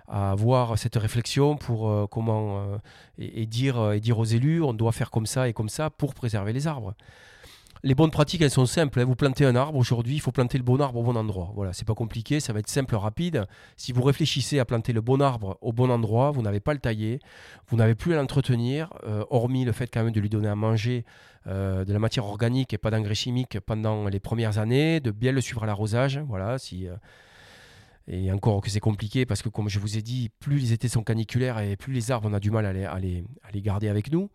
à 0.08 0.32
avoir 0.32 0.78
cette 0.78 0.96
réflexion 0.96 1.58
pour 1.58 2.10
comment 2.10 2.80
et, 3.18 3.46
dire, 3.46 3.92
et 3.92 4.00
dire 4.00 4.20
aux 4.20 4.26
élus 4.26 4.62
on 4.62 4.74
doit 4.74 4.92
faire 4.92 5.12
comme 5.12 5.26
ça 5.26 5.50
et 5.50 5.54
comme 5.54 5.70
ça 5.70 5.90
pour 5.90 6.14
préserver 6.14 6.54
les 6.54 6.68
arbres 6.68 6.94
les 7.86 7.94
bonnes 7.94 8.10
pratiques, 8.10 8.42
elles 8.42 8.50
sont 8.50 8.66
simples. 8.66 9.00
Hein. 9.00 9.06
Vous 9.06 9.16
plantez 9.16 9.46
un 9.46 9.56
arbre 9.56 9.78
aujourd'hui, 9.78 10.16
il 10.16 10.20
faut 10.20 10.32
planter 10.32 10.58
le 10.58 10.64
bon 10.64 10.82
arbre 10.82 11.00
au 11.00 11.04
bon 11.04 11.16
endroit. 11.16 11.52
Voilà, 11.54 11.72
c'est 11.72 11.86
pas 11.86 11.94
compliqué, 11.94 12.40
ça 12.40 12.52
va 12.52 12.60
être 12.60 12.68
simple, 12.68 12.96
rapide. 12.96 13.46
Si 13.78 13.92
vous 13.92 14.02
réfléchissez 14.02 14.58
à 14.58 14.66
planter 14.66 14.92
le 14.92 15.02
bon 15.02 15.22
arbre 15.22 15.60
au 15.62 15.72
bon 15.72 15.92
endroit, 15.92 16.32
vous 16.32 16.42
n'avez 16.42 16.60
pas 16.60 16.74
le 16.74 16.80
tailler, 16.80 17.20
vous 17.68 17.78
n'avez 17.78 17.94
plus 17.94 18.14
à 18.14 18.18
l'entretenir, 18.18 18.92
euh, 19.06 19.24
hormis 19.30 19.66
le 19.66 19.72
fait 19.72 19.88
quand 19.88 20.04
même 20.04 20.12
de 20.12 20.20
lui 20.20 20.30
donner 20.30 20.48
à 20.48 20.56
manger 20.56 21.06
euh, 21.46 21.86
de 21.86 21.94
la 21.94 22.00
matière 22.00 22.26
organique 22.26 22.74
et 22.74 22.80
pas 22.80 22.90
d'engrais 22.90 23.14
chimiques 23.14 23.60
pendant 23.60 24.08
les 24.08 24.20
premières 24.20 24.58
années, 24.58 25.00
de 25.00 25.12
bien 25.12 25.32
le 25.32 25.42
suivre 25.42 25.62
à 25.62 25.68
l'arrosage. 25.68 26.20
Voilà, 26.28 26.58
si. 26.58 26.88
Euh, 26.88 26.96
et 28.08 28.32
encore 28.32 28.62
que 28.62 28.70
c'est 28.70 28.80
compliqué 28.80 29.26
parce 29.26 29.42
que, 29.42 29.50
comme 29.50 29.70
je 29.70 29.80
vous 29.80 29.98
ai 29.98 30.02
dit, 30.02 30.30
plus 30.40 30.58
les 30.58 30.74
étés 30.74 30.88
sont 30.88 31.04
caniculaires 31.04 31.60
et 31.60 31.76
plus 31.76 31.94
les 31.94 32.12
arbres, 32.12 32.30
on 32.30 32.34
a 32.34 32.40
du 32.40 32.52
mal 32.52 32.66
à 32.66 32.74
les, 32.74 32.86
à 32.86 33.00
les 33.00 33.62
garder 33.62 33.90
avec 33.90 34.12
nous. 34.12 34.30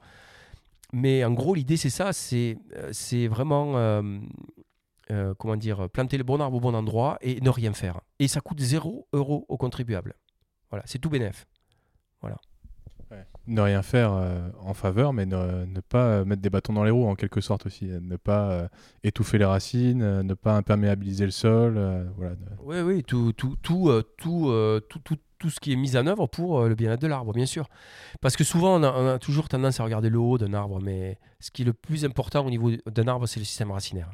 Mais 0.93 1.25
en 1.25 1.33
gros, 1.33 1.55
l'idée, 1.55 1.77
c'est 1.77 1.91
ça 1.91 2.13
c'est 2.13 2.59
euh, 2.77 3.29
vraiment. 3.29 3.77
Euh, 3.77 4.19
euh, 5.11 5.35
comment 5.35 5.57
dire, 5.57 5.91
planter 5.91 6.19
le 6.19 6.23
bon 6.23 6.41
arbre 6.41 6.57
au 6.57 6.61
bon 6.61 6.73
endroit 6.73 7.19
et 7.21 7.41
ne 7.41 7.51
rien 7.51 7.73
faire. 7.73 8.01
Et 8.21 8.29
ça 8.29 8.41
coûte 8.41 8.61
0 8.61 9.09
euros 9.13 9.45
aux 9.49 9.57
contribuables. 9.57 10.15
Voilà, 10.71 10.85
c'est 10.87 11.01
tout 11.01 11.11
bénef. 11.11 11.49
Voilà. 12.21 12.37
Ne 13.47 13.61
rien 13.63 13.83
faire 13.83 14.13
en 14.61 14.75
faveur, 14.75 15.13
mais 15.13 15.27
ne, 15.27 15.81
pas 15.89 16.25
mettre 16.25 16.43
des 16.43 16.51
bâtons 16.51 16.73
dans 16.73 16.85
les 16.85 16.91
roues 16.91 17.09
en 17.09 17.17
quelque 17.17 17.41
sorte 17.41 17.67
aussi. 17.67 17.87
Ne 17.87 18.17
pas 18.17 18.69
étouffer 19.03 19.39
les 19.39 19.45
racines, 19.45 20.23
ne 20.23 20.35
pas 20.35 20.57
imperméabiliser 20.57 21.25
le 21.25 21.33
sol. 21.33 22.09
voilà. 22.17 22.37
Oui, 22.63 22.81
oui, 22.81 23.03
tout, 23.03 23.33
tout, 23.33 23.57
tout, 23.63 23.91
tout, 24.17 24.53
tout, 24.89 25.17
tout 25.41 25.51
ce 25.51 25.59
qui 25.59 25.73
est 25.73 25.77
mis 25.77 25.97
en 25.97 26.07
œuvre 26.07 26.29
pour 26.29 26.61
euh, 26.61 26.69
le 26.69 26.77
bien-être 26.77 27.01
de 27.01 27.09
l'arbre, 27.09 27.33
bien 27.33 27.47
sûr. 27.47 27.69
Parce 28.21 28.37
que 28.37 28.45
souvent, 28.45 28.81
on 28.81 28.85
a, 28.85 29.19
toujours 29.19 29.49
tendance 29.49 29.81
à 29.81 29.85
regarder 29.85 30.11
le 30.11 30.19
haut 30.19 30.39
d'un 30.39 30.55
arbre, 30.55 30.81
mais 30.81 31.19
ce 31.41 31.51
qui 31.51 31.63
est 31.63 31.65
le 31.65 31.73
plus 31.73 32.05
important 32.05 32.47
au 32.47 32.51
niveau 32.51 32.71
d'un 32.87 33.09
arbre, 33.09 33.27
c'est 33.27 33.41
le 33.41 33.47
système 33.47 33.73
racinaire. 33.73 34.13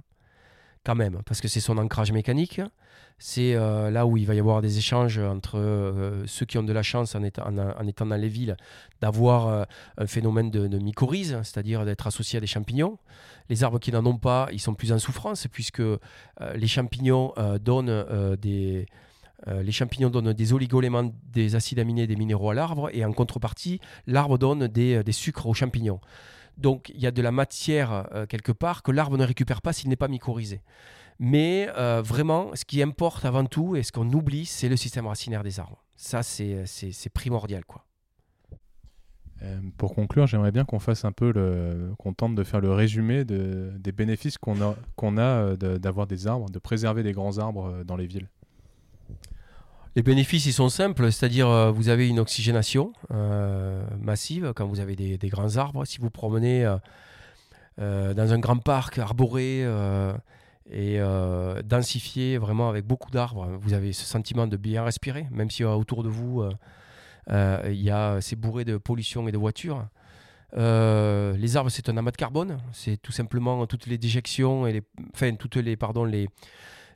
Quand 0.87 0.95
même, 0.95 1.21
parce 1.27 1.41
que 1.41 1.49
c'est 1.49 1.61
son 1.61 1.79
ancrage 1.79 2.13
mécanique. 2.13 2.61
C'est 3.19 3.57
euh, 3.57 3.91
là 3.91 4.07
où 4.07 4.17
il 4.17 4.25
va 4.25 4.35
y 4.35 4.39
avoir 4.39 4.63
des 4.63 4.79
échanges 4.79 5.19
entre 5.19 5.59
euh, 5.59 6.25
ceux 6.27 6.47
qui 6.47 6.59
ont 6.59 6.63
de 6.63 6.73
la 6.73 6.85
chance 6.85 7.17
en, 7.17 7.25
étant, 7.25 7.51
dans 7.51 8.17
les 8.17 8.29
villes 8.29 8.57
d'avoir 9.01 9.67
un 9.99 10.07
phénomène 10.07 10.51
de, 10.51 10.79
mycorhize, 10.79 11.41
c'est-à-dire 11.43 11.85
d'être 11.85 12.07
associé 12.07 12.37
à 12.37 12.41
des 12.41 12.47
champignons. 12.47 12.99
Les 13.49 13.65
arbres 13.65 13.81
qui 13.81 13.91
n'en 13.91 14.07
ont 14.07 14.19
pas, 14.19 14.49
ils 14.53 14.61
sont 14.61 14.75
plus 14.75 14.93
en 14.93 14.99
souffrance 15.01 15.49
puisque 15.51 15.83
les 16.55 16.67
champignons 16.69 17.35
donnent 17.59 18.37
des, 18.37 18.87
euh, 19.49 19.63
les 19.63 19.73
champignons 19.73 20.11
donnent 20.11 20.33
des 20.33 20.53
oligoéléments, 20.53 21.13
des 21.33 21.55
acides 21.55 21.79
aminés, 21.79 22.07
des 22.07 22.17
minéraux 22.17 22.51
à 22.51 22.55
l'arbre, 22.55 22.91
et 22.93 23.05
en 23.05 23.13
contrepartie, 23.13 23.81
l'arbre 24.07 24.39
donne 24.39 24.67
des, 24.67 24.95
euh, 24.95 25.13
sucres 25.13 25.47
aux 25.47 25.55
champignons. 25.55 26.01
Donc 26.57 26.91
il 26.95 27.01
y 27.01 27.07
a 27.07 27.11
de 27.11 27.23
la 27.23 27.33
matière 27.33 28.09
euh, 28.13 28.27
quelque 28.27 28.53
part 28.53 28.83
que 28.83 28.91
l'arbre 28.91 29.17
ne 29.17 29.25
récupère 29.25 29.63
pas 29.63 29.73
s'il 29.73 29.89
n'est 29.89 29.97
pas 29.97 30.09
mycorhizé. 30.09 30.63
Mais 31.19 31.67
vraiment, 32.03 32.51
ce 32.55 32.67
qui 32.67 32.83
importe 32.83 33.25
avant 33.25 33.47
tout 33.47 33.75
et 33.75 33.83
ce 33.83 33.91
qu'on 33.91 34.13
oublie, 34.13 34.45
c'est 34.45 34.69
le 34.69 34.77
système 34.77 35.07
racinaire 35.07 35.43
des 35.43 35.59
arbres. 35.59 35.83
Ça, 35.97 36.23
c'est 36.23 37.09
primordial. 37.15 37.65
quoi. 37.65 37.87
pour 39.79 39.95
conclure, 39.95 40.27
j'aimerais 40.27 40.53
bien 40.53 40.67
qu'on 40.67 40.79
fasse 40.79 41.07
un 41.07 41.13
peu 41.13 41.33
qu'on 41.99 42.13
tente 42.13 42.35
de 42.35 42.45
faire 42.45 42.61
le 42.61 42.71
résumé 42.71 43.25
des 43.25 43.93
bénéfices 43.93 44.37
qu'on 44.37 44.61
a 45.19 45.57
d'avoir 45.57 46.07
des 46.07 46.27
arbres, 46.27 46.51
de 46.51 46.59
préserver 46.59 47.03
des 47.03 47.13
grands 47.13 47.39
arbres 47.39 47.83
dans 47.83 47.97
les 47.97 48.07
villes. 48.07 48.29
Les 49.97 50.03
bénéfices, 50.03 50.45
ils 50.45 50.53
sont 50.53 50.69
simples, 50.69 51.11
c'est-à-dire 51.11 51.49
euh, 51.49 51.71
vous 51.71 51.89
avez 51.89 52.07
une 52.07 52.19
oxygénation 52.19 52.93
euh, 53.13 53.83
massive 53.99 54.53
quand 54.55 54.67
vous 54.67 54.81
avez 54.81 54.95
des, 54.95 55.29
grands 55.31 55.57
arbres. 55.57 55.87
Si 55.87 56.01
vous 56.01 56.11
promenez 56.11 56.71
euh, 57.81 58.13
dans 58.13 58.31
un 58.35 58.39
grand 58.39 58.59
parc 58.59 58.99
arboré 58.99 59.65
et 60.71 61.01
densifié, 61.65 62.37
vraiment 62.37 62.69
avec 62.69 62.85
beaucoup 62.85 63.11
d'arbres, 63.11 63.49
vous 63.59 63.73
avez 63.73 63.95
ce 63.95 64.05
sentiment 64.05 64.47
de 64.47 64.59
bien 64.59 64.85
respirer, 64.85 65.29
même 65.31 65.49
si 65.49 65.65
autour 65.65 66.03
de 66.03 66.11
vous, 66.11 66.45
il 67.31 68.19
c'est 68.21 68.37
bourré 68.37 68.67
de 68.67 68.77
pollution 68.77 69.27
et 69.29 69.33
de 69.33 69.39
voitures. 69.39 69.89
les 70.53 71.57
arbres, 71.57 71.71
c'est 71.71 71.89
un 71.89 71.97
amas 71.97 72.11
de 72.11 72.19
carbone. 72.19 72.59
C'est 72.73 73.01
tout 73.01 73.13
simplement 73.13 73.67
toutes 73.67 73.87
les 73.87 73.97
déjections 73.97 74.67
et 74.67 74.75
les, 74.75 74.83
enfin 75.15 75.35
toutes 75.37 75.57
les, 75.57 75.77
pardon, 75.77 76.05
les, 76.05 76.29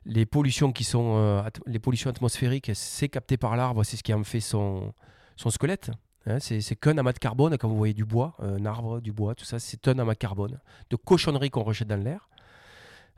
les 0.05 0.25
pollutions 0.25 0.71
qui 0.71 0.83
sont 0.83 1.15
euh, 1.17 1.41
les 1.65 1.79
pollutions 1.79 2.09
atmosphériques, 2.09 2.71
c'est 2.73 3.09
capté 3.09 3.37
par 3.37 3.55
l'arbre, 3.55 3.83
c'est 3.83 3.97
ce 3.97 4.03
qui 4.03 4.13
en 4.13 4.23
fait 4.23 4.39
son, 4.39 4.93
son 5.35 5.49
squelette. 5.49 5.91
Hein, 6.27 6.37
c'est 6.39 6.75
qu'un 6.75 6.97
amas 6.99 7.13
de 7.13 7.19
carbone, 7.19 7.57
quand 7.57 7.67
vous 7.67 7.77
voyez 7.77 7.95
du 7.95 8.05
bois, 8.05 8.35
un 8.39 8.65
arbre, 8.65 8.99
du 9.01 9.11
bois, 9.11 9.33
tout 9.33 9.45
ça, 9.45 9.57
c'est 9.57 9.87
un 9.87 9.97
amas 9.97 10.13
de 10.13 10.19
carbone, 10.19 10.59
de 10.91 10.95
cochonnerie 10.95 11.49
qu'on 11.49 11.63
rejette 11.63 11.87
dans 11.87 12.03
l'air. 12.03 12.29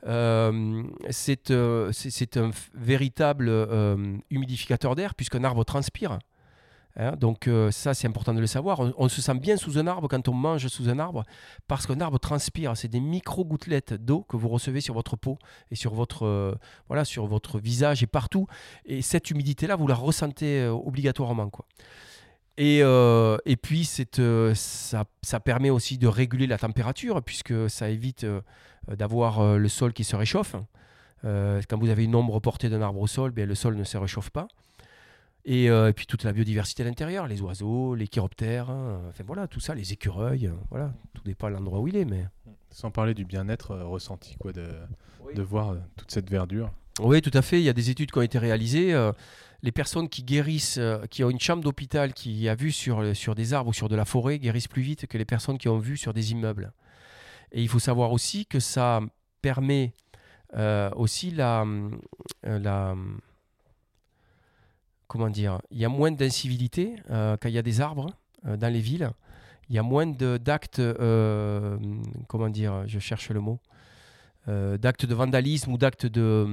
Euh, 0.05 0.83
euh, 1.49 1.91
c'est 1.91 2.37
un 2.37 2.51
véritable 2.73 3.49
humidificateur 4.29 4.95
d'air, 4.95 5.15
puisqu'un 5.15 5.43
arbre 5.43 5.65
transpire. 5.65 6.19
Hein, 6.95 7.15
donc 7.15 7.47
euh, 7.47 7.71
ça, 7.71 7.93
c'est 7.93 8.07
important 8.07 8.33
de 8.33 8.39
le 8.39 8.47
savoir. 8.47 8.79
On, 8.97 9.09
se 9.09 9.21
sent 9.21 9.33
bien 9.35 9.57
sous 9.57 9.77
un 9.79 9.87
arbre 9.87 10.07
quand 10.07 10.27
on 10.27 10.33
mange 10.33 10.67
sous 10.67 10.89
un 10.89 10.99
arbre 10.99 11.23
parce 11.67 11.87
qu'un 11.87 11.99
arbre 12.01 12.19
transpire. 12.19 12.77
C'est 12.77 12.87
des 12.87 12.99
micro-gouttelettes 12.99 13.93
d'eau 13.93 14.21
que 14.21 14.37
vous 14.37 14.49
recevez 14.49 14.81
sur 14.81 14.93
votre 14.93 15.15
peau 15.15 15.39
et 15.71 15.75
sur 15.75 15.93
votre, 15.93 16.25
euh, 16.25 16.53
voilà, 16.87 17.03
sur 17.03 17.25
votre 17.25 17.59
visage 17.59 18.03
et 18.03 18.07
partout. 18.07 18.47
Et 18.85 19.01
cette 19.01 19.31
humidité-là, 19.31 19.75
vous 19.75 19.87
la 19.87 19.95
ressentez 19.95 20.61
euh, 20.61 20.71
obligatoirement. 20.71 21.49
Quoi. 21.49 21.65
Et, 22.57 22.81
et 22.81 23.57
puis, 23.57 23.83
ça, 23.83 25.03
ça, 25.23 25.39
permet 25.39 25.71
aussi 25.71 25.97
de 25.97 26.05
réguler 26.05 26.45
la 26.45 26.59
température 26.59 27.23
puisque 27.23 27.67
ça 27.67 27.89
évite 27.89 28.27
d'avoir 28.87 29.57
le 29.57 29.67
sol 29.69 29.91
qui 29.91 30.03
se 30.03 30.15
réchauffe. 30.15 30.55
quand 31.23 31.79
vous 31.79 31.89
avez 31.89 32.03
une 32.03 32.13
ombre 32.13 32.39
portée 32.39 32.69
d'un 32.69 32.83
arbre 32.83 32.99
au 32.99 33.07
sol, 33.07 33.31
bien, 33.31 33.47
le 33.47 33.55
sol 33.55 33.75
ne 33.75 33.83
se 33.83 33.97
réchauffe 33.97 34.29
pas. 34.29 34.47
Euh, 35.49 35.89
et, 35.89 35.93
puis 35.93 36.05
toute 36.05 36.23
la 36.23 36.31
biodiversité 36.31 36.83
à 36.83 36.85
l'intérieur, 36.85 37.27
les 37.27 37.41
oiseaux, 37.41 37.95
les 37.95 38.07
chiroptères, 38.07 38.69
hein, 38.69 39.01
enfin 39.09 39.23
voilà, 39.25 39.47
tout 39.47 39.59
ça, 39.59 39.75
les 39.75 39.91
écureuils, 39.91 40.47
euh, 40.47 40.53
voilà, 40.69 40.93
tout 41.13 41.23
dépend 41.23 41.49
de 41.49 41.53
l'endroit 41.53 41.79
où 41.79 41.87
il 41.87 41.97
est. 41.97 42.05
Mais... 42.05 42.25
Sans 42.69 42.91
parler 42.91 43.13
du 43.13 43.25
bien-être 43.25 43.71
euh, 43.71 43.85
ressenti, 43.85 44.35
quoi, 44.37 44.53
de, 44.53 44.67
de 45.35 45.41
voir 45.41 45.75
toute 45.95 46.11
cette 46.11 46.29
verdure. 46.29 46.71
Oui, 46.99 47.21
tout 47.21 47.31
à 47.33 47.41
fait. 47.41 47.59
Il 47.59 47.63
y 47.63 47.69
a 47.69 47.73
des 47.73 47.89
études 47.89 48.11
qui 48.11 48.17
ont 48.17 48.23
été 48.23 48.39
réalisées. 48.39 48.95
les 49.63 49.71
personnes 49.71 50.07
qui 50.07 50.23
guérissent, 50.23 50.79
qui 51.09 51.23
ont 51.23 51.29
une 51.29 51.39
chambre 51.39 51.63
d'hôpital 51.63 52.13
qui 52.13 52.47
a 52.47 52.55
vu 52.55 52.71
sur, 52.71 53.15
sur 53.15 53.33
des 53.33 53.53
arbres 53.53 53.71
ou 53.71 53.73
sur 53.73 53.89
de 53.89 53.95
la 53.95 54.05
forêt, 54.05 54.37
guérissent 54.37 54.67
plus 54.67 54.83
vite 54.83 55.07
que 55.07 55.17
les 55.17 55.25
personnes 55.25 55.57
qui 55.57 55.69
ont 55.69 55.79
vu 55.79 55.97
sur 55.97 56.13
des 56.13 56.31
immeubles. 56.31 56.71
Et 57.51 57.63
il 57.63 57.67
faut 57.67 57.79
savoir 57.79 58.11
aussi 58.11 58.45
que 58.45 58.59
ça 58.59 59.01
permet 59.41 59.93
aussi 60.95 61.31
la, 61.31 61.65
la 62.43 62.95
comment 65.07 65.29
dire, 65.29 65.61
il 65.71 65.77
y 65.77 65.85
a 65.85 65.89
moins 65.89 66.11
d'incivilité 66.11 66.95
euh, 67.09 67.37
quand 67.39 67.49
il 67.49 67.55
y 67.55 67.57
a 67.57 67.61
des 67.61 67.81
arbres 67.81 68.07
euh, 68.45 68.57
dans 68.57 68.71
les 68.71 68.79
villes. 68.79 69.11
Il 69.69 69.75
y 69.75 69.79
a 69.79 69.83
moins 69.83 70.05
d'actes, 70.05 70.79
euh, 70.79 71.77
comment 72.27 72.49
dire, 72.49 72.83
je 72.87 72.99
cherche 72.99 73.29
le 73.29 73.39
mot, 73.39 73.59
d'actes 74.47 75.05
de 75.05 75.15
vandalisme 75.15 75.71
ou 75.71 75.77
d'actes 75.77 76.05
de, 76.05 76.45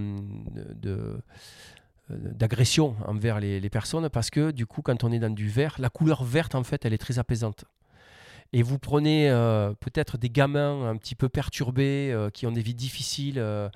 d'agression 2.09 2.94
envers 3.06 3.40
les, 3.40 3.59
les, 3.59 3.70
personnes 3.70 4.09
parce 4.09 4.31
que 4.31 4.52
du 4.52 4.64
coup 4.64 4.81
quand 4.81 5.02
on 5.02 5.10
est 5.10 5.18
dans 5.18 5.35
du 5.35 5.48
vert 5.48 5.74
la 5.78 5.90
couleur 5.90 6.22
verte 6.22 6.55
en 6.55 6.62
fait 6.62 6.85
elle 6.85 6.93
est 6.93 6.98
très 6.98 7.18
apaisante 7.18 7.64
et 8.52 8.62
vous 8.62 8.78
prenez 8.78 9.31
euh, 9.31 9.72
peut-être 9.78 10.18
des 10.18 10.31
gamins 10.31 10.89
un 10.89 10.97
petit 10.97 11.14
peu 11.14 11.28
perturbés, 11.28 12.10
euh, 12.12 12.31
qui 12.31 12.47
ont 12.47 12.52
des 12.52 12.62
vies 12.62 12.74
difficiles, 12.74 13.39
euh, 13.39 13.68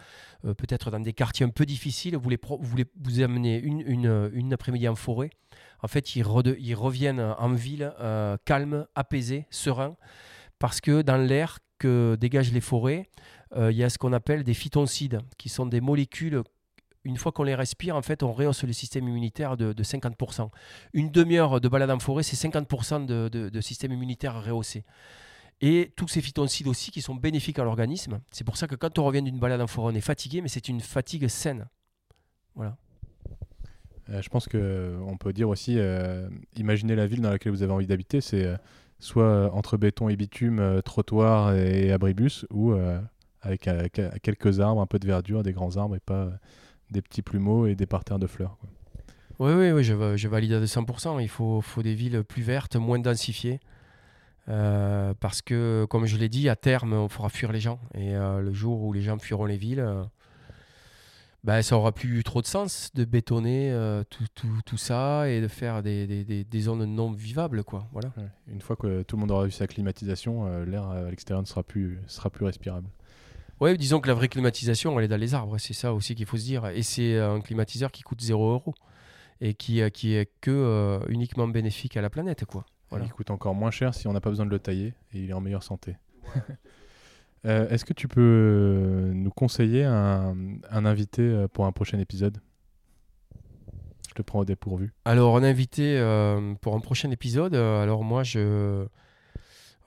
peut-être 0.42 0.90
dans 0.90 1.00
des 1.00 1.12
quartiers 1.12 1.46
un 1.46 1.50
peu 1.50 1.64
difficiles, 1.64 2.16
vous 2.16 2.28
les, 2.28 2.38
voulez 2.60 2.84
vous 3.00 3.20
amener 3.20 3.58
une, 3.58 4.52
après-midi 4.52 4.88
en 4.88 4.96
forêt. 4.96 5.30
En 5.82 5.88
fait, 5.88 6.16
ils, 6.16 6.24
ils 6.58 6.74
reviennent 6.74 7.20
en 7.20 7.52
ville 7.52 7.92
calmes, 8.44 8.86
apaisés, 8.94 9.46
sereins, 9.50 9.96
parce 10.58 10.80
que 10.80 11.02
dans 11.02 11.16
l'air 11.16 11.60
que 11.78 12.16
dégagent 12.20 12.52
les 12.52 12.60
forêts, 12.60 13.08
il 13.56 13.76
y 13.76 13.84
a 13.84 13.88
ce 13.88 13.96
qu'on 13.96 14.12
appelle 14.12 14.44
des 14.44 14.54
phytoncides, 14.54 15.20
qui 15.38 15.48
sont 15.48 15.66
des 15.66 15.80
molécules 15.80 16.42
une 17.04 17.16
fois 17.16 17.32
qu'on 17.32 17.42
les 17.42 17.54
respire, 17.54 17.96
en 17.96 18.02
fait, 18.02 18.22
on 18.22 18.32
rehausse 18.32 18.64
le 18.64 18.72
système 18.72 19.08
immunitaire 19.08 19.56
de, 19.56 19.72
50%. 19.72 20.50
Une 20.92 21.10
demi-heure 21.10 21.60
de 21.60 21.68
balade 21.68 21.90
en 21.90 21.98
forêt, 21.98 22.22
c'est 22.22 22.36
50% 22.48 23.06
de, 23.06 23.60
système 23.60 23.92
immunitaire 23.92 24.42
rehaussé. 24.42 24.84
Et 25.60 25.92
tous 25.96 26.08
ces 26.08 26.20
phytoncides 26.20 26.66
aussi 26.66 26.90
qui 26.90 27.00
sont 27.00 27.14
bénéfiques 27.14 27.58
à 27.58 27.64
l'organisme. 27.64 28.20
C'est 28.30 28.44
pour 28.44 28.56
ça 28.56 28.66
que 28.66 28.74
quand 28.74 28.98
on 28.98 29.04
revient 29.04 29.22
d'une 29.22 29.38
balade 29.38 29.60
en 29.60 29.66
forêt, 29.66 29.92
on 29.92 29.96
est 29.96 30.00
fatigué, 30.00 30.40
mais 30.40 30.48
c'est 30.48 30.68
une 30.68 30.80
fatigue 30.80 31.28
saine. 31.28 31.66
Voilà. 32.54 32.76
Euh, 34.10 34.20
je 34.20 34.28
pense 34.28 34.46
qu'on 34.46 34.58
euh, 34.58 35.16
peut 35.18 35.32
dire 35.32 35.48
aussi, 35.48 35.78
euh, 35.78 36.28
imaginez 36.56 36.94
la 36.94 37.06
ville 37.06 37.20
dans 37.20 37.30
laquelle 37.30 37.52
vous 37.52 37.62
avez 37.62 37.72
envie 37.72 37.86
d'habiter, 37.86 38.20
c'est 38.20 38.46
soit 38.98 39.52
entre 39.52 39.76
béton 39.76 40.08
et 40.08 40.16
bitume, 40.16 40.80
trottoir 40.84 41.54
et 41.54 41.92
abribus, 41.92 42.46
ou 42.50 42.74
avec 43.42 43.68
quelques 44.22 44.60
arbres, 44.60 44.80
un 44.80 44.86
peu 44.86 44.98
de 44.98 45.06
verdure, 45.06 45.42
des 45.42 45.52
grands 45.52 45.76
arbres, 45.76 45.96
et 45.96 46.00
pas 46.00 46.30
des 46.90 47.02
petits 47.02 47.22
plumeaux 47.22 47.66
et 47.66 47.74
des 47.74 47.86
parterres 47.86 48.18
de 48.18 48.26
fleurs. 48.26 48.56
Oui, 49.38 49.52
oui, 49.52 49.72
oui, 49.72 49.82
je, 49.82 50.16
je 50.16 50.28
valide 50.28 50.52
à 50.52 50.64
100%. 50.64 51.20
Il 51.20 51.28
faut, 51.28 51.60
faut 51.60 51.82
des 51.82 51.94
villes 51.94 52.22
plus 52.22 52.42
vertes, 52.42 52.76
moins 52.76 52.98
densifiées. 52.98 53.60
Euh, 54.48 55.14
parce 55.20 55.42
que, 55.42 55.86
comme 55.88 56.06
je 56.06 56.16
l'ai 56.16 56.28
dit, 56.28 56.48
à 56.48 56.56
terme, 56.56 56.92
on 56.92 57.08
fera 57.08 57.28
fuir 57.28 57.52
les 57.52 57.60
gens. 57.60 57.80
Et 57.94 58.14
euh, 58.14 58.40
le 58.40 58.52
jour 58.52 58.82
où 58.82 58.92
les 58.92 59.02
gens 59.02 59.18
fuiront 59.18 59.46
les 59.46 59.56
villes, 59.56 59.80
euh, 59.80 60.04
ben, 61.42 61.62
ça 61.62 61.76
aura 61.76 61.92
plus 61.92 62.22
trop 62.24 62.40
de 62.42 62.46
sens 62.46 62.90
de 62.94 63.04
bétonner 63.04 63.70
tout, 64.08 64.24
tout, 64.34 64.60
tout, 64.64 64.78
ça 64.78 65.28
et 65.28 65.42
de 65.42 65.48
faire 65.48 65.82
des, 65.82 66.06
des, 66.06 66.44
des, 66.44 66.60
zones 66.60 66.84
non 66.86 67.12
vivables. 67.12 67.64
Quoi. 67.64 67.86
Voilà. 67.92 68.12
Une 68.48 68.62
fois 68.62 68.76
que 68.76 69.02
tout 69.02 69.16
le 69.16 69.20
monde 69.20 69.30
aura 69.30 69.46
eu 69.46 69.50
sa 69.50 69.66
climatisation, 69.66 70.64
l'air 70.64 70.86
à 70.86 71.10
l'extérieur 71.10 71.42
ne 71.42 71.46
sera 71.46 71.62
plus, 71.62 72.00
sera 72.06 72.30
plus 72.30 72.46
respirable. 72.46 72.88
Oui, 73.60 73.76
disons 73.78 74.00
que 74.00 74.08
la 74.08 74.14
vraie 74.14 74.28
climatisation, 74.28 74.98
elle 74.98 75.04
est 75.04 75.08
dans 75.08 75.16
les 75.16 75.34
arbres, 75.34 75.58
c'est 75.58 75.74
ça 75.74 75.94
aussi 75.94 76.14
qu'il 76.14 76.26
faut 76.26 76.36
se 76.36 76.44
dire. 76.44 76.66
Et 76.66 76.82
c'est 76.82 77.18
un 77.18 77.40
climatiseur 77.40 77.92
qui 77.92 78.02
coûte 78.02 78.20
0 78.20 78.50
euros 78.50 78.74
et 79.40 79.54
qui, 79.54 79.80
euh, 79.80 79.90
qui 79.90 80.14
est 80.14 80.30
que 80.40 80.50
euh, 80.50 81.00
uniquement 81.08 81.46
bénéfique 81.46 81.96
à 81.96 82.02
la 82.02 82.10
planète. 82.10 82.44
Quoi. 82.44 82.64
Il 83.02 83.12
coûte 83.12 83.30
encore 83.30 83.54
moins 83.54 83.70
cher 83.70 83.94
si 83.94 84.06
on 84.06 84.12
n'a 84.12 84.20
pas 84.20 84.30
besoin 84.30 84.46
de 84.46 84.50
le 84.50 84.58
tailler 84.58 84.94
et 85.12 85.18
il 85.18 85.30
est 85.30 85.32
en 85.32 85.40
meilleure 85.40 85.62
santé. 85.62 85.96
Euh, 87.46 87.68
est-ce 87.68 87.84
que 87.84 87.92
tu 87.92 88.08
peux 88.08 89.10
nous 89.12 89.30
conseiller 89.30 89.84
un, 89.84 90.34
un, 90.70 90.84
invité 90.86 91.44
pour 91.52 91.66
un 91.66 91.72
prochain 91.72 91.98
épisode? 91.98 92.38
Je 94.08 94.14
te 94.14 94.22
prends 94.22 94.38
au 94.38 94.44
dépourvu. 94.46 94.94
Alors, 95.04 95.36
un 95.36 95.42
invité 95.42 95.98
pour 96.62 96.74
un 96.74 96.80
prochain 96.80 97.10
épisode, 97.10 97.54
alors 97.54 98.02
moi 98.02 98.22
je 98.22 98.86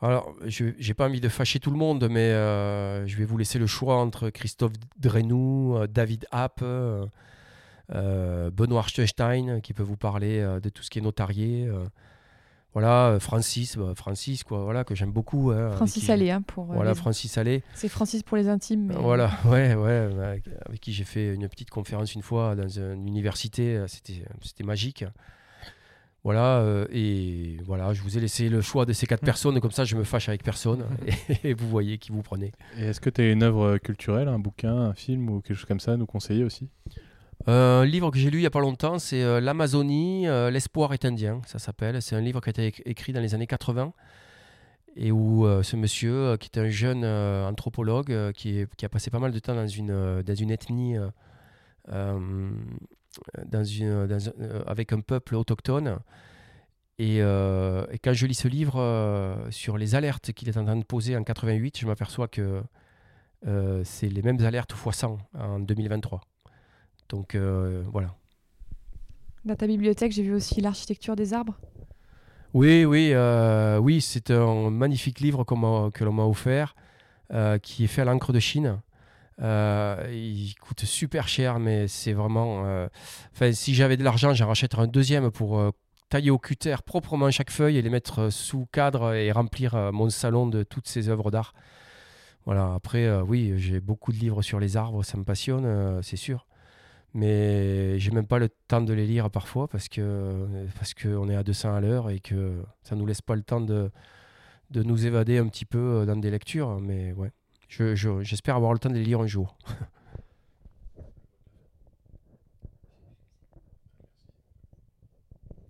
alors, 0.02 0.36
je 0.46 0.66
n'ai 0.66 0.94
pas 0.94 1.08
envie 1.08 1.22
de 1.22 1.30
fâcher 1.30 1.60
tout 1.60 1.72
le 1.72 1.78
monde, 1.78 2.08
mais 2.10 2.20
euh, 2.20 3.08
je 3.08 3.18
vais 3.18 3.26
vous 3.26 3.38
laisser 3.38 3.58
le 3.58 3.66
choix 3.66 3.98
entre 3.98 4.30
Christophe 4.30 4.74
Drenou, 5.00 5.76
euh, 5.76 5.88
David 5.88 6.28
Happ, 6.32 6.62
euh, 6.62 7.08
Benoît 8.52 8.80
Archstein, 8.80 9.60
qui 9.62 9.74
peut 9.74 9.84
vous 9.84 9.98
parler 9.98 10.42
de 10.62 10.70
tout 10.70 10.84
ce 10.84 10.92
qui 10.92 11.00
est 11.00 11.02
notarié. 11.02 11.68
voilà, 12.74 13.18
Francis, 13.20 13.76
bah, 13.76 13.94
Francis, 13.96 14.44
quoi, 14.44 14.64
voilà, 14.66 14.84
que 14.84 14.94
j'aime 14.94 15.12
beaucoup. 15.12 15.50
Hein, 15.50 15.72
Francis 15.72 16.08
Allais, 16.12 16.30
hein, 16.30 16.44
pour. 16.44 16.66
voilà, 16.66 16.94
Francis 16.94 17.36
Allais. 17.40 17.64
C'est 17.74 17.90
Francis 17.90 18.22
pour 18.22 18.38
les 18.38 18.50
intimes. 18.50 18.92
Voilà, 18.92 19.32
ouais, 19.46 19.74
ouais, 19.74 20.10
avec, 20.22 20.80
qui 20.80 20.94
j'ai 20.94 21.06
fait 21.06 21.34
une 21.34 21.50
petite 21.50 21.72
conférence 21.72 22.14
une 22.14 22.22
fois 22.22 22.56
dans 22.56 22.68
une 22.68 23.08
université, 23.08 23.84
c'était 23.88 24.64
magique. 24.64 25.06
Voilà, 26.24 26.60
euh, 26.60 26.86
et 26.92 27.58
voilà, 27.66 27.94
je 27.94 28.02
vous 28.02 28.18
ai 28.18 28.22
laissé 28.22 28.50
le 28.50 28.62
choix 28.62 28.86
de 28.86 28.94
ces 28.94 29.08
quatre 29.08 29.22
hmm. 29.22 29.26
personnes, 29.26 29.60
comme 29.62 29.72
ça 29.72 29.86
je 29.86 29.96
me 29.96 30.04
fâche 30.04 30.30
avec 30.30 30.44
personne, 30.44 30.84
et, 31.44 31.54
vous 31.54 31.70
voyez 31.70 31.98
qui 31.98 32.12
vous 32.12 32.22
prenez. 32.22 32.52
Et 32.78 32.86
est-ce 32.86 33.00
que 33.00 33.10
tu 33.10 33.22
as 33.22 33.32
une 33.32 33.44
œuvre 33.44 33.78
culturelle, 33.78 34.28
un 34.28 34.40
bouquin, 34.40 34.76
un 34.76 34.94
film 34.94 35.30
ou 35.30 35.42
quelque 35.42 35.56
chose 35.56 35.66
comme 35.66 35.80
ça 35.80 35.94
à 35.94 35.98
nous 35.98 36.06
conseiller 36.06 36.44
aussi? 36.44 36.70
Euh, 37.48 37.82
un 37.82 37.86
livre 37.86 38.12
que 38.12 38.18
j'ai 38.18 38.30
lu 38.30 38.40
il 38.40 38.42
n'y 38.42 38.48
a 38.48 38.52
pas 38.52 38.60
longtemps, 38.60 39.00
c'est 39.00 39.24
euh, 39.24 39.40
L'Amazonie, 39.40 40.26
l'espoir 40.52 40.94
est 40.94 41.06
indien, 41.06 41.42
ça 41.46 41.60
s'appelle. 41.60 42.02
C'est 42.02 42.16
un 42.16 42.22
livre 42.22 42.42
qui 42.42 42.50
a 42.50 42.52
été 42.52 42.74
écrit 42.86 43.14
dans 43.14 43.22
les 43.22 43.34
années 43.34 43.48
80 43.48 43.94
et 45.00 45.12
où 45.12 45.46
ce 45.62 45.76
monsieur, 45.76 46.38
qui 46.38 46.50
est 46.52 46.60
un 46.60 46.70
jeune 46.70 47.06
anthropologue, 47.06 48.34
qui, 48.34 48.66
qui, 48.76 48.86
a 48.86 48.90
passé 48.90 49.12
pas 49.12 49.20
mal 49.20 49.32
de 49.32 49.38
temps 49.38 49.54
dans 49.54 49.68
une, 49.68 50.24
dans 50.24 50.36
une 50.36 50.50
ethnie 50.50 50.98
dans 53.46 53.64
une, 53.64 54.08
euh, 54.12 54.64
avec 54.66 54.94
un 54.94 55.02
peuple 55.02 55.36
autochtone. 55.36 56.00
Et, 57.00 57.22
euh, 57.22 57.86
et, 57.92 58.00
quand 58.00 58.14
je 58.14 58.26
lis 58.26 58.34
ce 58.34 58.48
livre 58.48 58.80
euh, 58.80 59.52
sur 59.52 59.78
les 59.78 59.96
alertes 59.96 60.32
qu'il 60.34 60.50
est 60.50 60.58
en 60.58 60.66
train 60.66 60.76
de 60.76 60.84
poser 60.84 61.16
en 61.16 61.24
88, 61.24 61.80
je 61.80 61.86
m'aperçois 61.86 62.28
que 62.28 62.62
c'est 63.84 64.10
les 64.10 64.22
mêmes 64.24 64.44
alertes 64.44 64.74
x 64.74 64.98
100 64.98 65.18
en 65.38 65.60
2023. 65.60 66.22
Donc 67.10 67.36
voilà. 67.36 68.16
Dans 69.46 69.56
ta 69.56 69.68
bibliothèque, 69.68 70.12
j'ai 70.12 70.24
vu 70.24 70.34
aussi 70.34 70.60
l'architecture 70.60 71.16
des 71.16 71.34
arbres. 71.34 71.58
Oui, 72.54 72.84
oui, 72.84 73.14
oui, 73.80 74.02
c'est 74.02 74.32
un 74.32 74.72
magnifique 74.72 75.20
livre 75.20 75.44
que 75.46 76.04
l'on 76.04 76.14
m'a 76.14 76.26
offert, 76.26 76.76
qui 77.62 77.84
est 77.84 77.88
fait 77.88 78.02
à 78.02 78.06
l'encre 78.06 78.34
de 78.34 78.40
Chine. 78.40 78.82
Euh, 79.42 80.08
il 80.12 80.56
coûte 80.56 80.84
super 80.86 81.28
cher, 81.28 81.60
mais 81.60 81.88
c'est 81.88 82.14
vraiment. 82.14 82.66
Euh, 82.66 82.88
enfin, 83.34 83.52
si 83.52 83.76
j'avais 83.76 83.98
de 83.98 84.04
l'argent, 84.04 84.34
j'en 84.34 84.48
rachèterais 84.48 84.84
un 84.84 84.88
deuxième 84.88 85.32
pour 85.32 85.60
euh, 85.60 85.72
tailler 86.10 86.32
au 86.32 86.40
cutter 86.40 86.76
proprement 86.86 87.30
chaque 87.32 87.52
feuille 87.52 87.78
et 87.78 87.82
les 87.82 87.90
mettre 87.90 88.30
sous 88.30 88.66
cadre 88.72 89.14
et 89.14 89.32
remplir 89.32 89.92
mon 89.94 90.10
salon 90.10 90.48
de 90.48 90.64
toutes 90.64 90.88
ces 90.88 91.10
œuvres 91.10 91.32
d'art. 91.32 91.54
Voilà. 92.46 92.74
Après, 92.74 93.12
oui, 93.22 93.54
j'ai 93.58 93.80
beaucoup 93.80 94.12
de 94.12 94.18
livres 94.18 94.42
sur 94.42 94.60
les 94.60 94.78
arbres, 94.78 95.04
ça 95.04 95.18
me 95.18 95.24
passionne, 95.24 96.02
c'est 96.02 96.16
sûr. 96.16 96.48
Mais 97.14 98.00
j'ai 98.00 98.12
même 98.12 98.28
pas 98.28 98.40
le 98.40 98.50
temps 98.68 98.82
de 98.82 98.94
les 98.94 99.06
lire 99.08 99.30
parfois 99.32 99.68
parce 99.68 99.90
que 99.90 100.48
parce 100.76 100.94
qu'on 100.94 101.30
est 101.30 101.36
à 101.36 101.44
200 101.44 101.74
à 101.76 101.82
l'heure 101.82 102.10
et 102.10 102.20
que 102.20 102.64
ça 102.84 102.96
nous 102.96 103.06
laisse 103.06 103.22
pas 103.22 103.36
le 103.36 103.44
temps 103.44 103.62
de 103.62 103.92
de 104.72 104.84
nous 104.84 105.06
évader 105.06 105.38
un 105.38 105.48
petit 105.48 105.66
peu 105.66 106.06
dans 106.06 106.18
des 106.18 106.32
lectures. 106.32 106.80
Mais 106.80 107.14
ouais. 107.14 107.32
J'espère 107.70 108.56
avoir 108.56 108.74
le 108.74 108.80
temps 108.80 108.90
de 108.90 108.96
les 108.96 109.04
lire 109.04 109.22
un 109.22 109.28
jour. 109.28 109.58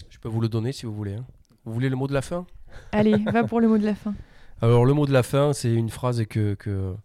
Je 0.09 0.19
peux 0.19 0.29
vous 0.29 0.41
le 0.41 0.49
donner 0.49 0.71
si 0.71 0.85
vous 0.85 0.93
voulez. 0.93 1.15
Hein. 1.15 1.25
Vous 1.65 1.73
voulez 1.73 1.89
le 1.89 1.95
mot 1.95 2.07
de 2.07 2.13
la 2.13 2.21
fin? 2.21 2.45
Allez, 2.91 3.17
va 3.31 3.43
pour 3.43 3.59
le 3.59 3.67
mot 3.67 3.77
de 3.77 3.85
la 3.85 3.95
fin. 3.95 4.13
Alors 4.61 4.85
le 4.85 4.93
mot 4.93 5.05
de 5.05 5.13
la 5.13 5.21
fin, 5.21 5.53
c'est 5.53 5.71
une 5.73 5.89
phrase 5.89 6.25
que, 6.25 6.55
que, 6.55 6.95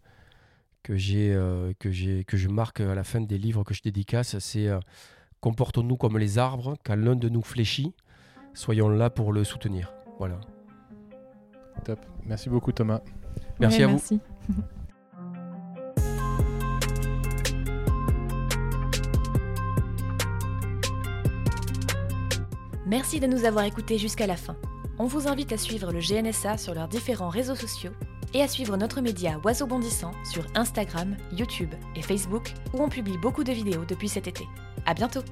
que, 0.82 0.96
j'ai, 0.96 1.34
euh, 1.34 1.72
que, 1.78 1.90
j'ai, 1.90 2.24
que 2.24 2.36
je 2.36 2.48
marque 2.48 2.80
à 2.80 2.94
la 2.94 3.04
fin 3.04 3.20
des 3.20 3.36
livres 3.38 3.64
que 3.64 3.74
je 3.74 3.82
dédicace. 3.82 4.38
C'est 4.38 4.68
euh, 4.68 4.80
Comportons-nous 5.42 5.96
comme 5.96 6.18
les 6.18 6.38
arbres, 6.38 6.76
quand 6.84 6.94
l'un 6.94 7.16
de 7.16 7.28
nous 7.28 7.42
fléchit, 7.42 7.92
soyons 8.54 8.88
là 8.88 9.10
pour 9.10 9.32
le 9.32 9.42
soutenir. 9.42 9.92
Voilà. 10.18 10.38
Top. 11.84 11.98
Merci 12.24 12.48
beaucoup 12.48 12.70
Thomas. 12.70 13.00
Merci 13.58 13.82
à 13.82 13.88
vous. 13.88 14.00
Merci 22.92 23.20
de 23.20 23.26
nous 23.26 23.46
avoir 23.46 23.64
écoutés 23.64 23.96
jusqu'à 23.96 24.26
la 24.26 24.36
fin. 24.36 24.54
On 24.98 25.06
vous 25.06 25.26
invite 25.26 25.50
à 25.54 25.56
suivre 25.56 25.90
le 25.92 26.00
GNSA 26.00 26.58
sur 26.58 26.74
leurs 26.74 26.88
différents 26.88 27.30
réseaux 27.30 27.54
sociaux 27.54 27.92
et 28.34 28.42
à 28.42 28.48
suivre 28.48 28.76
notre 28.76 29.00
média 29.00 29.40
Oiseau 29.44 29.66
Bondissant 29.66 30.10
sur 30.30 30.44
Instagram, 30.54 31.16
YouTube 31.32 31.70
et 31.96 32.02
Facebook 32.02 32.52
où 32.74 32.82
on 32.82 32.90
publie 32.90 33.16
beaucoup 33.16 33.44
de 33.44 33.52
vidéos 33.52 33.86
depuis 33.86 34.10
cet 34.10 34.28
été. 34.28 34.46
À 34.84 34.92
bientôt! 34.92 35.22